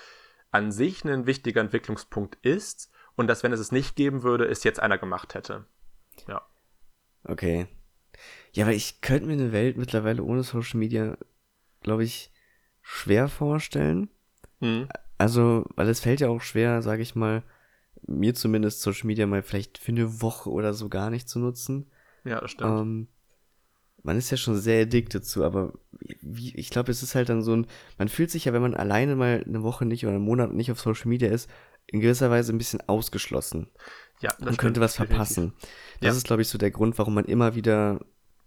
an 0.50 0.72
sich 0.72 1.04
ein 1.04 1.26
wichtiger 1.26 1.60
Entwicklungspunkt 1.60 2.36
ist 2.42 2.90
und 3.16 3.26
dass, 3.26 3.42
wenn 3.42 3.52
es 3.52 3.60
es 3.60 3.72
nicht 3.72 3.96
geben 3.96 4.22
würde, 4.22 4.46
es 4.46 4.64
jetzt 4.64 4.80
einer 4.80 4.98
gemacht 4.98 5.34
hätte. 5.34 5.66
Ja. 6.26 6.42
Okay. 7.24 7.68
Ja, 8.52 8.64
aber 8.64 8.74
ich 8.74 9.00
könnte 9.00 9.26
mir 9.26 9.34
eine 9.34 9.52
Welt 9.52 9.76
mittlerweile 9.76 10.22
ohne 10.22 10.42
Social 10.42 10.78
Media, 10.78 11.16
glaube 11.82 12.04
ich, 12.04 12.32
schwer 12.88 13.28
vorstellen. 13.28 14.08
Mhm. 14.60 14.88
Also, 15.18 15.66
weil 15.76 15.88
es 15.88 16.00
fällt 16.00 16.20
ja 16.20 16.28
auch 16.28 16.40
schwer, 16.40 16.80
sage 16.80 17.02
ich 17.02 17.14
mal, 17.14 17.42
mir 18.06 18.34
zumindest 18.34 18.80
Social 18.80 19.06
Media 19.06 19.26
mal 19.26 19.42
vielleicht 19.42 19.76
für 19.76 19.92
eine 19.92 20.22
Woche 20.22 20.50
oder 20.50 20.72
so 20.72 20.88
gar 20.88 21.10
nicht 21.10 21.28
zu 21.28 21.38
nutzen. 21.38 21.90
Ja, 22.24 22.40
das 22.40 22.52
stimmt. 22.52 22.80
Ähm, 22.80 23.08
man 24.02 24.16
ist 24.16 24.30
ja 24.30 24.38
schon 24.38 24.56
sehr 24.56 24.82
addicted 24.82 25.24
zu, 25.26 25.44
aber 25.44 25.74
wie, 26.22 26.54
ich 26.54 26.70
glaube, 26.70 26.90
es 26.90 27.02
ist 27.02 27.14
halt 27.14 27.28
dann 27.28 27.42
so 27.42 27.54
ein, 27.54 27.66
man 27.98 28.08
fühlt 28.08 28.30
sich 28.30 28.46
ja, 28.46 28.52
wenn 28.54 28.62
man 28.62 28.74
alleine 28.74 29.16
mal 29.16 29.44
eine 29.46 29.62
Woche 29.62 29.84
nicht 29.84 30.06
oder 30.06 30.14
einen 30.14 30.24
Monat 30.24 30.54
nicht 30.54 30.72
auf 30.72 30.80
Social 30.80 31.08
Media 31.08 31.30
ist, 31.30 31.50
in 31.88 32.00
gewisser 32.00 32.30
Weise 32.30 32.52
ein 32.52 32.58
bisschen 32.58 32.80
ausgeschlossen. 32.88 33.68
Ja, 34.20 34.30
das 34.30 34.38
man 34.38 34.46
stimmt, 34.46 34.58
könnte 34.60 34.80
was 34.80 34.96
verpassen. 34.96 35.52
Das 36.00 36.12
ja. 36.14 36.16
ist, 36.16 36.26
glaube 36.26 36.42
ich, 36.42 36.48
so 36.48 36.56
der 36.56 36.70
Grund, 36.70 36.96
warum 36.96 37.14
man 37.14 37.26
immer 37.26 37.54
wieder 37.54 38.00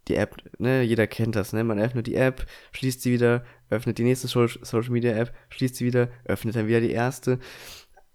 die 0.08 0.16
App, 0.16 0.38
ne, 0.58 0.82
jeder 0.82 1.06
kennt 1.06 1.36
das, 1.36 1.54
ne, 1.54 1.64
man 1.64 1.80
öffnet 1.80 2.08
die 2.08 2.16
App, 2.16 2.46
schließt 2.72 3.02
sie 3.02 3.12
wieder, 3.12 3.46
öffnet 3.72 3.98
die 3.98 4.04
nächste 4.04 4.28
Social 4.28 4.92
Media 4.92 5.14
App, 5.14 5.34
schließt 5.50 5.76
sie 5.76 5.86
wieder, 5.86 6.10
öffnet 6.26 6.56
dann 6.56 6.68
wieder 6.68 6.82
die 6.82 6.92
erste. 6.92 7.40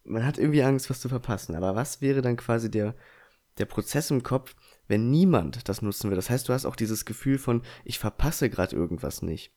Man 0.05 0.25
hat 0.25 0.39
irgendwie 0.39 0.63
Angst, 0.63 0.89
was 0.89 1.01
zu 1.01 1.09
verpassen. 1.09 1.57
Aber 1.57 1.75
was 1.75 2.01
wäre 2.01 2.23
dann 2.23 2.37
quasi 2.37 2.71
der, 2.71 2.95
der 3.59 3.65
Prozess 3.65 4.11
im 4.11 4.23
Kopf, 4.23 4.55
wenn 4.87 5.11
niemand 5.11 5.69
das 5.69 5.83
nutzen 5.83 6.11
will? 6.11 6.17
Das 6.17 6.31
heißt, 6.31 6.49
du 6.49 6.53
hast 6.53 6.67
auch 6.67 6.77
dieses 6.77 7.05
Gefühl 7.05 7.39
von, 7.39 7.63
ich 7.85 7.99
verpasse 7.99 8.51
gerade 8.51 8.77
irgendwas 8.77 9.23
nicht. 9.23 9.53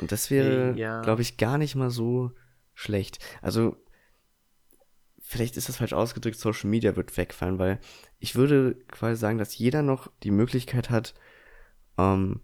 Und 0.00 0.12
das 0.12 0.30
wäre, 0.30 0.76
ja. 0.76 1.00
glaube 1.00 1.22
ich, 1.22 1.36
gar 1.36 1.58
nicht 1.58 1.76
mal 1.76 1.90
so 1.90 2.32
schlecht. 2.74 3.18
Also, 3.40 3.76
vielleicht 5.20 5.56
ist 5.56 5.68
das 5.68 5.76
falsch 5.76 5.92
ausgedrückt, 5.92 6.38
Social 6.38 6.68
Media 6.68 6.96
wird 6.96 7.16
wegfallen, 7.16 7.58
weil 7.58 7.80
ich 8.18 8.34
würde 8.34 8.74
quasi 8.88 9.18
sagen, 9.18 9.38
dass 9.38 9.56
jeder 9.56 9.82
noch 9.82 10.10
die 10.22 10.30
Möglichkeit 10.30 10.90
hat, 10.90 11.14
ähm, 11.98 12.40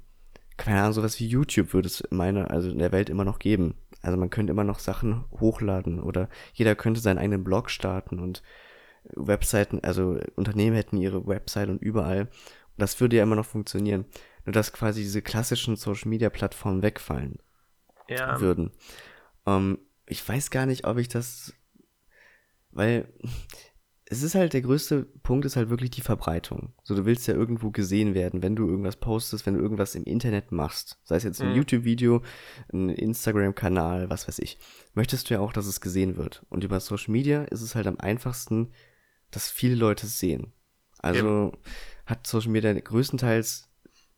keine 0.61 0.81
Ahnung, 0.81 0.93
sowas 0.93 1.19
wie 1.19 1.27
YouTube 1.27 1.73
würde 1.73 1.89
es 1.89 2.01
in 2.01 2.17
meiner, 2.17 2.51
also 2.51 2.71
in 2.71 2.79
der 2.79 2.93
Welt 2.93 3.09
immer 3.09 3.25
noch 3.25 3.39
geben. 3.39 3.75
Also 4.03 4.19
man 4.19 4.31
könnte 4.31 4.51
immer 4.51 4.65
noch 4.65 4.79
Sachen 4.79 5.25
hochladen 5.41 6.01
oder 6.01 6.29
jeder 6.53 6.75
könnte 6.75 7.01
seinen 7.01 7.19
eigenen 7.19 7.45
Blog 7.45 7.71
starten 7.71 8.19
und 8.19 8.43
Webseiten, 9.05 9.81
also 9.83 10.19
Unternehmen 10.37 10.77
hätten 10.77 10.99
ihre 10.99 11.27
Website 11.27 11.71
und 11.71 11.83
überall. 11.83 12.23
Und 12.23 12.31
das 12.77 13.01
würde 13.01 13.17
ja 13.17 13.23
immer 13.23 13.37
noch 13.37 13.47
funktionieren. 13.47 14.05
Nur 14.45 14.53
dass 14.53 14.73
quasi 14.73 15.03
diese 15.03 15.23
klassischen 15.23 15.77
Social 15.77 16.09
Media 16.09 16.31
Plattformen 16.31 16.83
wegfallen 16.83 17.39
ja. 18.09 18.41
würden. 18.41 18.73
Ähm, 19.47 19.79
ich 20.07 20.27
weiß 20.27 20.51
gar 20.51 20.67
nicht, 20.67 20.87
ob 20.87 20.99
ich 20.99 21.09
das, 21.09 21.55
weil 22.71 23.09
es 24.13 24.25
ist 24.25 24.35
halt 24.35 24.55
der 24.55 24.63
größte 24.63 25.05
Punkt 25.23 25.45
ist 25.45 25.55
halt 25.55 25.71
wirklich 25.71 25.91
die 25.91 26.01
Verbreitung. 26.01 26.73
So, 26.83 26.97
du 26.97 27.05
willst 27.05 27.29
ja 27.29 27.35
irgendwo 27.35 27.71
gesehen 27.71 28.13
werden, 28.13 28.43
wenn 28.43 28.57
du 28.57 28.69
irgendwas 28.69 28.97
postest, 28.97 29.47
wenn 29.47 29.55
du 29.55 29.61
irgendwas 29.61 29.95
im 29.95 30.03
Internet 30.03 30.51
machst. 30.51 30.99
Sei 31.05 31.15
es 31.15 31.23
jetzt 31.23 31.41
ein 31.41 31.51
mhm. 31.51 31.55
YouTube-Video, 31.55 32.23
ein 32.73 32.89
Instagram-Kanal, 32.89 34.11
was 34.11 34.27
weiß 34.27 34.41
ich. 34.41 34.59
Möchtest 34.95 35.31
du 35.31 35.35
ja 35.35 35.41
auch, 35.41 35.53
dass 35.53 35.67
es 35.67 35.81
gesehen 35.81 36.17
wird. 36.17 36.45
Und 36.49 36.65
über 36.65 36.81
Social 36.81 37.13
Media 37.13 37.45
ist 37.45 37.63
es 37.63 37.77
halt 37.77 37.87
am 37.87 38.01
einfachsten, 38.01 38.73
dass 39.31 39.49
viele 39.49 39.77
Leute 39.77 40.07
es 40.07 40.19
sehen. 40.19 40.53
Also 40.99 41.53
ja. 41.55 41.71
hat 42.07 42.27
Social 42.27 42.51
Media 42.51 42.73
größtenteils 42.73 43.69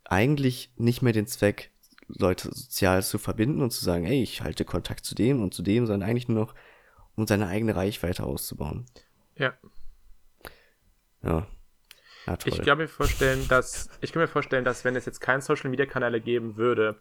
eigentlich 0.04 0.72
nicht 0.78 1.02
mehr 1.02 1.12
den 1.12 1.26
Zweck, 1.26 1.70
Leute 2.08 2.48
sozial 2.48 3.02
zu 3.02 3.18
verbinden 3.18 3.60
und 3.60 3.72
zu 3.72 3.84
sagen, 3.84 4.06
ey, 4.06 4.22
ich 4.22 4.40
halte 4.40 4.64
Kontakt 4.64 5.04
zu 5.04 5.14
dem 5.14 5.42
und 5.42 5.52
zu 5.52 5.62
dem, 5.62 5.86
sondern 5.86 6.08
eigentlich 6.08 6.28
nur 6.28 6.40
noch, 6.40 6.54
um 7.14 7.26
seine 7.26 7.48
eigene 7.48 7.76
Reichweite 7.76 8.24
auszubauen. 8.24 8.86
Ja. 9.36 9.52
Ja. 11.22 11.46
ja 12.26 12.38
ich 12.44 12.62
kann 12.62 12.78
mir 12.78 12.88
vorstellen, 12.88 13.46
dass 13.48 13.88
ich 14.00 14.12
kann 14.12 14.22
mir 14.22 14.28
vorstellen, 14.28 14.64
dass 14.64 14.84
wenn 14.84 14.96
es 14.96 15.06
jetzt 15.06 15.20
keine 15.20 15.42
Social 15.42 15.70
Media 15.70 15.86
Kanäle 15.86 16.20
geben 16.20 16.56
würde 16.56 17.00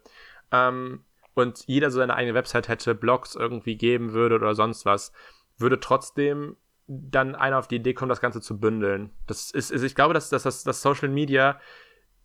ähm, 0.50 1.04
und 1.34 1.64
jeder 1.66 1.90
so 1.90 1.98
seine 1.98 2.14
eigene 2.14 2.34
Website 2.34 2.68
hätte, 2.68 2.94
Blogs 2.94 3.34
irgendwie 3.34 3.76
geben 3.76 4.12
würde 4.12 4.36
oder 4.36 4.54
sonst 4.54 4.84
was, 4.84 5.12
würde 5.58 5.80
trotzdem 5.80 6.56
dann 6.86 7.34
einer 7.34 7.58
auf 7.58 7.68
die 7.68 7.76
Idee 7.76 7.94
kommen, 7.94 8.08
das 8.08 8.20
Ganze 8.20 8.40
zu 8.40 8.58
bündeln. 8.58 9.10
Das 9.26 9.50
ist, 9.50 9.70
ist 9.70 9.82
ich 9.82 9.94
glaube, 9.94 10.14
dass, 10.14 10.28
dass, 10.30 10.42
dass, 10.42 10.64
dass 10.64 10.82
Social 10.82 11.08
Media 11.08 11.60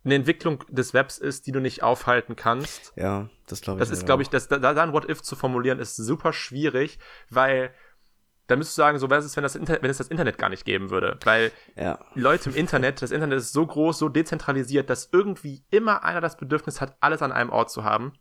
eine 0.04 0.14
Entwicklung 0.14 0.64
des 0.68 0.94
Webs 0.94 1.18
ist, 1.18 1.46
die 1.46 1.52
du 1.52 1.60
nicht 1.60 1.82
aufhalten 1.82 2.36
kannst. 2.36 2.92
Ja, 2.96 3.28
das 3.46 3.60
glaube 3.60 3.78
ich. 3.78 3.88
Das 3.88 3.96
ist, 3.96 4.06
glaube 4.06 4.22
ich, 4.22 4.28
das, 4.30 4.48
da, 4.48 4.58
da 4.58 4.82
ein 4.82 4.92
What-If 4.92 5.22
zu 5.22 5.36
formulieren, 5.36 5.78
ist 5.78 5.96
super 5.96 6.32
schwierig, 6.32 6.98
weil 7.30 7.74
da 8.48 8.56
müsstest 8.56 8.78
du 8.78 8.82
sagen, 8.82 8.98
so 8.98 9.08
was 9.10 9.24
ist, 9.24 9.36
wenn, 9.36 9.42
das 9.42 9.54
Inter 9.54 9.78
wenn 9.80 9.90
es 9.90 9.98
das 9.98 10.08
Internet 10.08 10.38
gar 10.38 10.48
nicht 10.48 10.64
geben 10.64 10.90
würde. 10.90 11.18
Weil 11.24 11.52
ja. 11.76 11.98
Leute 12.14 12.50
im 12.50 12.56
Internet, 12.56 13.00
das 13.02 13.10
Internet 13.10 13.38
ist 13.38 13.52
so 13.52 13.64
groß, 13.64 13.98
so 13.98 14.08
dezentralisiert, 14.08 14.90
dass 14.90 15.10
irgendwie 15.12 15.64
immer 15.70 16.02
einer 16.02 16.22
das 16.22 16.36
Bedürfnis 16.36 16.80
hat, 16.80 16.96
alles 17.00 17.22
an 17.22 17.30
einem 17.30 17.50
Ort 17.50 17.70
zu 17.70 17.84
haben. 17.84 18.14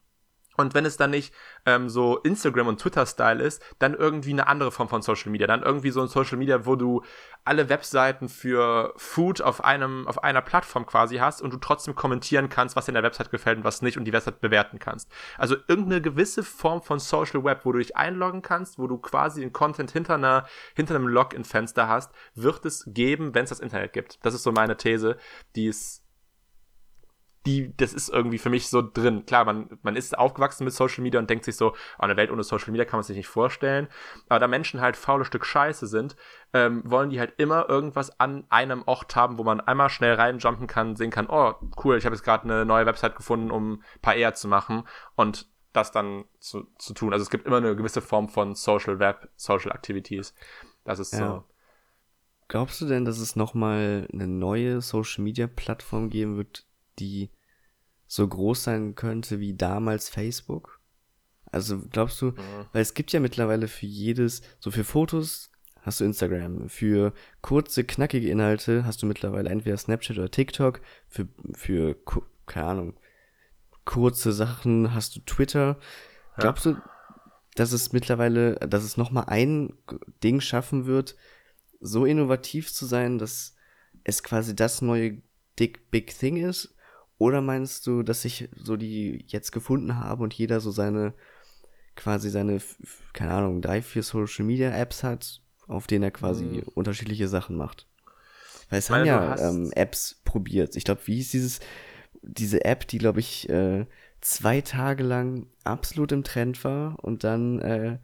Und 0.58 0.74
wenn 0.74 0.86
es 0.86 0.98
dann 0.98 1.12
nicht 1.12 1.34
ähm, 1.66 1.88
so 1.88 2.18
Instagram 2.18 2.68
und 2.68 2.82
Twitter-Style 2.82 3.42
ist, 3.42 3.64
dann 3.80 3.94
irgendwie 3.94 4.32
eine 4.32 4.48
andere 4.48 4.72
Form 4.72 4.90
von 4.90 5.02
Social 5.02 5.32
Media. 5.32 5.48
Dann 5.48 5.64
irgendwie 5.64 5.92
so 5.92 6.02
ein 6.02 6.08
Social 6.08 6.38
Media, 6.38 6.66
wo 6.66 6.76
du 6.76 7.04
alle 7.46 7.70
Webseiten 7.70 8.28
für 8.28 8.94
Food 8.98 9.42
auf 9.42 9.64
einem, 9.64 10.08
auf 10.08 10.24
einer 10.24 10.42
Plattform 10.42 10.86
quasi 10.86 11.18
hast 11.18 11.42
und 11.42 11.54
du 11.54 11.58
trotzdem 11.58 11.96
kommentieren 11.96 12.50
kannst, 12.50 12.76
was 12.76 12.86
dir 12.86 12.90
in 12.90 12.96
der 12.96 13.04
Website 13.04 13.32
gefällt 13.32 13.58
und 13.58 13.64
was 13.64 13.82
nicht 13.82 13.98
und 13.98 14.06
die 14.06 14.14
Website 14.14 14.42
bewerten 14.42 14.80
kannst. 14.80 15.10
Also 15.38 15.56
irgendeine 15.68 16.02
gewisse 16.02 16.44
Form 16.44 16.82
von 16.82 17.00
Social 17.00 17.44
Web, 17.44 17.62
wo 17.64 17.72
du 17.72 17.78
dich 17.80 17.96
einloggen 17.96 18.42
kannst, 18.42 18.80
wo 18.80 18.88
du 18.88 18.98
quasi 18.98 19.42
den 19.42 19.54
Content 19.54 19.92
hinter 19.92 20.16
einer, 20.16 20.48
hinter 20.76 20.96
einem 20.96 21.08
Login-Fenster 21.08 21.88
hast, 21.88 22.12
wird 22.34 22.66
es 22.66 22.84
geben, 22.88 23.36
wenn 23.36 23.44
es 23.44 23.52
das 23.52 23.60
Internet 23.60 23.94
gibt. 23.94 24.20
Das 24.26 24.34
ist 24.34 24.44
so 24.44 24.52
meine 24.52 24.76
These, 24.76 25.18
die 25.56 25.68
ist 25.68 26.07
die, 27.48 27.74
das 27.78 27.94
ist 27.94 28.10
irgendwie 28.10 28.38
für 28.38 28.50
mich 28.50 28.68
so 28.68 28.82
drin. 28.82 29.26
Klar, 29.26 29.46
man, 29.46 29.80
man 29.82 29.96
ist 29.96 30.18
aufgewachsen 30.18 30.66
mit 30.66 30.74
Social 30.74 31.02
Media 31.02 31.20
und 31.20 31.30
denkt 31.30 31.46
sich 31.46 31.56
so, 31.56 31.72
oh, 31.72 32.04
eine 32.04 32.18
Welt 32.18 32.30
ohne 32.30 32.44
Social 32.44 32.72
Media 32.72 32.86
kann 32.86 32.98
man 32.98 33.04
sich 33.04 33.16
nicht 33.16 33.28
vorstellen. 33.28 33.88
Aber 34.28 34.40
da 34.40 34.48
Menschen 34.48 34.82
halt 34.82 34.98
faule 34.98 35.24
Stück 35.24 35.46
Scheiße 35.46 35.88
sind, 35.88 36.18
ähm, 36.54 36.84
wollen 36.86 37.10
die 37.10 37.20
halt 37.20 37.34
immer 37.38 37.70
irgendwas 37.70 38.20
an 38.20 38.46
einem 38.50 38.84
Ort 38.86 39.16
haben, 39.16 39.38
wo 39.38 39.44
man 39.44 39.62
einmal 39.62 39.90
schnell 39.90 40.16
reinjumpen 40.16 40.68
kann, 40.68 40.96
sehen 40.98 41.10
kann, 41.10 41.28
oh, 41.30 41.54
cool, 41.84 41.98
ich 41.98 42.06
habe 42.06 42.16
jetzt 42.16 42.24
gerade 42.24 42.44
eine 42.44 42.66
neue 42.66 42.86
Website 42.86 43.16
gefunden, 43.16 43.50
um 43.50 43.74
ein 43.74 44.02
paar 44.02 44.16
eher 44.16 44.34
zu 44.34 44.48
machen. 44.48 44.84
Und 45.16 45.48
das 45.72 45.92
dann 45.92 46.26
zu, 46.40 46.68
zu 46.78 46.94
tun. 46.94 47.14
Also 47.14 47.24
es 47.24 47.30
gibt 47.30 47.46
immer 47.46 47.58
eine 47.58 47.76
gewisse 47.76 48.02
Form 48.02 48.28
von 48.28 48.56
Social 48.56 49.00
Web, 49.00 49.30
Social 49.36 49.72
Activities. 49.72 50.34
Das 50.84 51.00
ist 51.00 51.14
ja. 51.14 51.20
so. 51.20 51.44
Glaubst 52.50 52.82
du 52.82 52.86
denn, 52.86 53.06
dass 53.06 53.20
es 53.20 53.36
nochmal 53.36 54.08
eine 54.12 54.28
neue 54.28 54.82
Social 54.82 55.24
Media 55.24 55.48
Plattform 55.48 56.10
geben 56.10 56.38
wird, 56.38 56.66
die 57.00 57.30
so 58.08 58.28
groß 58.28 58.64
sein 58.64 58.96
könnte 58.96 59.40
wie 59.40 59.54
damals 59.54 60.10
Facebook? 60.10 60.80
Also 61.52 61.80
glaubst 61.80 62.22
du, 62.22 62.28
mhm. 62.28 62.66
weil 62.74 62.82
es 62.82 62.94
gibt 62.94 63.12
ja 63.14 63.20
mittlerweile 63.20 63.68
für 63.68 63.86
jedes, 63.86 64.42
so 64.60 64.72
für 64.72 64.84
Fotos 64.84 65.52
hast 65.82 66.02
du 66.02 66.06
Instagram, 66.06 66.68
für 66.68 67.14
kurze, 67.42 67.84
knackige 67.86 68.30
Inhalte 68.30 68.86
hast 68.86 69.02
du 69.02 69.06
mittlerweile 69.06 69.50
entweder 69.50 69.78
Snapchat 69.78 70.18
oder 70.18 70.30
TikTok, 70.30 70.82
für, 71.08 71.28
für 71.54 71.96
keine 72.46 72.68
Ahnung, 72.68 73.00
kurze 73.86 74.34
Sachen 74.34 74.94
hast 74.94 75.16
du 75.16 75.22
Twitter. 75.22 75.78
Ja. 76.36 76.42
Glaubst 76.42 76.66
du, 76.66 76.76
dass 77.56 77.72
es 77.72 77.94
mittlerweile, 77.94 78.56
dass 78.56 78.84
es 78.84 78.98
nochmal 78.98 79.26
ein 79.28 79.74
Ding 80.24 80.42
schaffen 80.42 80.86
wird, 80.86 81.16
so 81.80 82.06
innovativ 82.06 82.72
zu 82.72 82.86
sein, 82.86 83.18
dass 83.18 83.56
es 84.04 84.24
quasi 84.24 84.56
das 84.56 84.82
neue 84.82 85.22
Big, 85.56 85.90
Big 85.90 86.18
Thing 86.18 86.38
ist? 86.38 86.76
Oder 87.18 87.42
meinst 87.42 87.88
du, 87.88 88.04
dass 88.04 88.22
sich 88.22 88.50
so 88.56 88.78
die 88.78 89.26
jetzt 89.28 89.52
gefunden 89.52 89.96
haben 89.96 90.22
und 90.22 90.34
jeder 90.34 90.60
so 90.60 90.72
seine 90.72 91.14
quasi 91.98 92.30
seine, 92.30 92.62
keine 93.12 93.34
Ahnung, 93.34 93.62
drei, 93.62 93.82
vier 93.82 94.04
Social 94.04 94.46
Media 94.46 94.70
Apps 94.70 95.04
hat, 95.04 95.42
auf 95.68 95.88
denen 95.88 96.04
er 96.04 96.12
quasi 96.12 96.46
mhm. 96.46 96.64
unterschiedliche 96.76 97.28
Sachen 97.28 97.58
macht. 97.58 97.88
Weil 98.70 98.80
es 98.80 98.90
haben 98.90 99.06
ja 99.06 99.38
ähm, 99.40 99.72
Apps 99.74 100.22
probiert. 100.24 100.76
Ich 100.76 100.86
glaube, 100.86 101.02
wie 101.06 101.16
hieß 101.16 101.32
dieses, 101.32 101.60
diese 102.22 102.64
App, 102.64 102.88
die, 102.88 102.98
glaube 102.98 103.20
ich, 103.20 103.50
äh, 103.50 103.86
zwei 104.22 104.62
Tage 104.62 105.04
lang 105.04 105.48
absolut 105.64 106.12
im 106.12 106.24
Trend 106.24 106.64
war 106.64 107.04
und 107.04 107.24
dann 107.24 107.60
äh, 107.60 107.98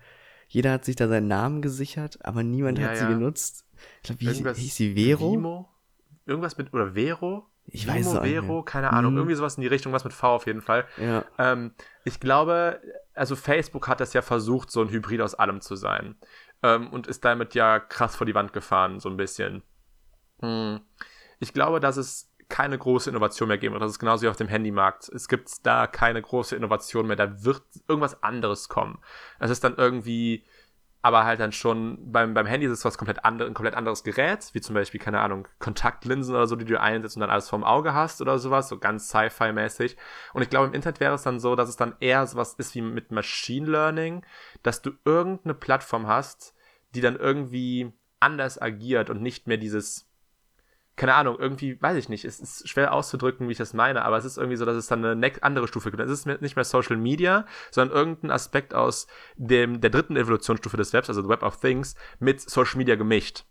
jeder 0.47 0.71
hat 0.71 0.85
sich 0.85 0.95
da 0.95 1.07
seinen 1.07 1.27
Namen 1.27 1.61
gesichert, 1.61 2.23
aber 2.23 2.43
niemand 2.43 2.77
ja, 2.77 2.89
hat 2.89 2.97
sie 2.97 3.07
genutzt. 3.07 3.65
Ich 4.03 4.17
glaube, 4.17 4.21
wie 4.21 4.61
hieß 4.61 4.75
sie 4.75 4.93
Vero? 4.93 5.33
Vimo? 5.33 5.69
Irgendwas 6.25 6.57
mit, 6.57 6.73
oder 6.73 6.93
Vero? 6.93 7.47
Ich 7.65 7.87
weiß 7.87 8.07
es 8.07 8.19
Vero, 8.19 8.57
nicht. 8.57 8.65
keine 8.67 8.91
Ahnung, 8.91 9.11
hm. 9.11 9.17
irgendwie 9.19 9.35
sowas 9.35 9.55
in 9.55 9.61
die 9.61 9.67
Richtung, 9.67 9.93
was 9.93 10.03
mit 10.03 10.13
V 10.13 10.35
auf 10.35 10.45
jeden 10.45 10.61
Fall. 10.61 10.85
Ja. 10.97 11.23
Ähm, 11.37 11.73
ich 12.03 12.19
glaube, 12.19 12.81
also 13.13 13.35
Facebook 13.35 13.87
hat 13.87 13.99
das 13.99 14.13
ja 14.13 14.21
versucht, 14.21 14.69
so 14.69 14.81
ein 14.81 14.89
Hybrid 14.89 15.21
aus 15.21 15.35
allem 15.35 15.61
zu 15.61 15.75
sein. 15.75 16.15
Ähm, 16.61 16.89
und 16.91 17.07
ist 17.07 17.25
damit 17.25 17.55
ja 17.55 17.79
krass 17.79 18.15
vor 18.15 18.25
die 18.25 18.35
Wand 18.35 18.53
gefahren, 18.53 18.99
so 18.99 19.09
ein 19.09 19.17
bisschen. 19.17 19.63
Hm. 20.39 20.81
Ich 21.39 21.53
glaube, 21.53 21.79
dass 21.79 21.97
es 21.97 22.33
keine 22.49 22.77
große 22.77 23.09
Innovation 23.09 23.47
mehr 23.47 23.57
geben 23.57 23.73
wird. 23.73 23.83
Das 23.83 23.91
ist 23.91 23.99
genauso 23.99 24.23
wie 24.23 24.29
auf 24.29 24.35
dem 24.35 24.47
Handymarkt. 24.47 25.09
Es 25.09 25.27
gibt 25.27 25.49
da 25.65 25.87
keine 25.87 26.21
große 26.21 26.55
Innovation 26.55 27.07
mehr. 27.07 27.15
Da 27.15 27.43
wird 27.43 27.63
irgendwas 27.87 28.21
anderes 28.21 28.69
kommen. 28.69 28.99
Es 29.39 29.49
ist 29.49 29.63
dann 29.63 29.75
irgendwie 29.75 30.45
aber 31.03 31.25
halt 31.25 31.41
dann 31.41 31.51
schon 31.51 31.97
beim, 32.13 32.33
beim 32.33 32.45
Handy 32.45 32.65
ist 32.65 32.71
es 32.71 32.85
was 32.85 32.97
komplett 32.97 33.25
andere, 33.25 33.49
ein 33.49 33.53
komplett 33.53 33.75
anderes 33.75 34.05
Gerät, 34.05 34.49
wie 34.53 34.61
zum 34.61 34.73
Beispiel, 34.73 35.01
keine 35.01 35.19
Ahnung, 35.19 35.49
Kontaktlinsen 35.59 36.33
oder 36.33 36.47
so, 36.47 36.55
die 36.55 36.63
du 36.63 36.79
einsetzt 36.79 37.17
und 37.17 37.19
dann 37.19 37.29
alles 37.29 37.49
vorm 37.49 37.65
Auge 37.65 37.93
hast 37.93 38.21
oder 38.21 38.39
sowas, 38.39 38.69
so 38.69 38.79
ganz 38.79 39.09
Sci-Fi-mäßig. 39.09 39.97
Und 40.33 40.43
ich 40.43 40.49
glaube, 40.49 40.67
im 40.67 40.73
Internet 40.73 41.01
wäre 41.01 41.13
es 41.15 41.23
dann 41.23 41.41
so, 41.41 41.57
dass 41.57 41.67
es 41.67 41.75
dann 41.75 41.97
eher 41.99 42.25
sowas 42.25 42.53
ist 42.53 42.73
wie 42.73 42.81
mit 42.81 43.11
Machine 43.11 43.69
Learning, 43.69 44.25
dass 44.63 44.81
du 44.81 44.91
irgendeine 45.03 45.55
Plattform 45.55 46.07
hast, 46.07 46.55
die 46.95 47.01
dann 47.01 47.17
irgendwie 47.17 47.91
anders 48.21 48.61
agiert 48.61 49.09
und 49.09 49.21
nicht 49.21 49.45
mehr 49.45 49.57
dieses 49.57 50.09
keine 50.95 51.15
Ahnung, 51.15 51.37
irgendwie, 51.39 51.81
weiß 51.81 51.97
ich 51.97 52.07
nicht, 52.07 52.23
es 52.23 52.39
ist 52.39 52.69
schwer 52.69 52.93
auszudrücken, 52.93 53.47
wie 53.47 53.53
ich 53.53 53.57
das 53.57 53.73
meine, 53.73 54.05
aber 54.05 54.17
es 54.17 54.25
ist 54.25 54.37
irgendwie 54.37 54.57
so, 54.57 54.65
dass 54.65 54.75
es 54.75 54.87
dann 54.87 55.03
eine 55.03 55.31
andere 55.41 55.67
Stufe 55.67 55.89
gibt. 55.89 56.03
Es 56.03 56.11
ist 56.11 56.25
nicht 56.25 56.55
mehr 56.55 56.65
Social 56.65 56.97
Media, 56.97 57.45
sondern 57.71 57.97
irgendein 57.97 58.31
Aspekt 58.31 58.75
aus 58.75 59.07
dem, 59.35 59.81
der 59.81 59.89
dritten 59.89 60.15
Evolutionsstufe 60.15 60.77
des 60.77 60.93
Webs, 60.93 61.09
also 61.09 61.23
the 61.23 61.29
Web 61.29 61.41
of 61.41 61.59
Things, 61.59 61.95
mit 62.19 62.41
Social 62.41 62.77
Media 62.77 62.95
gemischt. 62.95 63.45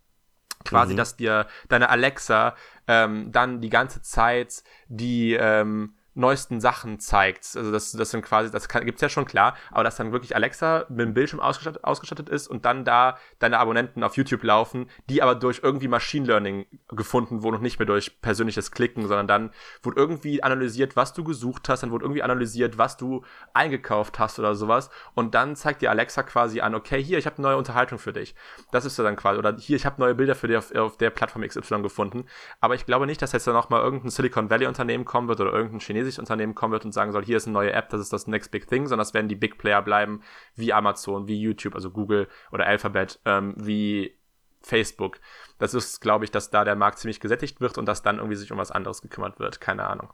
Quasi, 0.63 0.93
mhm. 0.93 0.97
dass 0.97 1.17
dir 1.17 1.47
deine 1.67 1.89
Alexa 1.89 2.55
ähm, 2.87 3.31
dann 3.33 3.59
die 3.59 3.69
ganze 3.69 4.01
Zeit 4.01 4.63
die 4.87 5.33
ähm, 5.33 5.95
neuesten 6.15 6.61
Sachen 6.61 6.99
zeigt. 6.99 7.55
Also 7.55 7.71
das, 7.71 7.91
das 7.91 8.11
sind 8.11 8.21
quasi, 8.21 8.51
das 8.51 8.67
kann, 8.67 8.85
gibt's 8.85 9.01
ja 9.01 9.09
schon 9.09 9.25
klar, 9.25 9.55
aber 9.71 9.83
dass 9.83 9.95
dann 9.95 10.11
wirklich 10.11 10.35
Alexa 10.35 10.85
mit 10.89 10.99
dem 10.99 11.13
Bildschirm 11.13 11.39
ausgestattet, 11.39 11.83
ausgestattet 11.83 12.29
ist 12.29 12.47
und 12.47 12.65
dann 12.65 12.85
da 12.85 13.17
deine 13.39 13.59
Abonnenten 13.59 14.03
auf 14.03 14.15
YouTube 14.15 14.43
laufen, 14.43 14.89
die 15.09 15.21
aber 15.21 15.35
durch 15.35 15.61
irgendwie 15.63 15.87
Machine 15.87 16.25
Learning 16.25 16.65
gefunden 16.89 17.43
wurden 17.43 17.55
und 17.55 17.61
nicht 17.63 17.79
mehr 17.79 17.85
durch 17.85 18.21
persönliches 18.21 18.71
Klicken, 18.71 19.07
sondern 19.07 19.27
dann 19.27 19.51
wurde 19.81 19.99
irgendwie 19.99 20.43
analysiert, 20.43 20.95
was 20.95 21.13
du 21.13 21.23
gesucht 21.23 21.67
hast, 21.69 21.83
dann 21.83 21.91
wurde 21.91 22.05
irgendwie 22.05 22.23
analysiert, 22.23 22.77
was 22.77 22.97
du 22.97 23.23
eingekauft 23.53 24.19
hast 24.19 24.39
oder 24.39 24.55
sowas 24.55 24.89
und 25.15 25.33
dann 25.35 25.55
zeigt 25.55 25.81
dir 25.81 25.89
Alexa 25.89 26.23
quasi 26.23 26.61
an, 26.61 26.75
okay, 26.75 27.03
hier, 27.03 27.17
ich 27.17 27.25
habe 27.25 27.41
neue 27.41 27.57
Unterhaltung 27.57 27.97
für 27.97 28.13
dich. 28.13 28.35
Das 28.71 28.85
ist 28.85 28.97
ja 28.97 29.03
dann 29.03 29.15
quasi, 29.15 29.39
oder 29.39 29.55
hier, 29.57 29.75
ich 29.75 29.85
habe 29.85 29.99
neue 29.99 30.15
Bilder 30.15 30.35
für 30.35 30.47
dich 30.47 30.57
auf, 30.57 30.73
auf 30.75 30.97
der 30.97 31.09
Plattform 31.09 31.41
XY 31.41 31.81
gefunden, 31.81 32.25
aber 32.61 32.75
ich 32.75 32.85
glaube 32.85 33.07
nicht, 33.07 33.21
dass 33.21 33.31
jetzt 33.31 33.47
dann 33.47 33.55
noch 33.55 33.69
mal 33.69 33.81
irgendein 33.81 34.09
Silicon 34.11 34.49
Valley 34.49 34.67
Unternehmen 34.67 35.05
kommen 35.05 35.27
wird 35.27 35.41
oder 35.41 35.51
irgendein 35.51 35.79
chinesisches 35.79 36.02
chinesisches 36.03 36.19
Unternehmen 36.19 36.55
kommen 36.55 36.73
wird 36.73 36.85
und 36.85 36.91
sagen 36.91 37.11
soll, 37.11 37.25
hier 37.25 37.37
ist 37.37 37.47
eine 37.47 37.53
neue 37.53 37.73
App, 37.73 37.89
das 37.89 38.01
ist 38.01 38.13
das 38.13 38.27
Next 38.27 38.51
Big 38.51 38.67
Thing, 38.67 38.87
sondern 38.87 39.05
das 39.05 39.13
werden 39.13 39.27
die 39.27 39.35
Big 39.35 39.57
Player 39.57 39.81
bleiben, 39.81 40.21
wie 40.55 40.73
Amazon, 40.73 41.27
wie 41.27 41.39
YouTube, 41.39 41.75
also 41.75 41.91
Google 41.91 42.27
oder 42.51 42.65
Alphabet, 42.65 43.19
ähm, 43.25 43.53
wie 43.57 44.17
Facebook. 44.61 45.19
Das 45.59 45.73
ist, 45.73 45.99
glaube 45.99 46.25
ich, 46.25 46.31
dass 46.31 46.49
da 46.49 46.63
der 46.63 46.75
Markt 46.75 46.99
ziemlich 46.99 47.19
gesättigt 47.19 47.61
wird 47.61 47.77
und 47.77 47.85
dass 47.85 48.01
dann 48.01 48.17
irgendwie 48.17 48.35
sich 48.35 48.51
um 48.51 48.57
was 48.57 48.71
anderes 48.71 49.01
gekümmert 49.01 49.39
wird. 49.39 49.59
Keine 49.59 49.85
Ahnung. 49.85 50.09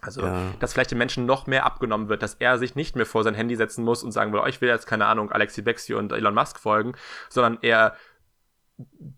Also, 0.00 0.22
ja. 0.22 0.52
dass 0.60 0.72
vielleicht 0.72 0.90
den 0.90 0.98
Menschen 0.98 1.24
noch 1.24 1.46
mehr 1.46 1.64
abgenommen 1.64 2.08
wird, 2.08 2.22
dass 2.22 2.34
er 2.34 2.58
sich 2.58 2.74
nicht 2.74 2.94
mehr 2.94 3.06
vor 3.06 3.24
sein 3.24 3.34
Handy 3.34 3.56
setzen 3.56 3.84
muss 3.84 4.02
und 4.02 4.12
sagen 4.12 4.32
will, 4.32 4.40
oh, 4.40 4.46
ich 4.46 4.60
will 4.60 4.68
jetzt, 4.68 4.86
keine 4.86 5.06
Ahnung, 5.06 5.32
Alexi 5.32 5.62
Bexi 5.62 5.94
und 5.94 6.12
Elon 6.12 6.34
Musk 6.34 6.58
folgen, 6.58 6.94
sondern 7.30 7.58
er 7.62 7.96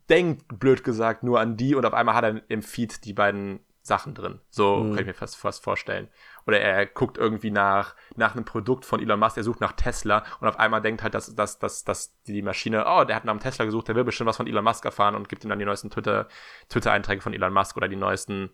denkt, 0.09 0.59
blöd 0.59 0.85
gesagt, 0.85 1.23
nur 1.23 1.41
an 1.41 1.57
die 1.57 1.75
und 1.75 1.85
auf 1.85 1.95
einmal 1.95 2.15
hat 2.15 2.25
er 2.25 2.43
im 2.49 2.63
Feed 2.63 3.05
die 3.05 3.15
beiden 3.15 3.61
Sachen 3.87 4.15
drin. 4.15 4.41
So 4.51 4.79
mhm. 4.79 4.91
kann 4.91 5.01
ich 5.01 5.07
mir 5.07 5.15
fast, 5.15 5.37
fast 5.37 5.63
vorstellen. 5.63 6.09
Oder 6.47 6.61
er 6.61 6.87
guckt 6.87 7.19
irgendwie 7.19 7.51
nach, 7.51 7.95
nach 8.17 8.35
einem 8.35 8.45
Produkt 8.45 8.85
von 8.85 9.01
Elon 9.01 9.19
Musk, 9.19 9.37
er 9.37 9.45
sucht 9.45 9.61
nach 9.61 9.73
Tesla 9.73 10.25
und 10.41 10.49
auf 10.49 10.59
einmal 10.59 10.83
denkt 10.83 11.03
halt, 11.03 11.15
dass, 11.15 11.35
dass, 11.35 11.59
dass, 11.59 11.85
dass 11.85 12.21
die 12.25 12.43
Maschine, 12.43 12.85
oh, 12.87 13.05
der 13.05 13.17
hat 13.17 13.25
nach 13.25 13.33
einem 13.33 13.41
Tesla 13.41 13.65
gesucht, 13.65 13.89
der 13.89 13.95
will 13.95 14.05
bestimmt 14.05 14.29
was 14.29 14.37
von 14.37 14.47
Elon 14.47 14.65
Musk 14.65 14.85
erfahren 14.85 15.15
und 15.15 15.29
gibt 15.29 15.45
ihm 15.45 15.51
dann 15.51 15.59
die 15.59 15.65
neuesten 15.65 15.91
Twitter, 15.91 16.29
Twitter-Einträge 16.69 17.23
von 17.23 17.33
Elon 17.33 17.53
Musk 17.53 17.77
oder 17.77 17.89
die 17.89 17.97
neuesten 17.97 18.51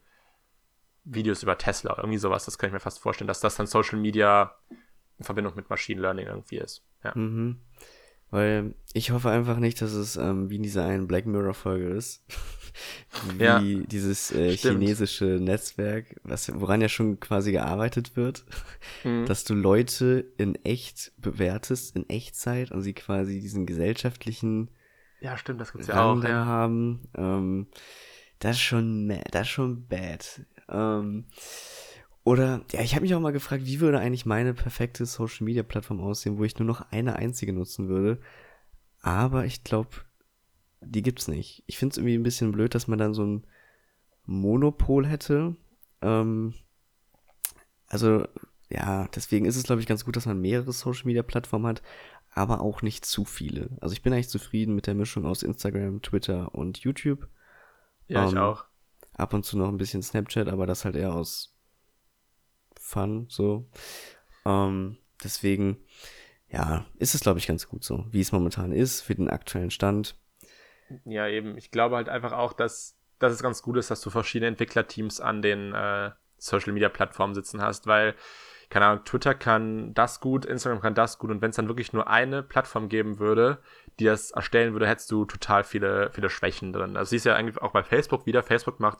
Videos 1.04 1.42
über 1.42 1.56
Tesla. 1.56 1.94
Irgendwie 1.96 2.18
sowas, 2.18 2.44
das 2.44 2.58
kann 2.58 2.68
ich 2.68 2.74
mir 2.74 2.80
fast 2.80 3.00
vorstellen, 3.00 3.28
dass 3.28 3.40
das 3.40 3.56
dann 3.56 3.66
Social 3.66 3.98
Media 3.98 4.54
in 5.18 5.24
Verbindung 5.24 5.54
mit 5.56 5.70
Machine 5.70 6.00
Learning 6.00 6.26
irgendwie 6.26 6.58
ist. 6.58 6.84
Ja. 7.02 7.12
Mhm. 7.14 7.60
Weil 8.32 8.74
ich 8.94 9.10
hoffe 9.10 9.30
einfach 9.30 9.58
nicht, 9.58 9.80
dass 9.82 9.92
es 9.92 10.16
ähm, 10.16 10.48
wie 10.50 10.56
in 10.56 10.62
dieser 10.62 10.84
einen 10.84 11.06
Black 11.06 11.26
Mirror-Folge 11.26 11.86
ist. 11.86 12.24
wie 13.36 13.44
ja, 13.44 13.60
dieses 13.60 14.32
äh, 14.32 14.56
chinesische 14.56 15.38
Netzwerk, 15.38 16.18
was, 16.24 16.50
woran 16.58 16.80
ja 16.80 16.88
schon 16.88 17.20
quasi 17.20 17.52
gearbeitet 17.52 18.16
wird, 18.16 18.44
mhm. 19.04 19.26
dass 19.26 19.44
du 19.44 19.52
Leute 19.52 20.24
in 20.38 20.54
echt 20.64 21.12
bewertest, 21.18 21.94
in 21.94 22.08
Echtzeit 22.08 22.72
und 22.72 22.80
sie 22.80 22.94
quasi 22.94 23.38
diesen 23.38 23.66
gesellschaftlichen 23.66 24.70
ja, 25.20 25.36
stimmt, 25.36 25.60
das 25.60 25.72
gibt's 25.72 25.86
ja 25.86 26.02
auch, 26.02 26.24
ja. 26.24 26.46
haben. 26.46 27.08
Ähm, 27.16 27.68
das 28.40 28.56
ist 28.56 28.62
schon, 28.62 29.20
das 29.30 29.42
ist 29.42 29.48
schon 29.48 29.86
bad. 29.86 30.40
Ähm, 30.68 31.26
oder, 32.24 32.64
ja, 32.70 32.80
ich 32.82 32.94
habe 32.94 33.02
mich 33.02 33.14
auch 33.14 33.20
mal 33.20 33.32
gefragt, 33.32 33.64
wie 33.66 33.80
würde 33.80 33.98
eigentlich 33.98 34.26
meine 34.26 34.54
perfekte 34.54 35.06
Social 35.06 35.44
Media 35.44 35.62
Plattform 35.62 36.00
aussehen, 36.00 36.38
wo 36.38 36.44
ich 36.44 36.58
nur 36.58 36.66
noch 36.66 36.92
eine 36.92 37.16
einzige 37.16 37.52
nutzen 37.52 37.88
würde. 37.88 38.20
Aber 39.00 39.44
ich 39.44 39.64
glaube, 39.64 39.90
die 40.80 41.02
gibt's 41.02 41.26
nicht. 41.26 41.64
Ich 41.66 41.78
finde 41.78 41.92
es 41.92 41.96
irgendwie 41.98 42.14
ein 42.14 42.22
bisschen 42.22 42.52
blöd, 42.52 42.74
dass 42.74 42.86
man 42.86 42.98
dann 42.98 43.14
so 43.14 43.24
ein 43.24 43.46
Monopol 44.24 45.06
hätte. 45.06 45.56
Ähm, 46.00 46.54
also, 47.88 48.26
ja, 48.70 49.08
deswegen 49.08 49.44
ist 49.44 49.56
es, 49.56 49.64
glaube 49.64 49.80
ich, 49.80 49.88
ganz 49.88 50.04
gut, 50.04 50.14
dass 50.14 50.26
man 50.26 50.40
mehrere 50.40 50.72
Social 50.72 51.06
Media 51.06 51.24
Plattformen 51.24 51.66
hat, 51.66 51.82
aber 52.30 52.60
auch 52.60 52.82
nicht 52.82 53.04
zu 53.04 53.24
viele. 53.24 53.70
Also 53.80 53.94
ich 53.94 54.02
bin 54.02 54.12
eigentlich 54.12 54.28
zufrieden 54.28 54.76
mit 54.76 54.86
der 54.86 54.94
Mischung 54.94 55.26
aus 55.26 55.42
Instagram, 55.42 56.02
Twitter 56.02 56.54
und 56.54 56.78
YouTube. 56.78 57.28
Ja, 58.06 58.22
ähm, 58.22 58.28
ich 58.28 58.38
auch. 58.38 58.64
Ab 59.14 59.34
und 59.34 59.44
zu 59.44 59.58
noch 59.58 59.68
ein 59.68 59.76
bisschen 59.76 60.02
Snapchat, 60.02 60.48
aber 60.48 60.66
das 60.66 60.84
halt 60.84 60.96
eher 60.96 61.12
aus 61.12 61.51
Fun, 62.82 63.26
so. 63.28 63.70
Ähm, 64.44 64.98
deswegen, 65.22 65.78
ja, 66.48 66.84
ist 66.98 67.14
es, 67.14 67.20
glaube 67.20 67.38
ich, 67.38 67.46
ganz 67.46 67.68
gut 67.68 67.84
so, 67.84 68.04
wie 68.10 68.20
es 68.20 68.32
momentan 68.32 68.72
ist, 68.72 69.00
für 69.00 69.14
den 69.14 69.30
aktuellen 69.30 69.70
Stand. 69.70 70.16
Ja, 71.04 71.28
eben. 71.28 71.56
Ich 71.56 71.70
glaube 71.70 71.96
halt 71.96 72.08
einfach 72.08 72.32
auch, 72.32 72.52
dass, 72.52 72.98
dass 73.18 73.32
es 73.32 73.42
ganz 73.42 73.62
gut 73.62 73.76
ist, 73.76 73.90
dass 73.90 74.00
du 74.00 74.10
verschiedene 74.10 74.48
Entwicklerteams 74.48 75.20
an 75.20 75.42
den 75.42 75.72
äh, 75.72 76.10
Social 76.38 76.72
Media 76.72 76.88
Plattformen 76.88 77.34
sitzen 77.34 77.62
hast, 77.62 77.86
weil, 77.86 78.16
keine 78.68 78.86
Ahnung, 78.86 79.04
Twitter 79.04 79.34
kann 79.34 79.94
das 79.94 80.20
gut, 80.20 80.44
Instagram 80.44 80.80
kann 80.80 80.94
das 80.94 81.18
gut 81.18 81.30
und 81.30 81.40
wenn 81.40 81.50
es 81.50 81.56
dann 81.56 81.68
wirklich 81.68 81.92
nur 81.92 82.08
eine 82.08 82.42
Plattform 82.42 82.88
geben 82.88 83.20
würde, 83.20 83.62
die 83.98 84.04
das 84.04 84.30
erstellen 84.30 84.72
würde, 84.72 84.88
hättest 84.88 85.10
du 85.10 85.24
total 85.24 85.64
viele, 85.64 86.10
viele 86.12 86.30
Schwächen 86.30 86.72
drin. 86.72 86.96
Also 86.96 87.10
siehst 87.10 87.26
ja 87.26 87.34
eigentlich 87.34 87.60
auch 87.60 87.72
bei 87.72 87.82
Facebook 87.82 88.26
wieder. 88.26 88.42
Facebook 88.42 88.80
macht 88.80 88.98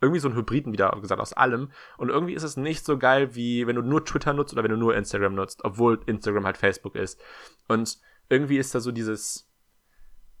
irgendwie 0.00 0.20
so 0.20 0.28
einen 0.28 0.36
Hybriden 0.36 0.72
wieder 0.72 0.96
gesagt 1.00 1.20
aus 1.20 1.32
allem. 1.32 1.70
Und 1.98 2.08
irgendwie 2.08 2.34
ist 2.34 2.42
es 2.42 2.56
nicht 2.56 2.84
so 2.84 2.98
geil, 2.98 3.34
wie 3.34 3.66
wenn 3.66 3.76
du 3.76 3.82
nur 3.82 4.04
Twitter 4.04 4.32
nutzt 4.32 4.52
oder 4.52 4.62
wenn 4.62 4.70
du 4.70 4.76
nur 4.76 4.96
Instagram 4.96 5.34
nutzt, 5.34 5.64
obwohl 5.64 6.00
Instagram 6.06 6.46
halt 6.46 6.56
Facebook 6.56 6.96
ist. 6.96 7.20
Und 7.68 7.98
irgendwie 8.28 8.58
ist 8.58 8.74
da 8.74 8.80
so 8.80 8.92
dieses, 8.92 9.50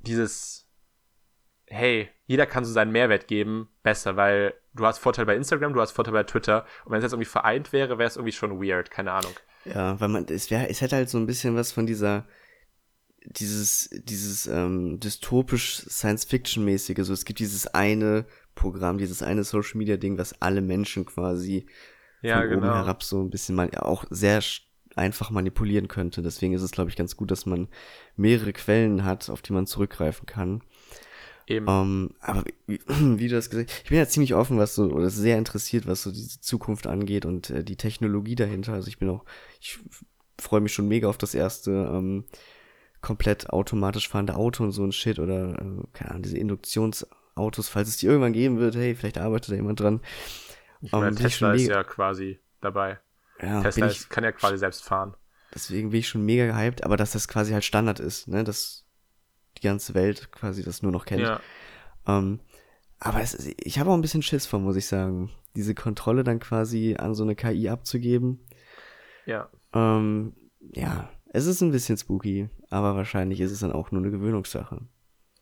dieses, 0.00 0.66
hey, 1.66 2.08
jeder 2.26 2.46
kann 2.46 2.64
so 2.64 2.72
seinen 2.72 2.92
Mehrwert 2.92 3.28
geben, 3.28 3.68
besser, 3.82 4.16
weil 4.16 4.54
du 4.72 4.86
hast 4.86 4.98
Vorteil 4.98 5.26
bei 5.26 5.36
Instagram, 5.36 5.74
du 5.74 5.80
hast 5.80 5.92
Vorteil 5.92 6.14
bei 6.14 6.24
Twitter. 6.24 6.64
Und 6.84 6.92
wenn 6.92 6.98
es 6.98 7.04
jetzt 7.04 7.12
irgendwie 7.12 7.30
vereint 7.30 7.72
wäre, 7.72 7.98
wäre 7.98 8.08
es 8.08 8.16
irgendwie 8.16 8.32
schon 8.32 8.62
weird, 8.62 8.90
keine 8.90 9.12
Ahnung. 9.12 9.32
Ja, 9.66 10.00
weil 10.00 10.08
man, 10.08 10.24
es 10.26 10.50
wäre, 10.50 10.68
es 10.68 10.80
hätte 10.80 10.96
halt 10.96 11.10
so 11.10 11.18
ein 11.18 11.26
bisschen 11.26 11.54
was 11.54 11.72
von 11.72 11.86
dieser, 11.86 12.26
dieses, 13.24 13.90
dieses 13.92 14.46
ähm, 14.46 14.98
dystopisch 15.00 15.84
Science-Fiction-mäßige. 15.88 17.04
So, 17.04 17.12
es 17.12 17.24
gibt 17.24 17.38
dieses 17.38 17.66
eine 17.66 18.24
Programm, 18.54 18.98
dieses 18.98 19.22
eine 19.22 19.44
Social 19.44 19.78
Media 19.78 19.96
Ding, 19.96 20.18
was 20.18 20.40
alle 20.40 20.62
Menschen 20.62 21.04
quasi 21.04 21.66
ja, 22.22 22.40
von 22.40 22.48
genau. 22.48 22.58
oben 22.62 22.74
herab 22.74 23.02
so 23.02 23.22
ein 23.22 23.30
bisschen 23.30 23.54
mal 23.54 23.70
auch 23.76 24.04
sehr 24.10 24.42
einfach 24.96 25.30
manipulieren 25.30 25.88
könnte. 25.88 26.22
Deswegen 26.22 26.54
ist 26.54 26.62
es, 26.62 26.72
glaube 26.72 26.90
ich, 26.90 26.96
ganz 26.96 27.16
gut, 27.16 27.30
dass 27.30 27.46
man 27.46 27.68
mehrere 28.16 28.52
Quellen 28.52 29.04
hat, 29.04 29.30
auf 29.30 29.42
die 29.42 29.52
man 29.52 29.66
zurückgreifen 29.66 30.26
kann. 30.26 30.62
Eben. 31.46 31.66
Um, 31.66 31.74
ähm, 31.74 32.14
aber 32.20 32.44
wie, 32.66 32.80
wie, 32.86 33.28
du 33.28 33.34
das 33.34 33.50
gesagt 33.50 33.70
hast, 33.70 33.82
ich 33.84 33.90
bin 33.90 33.98
ja 33.98 34.06
ziemlich 34.06 34.34
offen, 34.34 34.58
was 34.58 34.74
so, 34.74 34.84
oder 34.84 35.10
sehr 35.10 35.38
interessiert, 35.38 35.86
was 35.86 36.02
so 36.02 36.10
diese 36.10 36.40
Zukunft 36.40 36.86
angeht 36.86 37.24
und 37.24 37.50
äh, 37.50 37.64
die 37.64 37.76
Technologie 37.76 38.34
dahinter. 38.34 38.74
Also 38.74 38.88
ich 38.88 38.98
bin 38.98 39.08
auch, 39.08 39.24
ich 39.60 39.78
freue 40.38 40.60
mich 40.60 40.72
schon 40.72 40.88
mega 40.88 41.08
auf 41.08 41.18
das 41.18 41.34
erste 41.34 41.70
ähm, 41.70 42.24
komplett 43.00 43.50
automatisch 43.50 44.08
fahrende 44.08 44.36
Auto 44.36 44.62
und 44.64 44.72
so 44.72 44.84
ein 44.84 44.92
Shit 44.92 45.18
oder, 45.18 45.54
äh, 45.58 45.82
keine 45.92 46.10
Ahnung, 46.10 46.22
diese 46.22 46.36
Induktions- 46.36 47.06
Autos, 47.40 47.68
falls 47.68 47.88
es 47.88 47.96
die 47.96 48.06
irgendwann 48.06 48.32
geben 48.32 48.58
wird, 48.58 48.76
hey, 48.76 48.94
vielleicht 48.94 49.18
arbeitet 49.18 49.50
da 49.52 49.54
jemand 49.56 49.80
dran. 49.80 50.00
Ich 50.80 50.92
meine, 50.92 51.08
um, 51.08 51.16
Tesla 51.16 51.52
ist 51.54 51.66
ja 51.66 51.82
quasi 51.82 52.38
dabei. 52.60 52.98
Ja, 53.40 53.62
Tesla 53.62 53.88
ich, 53.88 54.08
kann 54.08 54.24
ja 54.24 54.32
quasi 54.32 54.58
selbst 54.58 54.84
fahren. 54.84 55.14
Deswegen 55.54 55.90
bin 55.90 56.00
ich 56.00 56.08
schon 56.08 56.24
mega 56.24 56.46
gehypt, 56.46 56.84
aber 56.84 56.96
dass 56.96 57.12
das 57.12 57.26
quasi 57.26 57.52
halt 57.52 57.64
Standard 57.64 57.98
ist, 57.98 58.28
ne, 58.28 58.44
dass 58.44 58.84
die 59.58 59.62
ganze 59.62 59.94
Welt 59.94 60.30
quasi 60.30 60.62
das 60.62 60.82
nur 60.82 60.92
noch 60.92 61.06
kennt. 61.06 61.22
Ja. 61.22 61.40
Um, 62.06 62.40
aber 62.98 63.20
es, 63.20 63.34
ich 63.56 63.78
habe 63.78 63.90
auch 63.90 63.94
ein 63.94 64.02
bisschen 64.02 64.22
Schiss 64.22 64.46
vor, 64.46 64.60
muss 64.60 64.76
ich 64.76 64.86
sagen. 64.86 65.30
Diese 65.56 65.74
Kontrolle 65.74 66.22
dann 66.22 66.38
quasi 66.38 66.96
an 66.98 67.14
so 67.14 67.24
eine 67.24 67.34
KI 67.34 67.68
abzugeben. 67.68 68.46
Ja. 69.26 69.48
Um, 69.72 70.34
ja, 70.72 71.10
es 71.32 71.46
ist 71.46 71.60
ein 71.62 71.72
bisschen 71.72 71.96
spooky, 71.96 72.48
aber 72.70 72.94
wahrscheinlich 72.96 73.40
ist 73.40 73.52
es 73.52 73.60
dann 73.60 73.72
auch 73.72 73.90
nur 73.90 74.02
eine 74.02 74.10
Gewöhnungssache. 74.10 74.80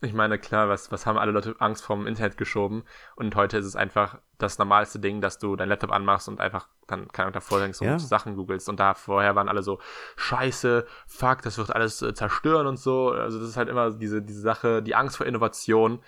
Ich 0.00 0.12
meine, 0.12 0.38
klar, 0.38 0.68
was, 0.68 0.92
was 0.92 1.06
haben 1.06 1.18
alle 1.18 1.32
Leute 1.32 1.56
Angst 1.58 1.82
vorm 1.82 2.06
Internet 2.06 2.36
geschoben? 2.36 2.84
Und 3.16 3.34
heute 3.34 3.58
ist 3.58 3.66
es 3.66 3.74
einfach 3.74 4.20
das 4.38 4.56
normalste 4.58 5.00
Ding, 5.00 5.20
dass 5.20 5.40
du 5.40 5.56
dein 5.56 5.68
Laptop 5.68 5.90
anmachst 5.90 6.28
und 6.28 6.40
einfach 6.40 6.68
dann 6.86 7.08
keine 7.08 7.32
davor 7.32 7.58
denkst 7.58 7.80
und 7.80 7.88
Ja. 7.88 7.98
Sachen 7.98 8.36
googelst. 8.36 8.68
Und 8.68 8.78
da 8.78 8.94
vorher 8.94 9.34
waren 9.34 9.48
alle 9.48 9.64
so, 9.64 9.80
scheiße, 10.16 10.86
fuck, 11.08 11.42
das 11.42 11.58
wird 11.58 11.74
alles 11.74 12.00
äh, 12.02 12.14
zerstören 12.14 12.68
und 12.68 12.76
so. 12.78 13.10
Also 13.10 13.40
das 13.40 13.48
ist 13.48 13.56
halt 13.56 13.68
immer 13.68 13.90
diese, 13.90 14.22
diese 14.22 14.40
Sache, 14.40 14.84
die 14.84 14.94
Angst 14.94 15.16
vor 15.16 15.26
Innovation. 15.26 15.98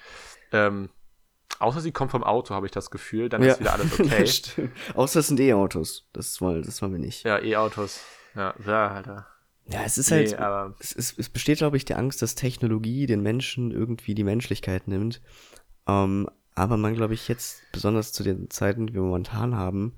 Ähm, 0.53 0.91
außer 1.59 1.81
sie 1.81 1.91
kommt 1.91 2.13
vom 2.13 2.23
Auto, 2.23 2.55
habe 2.55 2.67
ich 2.67 2.73
das 2.73 2.93
Gefühl, 2.93 3.29
dann 3.29 3.43
ist 3.43 3.59
wieder 3.59 3.73
alles 3.73 3.93
okay. 3.99 4.71
Außer 4.95 5.19
es 5.19 5.27
sind 5.27 5.41
E-Autos. 5.41 6.09
Das 6.13 6.41
wollen, 6.41 6.63
das 6.63 6.81
wollen 6.81 6.93
wir 6.93 7.01
nicht. 7.01 7.25
ja, 7.25 7.41
E-Autos. 7.43 8.05
Ja, 8.37 8.55
ja, 8.65 8.87
Alter. 8.89 9.27
Ja, 9.73 9.83
es 9.85 9.99
ist 9.99 10.11
Nee, 10.11 10.17
halt, 10.17 10.39
aber 10.39 10.75
es, 10.81 10.95
es, 10.95 11.15
es 11.17 11.29
besteht, 11.29 11.59
glaube 11.59 11.77
ich, 11.77 11.85
die 11.85 11.95
Angst, 11.95 12.23
dass 12.23 12.35
Technologie 12.35 13.07
den 13.07 13.23
Menschen 13.23 13.71
irgendwie 13.71 14.15
die 14.15 14.25
Menschlichkeit 14.25 14.89
nimmt. 14.89 15.21
Ähm, 15.87 16.29
aber 16.55 16.77
man, 16.77 16.95
glaube 16.95 17.15
ich, 17.15 17.29
jetzt, 17.29 17.63
besonders 17.73 18.13
zu 18.13 18.23
den 18.23 18.51
Zeiten, 18.51 18.87
die 18.89 18.95
wir 18.95 19.03
momentan 19.03 19.55
haben, 19.57 19.97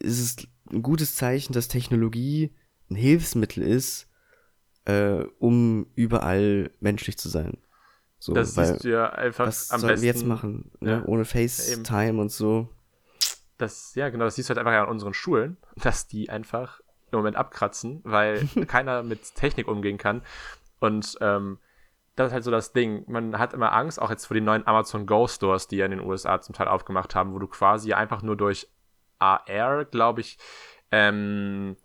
ist 0.00 0.20
es 0.20 0.48
ein 0.70 0.82
gutes 0.82 1.14
Zeichen, 1.14 1.52
dass 1.52 1.68
Technologie 1.68 2.54
ein 2.90 2.96
Hilfsmittel 2.96 3.62
ist, 3.62 4.08
äh, 4.84 5.24
um 5.38 5.86
überall 5.94 6.70
menschlich 6.80 7.18
zu 7.18 7.28
sein. 7.28 7.58
So, 8.18 8.34
das 8.34 8.56
weil, 8.56 8.66
siehst 8.66 8.84
du 8.84 8.90
ja 8.90 9.10
einfach 9.10 9.46
was 9.46 9.70
am 9.70 9.80
sollen 9.80 9.92
besten. 9.92 10.02
wir 10.02 10.12
jetzt 10.12 10.26
machen? 10.26 10.70
Ne? 10.80 10.90
Ja, 10.90 11.04
Ohne 11.06 11.24
FaceTime 11.24 12.20
und 12.20 12.30
so. 12.30 12.68
Das, 13.56 13.94
ja, 13.94 14.08
genau, 14.08 14.24
das 14.24 14.34
siehst 14.34 14.50
du 14.50 14.54
halt 14.54 14.58
einfach 14.66 14.78
an 14.82 14.88
unseren 14.88 15.14
Schulen, 15.14 15.56
dass 15.76 16.06
die 16.06 16.28
einfach 16.30 16.80
im 17.12 17.18
Moment 17.18 17.36
abkratzen, 17.36 18.00
weil 18.04 18.46
keiner 18.66 19.02
mit 19.02 19.34
Technik 19.34 19.68
umgehen 19.68 19.98
kann. 19.98 20.22
Und 20.80 21.16
ähm, 21.20 21.58
das 22.16 22.28
ist 22.28 22.32
halt 22.32 22.44
so 22.44 22.50
das 22.50 22.72
Ding. 22.72 23.04
Man 23.06 23.38
hat 23.38 23.54
immer 23.54 23.72
Angst, 23.72 24.00
auch 24.00 24.10
jetzt 24.10 24.26
vor 24.26 24.34
den 24.34 24.44
neuen 24.44 24.66
Amazon 24.66 25.06
Go 25.06 25.26
Stores, 25.26 25.68
die 25.68 25.76
ja 25.76 25.84
in 25.84 25.92
den 25.92 26.00
USA 26.00 26.40
zum 26.40 26.54
Teil 26.54 26.68
aufgemacht 26.68 27.14
haben, 27.14 27.32
wo 27.32 27.38
du 27.38 27.46
quasi 27.46 27.92
einfach 27.92 28.22
nur 28.22 28.36
durch 28.36 28.68
AR, 29.18 29.84
glaube 29.84 30.20
ich, 30.20 30.38
ähm, 30.90 31.76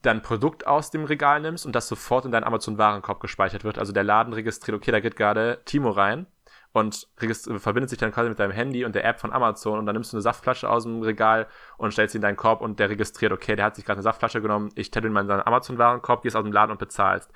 dann 0.00 0.22
Produkt 0.22 0.66
aus 0.66 0.90
dem 0.90 1.04
Regal 1.04 1.40
nimmst 1.40 1.66
und 1.66 1.74
das 1.74 1.88
sofort 1.88 2.24
in 2.24 2.30
deinen 2.30 2.44
Amazon-Warenkorb 2.44 3.20
gespeichert 3.20 3.64
wird. 3.64 3.78
Also 3.78 3.92
der 3.92 4.04
Laden 4.04 4.32
registriert, 4.32 4.76
okay, 4.76 4.92
da 4.92 5.00
geht 5.00 5.16
gerade 5.16 5.60
Timo 5.64 5.90
rein 5.90 6.26
und 6.72 7.06
verbindet 7.16 7.90
sich 7.90 7.98
dann 7.98 8.12
quasi 8.12 8.30
mit 8.30 8.38
deinem 8.38 8.52
Handy 8.52 8.84
und 8.84 8.94
der 8.94 9.04
App 9.04 9.20
von 9.20 9.32
Amazon 9.32 9.78
und 9.78 9.86
dann 9.86 9.94
nimmst 9.94 10.12
du 10.12 10.16
eine 10.16 10.22
Saftflasche 10.22 10.68
aus 10.68 10.84
dem 10.84 11.02
Regal 11.02 11.46
und 11.76 11.92
stellst 11.92 12.12
sie 12.12 12.18
in 12.18 12.22
deinen 12.22 12.36
Korb 12.36 12.62
und 12.62 12.80
der 12.80 12.88
registriert, 12.88 13.32
okay, 13.32 13.56
der 13.56 13.66
hat 13.66 13.76
sich 13.76 13.84
gerade 13.84 13.98
eine 13.98 14.02
Saftflasche 14.02 14.40
genommen, 14.40 14.70
ich 14.74 14.86
stelle 14.86 15.06
ihn 15.06 15.12
mal 15.12 15.20
in 15.20 15.26
seinen 15.26 15.46
Amazon-Warenkorb, 15.46 16.22
gehst 16.22 16.34
aus 16.34 16.44
dem 16.44 16.52
Laden 16.52 16.72
und 16.72 16.78
bezahlst. 16.78 17.30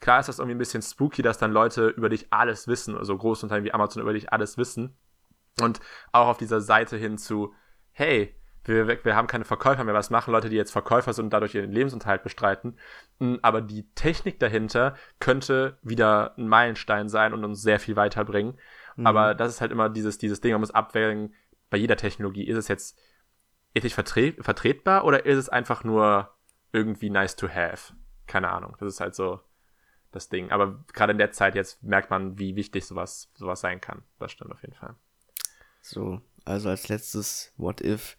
Klar 0.00 0.20
ist 0.20 0.28
das 0.28 0.38
irgendwie 0.38 0.56
ein 0.56 0.58
bisschen 0.58 0.82
spooky, 0.82 1.22
dass 1.22 1.38
dann 1.38 1.52
Leute 1.52 1.88
über 1.88 2.10
dich 2.10 2.26
alles 2.32 2.68
wissen, 2.68 2.96
also 2.96 3.16
Großunternehmen 3.16 3.66
wie 3.66 3.74
Amazon 3.74 4.02
über 4.02 4.12
dich 4.12 4.32
alles 4.32 4.58
wissen 4.58 4.94
und 5.60 5.80
auch 6.12 6.28
auf 6.28 6.36
dieser 6.36 6.60
Seite 6.60 6.96
hin 6.96 7.16
zu, 7.16 7.54
hey, 7.92 8.34
wir, 8.64 9.04
wir 9.04 9.16
haben 9.16 9.26
keine 9.26 9.44
Verkäufer 9.44 9.84
mehr, 9.84 9.94
was 9.94 10.10
machen 10.10 10.32
Leute, 10.32 10.48
die 10.48 10.56
jetzt 10.56 10.70
Verkäufer 10.70 11.12
sind 11.12 11.26
und 11.26 11.32
dadurch 11.32 11.54
ihren 11.54 11.72
Lebensunterhalt 11.72 12.22
bestreiten. 12.22 12.78
Mm, 13.18 13.36
Aber 13.42 13.60
die 13.60 13.92
Technik 13.94 14.38
dahinter 14.38 14.94
könnte 15.18 15.78
wieder 15.82 16.34
ein 16.38 16.48
Meilenstein 16.48 17.08
sein 17.08 17.32
und 17.32 17.44
uns 17.44 17.62
sehr 17.62 17.80
viel 17.80 17.96
weiterbringen. 17.96 18.58
Mhm. 18.96 19.06
Aber 19.06 19.34
das 19.34 19.50
ist 19.54 19.60
halt 19.60 19.72
immer 19.72 19.88
dieses, 19.88 20.18
dieses 20.18 20.40
Ding, 20.40 20.52
man 20.52 20.60
muss 20.60 20.70
abwägen, 20.70 21.34
bei 21.70 21.78
jeder 21.78 21.96
Technologie, 21.96 22.46
ist 22.46 22.56
es 22.56 22.68
jetzt 22.68 22.98
ethisch 23.74 23.94
vertre 23.94 24.34
vertretbar 24.40 25.04
oder 25.04 25.24
ist 25.24 25.38
es 25.38 25.48
einfach 25.48 25.84
nur 25.84 26.30
irgendwie 26.72 27.10
nice 27.10 27.36
to 27.36 27.48
have? 27.48 27.94
Keine 28.26 28.50
Ahnung. 28.50 28.76
Das 28.78 28.88
ist 28.88 29.00
halt 29.00 29.14
so 29.14 29.40
das 30.10 30.28
Ding. 30.28 30.50
Aber 30.50 30.84
gerade 30.92 31.12
in 31.12 31.18
der 31.18 31.32
Zeit 31.32 31.54
jetzt 31.54 31.82
merkt 31.82 32.10
man, 32.10 32.38
wie 32.38 32.56
wichtig 32.56 32.84
sowas, 32.86 33.30
sowas 33.34 33.60
sein 33.60 33.80
kann. 33.80 34.02
Das 34.18 34.32
stimmt 34.32 34.52
auf 34.52 34.62
jeden 34.62 34.74
Fall. 34.74 34.94
So, 35.80 36.20
also 36.44 36.68
als 36.68 36.88
letztes 36.88 37.52
What 37.56 37.80
if? 37.80 38.16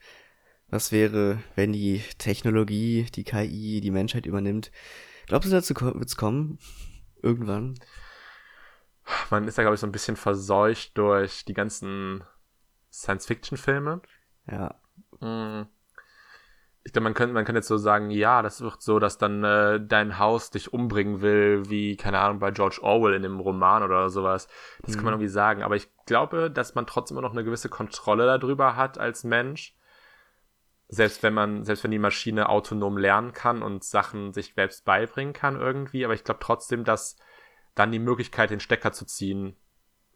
Was 0.69 0.91
wäre, 0.91 1.43
wenn 1.55 1.71
die 1.71 2.03
Technologie, 2.17 3.05
die 3.13 3.23
KI, 3.23 3.79
die 3.79 3.91
Menschheit 3.91 4.25
übernimmt? 4.25 4.71
Glaubst 5.27 5.47
du, 5.47 5.53
dazu 5.53 5.73
ko- 5.75 5.93
wird's 5.93 6.15
kommen? 6.15 6.57
Irgendwann? 7.21 7.75
Man 9.29 9.47
ist 9.47 9.57
ja, 9.57 9.63
glaube 9.63 9.75
ich, 9.75 9.81
so 9.81 9.87
ein 9.87 9.91
bisschen 9.91 10.15
verseucht 10.15 10.97
durch 10.97 11.45
die 11.45 11.53
ganzen 11.53 12.23
Science-Fiction-Filme. 12.91 14.01
Ja. 14.49 14.75
Mm. 15.19 15.67
Ich 16.85 16.91
glaube, 16.91 17.03
man 17.05 17.13
könnte, 17.13 17.33
man 17.33 17.45
könnte 17.45 17.59
jetzt 17.59 17.69
so 17.69 17.77
sagen, 17.77 18.09
ja, 18.09 18.41
das 18.41 18.59
wird 18.59 18.81
so, 18.81 18.99
dass 18.99 19.17
dann 19.17 19.41
äh, 19.43 19.79
dein 19.81 20.19
Haus 20.19 20.51
dich 20.51 20.73
umbringen 20.73 21.21
will, 21.21 21.63
wie, 21.69 21.95
keine 21.95 22.19
Ahnung, 22.19 22.39
bei 22.39 22.51
George 22.51 22.79
Orwell 22.81 23.13
in 23.13 23.23
dem 23.23 23.39
Roman 23.39 23.83
oder 23.83 24.09
sowas. 24.09 24.49
Das 24.81 24.95
kann 24.95 25.05
man 25.05 25.13
Mhm. 25.13 25.19
irgendwie 25.21 25.31
sagen. 25.33 25.63
Aber 25.63 25.77
ich 25.77 25.87
glaube, 26.05 26.51
dass 26.51 26.75
man 26.75 26.85
trotzdem 26.85 27.17
immer 27.17 27.25
noch 27.25 27.33
eine 27.33 27.45
gewisse 27.45 27.69
Kontrolle 27.69 28.25
darüber 28.25 28.75
hat 28.75 28.97
als 28.97 29.23
Mensch. 29.23 29.77
Selbst 30.89 31.23
wenn 31.23 31.33
man, 31.33 31.63
selbst 31.63 31.85
wenn 31.85 31.91
die 31.91 31.99
Maschine 31.99 32.49
autonom 32.49 32.97
lernen 32.97 33.31
kann 33.31 33.63
und 33.63 33.83
Sachen 33.85 34.33
sich 34.33 34.53
selbst 34.53 34.83
beibringen 34.83 35.33
kann 35.33 35.59
irgendwie. 35.59 36.03
Aber 36.03 36.13
ich 36.13 36.25
glaube 36.25 36.41
trotzdem, 36.43 36.83
dass 36.83 37.17
dann 37.75 37.91
die 37.91 37.99
Möglichkeit, 37.99 38.49
den 38.49 38.59
Stecker 38.59 38.91
zu 38.91 39.05
ziehen, 39.05 39.55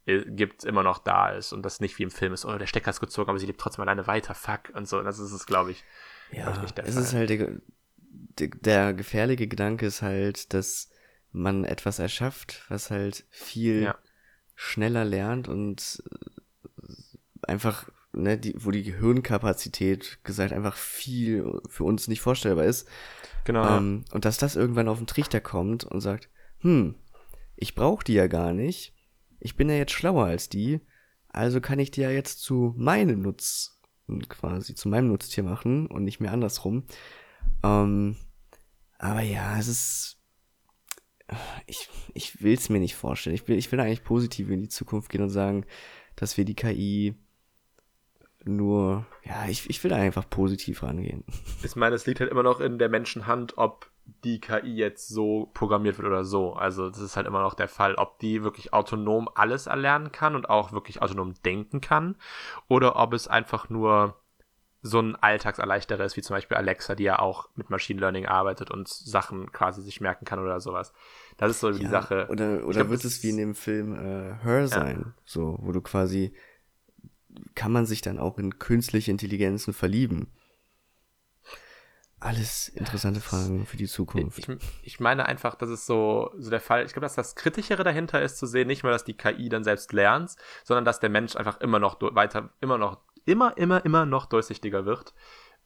äh, 0.05 0.23
gibt, 0.25 0.63
immer 0.63 0.83
noch 0.83 0.99
da 0.99 1.29
ist 1.29 1.53
und 1.53 1.63
das 1.63 1.79
nicht 1.79 1.97
wie 1.99 2.03
im 2.03 2.11
Film 2.11 2.33
ist, 2.33 2.45
oh, 2.45 2.57
der 2.57 2.67
Stecker 2.67 2.89
ist 2.91 2.99
gezogen, 2.99 3.29
aber 3.29 3.39
sie 3.39 3.45
lebt 3.45 3.59
trotzdem 3.59 3.81
alleine 3.81 4.07
weiter, 4.07 4.33
fuck, 4.35 4.71
und 4.73 4.87
so. 4.87 4.99
Und 4.99 5.05
das 5.05 5.19
ist 5.19 5.31
es, 5.31 5.45
glaube 5.45 5.71
ich. 5.71 5.83
Ja, 6.31 6.51
Glaub 6.51 6.63
ich 6.63 6.71
es 6.85 6.93
Fall. 6.95 7.03
ist 7.03 7.13
halt 7.13 7.29
der, 7.29 8.47
der, 8.49 8.93
gefährliche 8.93 9.47
Gedanke 9.47 9.85
ist 9.85 10.01
halt, 10.01 10.53
dass 10.53 10.89
man 11.31 11.65
etwas 11.65 11.99
erschafft, 11.99 12.65
was 12.69 12.89
halt 12.91 13.25
viel 13.29 13.83
Ja. 13.83 13.95
schneller 14.55 15.05
lernt 15.05 15.47
und 15.47 16.03
äh, 16.11 17.47
einfach, 17.47 17.89
ne, 18.13 18.37
die, 18.37 18.53
wo 18.57 18.71
die 18.71 18.83
Gehirnkapazität 18.83 20.19
gesagt 20.23 20.53
einfach 20.53 20.75
viel 20.75 21.61
für 21.69 21.83
uns 21.83 22.07
nicht 22.07 22.21
vorstellbar 22.21 22.65
ist. 22.65 22.87
Genau. 23.43 23.77
Ähm, 23.77 24.05
und 24.11 24.25
dass 24.25 24.37
das 24.37 24.55
irgendwann 24.55 24.87
auf 24.87 24.97
den 24.97 25.07
Trichter 25.07 25.41
kommt 25.41 25.83
und 25.83 26.01
sagt, 26.01 26.29
hm, 26.59 26.95
ich 27.57 27.75
brauche 27.75 28.03
die 28.03 28.13
ja 28.13 28.27
gar 28.27 28.53
nicht. 28.53 28.93
Ich 29.39 29.55
bin 29.55 29.69
ja 29.69 29.75
jetzt 29.75 29.91
schlauer 29.91 30.25
als 30.25 30.49
die. 30.49 30.79
Also 31.29 31.61
kann 31.61 31.79
ich 31.79 31.91
die 31.91 32.01
ja 32.01 32.09
jetzt 32.09 32.41
zu 32.41 32.73
meinem 32.77 33.21
Nutz 33.21 33.81
quasi 34.29 34.73
zu 34.73 34.87
meinem 34.87 35.09
Nutztier 35.09 35.43
machen 35.43 35.87
und 35.87 36.05
nicht 36.05 36.21
mehr 36.21 36.31
andersrum. 36.31 36.85
Ähm, 37.63 38.15
aber 38.97 39.21
ja, 39.21 39.59
es 39.59 39.67
ist 39.67 40.17
ich, 41.65 41.89
ich 42.13 42.41
will 42.41 42.53
es 42.53 42.69
mir 42.69 42.79
nicht 42.79 42.95
vorstellen. 42.95 43.35
Ich 43.35 43.47
will, 43.47 43.57
ich 43.57 43.71
will 43.71 43.79
eigentlich 43.79 44.03
positiv 44.03 44.49
in 44.49 44.61
die 44.61 44.69
Zukunft 44.69 45.09
gehen 45.09 45.21
und 45.21 45.29
sagen, 45.29 45.65
dass 46.15 46.37
wir 46.37 46.45
die 46.45 46.55
KI 46.55 47.15
nur, 48.45 49.05
ja, 49.25 49.47
ich, 49.49 49.69
ich 49.69 49.83
will 49.83 49.91
einfach 49.91 50.29
positiv 50.29 50.83
rangehen. 50.83 51.25
Ich 51.63 51.75
meine, 51.75 51.95
es 51.95 52.05
liegt 52.05 52.21
halt 52.21 52.31
immer 52.31 52.43
noch 52.43 52.61
in 52.61 52.79
der 52.79 52.87
Menschenhand, 52.87 53.57
ob 53.57 53.91
die 54.23 54.39
KI 54.39 54.75
jetzt 54.75 55.09
so 55.09 55.49
programmiert 55.53 55.97
wird 55.97 56.07
oder 56.07 56.23
so. 56.23 56.53
Also 56.53 56.89
das 56.89 56.99
ist 56.99 57.15
halt 57.17 57.27
immer 57.27 57.41
noch 57.41 57.53
der 57.53 57.67
Fall, 57.67 57.95
ob 57.95 58.19
die 58.19 58.43
wirklich 58.43 58.73
autonom 58.73 59.29
alles 59.35 59.67
erlernen 59.67 60.11
kann 60.11 60.35
und 60.35 60.49
auch 60.49 60.71
wirklich 60.71 61.01
autonom 61.01 61.33
denken 61.45 61.81
kann 61.81 62.15
oder 62.67 62.95
ob 62.95 63.13
es 63.13 63.27
einfach 63.27 63.69
nur 63.69 64.15
so 64.81 64.99
ein 64.99 65.15
Alltagserleichterer 65.15 66.05
ist, 66.05 66.15
wie 66.15 66.21
zum 66.21 66.35
Beispiel 66.35 66.55
Alexa, 66.55 66.95
die 66.95 67.03
ja 67.03 67.19
auch 67.19 67.49
mit 67.55 67.69
Machine 67.69 67.99
Learning 67.99 68.25
arbeitet 68.25 68.71
und 68.71 68.87
Sachen 68.87 69.51
quasi 69.51 69.81
sich 69.81 70.01
merken 70.01 70.25
kann 70.25 70.39
oder 70.39 70.59
sowas. 70.61 70.93
Das 71.37 71.51
ist 71.51 71.59
so 71.59 71.69
ja, 71.69 71.77
die 71.77 71.87
Sache. 71.87 72.27
Oder, 72.29 72.65
oder 72.65 72.81
glaub, 72.81 72.89
wird 72.89 73.03
es 73.03 73.21
wie 73.23 73.29
in 73.29 73.37
dem 73.37 73.55
Film 73.55 73.95
äh, 73.95 74.35
Her 74.43 74.67
sein, 74.67 75.03
ja. 75.05 75.13
so, 75.25 75.57
wo 75.61 75.71
du 75.71 75.81
quasi 75.81 76.33
kann 77.55 77.71
man 77.71 77.85
sich 77.85 78.01
dann 78.01 78.19
auch 78.19 78.37
in 78.37 78.59
künstliche 78.59 79.11
Intelligenzen 79.11 79.73
verlieben? 79.73 80.31
Alles 82.19 82.69
interessante 82.69 83.21
Fragen 83.21 83.67
für 83.67 83.77
die 83.77 83.85
Zukunft. 83.85 84.39
Ich, 84.39 84.47
ich 84.81 84.99
meine 84.99 85.27
einfach, 85.27 85.53
dass 85.53 85.69
es 85.69 85.85
so, 85.85 86.31
so 86.37 86.49
der 86.49 86.59
Fall, 86.59 86.83
ich 86.83 86.93
glaube, 86.93 87.05
dass 87.05 87.13
das 87.13 87.35
Kritischere 87.35 87.83
dahinter 87.83 88.21
ist 88.21 88.37
zu 88.37 88.47
sehen, 88.47 88.67
nicht 88.67 88.81
mehr, 88.81 88.91
dass 88.91 89.03
die 89.03 89.15
KI 89.15 89.49
dann 89.49 89.63
selbst 89.63 89.93
lernt, 89.93 90.35
sondern 90.63 90.83
dass 90.83 90.99
der 90.99 91.11
Mensch 91.11 91.35
einfach 91.35 91.61
immer 91.61 91.77
noch 91.77 91.97
weiter, 92.15 92.49
immer 92.59 92.79
noch, 92.79 92.97
immer, 93.25 93.55
immer, 93.57 93.85
immer 93.85 94.07
noch 94.07 94.25
durchsichtiger 94.25 94.85
wird, 94.85 95.13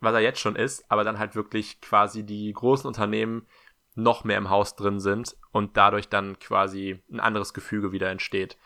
was 0.01 0.13
er 0.13 0.19
jetzt 0.19 0.41
schon 0.41 0.57
ist, 0.57 0.83
aber 0.91 1.05
dann 1.05 1.19
halt 1.19 1.35
wirklich 1.35 1.79
quasi 1.79 2.23
die 2.23 2.51
großen 2.51 2.85
Unternehmen 2.85 3.47
noch 3.95 4.25
mehr 4.25 4.37
im 4.37 4.49
Haus 4.49 4.75
drin 4.75 4.99
sind 4.99 5.37
und 5.51 5.77
dadurch 5.77 6.09
dann 6.09 6.37
quasi 6.39 7.01
ein 7.09 7.21
anderes 7.21 7.53
Gefüge 7.53 7.93
wieder 7.93 8.09
entsteht. 8.09 8.57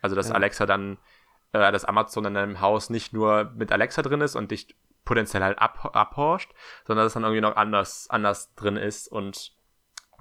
Also, 0.00 0.16
dass 0.16 0.28
ja. 0.30 0.34
Alexa 0.34 0.64
dann, 0.64 0.98
äh, 1.52 1.70
dass 1.72 1.84
Amazon 1.84 2.24
in 2.24 2.36
einem 2.38 2.60
Haus 2.62 2.88
nicht 2.88 3.12
nur 3.12 3.52
mit 3.54 3.70
Alexa 3.70 4.00
drin 4.00 4.22
ist 4.22 4.34
und 4.34 4.50
dich 4.50 4.74
potenziell 5.04 5.42
halt 5.42 5.58
ab, 5.58 5.90
abhorscht, 5.94 6.52
sondern 6.86 7.04
dass 7.04 7.10
es 7.10 7.14
dann 7.14 7.24
irgendwie 7.24 7.40
noch 7.40 7.56
anders, 7.56 8.08
anders 8.10 8.54
drin 8.54 8.76
ist 8.76 9.08
und 9.08 9.52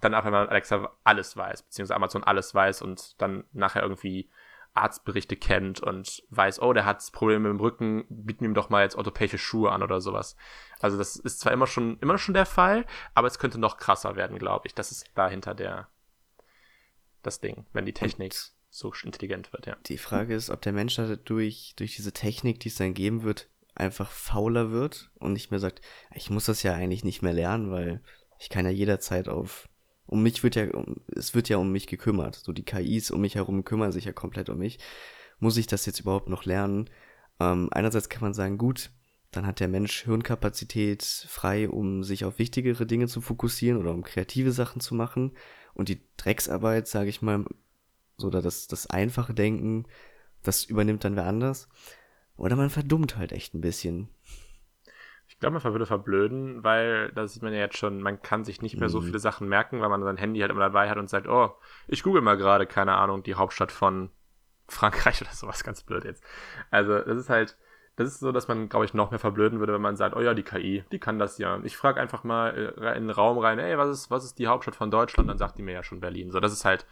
dann 0.01 0.13
auf 0.13 0.25
einmal 0.25 0.49
Alexa 0.49 0.91
alles 1.03 1.37
weiß, 1.37 1.63
beziehungsweise 1.63 1.95
Amazon 1.95 2.23
alles 2.23 2.53
weiß 2.53 2.81
und 2.81 3.21
dann 3.21 3.45
nachher 3.53 3.83
irgendwie 3.83 4.29
Arztberichte 4.73 5.35
kennt 5.35 5.81
und 5.81 6.23
weiß, 6.29 6.61
oh, 6.61 6.73
der 6.73 6.85
hat 6.85 7.03
Probleme 7.11 7.47
mit 7.47 7.59
dem 7.59 7.61
Rücken, 7.61 8.05
bieten 8.09 8.43
ihm 8.43 8.55
doch 8.55 8.69
mal 8.69 8.83
jetzt 8.83 8.95
orthopäische 8.95 9.37
Schuhe 9.37 9.71
an 9.71 9.83
oder 9.83 10.01
sowas. 10.01 10.35
Also 10.79 10.97
das 10.97 11.15
ist 11.15 11.39
zwar 11.39 11.53
immer 11.53 11.67
schon, 11.67 11.99
immer 11.99 12.17
schon 12.17 12.33
der 12.33 12.47
Fall, 12.47 12.85
aber 13.13 13.27
es 13.27 13.39
könnte 13.39 13.59
noch 13.59 13.77
krasser 13.77 14.15
werden, 14.15 14.39
glaube 14.39 14.67
ich. 14.67 14.73
Das 14.73 14.91
ist 14.91 15.05
dahinter 15.15 15.53
der, 15.53 15.87
das 17.21 17.39
Ding, 17.39 17.65
wenn 17.71 17.85
die 17.85 17.93
Technik 17.93 18.33
und 18.33 18.51
so 18.73 18.91
intelligent 19.03 19.53
wird, 19.53 19.67
ja. 19.67 19.75
Die 19.85 19.99
Frage 19.99 20.33
ist, 20.33 20.49
ob 20.49 20.61
der 20.61 20.73
Mensch 20.73 20.99
durch, 21.25 21.73
durch 21.75 21.95
diese 21.95 22.11
Technik, 22.11 22.59
die 22.59 22.69
es 22.69 22.75
dann 22.75 22.95
geben 22.95 23.21
wird, 23.21 23.47
einfach 23.75 24.11
fauler 24.11 24.71
wird 24.71 25.11
und 25.19 25.33
nicht 25.33 25.51
mehr 25.51 25.59
sagt, 25.59 25.81
ich 26.13 26.29
muss 26.29 26.45
das 26.45 26.63
ja 26.63 26.73
eigentlich 26.73 27.03
nicht 27.03 27.21
mehr 27.21 27.33
lernen, 27.33 27.71
weil 27.71 28.01
ich 28.39 28.49
kann 28.49 28.65
ja 28.65 28.71
jederzeit 28.71 29.27
auf 29.29 29.69
um 30.05 30.21
mich 30.21 30.43
wird 30.43 30.55
ja 30.55 30.67
es 31.15 31.33
wird 31.33 31.49
ja 31.49 31.57
um 31.57 31.71
mich 31.71 31.87
gekümmert, 31.87 32.35
so 32.35 32.51
die 32.51 32.65
KIs 32.65 33.09
um 33.09 33.21
mich 33.21 33.35
herum 33.35 33.63
kümmern 33.63 33.91
sich 33.91 34.05
ja 34.05 34.11
komplett 34.11 34.49
um 34.49 34.57
mich. 34.59 34.79
Muss 35.39 35.57
ich 35.57 35.65
das 35.65 35.85
jetzt 35.85 36.01
überhaupt 36.01 36.29
noch 36.29 36.45
lernen? 36.45 36.89
Ähm, 37.39 37.69
einerseits 37.71 38.09
kann 38.09 38.21
man 38.21 38.33
sagen, 38.33 38.57
gut, 38.57 38.91
dann 39.31 39.47
hat 39.47 39.59
der 39.59 39.67
Mensch 39.67 40.03
Hirnkapazität 40.03 41.03
frei, 41.03 41.69
um 41.69 42.03
sich 42.03 42.25
auf 42.25 42.37
wichtigere 42.37 42.85
Dinge 42.85 43.07
zu 43.07 43.21
fokussieren 43.21 43.79
oder 43.79 43.91
um 43.91 44.03
kreative 44.03 44.51
Sachen 44.51 44.79
zu 44.81 44.93
machen. 44.93 45.31
Und 45.73 45.89
die 45.89 46.01
Drecksarbeit, 46.17 46.87
sage 46.87 47.09
ich 47.09 47.21
mal, 47.21 47.45
oder 48.21 48.41
das, 48.41 48.67
das 48.67 48.87
einfache 48.87 49.33
Denken, 49.33 49.85
das 50.43 50.65
übernimmt 50.65 51.03
dann 51.03 51.15
wer 51.15 51.25
anders. 51.25 51.67
Oder 52.37 52.55
man 52.55 52.69
verdummt 52.69 53.17
halt 53.17 53.31
echt 53.31 53.53
ein 53.53 53.61
bisschen. 53.61 54.09
Ich 55.27 55.39
glaube, 55.39 55.59
man 55.59 55.73
würde 55.73 55.85
verblöden, 55.85 56.63
weil 56.63 57.11
da 57.13 57.27
sieht 57.27 57.43
man 57.43 57.53
ja 57.53 57.59
jetzt 57.59 57.77
schon, 57.77 58.01
man 58.01 58.21
kann 58.21 58.43
sich 58.43 58.61
nicht 58.61 58.79
mehr 58.79 58.89
so 58.89 59.01
mhm. 59.01 59.05
viele 59.05 59.19
Sachen 59.19 59.47
merken, 59.47 59.81
weil 59.81 59.89
man 59.89 60.03
sein 60.03 60.17
Handy 60.17 60.39
halt 60.39 60.51
immer 60.51 60.61
dabei 60.61 60.89
hat 60.89 60.97
und 60.97 61.09
sagt, 61.09 61.27
oh, 61.27 61.53
ich 61.87 62.03
google 62.03 62.21
mal 62.21 62.37
gerade, 62.37 62.65
keine 62.65 62.93
Ahnung, 62.93 63.23
die 63.23 63.35
Hauptstadt 63.35 63.71
von 63.71 64.09
Frankreich 64.67 65.21
oder 65.23 65.31
sowas, 65.31 65.63
ganz 65.63 65.83
blöd 65.83 66.05
jetzt. 66.05 66.23
Also, 66.71 66.99
das 66.99 67.17
ist 67.17 67.29
halt, 67.29 67.57
das 67.95 68.07
ist 68.07 68.19
so, 68.19 68.31
dass 68.31 68.47
man, 68.47 68.69
glaube 68.69 68.85
ich, 68.85 68.93
noch 68.93 69.11
mehr 69.11 69.19
verblöden 69.19 69.59
würde, 69.59 69.73
wenn 69.73 69.81
man 69.81 69.95
sagt, 69.95 70.15
oh 70.15 70.21
ja, 70.21 70.33
die 70.33 70.43
KI, 70.43 70.83
die 70.91 70.99
kann 70.99 71.19
das 71.19 71.37
ja. 71.37 71.59
Ich 71.63 71.77
frage 71.77 72.01
einfach 72.01 72.23
mal 72.23 72.73
äh, 72.77 72.97
in 72.97 73.03
den 73.03 73.09
Raum 73.11 73.37
rein, 73.37 73.59
ey, 73.59 73.77
was 73.77 73.89
ist, 73.89 74.11
was 74.11 74.25
ist 74.25 74.39
die 74.39 74.47
Hauptstadt 74.47 74.75
von 74.75 74.91
Deutschland? 74.91 75.29
Dann 75.29 75.37
sagt 75.37 75.57
die 75.57 75.63
mir 75.63 75.73
ja 75.73 75.83
schon 75.83 75.99
Berlin. 75.99 76.31
So, 76.31 76.39
das 76.39 76.53
ist 76.53 76.65
halt, 76.65 76.87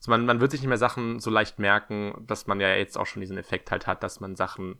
also 0.00 0.12
man, 0.12 0.24
man 0.24 0.40
wird 0.40 0.50
sich 0.50 0.62
nicht 0.62 0.68
mehr 0.68 0.78
Sachen 0.78 1.20
so 1.20 1.28
leicht 1.28 1.58
merken, 1.58 2.24
dass 2.26 2.46
man 2.46 2.58
ja 2.58 2.74
jetzt 2.74 2.96
auch 2.96 3.04
schon 3.04 3.20
diesen 3.20 3.36
Effekt 3.36 3.70
halt 3.70 3.86
hat, 3.86 4.02
dass 4.02 4.18
man 4.18 4.34
Sachen 4.34 4.78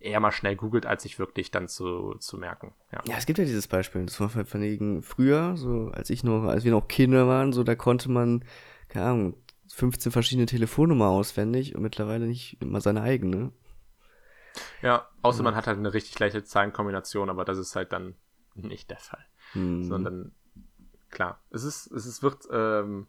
eher 0.00 0.20
mal 0.20 0.32
schnell 0.32 0.54
googelt, 0.54 0.84
als 0.84 1.02
sich 1.02 1.18
wirklich 1.18 1.50
dann 1.50 1.66
zu, 1.66 2.14
zu 2.18 2.36
merken. 2.36 2.74
Ja. 2.92 3.00
ja, 3.06 3.16
es 3.16 3.24
gibt 3.24 3.38
ja 3.38 3.46
dieses 3.46 3.68
Beispiel. 3.68 4.04
Das 4.04 4.20
war 4.20 4.28
von 4.28 4.60
wegen 4.60 5.02
früher, 5.02 5.56
so 5.56 5.90
als 5.94 6.10
ich 6.10 6.24
noch, 6.24 6.44
als 6.44 6.64
wir 6.64 6.72
noch 6.72 6.88
Kinder 6.88 7.26
waren, 7.26 7.54
so 7.54 7.64
da 7.64 7.74
konnte 7.74 8.10
man, 8.10 8.44
keine 8.88 9.06
Ahnung, 9.06 9.34
15 9.72 10.12
verschiedene 10.12 10.46
Telefonnummer 10.46 11.08
auswendig 11.08 11.74
und 11.74 11.80
mittlerweile 11.80 12.26
nicht 12.26 12.60
immer 12.60 12.82
seine 12.82 13.00
eigene. 13.00 13.52
Ja, 14.82 15.08
außer 15.22 15.38
ja. 15.38 15.44
man 15.44 15.56
hat 15.56 15.66
halt 15.66 15.78
eine 15.78 15.94
richtig 15.94 16.18
leichte 16.18 16.44
Zahlenkombination, 16.44 17.30
aber 17.30 17.46
das 17.46 17.56
ist 17.56 17.74
halt 17.74 17.92
dann 17.92 18.14
nicht 18.54 18.90
der 18.90 18.98
Fall. 18.98 19.24
Hm. 19.52 19.84
Sondern 19.84 20.32
klar, 21.08 21.42
es 21.50 21.64
ist, 21.64 21.90
es 21.92 22.04
ist, 22.04 22.22
wird 22.22 22.46
ähm, 22.52 23.06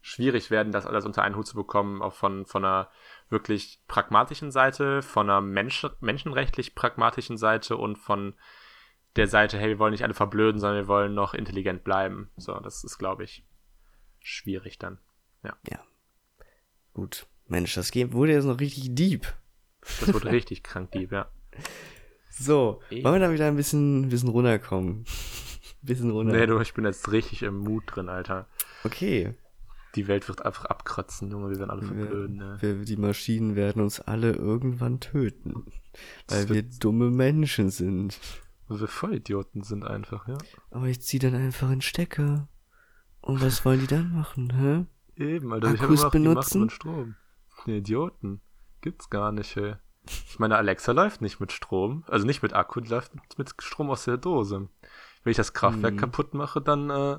schwierig 0.00 0.50
werden, 0.50 0.72
das 0.72 0.86
alles 0.86 1.04
unter 1.04 1.22
einen 1.22 1.36
Hut 1.36 1.46
zu 1.46 1.54
bekommen, 1.54 2.02
auch 2.02 2.14
von, 2.14 2.46
von 2.46 2.64
einer 2.64 2.90
wirklich 3.28 3.80
pragmatischen 3.88 4.50
Seite, 4.50 5.02
von 5.02 5.28
einer 5.28 5.40
Mensch, 5.40 5.86
menschenrechtlich 6.00 6.74
pragmatischen 6.74 7.36
Seite 7.36 7.76
und 7.76 7.96
von 7.96 8.34
der 9.16 9.28
Seite, 9.28 9.58
hey, 9.58 9.68
wir 9.68 9.78
wollen 9.78 9.92
nicht 9.92 10.04
alle 10.04 10.14
verblöden, 10.14 10.60
sondern 10.60 10.84
wir 10.84 10.88
wollen 10.88 11.14
noch 11.14 11.34
intelligent 11.34 11.84
bleiben. 11.84 12.30
So, 12.36 12.54
das 12.60 12.84
ist, 12.84 12.98
glaube 12.98 13.24
ich, 13.24 13.44
schwierig 14.20 14.78
dann. 14.78 14.98
Ja. 15.42 15.56
Ja. 15.68 15.80
Gut. 16.94 17.26
Mensch, 17.46 17.74
das 17.74 17.90
Game 17.90 18.12
wurde 18.12 18.32
jetzt 18.32 18.44
noch 18.44 18.60
richtig 18.60 18.94
deep. 18.94 19.26
Das 20.00 20.12
wurde 20.12 20.30
richtig 20.30 20.62
krank 20.62 20.92
deep, 20.92 21.12
ja. 21.12 21.30
So, 22.30 22.80
e 22.90 23.02
wollen 23.02 23.20
wir 23.20 23.26
da 23.26 23.32
wieder 23.32 23.48
ein 23.48 23.56
bisschen, 23.56 24.10
bisschen 24.10 24.28
runterkommen? 24.28 25.04
bisschen 25.82 26.12
runter. 26.12 26.32
Nee, 26.36 26.46
du, 26.46 26.60
ich 26.60 26.72
bin 26.72 26.84
jetzt 26.84 27.10
richtig 27.10 27.42
im 27.42 27.58
Mut 27.58 27.82
drin, 27.86 28.08
Alter. 28.08 28.46
Okay 28.84 29.34
die 29.98 30.06
Welt 30.06 30.28
wird 30.28 30.46
einfach 30.46 30.66
abkratzen, 30.66 31.30
Junge, 31.30 31.50
wir 31.50 31.58
werden 31.58 31.70
alle 31.70 31.82
verblöden. 31.82 32.36
Ne? 32.36 32.56
Wir, 32.60 32.84
die 32.84 32.96
Maschinen 32.96 33.56
werden 33.56 33.82
uns 33.82 34.00
alle 34.00 34.32
irgendwann 34.32 35.00
töten, 35.00 35.66
weil 36.28 36.48
wir 36.48 36.62
dumme 36.62 37.10
Menschen 37.10 37.70
sind. 37.70 38.18
Weil 38.68 38.80
wir 38.80 38.88
Vollidioten 38.88 39.64
sind 39.64 39.84
einfach, 39.84 40.28
ja. 40.28 40.38
Aber 40.70 40.86
ich 40.86 41.00
zieh 41.02 41.18
dann 41.18 41.34
einfach 41.34 41.68
einen 41.68 41.80
Stecker. 41.80 42.48
Und 43.20 43.42
was 43.42 43.64
wollen 43.64 43.80
die 43.80 43.88
dann 43.88 44.12
machen, 44.12 44.52
hä? 44.52 44.86
Eben, 45.22 45.52
Alter, 45.52 45.68
Akkus 45.68 45.98
ich 45.98 46.04
habe 46.04 46.16
immer 46.16 46.26
noch 46.26 46.34
benutzen? 46.34 46.60
mit 46.60 46.72
Strom. 46.72 47.14
Die 47.66 47.78
Idioten. 47.78 48.40
Gibt's 48.80 49.10
gar 49.10 49.32
nicht, 49.32 49.56
ey. 49.56 49.74
Meine 50.38 50.56
Alexa 50.56 50.92
läuft 50.92 51.22
nicht 51.22 51.40
mit 51.40 51.50
Strom, 51.50 52.04
also 52.06 52.24
nicht 52.24 52.42
mit 52.42 52.54
Akku, 52.54 52.80
die 52.80 52.88
läuft 52.88 53.12
mit 53.36 53.52
Strom 53.58 53.90
aus 53.90 54.04
der 54.04 54.16
Dose. 54.16 54.68
Wenn 55.24 55.30
ich 55.32 55.36
das 55.36 55.52
Kraftwerk 55.52 55.94
hm. 55.94 56.00
kaputt 56.00 56.34
mache, 56.34 56.60
dann 56.60 56.88
äh, 56.88 57.18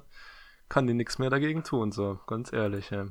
kann 0.70 0.88
die 0.88 0.94
nichts 0.94 1.20
mehr 1.20 1.30
dagegen 1.30 1.64
tun, 1.64 1.92
so, 1.92 2.20
ganz 2.28 2.54
ehrlich, 2.54 2.92
ja. 2.92 3.08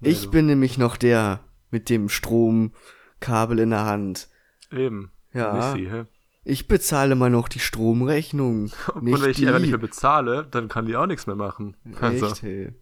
Nee, 0.00 0.08
ich 0.10 0.26
du. 0.26 0.30
bin 0.30 0.46
nämlich 0.46 0.78
noch 0.78 0.96
der 0.96 1.40
mit 1.70 1.90
dem 1.90 2.08
Stromkabel 2.08 3.58
in 3.58 3.70
der 3.70 3.84
Hand. 3.84 4.28
Eben. 4.70 5.10
Ja. 5.32 5.52
Missi, 5.52 5.88
hä? 5.90 6.04
Ich 6.44 6.68
bezahle 6.68 7.14
mal 7.14 7.30
noch 7.30 7.48
die 7.48 7.58
Stromrechnung. 7.58 8.70
Und 8.94 9.04
wenn 9.04 9.30
ich 9.30 9.36
die 9.36 9.46
einfach 9.46 9.60
nicht 9.60 9.70
mehr 9.70 9.78
bezahle, 9.78 10.46
dann 10.50 10.68
kann 10.68 10.86
die 10.86 10.96
auch 10.96 11.06
nichts 11.06 11.26
mehr 11.26 11.36
machen. 11.36 11.76
Also. 12.00 12.28
Echt, 12.28 12.42
hey. 12.42 12.72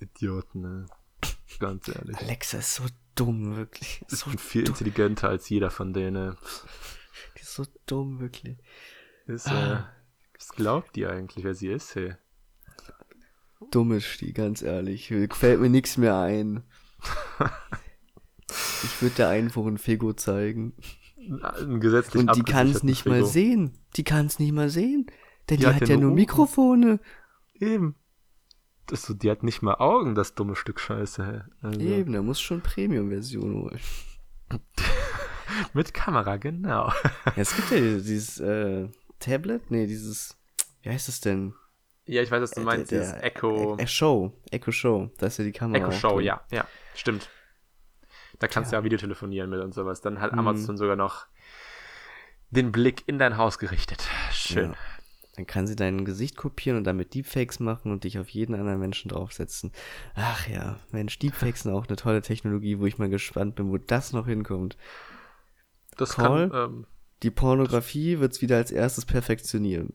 Idioten, 0.00 0.60
ne? 0.60 0.86
Ganz 1.60 1.88
ehrlich. 1.88 2.16
Alexa 2.18 2.58
ist 2.58 2.74
so 2.74 2.84
dumm, 3.14 3.56
wirklich. 3.56 4.04
So 4.08 4.30
ist 4.30 4.40
viel 4.40 4.64
dumm. 4.64 4.74
intelligenter 4.74 5.28
als 5.28 5.48
jeder 5.48 5.70
von 5.70 5.92
denen. 5.92 6.36
Die 7.36 7.40
ist 7.40 7.54
so 7.54 7.64
dumm, 7.86 8.20
wirklich. 8.20 8.58
Ist, 9.26 9.46
äh, 9.46 9.50
ah. 9.50 9.88
was 10.36 10.48
glaubt 10.48 10.96
die 10.96 11.06
eigentlich, 11.06 11.44
wer 11.44 11.54
sie 11.54 11.68
ist, 11.68 11.94
hey? 11.94 12.16
Dumm 13.70 13.92
ist 13.92 14.20
die, 14.20 14.32
ganz 14.32 14.62
ehrlich. 14.62 15.12
Fällt 15.32 15.60
mir 15.60 15.70
nichts 15.70 15.96
mehr 15.96 16.16
ein. 16.18 16.62
ich 18.82 19.02
würde 19.02 19.14
der 19.16 19.28
einfach 19.28 19.64
ein 19.66 19.78
Fego 19.78 20.12
zeigen. 20.12 20.74
Ein 21.16 21.80
gesetzlich 21.80 22.20
Und 22.20 22.36
die 22.36 22.42
kann 22.42 22.70
es 22.70 22.82
nicht 22.82 23.02
Fego. 23.02 23.16
mal 23.16 23.24
sehen. 23.24 23.72
Die 23.96 24.04
kann 24.04 24.26
es 24.26 24.38
nicht 24.38 24.52
mal 24.52 24.70
sehen. 24.70 25.06
Denn 25.48 25.58
die, 25.58 25.62
die 25.62 25.66
hat, 25.66 25.80
hat, 25.80 25.88
ja 25.88 25.96
nur 25.96 26.10
Ohren. 26.10 26.14
Mikrofone. 26.14 27.00
Eben. 27.54 27.96
Das 28.86 29.02
so, 29.02 29.14
die 29.14 29.30
hat 29.30 29.42
nicht 29.42 29.62
mal 29.62 29.76
Augen, 29.76 30.14
das 30.14 30.34
dumme 30.34 30.56
Stück 30.56 30.78
Scheiße. 30.78 31.46
Also. 31.62 31.80
Eben, 31.80 32.12
da 32.12 32.22
muss 32.22 32.40
schon 32.40 32.60
Premium-Version 32.60 33.54
holen. 33.54 33.80
Mit 35.72 35.94
Kamera, 35.94 36.36
genau. 36.36 36.92
ja, 37.24 37.32
es 37.36 37.54
gibt 37.56 37.70
ja 37.70 37.78
dieses 37.78 38.40
äh, 38.40 38.88
Tablet, 39.20 39.70
nee, 39.70 39.86
dieses, 39.86 40.36
wie 40.82 40.90
heißt 40.90 41.08
das 41.08 41.20
denn? 41.20 41.54
Ja, 42.06 42.22
ich 42.22 42.30
weiß, 42.30 42.42
was 42.42 42.50
du 42.50 42.60
Äh, 42.60 42.64
meinst, 42.64 42.90
der- 42.90 43.00
dieses 43.00 43.22
Echo, 43.22 43.76
Äh, 43.78 43.86
Show. 43.86 44.32
Echo 44.50 44.70
Show. 44.72 45.10
Da 45.18 45.26
ist 45.26 45.38
ja 45.38 45.44
die 45.44 45.52
Kamera. 45.52 45.82
Echo 45.88 45.92
Show, 45.92 46.16
drin. 46.16 46.26
ja, 46.26 46.42
ja, 46.50 46.66
stimmt. 46.94 47.28
Da 48.40 48.48
kannst 48.48 48.72
du 48.72 48.76
ja 48.76 48.84
Videotelefonieren 48.84 49.48
mit 49.48 49.60
und 49.60 49.72
sowas. 49.72 50.00
Dann 50.00 50.20
hat 50.20 50.32
Mhm. 50.32 50.40
Amazon 50.40 50.76
sogar 50.76 50.96
noch 50.96 51.26
den 52.50 52.72
Blick 52.72 53.02
in 53.06 53.18
dein 53.18 53.36
Haus 53.36 53.58
gerichtet. 53.58 54.06
Schön. 54.32 54.72
Ja. 54.72 54.76
Dann 55.36 55.46
kann 55.46 55.66
sie 55.66 55.74
dein 55.74 56.04
Gesicht 56.04 56.36
kopieren 56.36 56.76
und 56.78 56.84
damit 56.84 57.14
Deepfakes 57.14 57.58
machen 57.58 57.90
und 57.90 58.04
dich 58.04 58.18
auf 58.20 58.28
jeden 58.28 58.54
anderen 58.54 58.78
Menschen 58.78 59.08
draufsetzen. 59.08 59.72
Ach 60.14 60.46
ja, 60.46 60.78
Mensch, 60.92 61.18
Deepfakes 61.18 61.62
sind 61.62 61.72
auch 61.72 61.86
eine 61.88 61.96
tolle 61.96 62.22
Technologie, 62.22 62.78
wo 62.78 62.86
ich 62.86 62.98
mal 62.98 63.08
gespannt 63.08 63.56
bin, 63.56 63.70
wo 63.70 63.78
das 63.78 64.12
noch 64.12 64.26
hinkommt. 64.26 64.76
Das 65.96 66.14
Call? 66.14 66.50
kann, 66.50 66.70
ähm, 66.74 66.86
Die 67.24 67.30
Pornografie 67.30 68.20
wird's 68.20 68.42
wieder 68.42 68.58
als 68.58 68.70
erstes 68.70 69.06
perfektionieren. 69.06 69.94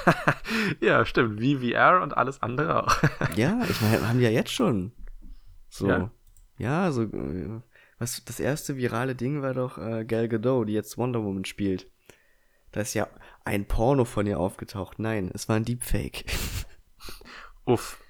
ja, 0.80 1.04
stimmt. 1.04 1.40
Wie 1.40 1.56
VR 1.72 2.00
und 2.02 2.16
alles 2.16 2.40
andere 2.40 2.84
auch. 2.84 3.02
Ja, 3.36 3.60
ich 3.68 3.80
meine, 3.80 4.08
haben 4.08 4.20
ja 4.20 4.30
jetzt 4.30 4.52
schon. 4.52 4.92
So. 5.68 5.88
Ja. 5.88 6.10
Ja, 6.56 6.92
so. 6.92 7.02
äh, 7.02 7.60
Was, 7.98 8.24
das 8.24 8.38
erste 8.38 8.76
virale 8.76 9.16
Ding 9.16 9.42
war 9.42 9.54
doch 9.54 9.76
äh, 9.76 10.04
Gal 10.04 10.28
Gadot, 10.28 10.68
die 10.68 10.72
jetzt 10.72 10.96
Wonder 10.96 11.24
Woman 11.24 11.44
spielt. 11.44 11.90
Da 12.70 12.80
ist 12.82 12.94
ja 12.94 13.08
ein 13.44 13.66
Porno 13.66 14.04
von 14.04 14.26
ihr 14.26 14.38
aufgetaucht. 14.38 15.00
Nein, 15.00 15.30
es 15.34 15.48
war 15.48 15.56
ein 15.56 15.64
Deepfake. 15.64 16.24
Uff. 17.64 18.00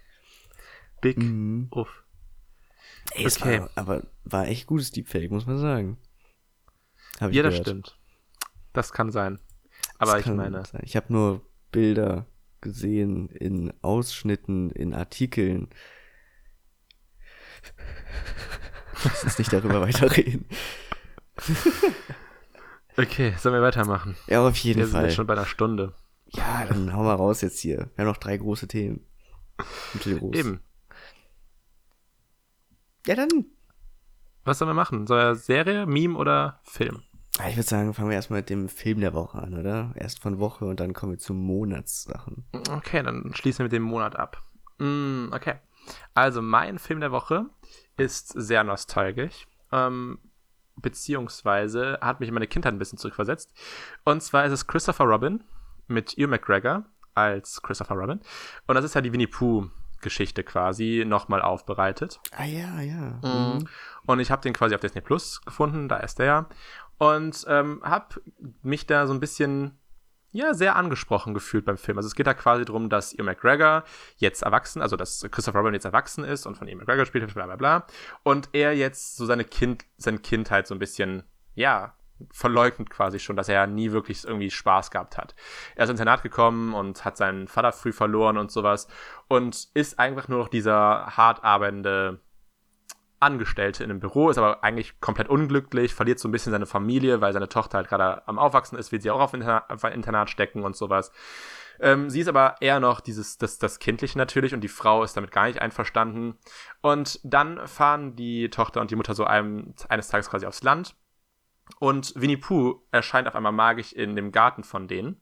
Big 1.00 1.16
Mhm. 1.16 1.68
Uff. 1.70 2.02
Ey, 3.14 3.24
es 3.24 3.40
Okay. 3.40 3.60
war, 3.60 3.70
aber 3.76 4.02
war 4.24 4.46
echt 4.46 4.66
gutes 4.66 4.90
Deepfake, 4.90 5.30
muss 5.30 5.46
man 5.46 5.58
sagen. 5.58 5.96
Hab 7.18 7.30
ich 7.30 7.36
Ja, 7.36 7.42
das 7.42 7.56
stimmt. 7.56 7.98
Das 8.76 8.92
kann 8.92 9.10
sein. 9.10 9.40
Aber 9.98 10.12
Das 10.12 10.20
ich 10.20 10.26
kann 10.26 10.36
meine, 10.36 10.64
sein. 10.66 10.82
Ich 10.84 10.96
habe 10.96 11.12
nur 11.12 11.40
Bilder 11.72 12.26
gesehen 12.60 13.28
in 13.30 13.72
Ausschnitten, 13.82 14.70
in 14.70 14.92
Artikeln. 14.92 15.68
Lass 19.04 19.24
uns 19.24 19.38
nicht 19.38 19.52
darüber 19.52 19.80
weiterreden. 19.86 20.46
okay, 22.96 23.34
sollen 23.38 23.54
wir 23.54 23.62
weitermachen? 23.62 24.16
Ja, 24.26 24.46
auf 24.46 24.56
jeden 24.58 24.78
Wir 24.80 24.86
sind 24.86 24.94
Fall. 24.94 25.04
jetzt 25.06 25.14
schon 25.14 25.26
bei 25.26 25.34
einer 25.34 25.46
Stunde. 25.46 25.94
Ja, 26.28 26.64
dann 26.66 26.92
hau 26.92 27.02
mal 27.02 27.14
raus 27.14 27.40
jetzt 27.40 27.60
hier. 27.60 27.90
Wir 27.94 28.04
haben 28.04 28.10
noch 28.10 28.16
drei 28.16 28.36
große 28.36 28.68
Themen. 28.68 29.06
Mittelgroß. 29.94 30.36
Eben. 30.36 30.60
Ja, 33.06 33.14
dann. 33.14 33.46
Was 34.44 34.58
sollen 34.58 34.68
wir 34.68 34.74
machen? 34.74 35.06
Soll 35.06 35.18
er 35.18 35.34
Serie, 35.34 35.86
Meme 35.86 36.16
oder 36.18 36.60
Film? 36.64 37.02
Ah, 37.38 37.48
Ich 37.48 37.56
würde 37.56 37.68
sagen, 37.68 37.92
fangen 37.94 38.08
wir 38.08 38.16
erstmal 38.16 38.40
mit 38.40 38.50
dem 38.50 38.68
Film 38.68 39.00
der 39.00 39.12
Woche 39.14 39.38
an, 39.38 39.54
oder? 39.58 39.92
Erst 39.94 40.20
von 40.22 40.38
Woche 40.38 40.64
und 40.64 40.80
dann 40.80 40.94
kommen 40.94 41.12
wir 41.12 41.18
zu 41.18 41.34
Monatssachen. 41.34 42.44
Okay, 42.70 43.02
dann 43.02 43.32
schließen 43.34 43.58
wir 43.60 43.64
mit 43.64 43.72
dem 43.72 43.82
Monat 43.82 44.16
ab. 44.16 44.42
Mm, 44.78 45.28
okay. 45.32 45.56
Also, 46.14 46.40
mein 46.42 46.78
Film 46.78 47.00
der 47.00 47.12
Woche 47.12 47.46
ist 47.96 48.28
sehr 48.28 48.64
nostalgisch. 48.64 49.46
Ähm, 49.70 50.18
beziehungsweise 50.76 51.98
hat 52.00 52.20
mich 52.20 52.28
in 52.28 52.34
meine 52.34 52.46
Kindheit 52.46 52.72
ein 52.72 52.78
bisschen 52.78 52.98
zurückversetzt. 52.98 53.52
Und 54.04 54.22
zwar 54.22 54.44
ist 54.44 54.52
es 54.52 54.66
Christopher 54.66 55.04
Robin 55.04 55.44
mit 55.88 56.16
Ewan 56.18 56.30
McGregor 56.30 56.84
als 57.14 57.62
Christopher 57.62 57.94
Robin. 57.94 58.20
Und 58.66 58.74
das 58.74 58.84
ist 58.84 58.94
ja 58.94 59.00
die 59.00 59.12
Winnie 59.12 59.26
Pooh-Geschichte 59.26 60.42
quasi 60.42 61.04
nochmal 61.06 61.40
aufbereitet. 61.42 62.20
Ah 62.36 62.44
ja, 62.44 62.80
ja. 62.80 63.20
Mhm. 63.22 63.68
Und 64.06 64.20
ich 64.20 64.30
habe 64.30 64.42
den 64.42 64.52
quasi 64.52 64.74
auf 64.74 64.80
Disney 64.80 65.00
Plus 65.00 65.40
gefunden, 65.42 65.88
da 65.88 65.96
ist 65.98 66.18
der 66.18 66.26
ja. 66.26 66.46
Und 66.98 67.44
ähm, 67.48 67.80
habe 67.84 68.20
mich 68.62 68.86
da 68.86 69.06
so 69.06 69.12
ein 69.12 69.20
bisschen, 69.20 69.78
ja, 70.30 70.54
sehr 70.54 70.76
angesprochen 70.76 71.34
gefühlt 71.34 71.64
beim 71.64 71.76
Film. 71.76 71.98
Also 71.98 72.06
es 72.06 72.14
geht 72.14 72.26
da 72.26 72.34
quasi 72.34 72.64
darum, 72.64 72.88
dass 72.88 73.12
Ian 73.12 73.26
McGregor 73.26 73.84
jetzt 74.16 74.42
erwachsen, 74.42 74.82
also 74.82 74.96
dass 74.96 75.26
Christopher 75.30 75.58
Robin 75.58 75.74
jetzt 75.74 75.84
erwachsen 75.84 76.24
ist 76.24 76.46
und 76.46 76.56
von 76.56 76.68
Ian 76.68 76.78
McGregor 76.78 77.06
spielt, 77.06 77.32
bla 77.34 77.46
bla 77.46 77.56
bla. 77.56 77.86
Und 78.22 78.48
er 78.52 78.74
jetzt 78.74 79.16
so 79.16 79.26
seine, 79.26 79.44
kind, 79.44 79.84
seine 79.98 80.18
Kindheit 80.18 80.66
so 80.66 80.74
ein 80.74 80.78
bisschen, 80.78 81.24
ja, 81.54 81.94
verleugnet 82.30 82.90
quasi 82.90 83.18
schon, 83.18 83.36
dass 83.36 83.48
er 83.48 83.66
nie 83.66 83.92
wirklich 83.92 84.24
irgendwie 84.24 84.50
Spaß 84.50 84.90
gehabt 84.90 85.18
hat. 85.18 85.34
Er 85.74 85.84
ist 85.84 85.90
ins 85.90 86.00
Internat 86.00 86.22
gekommen 86.22 86.74
und 86.74 87.04
hat 87.04 87.16
seinen 87.16 87.48
Vater 87.48 87.72
früh 87.72 87.92
verloren 87.92 88.38
und 88.38 88.50
sowas 88.50 88.88
und 89.28 89.68
ist 89.74 89.98
einfach 89.98 90.28
nur 90.28 90.38
noch 90.38 90.48
dieser 90.48 91.16
hart 91.16 91.44
arbeitende 91.44 92.20
Angestellte 93.20 93.84
in 93.84 93.90
einem 93.90 94.00
Büro, 94.00 94.30
ist 94.30 94.38
aber 94.38 94.62
eigentlich 94.62 95.00
komplett 95.00 95.28
unglücklich, 95.28 95.94
verliert 95.94 96.18
so 96.18 96.28
ein 96.28 96.32
bisschen 96.32 96.52
seine 96.52 96.66
Familie, 96.66 97.20
weil 97.20 97.32
seine 97.32 97.48
Tochter 97.48 97.78
halt 97.78 97.88
gerade 97.88 98.26
am 98.28 98.38
Aufwachsen 98.38 98.78
ist, 98.78 98.92
will 98.92 99.00
sie 99.00 99.10
auch 99.10 99.20
auf 99.20 99.34
Interna 99.34 99.64
auf 99.68 99.84
ein 99.84 99.92
Internat 99.92 100.30
stecken 100.30 100.62
und 100.62 100.76
sowas. 100.76 101.12
Ähm, 101.80 102.08
sie 102.10 102.20
ist 102.20 102.28
aber 102.28 102.56
eher 102.60 102.80
noch 102.80 103.00
dieses, 103.00 103.38
das, 103.38 103.58
das 103.58 103.78
Kindliche 103.78 104.18
natürlich 104.18 104.54
und 104.54 104.62
die 104.62 104.68
Frau 104.68 105.02
ist 105.02 105.16
damit 105.16 105.30
gar 105.30 105.46
nicht 105.46 105.60
einverstanden. 105.60 106.38
Und 106.80 107.20
dann 107.22 107.66
fahren 107.66 108.16
die 108.16 108.50
Tochter 108.50 108.80
und 108.80 108.90
die 108.90 108.96
Mutter 108.96 109.14
so 109.14 109.24
einem, 109.24 109.74
eines 109.88 110.08
Tages 110.08 110.30
quasi 110.30 110.46
aufs 110.46 110.62
Land 110.62 110.96
und 111.78 112.12
Winnie 112.16 112.36
Pooh 112.36 112.80
erscheint 112.92 113.28
auf 113.28 113.34
einmal 113.34 113.52
magisch 113.52 113.92
in 113.92 114.16
dem 114.16 114.32
Garten 114.32 114.64
von 114.64 114.88
denen. 114.88 115.20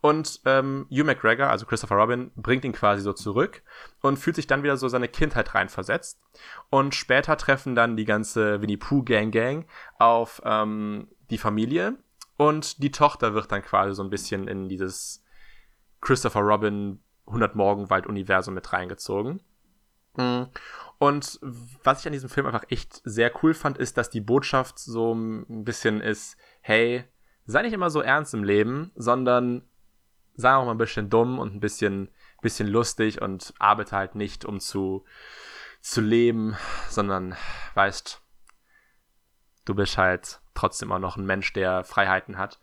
Und 0.00 0.40
ähm, 0.44 0.86
Hugh 0.90 1.04
McGregor, 1.04 1.48
also 1.48 1.66
Christopher 1.66 1.96
Robin, 1.96 2.30
bringt 2.36 2.64
ihn 2.64 2.72
quasi 2.72 3.02
so 3.02 3.12
zurück 3.12 3.62
und 4.00 4.16
fühlt 4.16 4.36
sich 4.36 4.46
dann 4.46 4.62
wieder 4.62 4.76
so 4.76 4.88
seine 4.88 5.08
Kindheit 5.08 5.54
reinversetzt. 5.54 6.20
Und 6.70 6.94
später 6.94 7.36
treffen 7.36 7.74
dann 7.74 7.96
die 7.96 8.04
ganze 8.04 8.62
Winnie 8.62 8.76
Pooh 8.76 9.02
Gang 9.02 9.32
Gang 9.32 9.66
auf 9.98 10.40
ähm, 10.44 11.08
die 11.30 11.38
Familie. 11.38 11.96
Und 12.36 12.82
die 12.82 12.92
Tochter 12.92 13.34
wird 13.34 13.50
dann 13.50 13.62
quasi 13.62 13.94
so 13.94 14.02
ein 14.02 14.10
bisschen 14.10 14.46
in 14.46 14.68
dieses 14.68 15.24
Christopher 16.00 16.40
Robin 16.40 17.00
100 17.26 17.56
Morgenwald 17.56 18.06
Universum 18.06 18.54
mit 18.54 18.72
reingezogen. 18.72 19.40
Mhm. 20.16 20.46
Und 20.98 21.38
was 21.42 22.00
ich 22.00 22.06
an 22.06 22.12
diesem 22.12 22.28
Film 22.28 22.46
einfach 22.46 22.64
echt 22.70 23.00
sehr 23.04 23.32
cool 23.42 23.54
fand, 23.54 23.78
ist, 23.78 23.96
dass 23.96 24.10
die 24.10 24.20
Botschaft 24.20 24.78
so 24.78 25.12
ein 25.14 25.64
bisschen 25.64 26.00
ist, 26.00 26.36
hey, 26.60 27.04
sei 27.46 27.62
nicht 27.62 27.72
immer 27.72 27.90
so 27.90 28.00
ernst 28.00 28.34
im 28.34 28.44
Leben, 28.44 28.90
sondern 28.96 29.62
sei 30.38 30.54
auch 30.54 30.64
mal 30.64 30.70
ein 30.70 30.78
bisschen 30.78 31.10
dumm 31.10 31.38
und 31.38 31.54
ein 31.54 31.60
bisschen, 31.60 32.10
bisschen 32.40 32.68
lustig 32.68 33.20
und 33.20 33.52
arbeite 33.58 33.96
halt 33.96 34.14
nicht, 34.14 34.44
um 34.44 34.60
zu, 34.60 35.04
zu 35.80 36.00
leben, 36.00 36.56
sondern 36.88 37.36
weißt, 37.74 38.22
du 39.64 39.74
bist 39.74 39.98
halt 39.98 40.40
trotzdem 40.54 40.92
auch 40.92 41.00
noch 41.00 41.16
ein 41.16 41.26
Mensch, 41.26 41.52
der 41.52 41.82
Freiheiten 41.84 42.38
hat. 42.38 42.60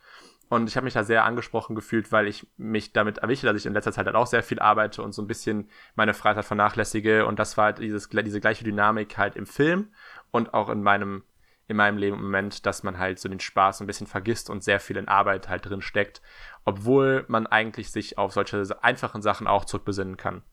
Und 0.47 0.69
ich 0.69 0.77
habe 0.77 0.85
mich 0.85 0.93
da 0.93 1.03
sehr 1.03 1.25
angesprochen 1.25 1.75
gefühlt, 1.75 2.11
weil 2.11 2.27
ich 2.27 2.47
mich 2.55 2.93
damit 2.93 3.17
erwische, 3.17 3.45
dass 3.45 3.57
ich 3.57 3.65
in 3.65 3.73
letzter 3.73 3.91
Zeit 3.91 4.05
halt 4.05 4.15
auch 4.15 4.27
sehr 4.27 4.43
viel 4.43 4.59
arbeite 4.59 5.01
und 5.01 5.11
so 5.11 5.21
ein 5.21 5.27
bisschen 5.27 5.69
meine 5.95 6.13
Freizeit 6.13 6.45
vernachlässige. 6.45 7.25
Und 7.25 7.39
das 7.39 7.57
war 7.57 7.65
halt 7.65 7.79
dieses, 7.79 8.07
diese 8.09 8.39
gleiche 8.39 8.63
Dynamik 8.63 9.17
halt 9.17 9.35
im 9.35 9.47
Film 9.47 9.93
und 10.31 10.53
auch 10.53 10.69
in 10.69 10.81
meinem, 10.81 11.23
in 11.67 11.77
meinem 11.77 11.97
Leben 11.97 12.17
im 12.17 12.23
Moment, 12.23 12.65
dass 12.65 12.83
man 12.83 12.99
halt 12.99 13.19
so 13.19 13.27
den 13.27 13.39
Spaß 13.39 13.81
ein 13.81 13.87
bisschen 13.87 14.07
vergisst 14.07 14.49
und 14.49 14.63
sehr 14.63 14.79
viel 14.79 14.97
in 14.97 15.07
Arbeit 15.07 15.49
halt 15.49 15.65
drin 15.67 15.81
steckt, 15.81 16.21
obwohl 16.63 17.25
man 17.27 17.47
eigentlich 17.47 17.91
sich 17.91 18.17
auf 18.17 18.33
solche 18.33 18.83
einfachen 18.83 19.21
Sachen 19.21 19.47
auch 19.47 19.65
zurückbesinnen 19.65 20.15
kann. 20.17 20.43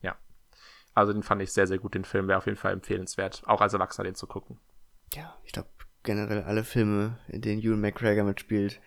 Ja. 0.00 0.16
Also 0.94 1.12
den 1.12 1.22
fand 1.24 1.42
ich 1.42 1.52
sehr, 1.52 1.66
sehr 1.66 1.78
gut, 1.78 1.94
den 1.94 2.04
Film 2.04 2.28
wäre 2.28 2.38
auf 2.38 2.46
jeden 2.46 2.58
Fall 2.58 2.72
empfehlenswert, 2.72 3.42
auch 3.46 3.60
als 3.60 3.72
Erwachsener 3.72 4.04
den 4.04 4.14
zu 4.14 4.26
gucken. 4.26 4.60
Ja, 5.14 5.36
ich 5.44 5.52
glaube 5.52 5.68
generell 6.02 6.44
alle 6.44 6.64
Filme, 6.64 7.18
in 7.28 7.42
denen 7.42 7.60
Ewan 7.60 7.80
McGregor 7.80 8.24
mitspielt, 8.24 8.80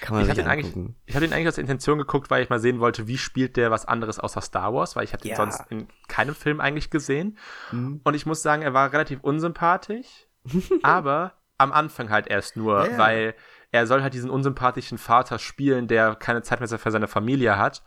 kann 0.00 0.14
man 0.16 0.28
Ich 0.28 0.34
sich 0.34 0.44
angucken. 0.46 0.96
ich 1.06 1.14
hab 1.14 1.20
den 1.22 1.32
eigentlich 1.32 1.48
aus 1.48 1.58
Intention 1.58 1.98
geguckt, 1.98 2.30
weil 2.30 2.42
ich 2.42 2.48
mal 2.50 2.58
sehen 2.58 2.80
wollte, 2.80 3.06
wie 3.06 3.18
spielt 3.18 3.56
der 3.56 3.70
was 3.70 3.86
anderes 3.86 4.18
außer 4.18 4.40
Star 4.40 4.74
Wars, 4.74 4.96
weil 4.96 5.04
ich 5.04 5.12
habe 5.12 5.22
den 5.22 5.30
Ja. 5.32 5.36
sonst 5.36 5.62
in 5.70 5.86
keinem 6.08 6.34
Film 6.34 6.60
eigentlich 6.60 6.90
gesehen. 6.90 7.38
Mhm. 7.72 8.00
Und 8.02 8.14
ich 8.14 8.26
muss 8.26 8.42
sagen, 8.42 8.62
er 8.62 8.74
war 8.74 8.92
relativ 8.92 9.20
unsympathisch, 9.20 10.25
aber 10.82 11.34
am 11.58 11.72
Anfang 11.72 12.10
halt 12.10 12.26
erst 12.26 12.56
nur, 12.56 12.86
ja. 12.88 12.98
weil 12.98 13.34
er 13.70 13.86
soll 13.86 14.02
halt 14.02 14.14
diesen 14.14 14.30
unsympathischen 14.30 14.98
Vater 14.98 15.38
spielen, 15.38 15.88
der 15.88 16.14
keine 16.14 16.42
Zeit 16.42 16.60
mehr 16.60 16.68
für 16.68 16.90
seine 16.90 17.08
Familie 17.08 17.56
hat. 17.56 17.82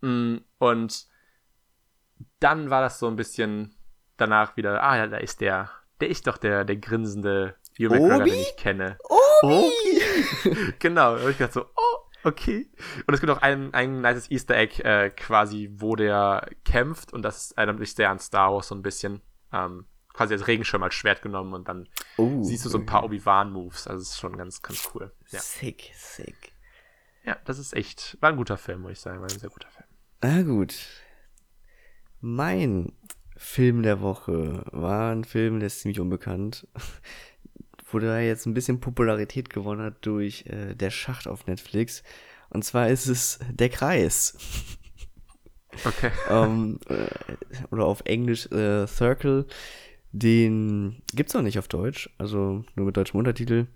Mm, 0.00 0.38
Und 0.58 1.06
dann 2.40 2.70
war 2.70 2.82
das 2.82 2.98
so 2.98 3.06
ein 3.06 3.16
bisschen 3.16 3.74
danach 4.16 4.56
wieder, 4.56 4.82
ah 4.82 4.96
ja, 4.96 5.06
da 5.06 5.16
ist 5.18 5.40
der, 5.40 5.70
der 6.00 6.08
ist 6.08 6.26
doch 6.26 6.38
der, 6.38 6.64
der 6.64 6.76
grinsende 6.76 7.56
Hugh 7.78 7.88
McGregor, 7.88 8.16
Obi? 8.16 8.30
den 8.30 8.40
ich 8.40 8.56
kenne. 8.56 8.98
Obi! 9.42 10.72
genau, 10.78 11.16
da 11.16 11.22
hab 11.22 11.28
ich 11.30 11.38
gedacht 11.38 11.54
so, 11.54 11.64
oh, 11.64 11.96
okay. 12.24 12.70
Und 13.06 13.14
es 13.14 13.20
gibt 13.20 13.32
auch 13.32 13.42
ein, 13.42 13.72
ein 13.72 14.00
nices 14.00 14.30
Easter 14.30 14.56
Egg 14.56 14.82
äh, 14.82 15.10
quasi, 15.10 15.70
wo 15.72 15.96
der 15.96 16.48
kämpft 16.64 17.12
und 17.12 17.22
das 17.22 17.52
erinnert 17.52 17.78
mich 17.78 17.94
sehr 17.94 18.10
an 18.10 18.18
Star 18.18 18.52
Wars 18.52 18.68
so 18.68 18.74
ein 18.74 18.82
bisschen. 18.82 19.22
Ähm, 19.52 19.86
quasi 20.12 20.34
als 20.34 20.46
Regenschirm 20.46 20.82
als 20.82 20.94
Schwert 20.94 21.22
genommen 21.22 21.54
und 21.54 21.68
dann 21.68 21.88
Oh, 22.16 22.42
siehst 22.42 22.64
du 22.64 22.68
so 22.68 22.78
ein 22.78 22.86
paar 22.86 23.04
Obi-Wan-Moves. 23.04 23.86
Also 23.86 24.02
es 24.02 24.10
ist 24.10 24.18
schon 24.18 24.36
ganz, 24.36 24.60
ganz 24.62 24.88
cool. 24.94 25.12
Ja. 25.30 25.40
Sick, 25.40 25.90
sick. 25.94 26.52
ja, 27.24 27.36
das 27.44 27.58
ist 27.58 27.74
echt, 27.74 28.18
war 28.20 28.30
ein 28.30 28.36
guter 28.36 28.56
Film, 28.58 28.82
muss 28.82 28.92
ich 28.92 29.00
sagen, 29.00 29.20
war 29.20 29.30
ein 29.30 29.38
sehr 29.38 29.50
guter 29.50 29.70
Film. 29.70 29.86
Na 30.22 30.42
gut. 30.42 30.74
Mein 32.20 32.92
Film 33.36 33.82
der 33.82 34.02
Woche 34.02 34.64
war 34.72 35.12
ein 35.12 35.24
Film, 35.24 35.60
der 35.60 35.68
ist 35.68 35.80
ziemlich 35.80 36.00
unbekannt. 36.00 36.66
Wo 37.92 37.98
der 37.98 38.24
jetzt 38.24 38.46
ein 38.46 38.54
bisschen 38.54 38.78
Popularität 38.80 39.50
gewonnen 39.50 39.82
hat 39.82 40.04
durch 40.06 40.44
äh, 40.46 40.74
Der 40.74 40.90
Schacht 40.90 41.26
auf 41.26 41.46
Netflix. 41.46 42.02
Und 42.50 42.64
zwar 42.64 42.88
ist 42.88 43.06
es 43.06 43.38
Der 43.50 43.68
Kreis. 43.68 44.36
Okay. 45.84 46.10
ähm, 46.28 46.78
äh, 46.88 47.06
oder 47.70 47.86
auf 47.86 48.02
Englisch 48.04 48.46
äh, 48.52 48.86
Circle. 48.86 49.46
Den 50.12 51.02
gibt's 51.14 51.34
noch 51.34 51.42
nicht 51.42 51.58
auf 51.58 51.68
Deutsch, 51.68 52.10
also 52.18 52.64
nur 52.74 52.86
mit 52.86 52.96
deutschem 52.96 53.18
Untertitel. 53.18 53.66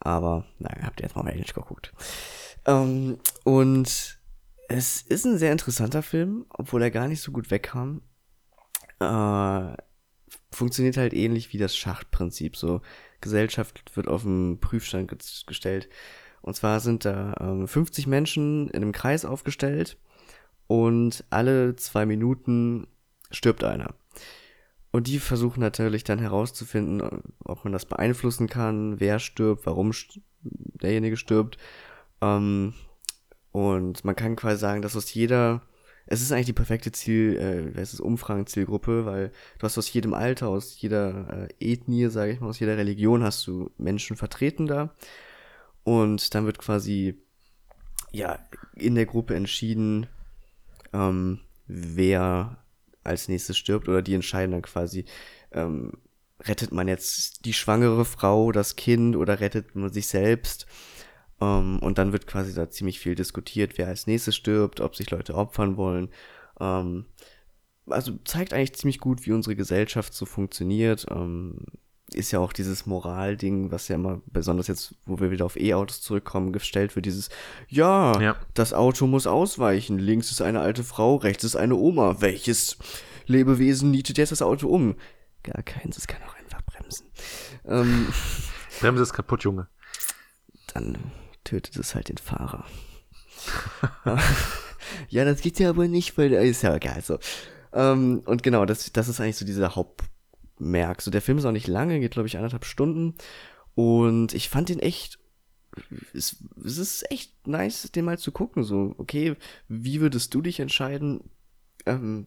Aber, 0.00 0.46
naja, 0.58 0.82
habt 0.84 1.00
ihr 1.00 1.06
jetzt 1.06 1.14
mal 1.14 1.22
auf 1.22 1.28
Englisch 1.28 1.54
geguckt. 1.54 1.92
Ähm, 2.66 3.18
und 3.44 4.18
es 4.68 5.02
ist 5.02 5.24
ein 5.26 5.38
sehr 5.38 5.52
interessanter 5.52 6.02
Film, 6.02 6.46
obwohl 6.50 6.82
er 6.82 6.90
gar 6.90 7.08
nicht 7.08 7.20
so 7.20 7.32
gut 7.32 7.50
wegkam. 7.50 8.02
Äh, 8.98 9.76
funktioniert 10.50 10.96
halt 10.96 11.12
ähnlich 11.12 11.52
wie 11.52 11.58
das 11.58 11.76
Schachtprinzip. 11.76 12.56
So, 12.56 12.80
Gesellschaft 13.20 13.96
wird 13.96 14.08
auf 14.08 14.22
den 14.22 14.58
Prüfstand 14.60 15.08
ge 15.08 15.18
gestellt. 15.46 15.88
Und 16.42 16.54
zwar 16.56 16.80
sind 16.80 17.04
da 17.04 17.34
ähm, 17.40 17.68
50 17.68 18.06
Menschen 18.06 18.68
in 18.70 18.82
einem 18.82 18.92
Kreis 18.92 19.24
aufgestellt 19.24 19.98
und 20.66 21.24
alle 21.30 21.76
zwei 21.76 22.06
Minuten 22.06 22.86
stirbt 23.30 23.62
einer. 23.64 23.94
Und 24.92 25.06
die 25.06 25.18
versuchen 25.20 25.60
natürlich 25.60 26.04
dann 26.04 26.18
herauszufinden, 26.18 27.22
ob 27.44 27.64
man 27.64 27.72
das 27.72 27.86
beeinflussen 27.86 28.48
kann, 28.48 28.98
wer 28.98 29.18
stirbt, 29.20 29.66
warum 29.66 29.92
derjenige 30.42 31.16
stirbt. 31.16 31.58
Ähm, 32.20 32.74
und 33.52 34.04
man 34.04 34.16
kann 34.16 34.36
quasi 34.36 34.60
sagen, 34.60 34.82
dass 34.82 34.96
aus 34.96 35.12
jeder, 35.14 35.62
es 36.06 36.22
ist 36.22 36.32
eigentlich 36.32 36.46
die 36.46 36.52
perfekte 36.52 36.90
Ziel, 36.90 37.36
äh, 37.36 37.80
es 37.80 37.94
ist 37.94 38.00
Umfragenzielgruppe, 38.00 39.06
weil 39.06 39.32
du 39.58 39.64
hast 39.64 39.78
aus 39.78 39.92
jedem 39.92 40.12
Alter, 40.12 40.48
aus 40.48 40.80
jeder 40.80 41.48
äh, 41.60 41.72
Ethnie, 41.72 42.08
sage 42.08 42.32
ich 42.32 42.40
mal, 42.40 42.48
aus 42.48 42.58
jeder 42.58 42.76
Religion 42.76 43.22
hast 43.22 43.46
du 43.46 43.70
Menschen 43.78 44.16
vertreten 44.16 44.66
da. 44.66 44.94
Und 45.84 46.34
dann 46.34 46.46
wird 46.46 46.58
quasi, 46.58 47.16
ja, 48.12 48.38
in 48.74 48.96
der 48.96 49.06
Gruppe 49.06 49.34
entschieden, 49.36 50.08
ähm, 50.92 51.40
wer 51.66 52.58
als 53.04 53.28
nächstes 53.28 53.56
stirbt 53.56 53.88
oder 53.88 54.02
die 54.02 54.14
entscheiden 54.14 54.52
dann 54.52 54.62
quasi, 54.62 55.04
ähm, 55.52 55.92
rettet 56.40 56.72
man 56.72 56.88
jetzt 56.88 57.44
die 57.44 57.52
schwangere 57.52 58.04
Frau, 58.04 58.52
das 58.52 58.76
Kind 58.76 59.16
oder 59.16 59.40
rettet 59.40 59.74
man 59.74 59.92
sich 59.92 60.08
selbst? 60.08 60.66
Ähm, 61.40 61.78
und 61.80 61.98
dann 61.98 62.12
wird 62.12 62.26
quasi 62.26 62.54
da 62.54 62.70
ziemlich 62.70 62.98
viel 63.00 63.14
diskutiert, 63.14 63.78
wer 63.78 63.88
als 63.88 64.06
nächstes 64.06 64.36
stirbt, 64.36 64.80
ob 64.80 64.96
sich 64.96 65.10
Leute 65.10 65.34
opfern 65.34 65.76
wollen. 65.76 66.10
Ähm, 66.60 67.06
also 67.86 68.18
zeigt 68.24 68.52
eigentlich 68.52 68.74
ziemlich 68.74 69.00
gut, 69.00 69.26
wie 69.26 69.32
unsere 69.32 69.56
Gesellschaft 69.56 70.14
so 70.14 70.26
funktioniert. 70.26 71.06
Ähm, 71.10 71.64
ist 72.14 72.30
ja 72.30 72.38
auch 72.38 72.52
dieses 72.52 72.86
Moralding, 72.86 73.70
was 73.70 73.88
ja 73.88 73.96
immer, 73.96 74.20
besonders 74.26 74.66
jetzt, 74.66 74.94
wo 75.06 75.20
wir 75.20 75.30
wieder 75.30 75.44
auf 75.46 75.56
E-Autos 75.56 76.00
zurückkommen, 76.00 76.52
gestellt 76.52 76.96
wird, 76.96 77.06
dieses, 77.06 77.28
ja, 77.68 78.20
ja, 78.20 78.36
das 78.54 78.72
Auto 78.72 79.06
muss 79.06 79.26
ausweichen, 79.26 79.98
links 79.98 80.30
ist 80.30 80.42
eine 80.42 80.60
alte 80.60 80.84
Frau, 80.84 81.16
rechts 81.16 81.44
ist 81.44 81.56
eine 81.56 81.76
Oma, 81.76 82.20
welches 82.20 82.78
Lebewesen 83.26 83.90
nietet 83.90 84.18
jetzt 84.18 84.32
das 84.32 84.42
Auto 84.42 84.68
um? 84.68 84.96
Gar 85.42 85.62
keins, 85.62 85.96
es 85.96 86.06
kann 86.06 86.22
auch 86.28 86.36
einfach 86.36 86.62
bremsen. 86.62 87.06
Ähm, 87.66 88.08
Bremse 88.80 89.02
ist 89.02 89.12
kaputt, 89.12 89.44
Junge. 89.44 89.68
Dann 90.74 90.98
tötet 91.44 91.76
es 91.76 91.94
halt 91.94 92.08
den 92.08 92.18
Fahrer. 92.18 92.64
ja, 95.08 95.24
das 95.24 95.40
geht 95.40 95.58
ja 95.58 95.70
aber 95.70 95.88
nicht, 95.88 96.18
weil 96.18 96.28
der 96.28 96.42
ist 96.42 96.62
ja 96.62 96.74
egal 96.74 97.02
so. 97.02 97.18
Ähm, 97.72 98.22
und 98.24 98.42
genau, 98.42 98.64
das, 98.64 98.92
das 98.92 99.08
ist 99.08 99.20
eigentlich 99.20 99.36
so 99.36 99.44
dieser 99.44 99.76
Hauptmerk. 100.60 101.02
So, 101.02 101.10
der 101.10 101.22
Film 101.22 101.38
ist 101.38 101.44
auch 101.44 101.52
nicht 101.52 101.66
lange, 101.66 102.00
geht 102.00 102.12
glaube 102.12 102.28
ich 102.28 102.36
anderthalb 102.36 102.64
Stunden. 102.64 103.14
Und 103.74 104.34
ich 104.34 104.48
fand 104.48 104.68
den 104.68 104.80
echt, 104.80 105.18
es, 106.12 106.36
es 106.64 106.78
ist 106.78 107.10
echt 107.10 107.46
nice, 107.46 107.90
den 107.92 108.04
mal 108.04 108.18
zu 108.18 108.32
gucken. 108.32 108.64
So, 108.64 108.94
okay, 108.98 109.36
wie 109.68 110.00
würdest 110.00 110.34
du 110.34 110.42
dich 110.42 110.60
entscheiden? 110.60 111.30
Ähm, 111.86 112.26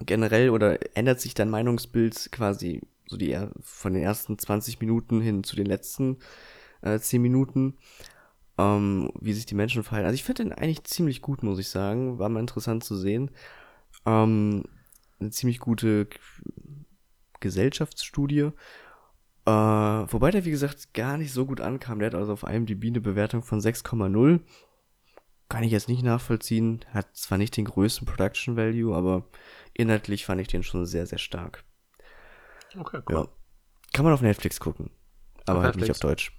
generell 0.00 0.50
oder 0.50 0.96
ändert 0.96 1.20
sich 1.20 1.34
dein 1.34 1.50
Meinungsbild 1.50 2.32
quasi 2.32 2.80
so 3.06 3.16
die 3.16 3.38
von 3.60 3.92
den 3.92 4.02
ersten 4.02 4.38
20 4.38 4.80
Minuten 4.80 5.20
hin 5.20 5.44
zu 5.44 5.54
den 5.54 5.66
letzten 5.66 6.18
äh, 6.80 6.98
10 6.98 7.22
Minuten? 7.22 7.76
ähm, 8.58 9.10
wie 9.18 9.32
sich 9.32 9.46
die 9.46 9.54
Menschen 9.54 9.82
verhalten. 9.82 10.06
Also 10.06 10.14
ich 10.14 10.24
finde 10.24 10.44
den 10.44 10.52
eigentlich 10.52 10.84
ziemlich 10.84 11.22
gut, 11.22 11.42
muss 11.42 11.58
ich 11.58 11.68
sagen. 11.68 12.18
War 12.18 12.28
mal 12.28 12.40
interessant 12.40 12.84
zu 12.84 12.96
sehen. 12.96 13.30
Ähm, 14.04 14.64
eine 15.18 15.30
ziemlich 15.30 15.58
gute 15.58 16.06
Gesellschaftsstudie. 17.42 18.52
Äh, 19.44 19.50
wobei 19.50 20.30
der, 20.30 20.44
wie 20.44 20.50
gesagt, 20.50 20.94
gar 20.94 21.18
nicht 21.18 21.32
so 21.32 21.44
gut 21.44 21.60
ankam. 21.60 21.98
Der 21.98 22.06
hat 22.06 22.14
also 22.14 22.32
auf 22.32 22.44
IMDb 22.44 22.86
eine 22.86 23.00
Bewertung 23.00 23.42
von 23.42 23.60
6,0. 23.60 24.40
Kann 25.48 25.64
ich 25.64 25.72
jetzt 25.72 25.88
nicht 25.88 26.02
nachvollziehen. 26.02 26.84
Hat 26.92 27.14
zwar 27.14 27.36
nicht 27.36 27.56
den 27.56 27.66
größten 27.66 28.06
Production 28.06 28.56
Value, 28.56 28.96
aber 28.96 29.28
inhaltlich 29.74 30.24
fand 30.24 30.40
ich 30.40 30.48
den 30.48 30.62
schon 30.62 30.86
sehr, 30.86 31.06
sehr 31.06 31.18
stark. 31.18 31.64
Okay, 32.78 33.02
cool. 33.08 33.16
Ja. 33.16 33.28
Kann 33.92 34.04
man 34.04 34.14
auf 34.14 34.22
Netflix 34.22 34.58
gucken. 34.60 34.90
Aber 35.44 35.58
auf 35.58 35.64
halt 35.64 35.76
Netflix. 35.76 35.88
nicht 35.88 36.04
auf 36.04 36.10
Deutsch. 36.10 36.32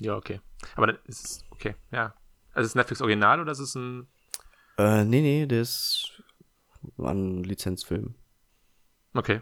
Ja, 0.00 0.16
okay. 0.16 0.40
Aber 0.74 0.88
dann 0.88 0.98
ist 1.06 1.24
es, 1.24 1.44
okay, 1.50 1.74
ja. 1.90 2.14
Also 2.52 2.66
ist 2.66 2.72
es 2.72 2.74
Netflix 2.74 3.00
Original 3.00 3.40
oder 3.40 3.52
ist 3.52 3.60
es 3.60 3.74
ein. 3.74 4.08
Äh, 4.76 5.04
nee, 5.04 5.22
nee, 5.22 5.46
der 5.46 5.62
ist 5.62 6.22
ein 6.98 7.44
Lizenzfilm. 7.44 8.14
Okay. 9.14 9.40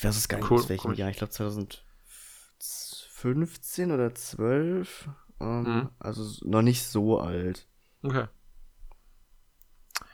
Ich 0.00 0.04
weiß 0.06 0.16
es 0.16 0.28
gar 0.30 0.38
nicht, 0.38 0.50
cool, 0.50 0.60
aus 0.60 0.70
welchem. 0.70 0.94
Jahr. 0.94 1.10
Ich 1.10 1.18
glaube 1.18 1.30
2015 1.30 3.92
oder 3.92 4.14
12. 4.14 5.10
Ähm, 5.40 5.62
mhm. 5.62 5.90
Also 5.98 6.24
noch 6.48 6.62
nicht 6.62 6.84
so 6.84 7.20
alt. 7.20 7.68
Okay. 8.02 8.24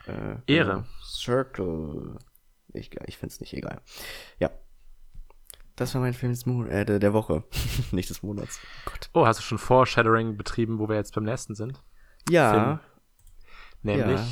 Äh, 0.05 0.39
Ehre. 0.45 0.73
Genau. 0.73 0.83
Circle. 1.05 2.19
Ich, 2.73 2.91
ich 3.05 3.17
finde 3.17 3.33
es 3.33 3.39
nicht 3.39 3.53
egal. 3.53 3.81
Ja, 4.39 4.51
das 5.77 5.93
war 5.93 6.01
mein 6.01 6.13
Film 6.13 6.33
des 6.33 6.45
Mon 6.45 6.67
äh, 6.67 6.99
der 6.99 7.13
Woche, 7.13 7.45
nicht 7.91 8.09
des 8.09 8.23
Monats. 8.23 8.59
Gott. 8.83 9.09
Oh, 9.13 9.25
hast 9.25 9.39
du 9.39 9.43
schon 9.43 9.57
Foreshadowing 9.57 10.35
betrieben, 10.35 10.79
wo 10.79 10.89
wir 10.89 10.97
jetzt 10.97 11.15
beim 11.15 11.23
nächsten 11.23 11.55
sind? 11.55 11.81
Ja. 12.29 12.51
Film. 12.51 12.79
Nämlich 13.83 14.19
ja. 14.19 14.27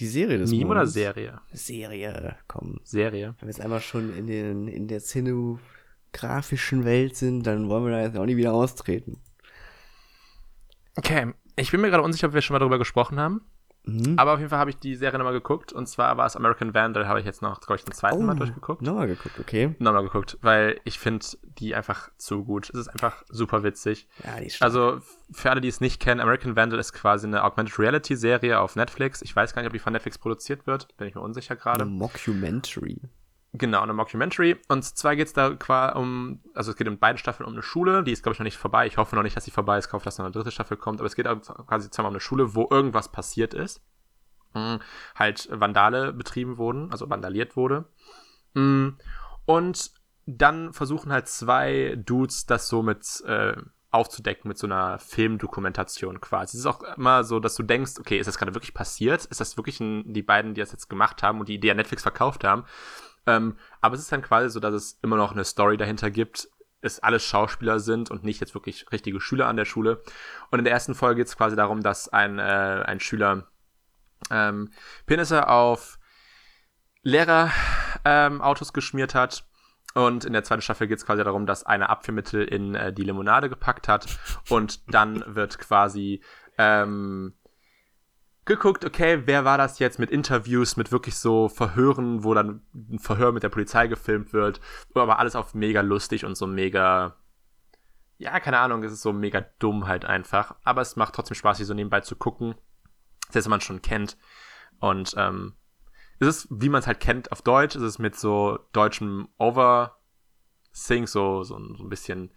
Die 0.00 0.06
Serie 0.06 0.38
des 0.38 0.50
Meme 0.50 0.64
Monats. 0.66 0.96
oder 0.96 1.12
Serie? 1.12 1.40
Serie, 1.52 2.36
komm. 2.48 2.80
Serie. 2.84 3.34
Wenn 3.38 3.48
wir 3.48 3.52
jetzt 3.52 3.60
einmal 3.60 3.80
schon 3.80 4.16
in, 4.16 4.26
den, 4.26 4.66
in 4.66 4.88
der 4.88 5.00
cinegrafischen 5.00 6.84
Welt 6.84 7.16
sind, 7.16 7.46
dann 7.46 7.68
wollen 7.68 7.84
wir 7.84 7.92
da 7.92 8.02
jetzt 8.02 8.16
auch 8.16 8.24
nie 8.24 8.36
wieder 8.36 8.54
austreten. 8.54 9.18
Okay, 10.96 11.32
ich 11.56 11.70
bin 11.70 11.80
mir 11.80 11.90
gerade 11.90 12.02
unsicher, 12.02 12.28
ob 12.28 12.34
wir 12.34 12.40
schon 12.40 12.54
mal 12.54 12.58
darüber 12.58 12.78
gesprochen 12.78 13.20
haben. 13.20 13.42
Mhm. 13.84 14.18
Aber 14.18 14.34
auf 14.34 14.38
jeden 14.38 14.50
Fall 14.50 14.58
habe 14.58 14.70
ich 14.70 14.78
die 14.78 14.94
Serie 14.94 15.18
nochmal 15.18 15.32
geguckt. 15.32 15.72
Und 15.72 15.86
zwar 15.86 16.16
war 16.16 16.26
es 16.26 16.36
American 16.36 16.74
Vandal, 16.74 17.08
habe 17.08 17.20
ich 17.20 17.26
jetzt 17.26 17.42
noch, 17.42 17.60
glaube 17.60 17.76
ich, 17.76 17.84
den 17.84 17.92
zweiten 17.92 18.18
oh, 18.18 18.22
Mal 18.22 18.34
durchgeguckt. 18.34 18.82
Nochmal 18.82 19.06
geguckt, 19.06 19.38
okay. 19.38 19.74
Nochmal 19.78 20.02
geguckt, 20.02 20.38
weil 20.42 20.80
ich 20.84 20.98
finde 20.98 21.24
die 21.42 21.74
einfach 21.74 22.10
zu 22.16 22.44
gut. 22.44 22.70
Es 22.70 22.80
ist 22.80 22.88
einfach 22.88 23.24
super 23.28 23.62
witzig. 23.62 24.08
Ja, 24.24 24.38
die 24.40 24.46
ist 24.46 24.62
Also 24.62 25.00
für 25.32 25.50
alle, 25.50 25.60
die 25.60 25.68
es 25.68 25.80
nicht 25.80 26.00
kennen, 26.00 26.20
American 26.20 26.56
Vandal 26.56 26.78
ist 26.78 26.92
quasi 26.92 27.26
eine 27.26 27.44
Augmented 27.44 27.78
Reality 27.78 28.16
Serie 28.16 28.60
auf 28.60 28.76
Netflix. 28.76 29.22
Ich 29.22 29.34
weiß 29.34 29.54
gar 29.54 29.62
nicht, 29.62 29.68
ob 29.68 29.72
die 29.72 29.78
von 29.78 29.92
Netflix 29.92 30.18
produziert 30.18 30.66
wird. 30.66 30.96
Bin 30.96 31.08
ich 31.08 31.14
mir 31.14 31.20
unsicher 31.20 31.56
gerade. 31.56 31.84
Mockumentary. 31.84 33.00
Genau, 33.52 33.80
eine 33.80 33.92
Mockumentary. 33.92 34.56
Und 34.68 34.84
zwar 34.84 35.16
geht 35.16 35.26
es 35.26 35.32
da 35.32 35.48
um, 35.94 36.40
also 36.54 36.70
es 36.70 36.76
geht 36.76 36.86
in 36.86 36.98
beiden 36.98 37.18
Staffeln 37.18 37.46
um 37.46 37.52
eine 37.52 37.62
Schule, 37.62 38.04
die 38.04 38.12
ist, 38.12 38.22
glaube 38.22 38.34
ich, 38.34 38.38
noch 38.38 38.44
nicht 38.44 38.58
vorbei. 38.58 38.86
Ich 38.86 38.96
hoffe 38.96 39.16
noch 39.16 39.24
nicht, 39.24 39.36
dass 39.36 39.44
sie 39.44 39.50
vorbei 39.50 39.78
ist. 39.78 39.86
Ich 39.86 39.92
hoffe, 39.92 40.04
dass 40.04 40.18
noch 40.18 40.24
eine 40.24 40.32
dritte 40.32 40.52
Staffel 40.52 40.76
kommt. 40.76 41.00
Aber 41.00 41.06
es 41.06 41.16
geht 41.16 41.26
quasi 41.66 41.90
zweimal 41.90 42.10
um 42.10 42.14
eine 42.14 42.20
Schule, 42.20 42.54
wo 42.54 42.68
irgendwas 42.70 43.10
passiert 43.10 43.52
ist. 43.52 43.82
Hm, 44.52 44.80
halt 45.16 45.48
Vandale 45.50 46.12
betrieben 46.12 46.58
wurden, 46.58 46.92
also 46.92 47.08
vandaliert 47.10 47.56
wurde. 47.56 47.86
Hm, 48.54 48.98
und 49.46 49.90
dann 50.26 50.72
versuchen 50.72 51.12
halt 51.12 51.28
zwei 51.28 51.96
Dudes 51.96 52.46
das 52.46 52.68
so 52.68 52.82
mit 52.82 53.22
äh, 53.26 53.56
aufzudecken 53.90 54.48
mit 54.48 54.58
so 54.58 54.66
einer 54.66 54.98
Filmdokumentation 54.98 56.20
quasi. 56.20 56.56
Es 56.56 56.60
ist 56.60 56.66
auch 56.66 56.82
immer 56.96 57.24
so, 57.24 57.40
dass 57.40 57.56
du 57.56 57.64
denkst, 57.64 57.94
okay, 57.98 58.18
ist 58.18 58.26
das 58.26 58.38
gerade 58.38 58.54
wirklich 58.54 58.74
passiert? 58.74 59.24
Ist 59.24 59.40
das 59.40 59.56
wirklich 59.56 59.80
ein, 59.80 60.12
die 60.12 60.22
beiden, 60.22 60.54
die 60.54 60.60
das 60.60 60.72
jetzt 60.72 60.88
gemacht 60.88 61.22
haben 61.22 61.40
und 61.40 61.48
die 61.48 61.54
Idee 61.54 61.72
an 61.72 61.76
Netflix 61.76 62.02
verkauft 62.02 62.44
haben? 62.44 62.64
Ähm, 63.26 63.56
aber 63.80 63.94
es 63.94 64.00
ist 64.00 64.12
dann 64.12 64.22
quasi 64.22 64.50
so, 64.50 64.60
dass 64.60 64.74
es 64.74 64.98
immer 65.02 65.16
noch 65.16 65.32
eine 65.32 65.44
Story 65.44 65.76
dahinter 65.76 66.10
gibt, 66.10 66.48
es 66.82 67.00
alles 67.00 67.24
Schauspieler 67.24 67.78
sind 67.78 68.10
und 68.10 68.24
nicht 68.24 68.40
jetzt 68.40 68.54
wirklich 68.54 68.90
richtige 68.90 69.20
Schüler 69.20 69.48
an 69.48 69.56
der 69.56 69.64
Schule. 69.64 70.02
Und 70.50 70.58
in 70.58 70.64
der 70.64 70.72
ersten 70.72 70.94
Folge 70.94 71.16
geht 71.16 71.28
es 71.28 71.36
quasi 71.36 71.56
darum, 71.56 71.82
dass 71.82 72.08
ein, 72.08 72.38
äh, 72.38 72.84
ein 72.86 73.00
Schüler 73.00 73.48
ähm, 74.30 74.72
Penisse 75.06 75.48
auf 75.48 75.98
Lehrerautos 77.02 78.68
ähm, 78.68 78.72
geschmiert 78.72 79.14
hat. 79.14 79.44
Und 79.94 80.24
in 80.24 80.32
der 80.32 80.44
zweiten 80.44 80.62
Staffel 80.62 80.86
geht 80.86 80.98
es 80.98 81.06
quasi 81.06 81.24
darum, 81.24 81.46
dass 81.46 81.64
einer 81.64 81.90
Abführmittel 81.90 82.44
in 82.44 82.74
äh, 82.74 82.92
die 82.92 83.02
Limonade 83.02 83.48
gepackt 83.48 83.88
hat. 83.88 84.06
Und 84.48 84.94
dann 84.94 85.22
wird 85.26 85.58
quasi 85.58 86.22
ähm, 86.58 87.34
geguckt, 88.44 88.84
okay, 88.84 89.22
wer 89.26 89.44
war 89.44 89.58
das 89.58 89.78
jetzt 89.78 89.98
mit 89.98 90.10
Interviews, 90.10 90.76
mit 90.76 90.92
wirklich 90.92 91.16
so 91.16 91.48
Verhören, 91.48 92.24
wo 92.24 92.34
dann 92.34 92.62
ein 92.74 92.98
Verhör 92.98 93.32
mit 93.32 93.42
der 93.42 93.48
Polizei 93.48 93.86
gefilmt 93.86 94.32
wird, 94.32 94.60
aber 94.94 95.18
alles 95.18 95.36
auf 95.36 95.54
mega 95.54 95.80
lustig 95.82 96.24
und 96.24 96.36
so 96.36 96.46
mega, 96.46 97.16
ja, 98.18 98.40
keine 98.40 98.58
Ahnung, 98.58 98.82
es 98.82 98.92
ist 98.92 99.02
so 99.02 99.12
mega 99.12 99.44
dumm 99.58 99.86
halt 99.86 100.04
einfach, 100.04 100.56
aber 100.64 100.80
es 100.80 100.96
macht 100.96 101.14
trotzdem 101.14 101.34
Spaß, 101.34 101.58
hier 101.58 101.66
so 101.66 101.74
nebenbei 101.74 102.00
zu 102.00 102.16
gucken, 102.16 102.54
das 103.32 103.48
man 103.48 103.60
schon 103.60 103.82
kennt. 103.82 104.16
Und 104.80 105.14
ähm, 105.16 105.54
es 106.18 106.28
ist, 106.28 106.48
wie 106.50 106.68
man 106.68 106.80
es 106.80 106.86
halt 106.86 107.00
kennt 107.00 107.32
auf 107.32 107.42
Deutsch, 107.42 107.76
es 107.76 107.82
ist 107.82 107.98
mit 107.98 108.16
so 108.16 108.58
deutschem 108.72 109.28
Over-Sync, 109.38 111.08
so, 111.08 111.42
so, 111.42 111.58
so 111.76 111.84
ein 111.84 111.88
bisschen, 111.88 112.32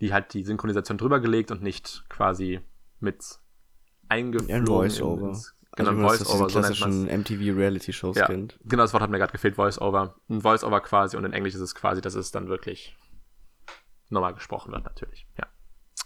die 0.00 0.12
halt 0.12 0.34
die 0.34 0.42
Synchronisation 0.42 0.98
drüber 0.98 1.20
gelegt 1.20 1.50
und 1.50 1.62
nicht 1.62 2.04
quasi 2.08 2.60
mit 3.00 3.38
eingeflogen. 4.08 4.54
Ein 4.54 4.66
Voice-Over. 4.66 5.40
Genau, 5.76 5.90
also, 5.90 6.02
ein 6.02 6.08
Voice-Over, 6.08 6.74
so. 6.74 6.86
MTV-Reality-Shows 6.88 8.16
Ja, 8.16 8.26
kennt. 8.26 8.58
genau, 8.64 8.82
das 8.84 8.92
Wort 8.94 9.02
hat 9.02 9.10
mir 9.10 9.18
gerade 9.18 9.32
gefehlt, 9.32 9.56
Voice-Over. 9.56 10.14
Ein 10.28 10.40
Voice-Over 10.40 10.80
quasi 10.80 11.16
und 11.16 11.24
in 11.24 11.32
Englisch 11.32 11.54
ist 11.54 11.60
es 11.60 11.74
quasi, 11.74 12.00
dass 12.00 12.14
es 12.14 12.30
dann 12.30 12.48
wirklich 12.48 12.96
normal 14.08 14.34
gesprochen 14.34 14.72
wird, 14.72 14.84
natürlich. 14.84 15.26
Ja, 15.38 15.46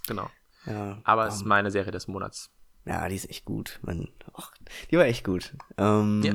genau. 0.09 0.29
Ja, 0.67 0.99
Aber 1.05 1.27
es 1.27 1.37
ist 1.37 1.47
meine 1.47 1.71
Serie 1.71 1.93
des 1.93 2.09
Monats. 2.09 2.51
Ja, 2.85 3.09
die 3.09 3.15
ist 3.15 3.29
echt 3.31 3.45
gut. 3.45 3.79
Man, 3.83 4.09
och, 4.37 4.53
die 4.91 4.97
war 4.97 5.05
echt 5.05 5.25
gut. 5.25 5.55
Ähm, 5.79 6.23
Ja. 6.25 6.35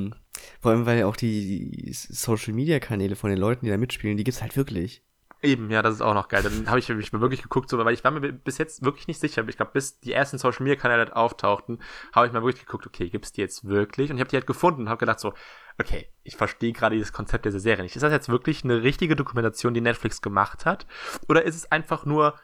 Vor 0.61 0.72
allem, 0.72 0.86
weil 0.86 1.03
auch 1.03 1.16
die, 1.16 1.72
die 1.72 1.93
Social 1.93 2.53
Media 2.53 2.80
Kanäle 2.80 3.16
von 3.16 3.30
den 3.30 3.39
Leuten, 3.39 3.66
die 3.66 3.72
da 3.72 3.78
mitspielen, 3.78 4.18
die 4.18 4.24
gibt's 4.24 4.41
halt 4.41 4.55
wirklich. 4.55 5.01
Eben, 5.45 5.69
ja, 5.71 5.81
das 5.81 5.95
ist 5.95 6.01
auch 6.01 6.13
noch 6.13 6.27
geil. 6.27 6.43
Dann 6.43 6.67
habe 6.69 6.79
ich 6.79 6.89
mich 6.89 7.13
wirklich 7.13 7.41
geguckt, 7.41 7.69
so, 7.69 7.77
weil 7.77 7.93
ich 7.93 8.03
war 8.03 8.11
mir 8.11 8.33
bis 8.33 8.57
jetzt 8.57 8.83
wirklich 8.83 9.07
nicht 9.07 9.19
sicher. 9.19 9.47
Ich 9.47 9.55
glaube, 9.57 9.71
bis 9.73 9.99
die 9.99 10.11
ersten 10.11 10.37
Social 10.37 10.63
Media 10.63 10.79
Kanäle 10.79 10.99
halt 10.99 11.13
auftauchten, 11.13 11.79
habe 12.13 12.27
ich 12.27 12.33
mal 12.33 12.43
wirklich 12.43 12.65
geguckt, 12.65 12.85
okay, 12.87 13.09
gibt's 13.09 13.31
die 13.31 13.41
jetzt 13.41 13.65
wirklich? 13.65 14.09
Und 14.09 14.17
ich 14.17 14.21
habe 14.21 14.29
die 14.29 14.35
halt 14.35 14.47
gefunden 14.47 14.81
und 14.81 14.89
habe 14.89 14.99
gedacht 14.99 15.19
so, 15.19 15.33
okay, 15.79 16.07
ich 16.23 16.35
verstehe 16.35 16.73
gerade 16.73 16.95
dieses 16.95 17.13
Konzept 17.13 17.45
dieser 17.45 17.59
Serie 17.59 17.83
nicht. 17.83 17.95
Ist 17.95 18.01
das 18.03 18.11
jetzt 18.11 18.29
wirklich 18.29 18.63
eine 18.63 18.83
richtige 18.83 19.15
Dokumentation, 19.15 19.73
die 19.73 19.81
Netflix 19.81 20.21
gemacht 20.21 20.65
hat? 20.65 20.85
Oder 21.29 21.43
ist 21.43 21.55
es 21.55 21.71
einfach 21.71 22.05
nur 22.05 22.35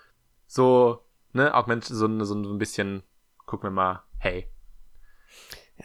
so, 0.47 1.03
ne, 1.33 1.53
Augment, 1.53 1.83
so, 1.85 2.05
ein- 2.05 2.23
so 2.25 2.35
ein 2.35 2.57
bisschen, 2.57 3.03
gucken 3.45 3.67
wir 3.67 3.71
mal, 3.71 4.03
hey, 4.19 4.47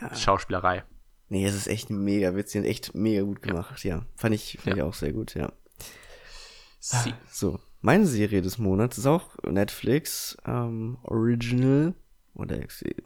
Ja. 0.01 0.15
Schauspielerei. 0.15 0.85
Nee, 1.29 1.47
es 1.47 1.55
ist 1.55 1.67
echt 1.69 1.91
mega 1.91 2.35
witzig 2.37 2.61
und 2.61 2.67
echt 2.67 2.95
mega 2.95 3.23
gut 3.23 3.43
gemacht, 3.43 3.83
ja. 3.85 4.05
Fand 4.17 4.35
ich, 4.35 4.59
fand 4.63 4.77
Ja. 4.77 4.85
ich 4.85 4.89
auch 4.89 4.95
sehr 4.95 5.13
gut, 5.13 5.35
ja. 5.35 5.53
Sie. 6.89 7.15
So, 7.31 7.59
meine 7.81 8.07
Serie 8.07 8.43
des 8.43 8.59
Monats 8.59 8.99
ist 8.99 9.07
auch 9.07 9.37
Netflix 9.43 10.37
ähm, 10.47 10.99
Original 11.03 11.95
oder 12.35 12.59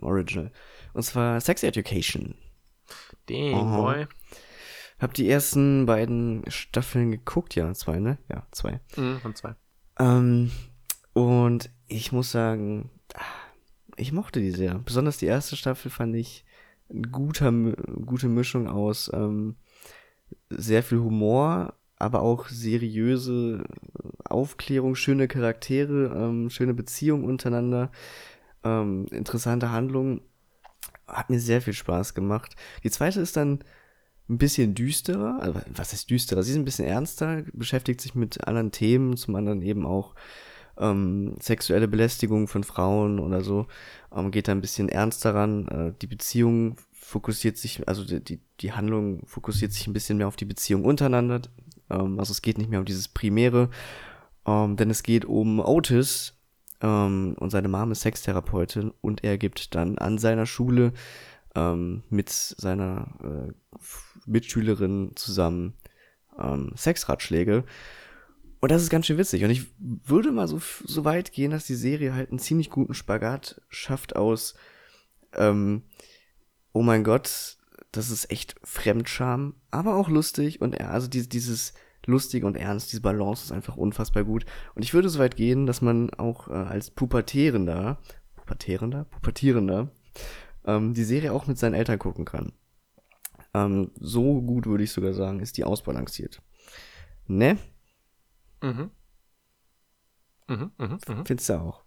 Original. 0.03 0.53
Und 0.93 1.03
zwar 1.03 1.41
Sex 1.41 1.63
Education. 1.63 2.35
Dang, 3.27 3.55
Aha. 3.55 3.77
boy. 3.81 4.07
Hab 4.99 5.15
die 5.15 5.31
ersten 5.31 5.87
beiden 5.87 6.45
Staffeln 6.49 7.11
geguckt, 7.11 7.55
ja, 7.55 7.73
zwei, 7.73 8.01
ne? 8.01 8.19
Ja, 8.29 8.47
zwei. 8.51 8.81
Mhm, 8.97 9.21
und 9.25 9.39
zwei. 9.39 9.55
Ähm, 9.99 10.51
und 11.15 11.71
ich 11.89 12.13
muss 12.13 12.33
sagen, 12.33 12.91
ah, 13.15 13.21
ich 13.97 14.13
mochte 14.13 14.41
die 14.41 14.51
sehr. 14.51 14.75
Besonders 14.79 15.17
die 15.17 15.27
erste 15.27 15.57
Staffel 15.57 15.91
fand 15.91 16.17
ich 16.17 16.45
ein 16.91 17.11
guter, 17.11 17.51
Mi- 17.51 17.77
gute 18.05 18.29
Mischung 18.29 18.69
aus 18.69 19.11
ähm, 19.15 19.57
sehr 20.51 20.83
viel 20.83 20.99
Humor, 20.99 21.75
aber 22.01 22.23
auch 22.23 22.49
seriöse 22.49 23.65
Aufklärung, 24.25 24.95
schöne 24.95 25.29
Charaktere, 25.29 26.15
ähm, 26.17 26.51
schöne 26.51 26.75
Beziehungen 26.75 27.25
untereinander, 27.25 27.91
ähm, 28.65 29.07
interessante 29.11 29.71
Handlungen. 29.71 30.23
Hat 31.07 31.31
mir 31.31 31.41
sehr 31.41 31.61
viel 31.61 31.75
Spaß 31.75 32.15
gemacht. 32.15 32.55
Die 32.85 32.91
zweite 32.91 33.21
ist 33.21 33.37
dann 33.37 33.61
ein 34.29 34.39
bisschen 34.39 34.75
düsterer, 34.75 35.39
also 35.41 35.61
was 35.75 35.93
heißt 35.93 36.09
düsterer? 36.09 36.43
Sie 36.43 36.53
ist 36.53 36.57
ein 36.57 36.65
bisschen 36.65 36.87
ernster, 36.87 37.43
beschäftigt 37.53 38.01
sich 38.01 38.15
mit 38.15 38.47
anderen 38.47 38.71
Themen, 38.71 39.17
zum 39.17 39.35
anderen 39.35 39.61
eben 39.61 39.85
auch 39.85 40.15
ähm, 40.79 41.37
sexuelle 41.41 41.89
Belästigung 41.89 42.49
von 42.49 42.65
Frauen 42.65 43.19
oder 43.19 43.43
so, 43.43 43.67
ähm, 44.15 44.31
geht 44.31 44.49
da 44.49 44.53
ein 44.53 44.61
bisschen 44.61 44.89
ernster 44.89 45.35
ran. 45.35 45.69
Äh, 45.69 45.93
die 46.01 46.07
Beziehung 46.07 46.77
fokussiert 46.93 47.59
sich, 47.59 47.87
also 47.89 48.05
die, 48.05 48.23
die, 48.23 48.41
die 48.61 48.73
Handlung 48.73 49.27
fokussiert 49.27 49.73
sich 49.73 49.87
ein 49.87 49.93
bisschen 49.93 50.19
mehr 50.19 50.29
auf 50.29 50.37
die 50.37 50.45
Beziehung 50.45 50.85
untereinander. 50.85 51.43
Ähm, 51.91 52.19
also 52.19 52.33
es 52.33 52.43
geht 52.43 52.59
nicht 52.59 52.71
mehr 52.71 52.81
um 52.81 52.87
dieses 52.87 53.09
Primäre, 53.09 53.71
ähm, 54.47 54.77
denn 54.77 54.91
es 54.91 55.03
geht 55.03 55.25
um 55.25 55.61
Otis 55.61 56.35
ähm, 56.81 57.37
und 57.39 57.51
seine 57.51 57.69
Mom 57.69 57.93
ist 57.93 58.03
Sextherapeutin 58.03 58.93
und 59.01 59.25
er 59.25 59.39
gibt 59.39 59.75
dann 59.75 59.99
an 59.99 60.19
seiner 60.19 60.47
Schule 60.47 60.93
ähm, 61.55 62.03
mit 62.11 62.31
seiner 62.31 63.09
äh, 63.23 63.53
Mitschülerin 64.27 65.13
zusammen 65.17 65.75
ähm, 66.39 66.73
Sexratschläge. 66.77 67.65
Und 68.61 68.71
das 68.71 68.83
ist 68.83 68.91
ganz 68.91 69.07
schön 69.07 69.19
witzig. 69.19 69.43
Und 69.43 69.51
ich 69.51 69.67
würde 69.79 70.33
mal 70.33 70.47
so, 70.47 70.61
so 70.85 71.05
weit 71.05 71.33
gehen, 71.33 71.51
dass 71.51 71.65
die 71.67 71.75
Serie 71.75 72.15
halt 72.15 72.31
einen 72.31 72.39
ziemlich 72.39 72.69
guten 72.69 72.95
Spagat 72.95 73.63
schafft 73.71 74.17
aus, 74.17 74.55
ähm, 75.35 75.83
oh 76.73 76.83
mein 76.83 77.03
Gott, 77.03 77.57
das 77.93 78.11
ist 78.11 78.31
echt 78.31 78.55
Fremdscham, 78.63 79.55
aber 79.71 79.97
auch 79.97 80.09
lustig. 80.09 80.61
Und 80.61 80.81
also 80.81 81.09
dieses, 81.09 81.29
dieses 81.29 81.75
lustig 82.07 82.45
und 82.45 82.57
ernst, 82.57 82.93
diese 82.93 83.03
Balance 83.03 83.45
ist 83.45 83.53
einfach 83.53 83.77
unfassbar 83.77 84.25
gut. 84.25 84.45
Und 84.75 84.83
ich 84.83 84.95
würde 84.95 85.09
so 85.09 85.19
weit 85.19 85.37
gehen, 85.37 85.67
dass 85.67 85.83
man 85.83 86.11
auch 86.15 86.49
äh, 86.49 86.53
als 86.53 86.91
Pubertierender, 86.91 87.99
Pubertierender, 88.37 89.05
Pubertierender, 89.05 89.91
ähm, 90.65 90.95
die 90.95 91.05
Serie 91.05 91.33
auch 91.33 91.47
mit 91.47 91.59
seinen 91.59 91.75
Eltern 91.75 91.99
gucken 91.99 92.25
kann. 92.25 92.53
Ähm, 93.55 93.91
so 93.99 94.41
gut 94.43 94.67
würde 94.67 94.85
ich 94.85 94.93
sogar 94.93 95.13
sagen, 95.13 95.41
ist 95.41 95.57
die 95.57 95.65
ausbalanciert. 95.65 96.41
Ne? 97.27 97.59
Mhm. 98.63 98.91
Mhm, 100.49 100.73
mhm, 100.79 100.99
mhm. 101.07 101.27
Findest 101.27 101.49
du 101.49 101.55
auch? 101.55 101.85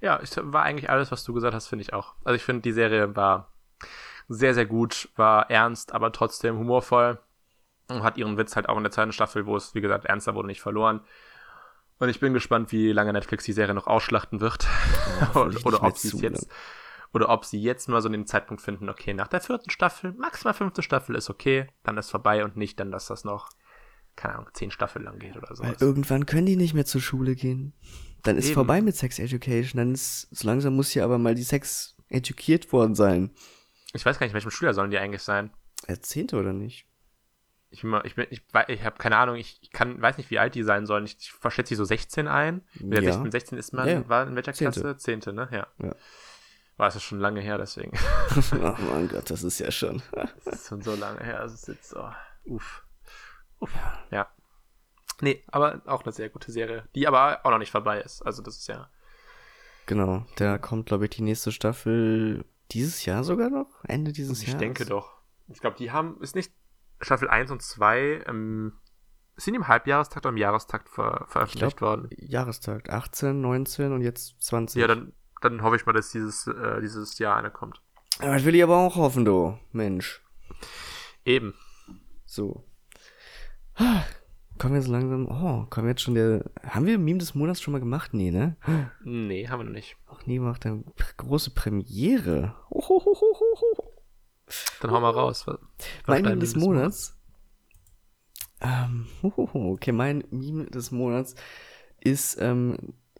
Ja, 0.00 0.20
ich, 0.22 0.30
war 0.36 0.62
eigentlich 0.62 0.90
alles, 0.90 1.10
was 1.12 1.24
du 1.24 1.32
gesagt 1.32 1.54
hast, 1.54 1.68
finde 1.68 1.82
ich 1.82 1.92
auch. 1.92 2.14
Also 2.24 2.36
ich 2.36 2.42
finde, 2.42 2.62
die 2.62 2.72
Serie 2.72 3.16
war 3.16 3.52
sehr, 4.30 4.54
sehr 4.54 4.66
gut, 4.66 5.08
war 5.16 5.50
ernst, 5.50 5.92
aber 5.92 6.12
trotzdem 6.12 6.56
humorvoll 6.56 7.18
und 7.88 8.04
hat 8.04 8.16
ihren 8.16 8.38
Witz 8.38 8.54
halt 8.54 8.68
auch 8.68 8.76
in 8.76 8.84
der 8.84 8.92
zweiten 8.92 9.12
Staffel, 9.12 9.44
wo 9.44 9.56
es, 9.56 9.74
wie 9.74 9.80
gesagt, 9.80 10.04
ernster 10.04 10.36
wurde, 10.36 10.46
nicht 10.46 10.62
verloren. 10.62 11.00
Und 11.98 12.08
ich 12.08 12.20
bin 12.20 12.32
gespannt, 12.32 12.70
wie 12.70 12.92
lange 12.92 13.12
Netflix 13.12 13.44
die 13.44 13.52
Serie 13.52 13.74
noch 13.74 13.88
ausschlachten 13.88 14.40
wird. 14.40 14.68
ich 15.50 15.66
oder, 15.66 15.80
mehr 15.80 15.82
ob 15.82 15.98
sie 15.98 16.16
jetzt, 16.18 16.48
oder 17.12 17.28
ob 17.28 17.44
sie 17.44 17.60
jetzt 17.60 17.88
mal 17.88 18.00
so 18.00 18.08
den 18.08 18.24
Zeitpunkt 18.24 18.62
finden, 18.62 18.88
okay, 18.88 19.14
nach 19.14 19.26
der 19.26 19.40
vierten 19.40 19.68
Staffel, 19.68 20.12
maximal 20.12 20.54
fünfte 20.54 20.82
Staffel 20.82 21.16
ist 21.16 21.28
okay, 21.28 21.66
dann 21.82 21.98
ist 21.98 22.10
vorbei 22.10 22.44
und 22.44 22.56
nicht 22.56 22.78
dann, 22.78 22.92
dass 22.92 23.06
das 23.06 23.24
noch, 23.24 23.50
keine 24.14 24.34
Ahnung, 24.34 24.48
zehn 24.52 24.70
Staffeln 24.70 25.04
lang 25.04 25.18
geht 25.18 25.36
oder 25.36 25.54
so. 25.56 25.64
Weil 25.64 25.76
irgendwann 25.80 26.24
können 26.24 26.46
die 26.46 26.56
nicht 26.56 26.74
mehr 26.74 26.86
zur 26.86 27.00
Schule 27.00 27.34
gehen. 27.34 27.74
Dann 28.22 28.36
ist 28.36 28.46
Eben. 28.46 28.54
vorbei 28.54 28.80
mit 28.80 28.94
Sex 28.94 29.18
Education. 29.18 29.78
Dann 29.78 29.92
ist, 29.92 30.28
so 30.30 30.46
langsam 30.46 30.76
muss 30.76 30.90
hier 30.90 31.04
aber 31.04 31.18
mal 31.18 31.34
die 31.34 31.42
Sex 31.42 31.96
edukiert 32.08 32.72
worden 32.72 32.94
sein. 32.94 33.30
Ich 33.92 34.04
weiß 34.04 34.18
gar 34.18 34.26
nicht, 34.26 34.34
welchem 34.34 34.50
Schüler 34.50 34.74
sollen 34.74 34.90
die 34.90 34.98
eigentlich 34.98 35.22
sein. 35.22 35.50
Er 35.86 36.00
zehnte 36.00 36.36
oder 36.36 36.52
nicht? 36.52 36.86
Ich 37.70 37.82
bin 37.82 37.90
mal, 37.90 38.04
ich 38.04 38.16
bin, 38.16 38.26
ich, 38.30 38.42
ich 38.68 38.84
habe 38.84 38.98
keine 38.98 39.16
Ahnung, 39.16 39.36
ich 39.36 39.58
ich 39.62 39.70
kann, 39.70 40.00
weiß 40.02 40.18
nicht, 40.18 40.30
wie 40.30 40.38
alt 40.38 40.54
die 40.54 40.62
sein 40.64 40.86
sollen. 40.86 41.04
Ich, 41.04 41.16
ich 41.20 41.32
verschätze 41.32 41.70
sie 41.70 41.74
so 41.76 41.84
16 41.84 42.26
ein. 42.28 42.62
Wer 42.74 43.02
Ja. 43.02 43.12
16, 43.12 43.30
16 43.30 43.58
ist 43.58 43.72
man, 43.72 43.86
Ja, 43.86 43.94
ja. 43.94 44.08
war 44.08 44.26
in 44.26 44.34
welcher 44.34 44.52
Zehnte. 44.52 44.80
Klasse? 44.80 44.96
Zehnte, 44.96 45.32
ne? 45.32 45.48
Ja. 45.52 45.66
Ja. 45.84 45.94
War 46.76 46.88
es 46.88 46.96
ist 46.96 47.02
schon 47.02 47.20
lange 47.20 47.40
her, 47.40 47.58
deswegen. 47.58 47.92
Ach 48.30 48.78
mein 48.92 49.08
Gott, 49.08 49.30
das 49.30 49.42
ist 49.44 49.58
ja 49.60 49.70
schon. 49.70 50.02
Das 50.44 50.46
ist 50.54 50.68
schon 50.68 50.82
so 50.82 50.94
lange 50.94 51.22
her. 51.22 51.40
Das 51.42 51.54
ist 51.54 51.68
jetzt 51.68 51.90
so. 51.90 52.08
Uff. 52.46 52.84
Uff. 53.60 53.70
Ja. 54.10 54.28
Nee, 55.20 55.44
aber 55.48 55.82
auch 55.84 56.02
eine 56.02 56.12
sehr 56.12 56.30
gute 56.30 56.50
Serie, 56.50 56.88
die 56.94 57.06
aber 57.06 57.44
auch 57.44 57.50
noch 57.50 57.58
nicht 57.58 57.70
vorbei 57.70 58.00
ist. 58.00 58.22
Also 58.22 58.42
das 58.42 58.56
ist 58.56 58.66
ja. 58.68 58.88
Genau, 59.86 60.24
da 60.36 60.56
kommt, 60.56 60.86
glaube 60.86 61.04
ich, 61.04 61.10
die 61.10 61.22
nächste 61.22 61.52
Staffel 61.52 62.44
dieses 62.72 63.04
Jahr 63.04 63.24
sogar 63.24 63.50
noch? 63.50 63.68
Ende 63.84 64.12
dieses 64.12 64.42
Ich 64.42 64.48
Jahres? 64.48 64.60
denke 64.60 64.84
doch. 64.86 65.18
Ich 65.48 65.60
glaube, 65.60 65.76
die 65.76 65.90
haben, 65.90 66.20
ist 66.20 66.34
nicht 66.34 66.52
Staffel 67.00 67.28
1 67.28 67.50
und 67.50 67.62
2, 67.62 68.24
ähm, 68.26 68.74
sind 69.36 69.54
im 69.54 69.68
Halbjahrestakt 69.68 70.26
oder 70.26 70.30
im 70.32 70.36
Jahrestakt 70.36 70.88
ver 70.88 71.24
Ich 71.26 71.32
veröffentlicht 71.32 71.76
glaub, 71.78 71.90
worden? 71.98 72.10
Jahrestag 72.18 72.90
18, 72.90 73.40
19 73.40 73.92
und 73.92 74.02
jetzt 74.02 74.40
20. 74.42 74.80
Ja, 74.80 74.86
dann, 74.86 75.12
dann 75.40 75.62
hoffe 75.62 75.76
ich 75.76 75.86
mal, 75.86 75.92
dass 75.92 76.10
dieses, 76.10 76.46
äh, 76.46 76.80
dieses 76.80 77.18
Jahr 77.18 77.36
eine 77.36 77.50
kommt. 77.50 77.80
Ja, 78.20 78.34
das 78.34 78.44
will 78.44 78.54
ich 78.54 78.62
aber 78.62 78.76
auch 78.76 78.96
hoffen, 78.96 79.24
du. 79.24 79.58
Mensch. 79.72 80.22
Eben. 81.24 81.54
So. 82.26 82.64
Kommen 84.60 84.74
wir 84.74 84.80
jetzt 84.80 84.90
langsam. 84.90 85.26
Oh, 85.26 85.64
kommen 85.70 85.86
wir 85.86 85.92
jetzt 85.92 86.02
schon 86.02 86.14
der. 86.14 86.44
Haben 86.62 86.84
wir 86.84 86.98
Meme 86.98 87.18
des 87.18 87.34
Monats 87.34 87.62
schon 87.62 87.72
mal 87.72 87.78
gemacht? 87.78 88.12
Nee, 88.12 88.30
ne? 88.30 88.56
Nee, 89.02 89.48
haben 89.48 89.60
wir 89.60 89.64
noch 89.64 89.72
nicht. 89.72 89.96
Noch 90.06 90.26
nie 90.26 90.34
gemacht. 90.34 90.66
Eine 90.66 90.84
große 91.16 91.52
Premiere. 91.52 92.54
Hohohohoho. 92.68 93.94
Dann 94.82 94.90
hau 94.90 95.00
mal 95.00 95.12
raus. 95.12 95.46
Was, 95.46 95.58
Mein 96.06 96.24
Meme 96.24 96.40
des 96.40 96.56
Monats. 96.56 97.18
Ähm, 98.60 99.06
okay, 99.22 99.92
mein 99.92 100.24
Meme 100.30 100.66
des 100.66 100.90
Monats 100.90 101.36
ist 101.98 102.38
ähm, 102.38 102.76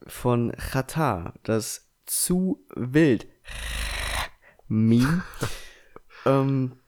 von 0.06 0.52
Chata, 0.58 1.32
das 1.42 1.90
zu 2.04 2.66
wild 2.76 3.26
Meme. 4.68 5.24
ähm, 6.26 6.79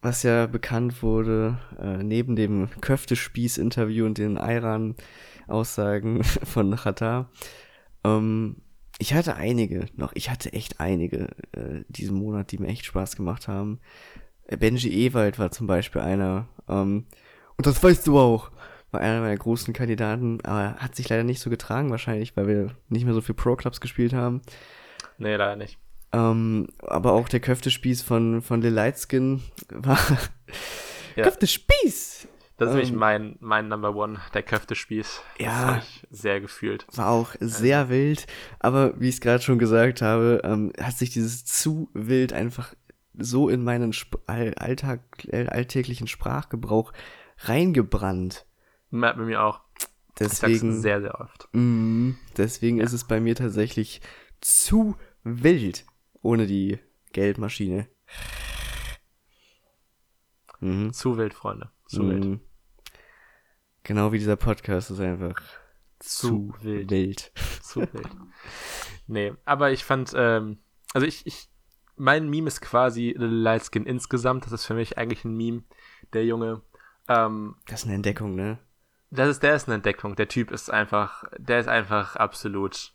was 0.00 0.22
ja 0.22 0.46
bekannt 0.46 1.02
wurde, 1.02 1.58
äh, 1.80 2.02
neben 2.02 2.36
dem 2.36 2.68
Köftespieß-Interview 2.80 4.06
und 4.06 4.18
den 4.18 4.36
Iran-Aussagen 4.36 6.24
von 6.44 6.76
Chata. 6.76 7.30
Ähm, 8.04 8.56
ich 8.98 9.14
hatte 9.14 9.36
einige 9.36 9.86
noch, 9.94 10.12
ich 10.14 10.30
hatte 10.30 10.52
echt 10.52 10.80
einige 10.80 11.28
äh, 11.52 11.84
diesen 11.88 12.16
Monat, 12.16 12.52
die 12.52 12.58
mir 12.58 12.68
echt 12.68 12.84
Spaß 12.84 13.16
gemacht 13.16 13.48
haben. 13.48 13.80
Benji 14.58 15.06
Ewald 15.06 15.38
war 15.38 15.50
zum 15.50 15.66
Beispiel 15.66 16.00
einer. 16.00 16.48
Ähm, 16.68 17.06
und 17.56 17.66
das 17.66 17.82
weißt 17.82 18.06
du 18.06 18.18
auch. 18.18 18.50
War 18.90 19.00
einer 19.00 19.20
meiner 19.20 19.36
großen 19.36 19.74
Kandidaten, 19.74 20.40
aber 20.44 20.76
hat 20.76 20.96
sich 20.96 21.08
leider 21.08 21.22
nicht 21.22 21.40
so 21.40 21.50
getragen 21.50 21.90
wahrscheinlich, 21.90 22.36
weil 22.36 22.46
wir 22.46 22.70
nicht 22.88 23.04
mehr 23.04 23.12
so 23.12 23.20
viel 23.20 23.34
Pro-Clubs 23.34 23.80
gespielt 23.80 24.14
haben. 24.14 24.40
Nee, 25.18 25.36
leider 25.36 25.56
nicht. 25.56 25.78
Ähm, 26.12 26.68
aber 26.80 27.12
auch 27.12 27.28
der 27.28 27.40
Köftespieß 27.40 28.02
von, 28.02 28.40
von 28.42 28.60
Lil 28.62 28.72
Lightskin 28.72 29.42
war 29.70 29.98
Ja. 31.16 31.24
Köftespieß! 31.24 32.28
Das 32.58 32.70
ist 32.70 32.74
nämlich 32.74 32.90
Ähm, 32.92 32.98
mein, 32.98 33.36
mein 33.40 33.68
Number 33.68 33.94
One, 33.94 34.18
der 34.34 34.42
Köftespieß. 34.42 35.20
Das 35.38 35.46
Ja. 35.46 35.52
habe 35.52 35.78
ich 35.78 36.06
sehr 36.10 36.40
gefühlt. 36.40 36.86
War 36.96 37.08
auch 37.10 37.34
sehr 37.40 37.88
wild, 37.88 38.26
aber 38.58 38.98
wie 39.00 39.08
ich 39.08 39.16
es 39.16 39.20
gerade 39.20 39.42
schon 39.42 39.58
gesagt 39.58 40.00
habe, 40.02 40.40
ähm, 40.44 40.72
hat 40.80 40.94
sich 40.96 41.10
dieses 41.10 41.44
zu 41.44 41.88
wild 41.92 42.32
einfach 42.32 42.74
so 43.16 43.48
in 43.48 43.62
meinen 43.64 43.90
Sp 43.94 44.18
All 44.26 44.54
Alltag, 44.54 45.00
äh, 45.28 45.46
alltäglichen 45.46 46.06
Sprachgebrauch 46.06 46.92
reingebrannt. 47.40 48.46
Bei 48.90 49.12
bei 49.12 49.22
mir 49.24 49.42
auch. 49.42 49.60
Ich 49.78 49.86
Deswegen, 50.26 50.80
sehr, 50.80 51.00
sehr 51.00 51.20
oft. 51.20 51.48
mm, 51.52 52.12
deswegen 52.36 52.80
ist 52.80 52.92
es 52.92 53.04
bei 53.04 53.20
mir 53.20 53.36
tatsächlich 53.36 54.00
zu 54.40 54.96
wild 55.22 55.84
ohne 56.22 56.46
die 56.46 56.78
Geldmaschine. 57.12 57.88
Mhm. 60.60 60.92
Zu 60.92 61.16
wild, 61.16 61.34
Freunde. 61.34 61.70
Zu 61.86 62.08
wild. 62.08 62.24
Mhm. 62.24 62.40
Genau 63.84 64.12
wie 64.12 64.18
dieser 64.18 64.36
Podcast 64.36 64.90
ist 64.90 65.00
einfach 65.00 65.40
Zu 65.98 66.52
wild. 66.60 66.90
wild. 66.90 67.32
Zu 67.62 67.80
wild. 67.80 68.08
Nee, 69.06 69.32
aber 69.44 69.70
ich 69.72 69.84
fand, 69.84 70.12
ähm, 70.14 70.58
also 70.92 71.06
ich, 71.06 71.26
ich, 71.26 71.48
mein 71.96 72.28
Meme 72.28 72.48
ist 72.48 72.60
quasi 72.60 73.08
Little 73.16 73.28
Lightskin 73.28 73.86
insgesamt. 73.86 74.44
Das 74.44 74.52
ist 74.52 74.66
für 74.66 74.74
mich 74.74 74.98
eigentlich 74.98 75.24
ein 75.24 75.36
Meme. 75.36 75.62
Der 76.12 76.24
Junge, 76.24 76.62
ähm, 77.08 77.56
Das 77.66 77.80
ist 77.80 77.86
eine 77.86 77.94
Entdeckung, 77.94 78.34
ne? 78.34 78.58
das 79.10 79.28
ist, 79.30 79.42
der 79.42 79.54
ist 79.54 79.66
eine 79.68 79.76
Entdeckung. 79.76 80.16
Der 80.16 80.28
Typ 80.28 80.50
ist 80.50 80.70
einfach, 80.70 81.24
der 81.38 81.60
ist 81.60 81.68
einfach 81.68 82.16
absolut 82.16 82.92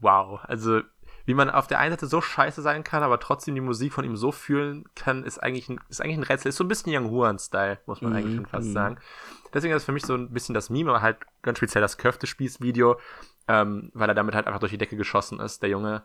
wow. 0.00 0.40
Also, 0.42 0.80
wie 1.28 1.34
man 1.34 1.50
auf 1.50 1.66
der 1.66 1.78
einen 1.78 1.92
Seite 1.92 2.06
so 2.06 2.22
scheiße 2.22 2.62
sein 2.62 2.84
kann, 2.84 3.02
aber 3.02 3.20
trotzdem 3.20 3.54
die 3.54 3.60
Musik 3.60 3.92
von 3.92 4.02
ihm 4.02 4.16
so 4.16 4.32
fühlen 4.32 4.86
kann, 4.94 5.24
ist 5.24 5.36
eigentlich 5.36 5.68
ein, 5.68 5.78
ist 5.90 6.00
eigentlich 6.00 6.16
ein 6.16 6.22
Rätsel. 6.22 6.48
Ist 6.48 6.56
so 6.56 6.64
ein 6.64 6.68
bisschen 6.68 6.90
Young 6.90 7.10
Huan-Style, 7.10 7.80
muss 7.84 8.00
man 8.00 8.12
Mhm, 8.12 8.16
eigentlich 8.16 8.34
schon 8.36 8.46
fast 8.46 8.68
mhm. 8.68 8.72
sagen. 8.72 8.98
Deswegen 9.52 9.74
ist 9.74 9.84
für 9.84 9.92
mich 9.92 10.06
so 10.06 10.14
ein 10.14 10.32
bisschen 10.32 10.54
das 10.54 10.70
Meme, 10.70 10.88
aber 10.88 11.02
halt 11.02 11.18
ganz 11.42 11.58
speziell 11.58 11.82
das 11.82 11.98
Köftespieß-Video, 11.98 12.98
ähm, 13.46 13.90
weil 13.92 14.08
er 14.08 14.14
damit 14.14 14.34
halt 14.34 14.46
einfach 14.46 14.58
durch 14.58 14.72
die 14.72 14.78
Decke 14.78 14.96
geschossen 14.96 15.38
ist, 15.38 15.60
der 15.60 15.68
Junge. 15.68 16.02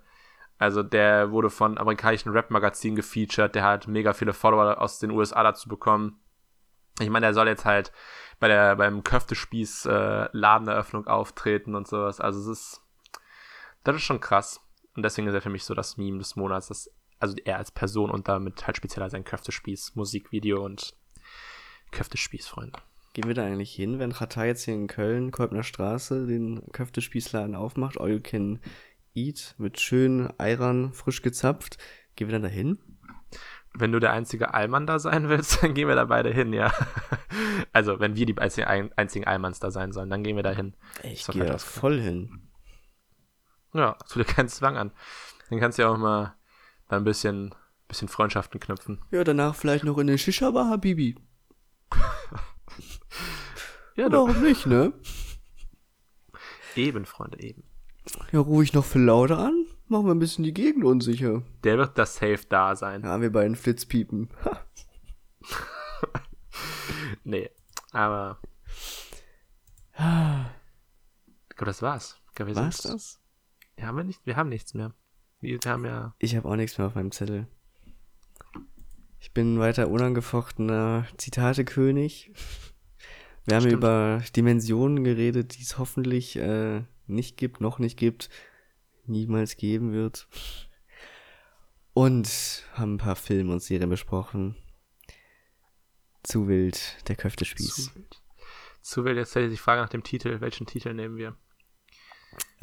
Also 0.58 0.84
der 0.84 1.32
wurde 1.32 1.50
von 1.50 1.78
amerikanischen 1.78 2.34
Rap-Magazinen 2.34 2.98
gefeatured, 2.98 3.56
der 3.56 3.64
hat 3.64 3.88
mega 3.88 4.12
viele 4.12 4.34
Follower 4.34 4.82
aus 4.82 5.00
den 5.00 5.12
USA 5.12 5.42
dazu 5.42 5.70
bekommen. 5.70 6.20
Ich 7.00 7.10
meine, 7.10 7.28
der 7.28 7.34
soll 7.34 7.48
jetzt 7.48 7.64
halt 7.64 7.94
bei 8.42 8.50
der 8.50 8.76
beim 8.76 9.06
Köftespieß 9.06 9.86
äh, 9.86 10.28
Ladeneröffnung 10.34 11.08
auftreten 11.08 11.76
und 11.76 11.88
sowas. 11.88 12.20
Also 12.20 12.42
es 12.42 12.48
ist 12.48 12.82
das 13.86 13.96
ist 13.96 14.04
schon 14.04 14.20
krass 14.20 14.63
und 14.96 15.04
deswegen 15.04 15.28
ist 15.28 15.34
er 15.34 15.42
für 15.42 15.50
mich 15.50 15.64
so 15.64 15.74
das 15.74 15.98
Meme 15.98 16.20
des 16.20 16.36
Monats, 16.36 16.68
das 16.68 16.90
also 17.20 17.36
er 17.46 17.58
als 17.58 17.72
Person 17.72 18.10
und 18.10 18.28
damit 18.28 18.68
halt 18.68 18.76
spezieller 18.78 19.10
sein 19.10 19.24
Köftespieß 19.24 19.96
Musikvideo 19.96 20.64
und 20.64 20.94
Köftespieß 21.92 22.48
Freunde. 22.48 22.80
Gehen 23.14 23.28
wir 23.28 23.36
da 23.36 23.46
eigentlich 23.46 23.74
hin, 23.74 24.00
wenn 24.00 24.12
Chata 24.14 24.44
jetzt 24.46 24.64
hier 24.64 24.74
in 24.74 24.88
Köln, 24.88 25.32
Kolbner 25.32 25.64
Straße, 25.64 26.26
den 26.26 26.64
Köftespießladen 26.72 27.56
aufmacht, 27.56 28.00
All 28.00 28.12
You 28.12 28.20
Can 28.22 28.60
Eat, 29.14 29.54
mit 29.60 29.80
schönen 29.80 30.34
Eirern, 30.40 30.92
frisch 30.94 31.22
gezapft, 31.22 31.78
gehen 32.16 32.28
wir 32.28 32.34
dann 32.34 32.42
da 32.42 32.48
hin? 32.50 32.80
Wenn 33.76 33.92
du 33.92 34.00
der 34.00 34.14
einzige 34.14 34.54
Allmann 34.54 34.88
da 34.88 34.98
sein 35.00 35.30
willst, 35.30 35.62
dann 35.64 35.76
gehen 35.76 35.88
wir 35.88 35.96
da 35.96 36.06
beide 36.06 36.32
hin, 36.32 36.52
ja. 36.54 36.74
Also, 37.72 38.00
wenn 38.00 38.16
wir 38.16 38.26
die 38.26 38.38
einzigen, 38.38 39.26
Allmanns 39.28 39.60
da 39.60 39.72
sein 39.72 39.92
sollen, 39.92 40.10
dann 40.10 40.24
gehen 40.24 40.36
wir 40.36 40.44
da 40.44 40.52
hin. 40.52 40.74
Ich 41.04 41.26
gehe 41.28 41.36
da 41.36 41.40
halt 41.42 41.54
das- 41.56 41.64
voll 41.64 42.00
hin. 42.00 42.50
Ja, 43.74 43.94
tu 44.10 44.20
dir 44.20 44.26
keinen 44.26 44.50
Zwang 44.50 44.78
an. 44.78 44.92
Dann 45.50 45.60
kannst 45.60 45.78
du 45.78 45.84
ja 45.84 45.90
auch 45.90 45.98
mal 45.98 46.36
da 46.90 46.98
ein 46.98 47.04
bisschen, 47.04 47.54
bisschen 47.88 48.08
Freundschaften 48.08 48.60
knüpfen. 48.60 49.02
Ja, 49.12 49.24
danach 49.24 49.56
vielleicht 49.56 49.84
noch 49.84 49.98
in 49.98 50.08
den 50.08 50.18
Shisha-Bar, 50.18 50.70
Habibi. 50.70 51.16
Ja, 53.96 54.10
du. 54.10 54.18
Warum 54.18 54.42
nicht, 54.42 54.66
ne? 54.66 54.92
Eben, 56.76 57.06
Freunde, 57.06 57.40
eben. 57.40 57.64
Ja, 58.32 58.40
rufe 58.40 58.64
ich 58.64 58.74
noch 58.74 58.86
für 58.86 58.98
lauter 58.98 59.38
an? 59.38 59.68
Machen 59.88 60.08
wir 60.08 60.16
ein 60.16 60.20
bisschen 60.20 60.44
die 60.44 60.54
Gegend 60.54 60.84
unsicher. 60.84 61.44
Der 61.64 61.78
wird 61.78 61.96
das 62.00 62.16
safe 62.16 62.40
da 62.50 62.76
sein. 62.76 63.04
Ja, 63.04 63.22
wir 63.22 63.32
beiden 63.32 63.56
Flitzpiepen. 63.56 64.30
Nee, 67.24 67.50
aber. 67.92 68.40
Ich 69.94 71.56
glaube, 71.56 71.66
das 71.66 71.82
war's. 71.82 72.20
Ich 72.30 72.36
glaub, 72.36 72.56
War's 72.56 72.82
das? 72.82 73.20
Ja, 73.84 73.90
haben 73.90 73.98
wir 73.98 74.06
nicht, 74.06 74.26
wir 74.26 74.38
haben 74.38 74.48
nichts 74.48 74.74
mehr. 74.74 74.94
Wir 75.42 75.62
wir 75.62 75.72
haben 75.72 75.84
ja. 75.84 76.16
Ich 76.18 76.38
habe 76.38 76.48
auch 76.48 76.56
nichts 76.56 76.78
mehr 76.78 76.88
auf 76.88 76.96
meinem 76.96 77.12
Zettel. 77.12 77.48
Ich 79.20 79.34
bin 79.34 79.60
weiter 79.60 79.90
unangefochtener 79.90 81.06
Zitatekönig. 81.18 82.32
Wir 83.44 83.56
haben 83.58 83.64
Stimmt. 83.64 83.74
über 83.74 84.24
Dimensionen 84.38 85.04
geredet, 85.04 85.58
die 85.58 85.64
es 85.64 85.78
hoffentlich 85.78 86.38
äh, 86.38 86.84
nicht 87.08 87.36
gibt, 87.36 87.60
noch 87.60 87.78
nicht 87.78 88.00
gibt, 88.00 88.30
niemals 89.06 89.58
geben 89.58 89.92
wird. 89.92 90.30
Und 91.92 92.64
haben 92.76 92.94
ein 92.94 93.00
paar 93.00 93.18
Filme 93.18 93.52
und 93.52 93.62
Serien 93.62 93.90
besprochen. 93.90 94.56
Zu 96.24 96.48
wild, 96.48 97.06
der 97.10 97.18
Köftespieß. 97.18 97.76
Zu 97.76 97.96
wild. 97.96 98.22
Zu 98.82 99.04
wild. 99.04 99.18
Jetzt 99.18 99.32
stelle 99.32 99.48
ich 99.48 99.52
die 99.52 99.58
Frage 99.58 99.82
nach 99.82 99.90
dem 99.90 100.04
Titel. 100.04 100.40
Welchen 100.40 100.68
Titel 100.68 100.94
nehmen 100.94 101.18
wir? 101.18 101.36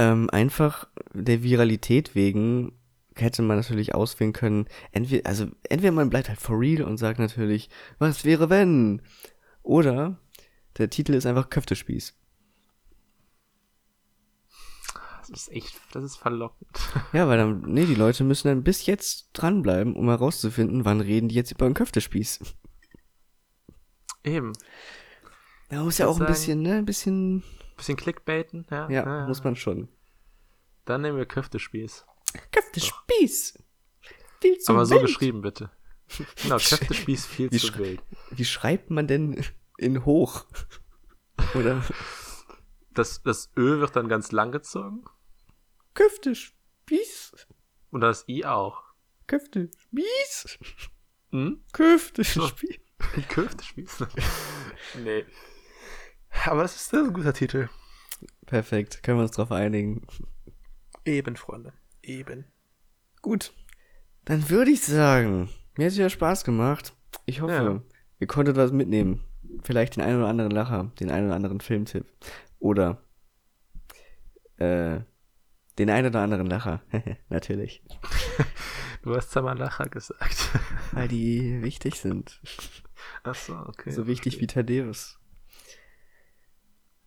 Ähm, 0.03 0.31
einfach 0.31 0.89
der 1.13 1.43
Viralität 1.43 2.15
wegen 2.15 2.73
hätte 3.17 3.43
man 3.43 3.59
natürlich 3.59 3.95
auswählen 3.95 4.33
können, 4.33 4.65
entweder, 4.93 5.29
also 5.29 5.47
entweder 5.69 5.93
man 5.93 6.09
bleibt 6.09 6.31
halt 6.31 6.41
for 6.41 6.59
real 6.59 6.83
und 6.85 6.97
sagt 6.97 7.19
natürlich, 7.19 7.69
was 7.99 8.25
wäre 8.25 8.49
wenn? 8.49 9.03
Oder 9.63 10.19
der 10.79 10.89
Titel 10.89 11.13
ist 11.13 11.27
einfach 11.27 11.51
Köftespieß. 11.51 12.17
Das 15.21 15.29
ist 15.29 15.53
echt, 15.53 15.79
das 15.93 16.03
ist 16.05 16.17
verlockend. 16.17 16.71
Ja, 17.13 17.29
weil 17.29 17.37
dann, 17.37 17.61
nee, 17.67 17.85
die 17.85 17.95
Leute 17.95 18.25
müssen 18.25 18.49
dann 18.49 18.63
bis 18.65 18.87
jetzt 18.87 19.29
dranbleiben, 19.35 19.95
um 19.97 20.09
herauszufinden, 20.09 20.87
wann 20.87 21.01
reden 21.03 21.29
die 21.29 21.35
jetzt 21.35 21.53
über 21.53 21.67
einen 21.67 21.75
Köftespieß. 21.75 22.41
Eben. 24.25 24.53
Da 25.69 25.83
muss 25.85 25.99
ja 25.99 26.07
auch 26.07 26.15
ein 26.15 26.21
sagen- 26.21 26.33
bisschen, 26.33 26.63
ne, 26.63 26.75
ein 26.77 26.85
bisschen, 26.87 27.45
Bisschen 27.81 27.97
Clickbaiten, 27.97 28.67
ja. 28.71 28.89
ja, 28.91 29.27
muss 29.27 29.43
man 29.43 29.57
schon. 29.57 29.89
Dann 30.85 31.03
nehmen 31.03 31.17
wir 31.19 31.27
Köftespieß. 31.27 32.05
Köftespieß! 32.53 33.59
Viel 34.41 34.59
zu 34.59 34.73
Aber 34.73 34.87
so 34.87 34.95
wild. 34.95 35.07
geschrieben, 35.07 35.43
bitte. 35.43 35.71
Genau, 36.43 36.57
Köftespieß 36.59 37.27
viel 37.27 37.51
Wie 37.53 37.59
zu 37.59 37.77
wild. 37.79 38.03
Wie 38.31 38.45
schreibt 38.45 38.91
man 38.91 39.07
denn 39.07 39.45
in 39.79 40.05
hoch? 40.05 40.47
Oder 41.55 41.83
Das, 42.93 43.23
das 43.23 43.51
Ö 43.57 43.81
wird 43.81 43.95
dann 43.97 44.09
ganz 44.09 44.33
lang 44.33 44.51
gezogen 44.53 45.05
Köftespieß? 45.95 47.47
und 47.91 48.01
das 48.01 48.25
I 48.29 48.45
auch. 48.45 48.83
Köftespieß? 49.27 50.59
Hm? 51.31 51.65
Köftespieß? 51.73 52.79
Köftespieß. 53.29 54.05
nee. 55.05 55.25
Aber 56.47 56.63
das 56.63 56.77
ist, 56.77 56.93
das 56.93 57.01
ist 57.03 57.09
ein 57.09 57.13
guter 57.15 57.33
Titel. 57.35 57.69
Perfekt, 58.47 59.03
können 59.03 59.19
wir 59.19 59.23
uns 59.23 59.33
drauf 59.33 59.53
einigen. 59.53 60.07
Eben, 61.05 61.37
Freunde. 61.37 61.73
Eben. 62.03 62.45
Gut, 63.23 63.53
dann 64.25 64.49
würde 64.51 64.71
ich 64.71 64.83
sagen, 64.83 65.49
mir 65.77 65.87
hat 65.87 65.93
es 65.93 65.99
wieder 65.99 66.11
Spaß 66.11 66.45
gemacht. 66.45 66.95
Ich 67.27 67.41
hoffe, 67.41 67.53
Ja. 67.53 67.83
ihr 68.19 68.27
konntet 68.27 68.57
was 68.57 68.73
mitnehmen. 68.73 69.23
Vielleicht 69.63 69.97
den 69.97 70.03
einen 70.03 70.19
oder 70.19 70.29
anderen 70.29 70.51
Lacher, 70.51 70.93
den 71.01 71.11
einen 71.11 71.27
oder 71.27 71.37
anderen 71.37 71.61
Filmtipp. 71.61 72.07
Oder 72.59 73.03
äh, 74.57 75.01
den 75.79 75.91
einen 75.91 76.09
oder 76.09 76.21
anderen 76.21 76.47
Lacher. 76.47 76.83
Natürlich. 77.29 77.83
Du 79.03 79.17
hast 79.17 79.31
Zamalacha 79.31 79.85
gesagt. 79.85 80.51
Weil 80.93 81.09
die 81.09 81.63
wichtig 81.63 81.95
sind. 81.95 82.39
Ach 83.23 83.35
so, 83.35 83.57
okay. 83.57 83.91
so 83.93 84.07
wichtig 84.07 84.43
wie 84.43 84.47
Thaddeus. 84.47 85.19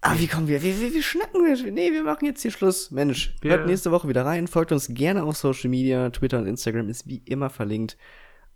Ah, 0.06 0.16
wie 0.18 0.28
kommen 0.28 0.48
wir? 0.50 0.62
Wir, 0.62 0.80
wir, 0.82 0.94
wir 0.94 1.02
schnacken. 1.04 1.46
Wir, 1.46 1.72
nee, 1.72 1.92
wir 1.92 2.04
machen 2.04 2.26
jetzt 2.26 2.42
hier 2.42 2.52
Schluss. 2.52 2.92
Mensch, 2.92 3.36
Wir- 3.42 3.52
hört 3.52 3.68
nächste 3.68 3.90
Woche 3.92 4.08
wieder 4.10 4.26
rein. 4.26 4.48
Folgt 4.48 4.72
uns 4.74 4.88
gerne 4.90 5.24
auf 5.24 5.38
Social 5.38 5.70
Media. 5.70 6.10
Twitter 6.10 6.40
und 6.40 6.46
Instagram 6.48 6.90
ist 6.90 7.08
wie 7.08 7.22
immer 7.26 7.50
verlinkt. 7.50 7.98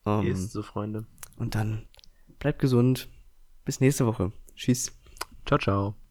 Ähm, 0.05 0.27
Ist 0.27 0.51
so, 0.51 0.61
Freunde. 0.61 1.05
Und 1.37 1.55
dann 1.55 1.87
bleibt 2.39 2.59
gesund. 2.59 3.09
Bis 3.65 3.79
nächste 3.79 4.05
Woche. 4.05 4.31
Tschüss. 4.55 4.91
Ciao, 5.45 5.57
ciao. 5.59 5.97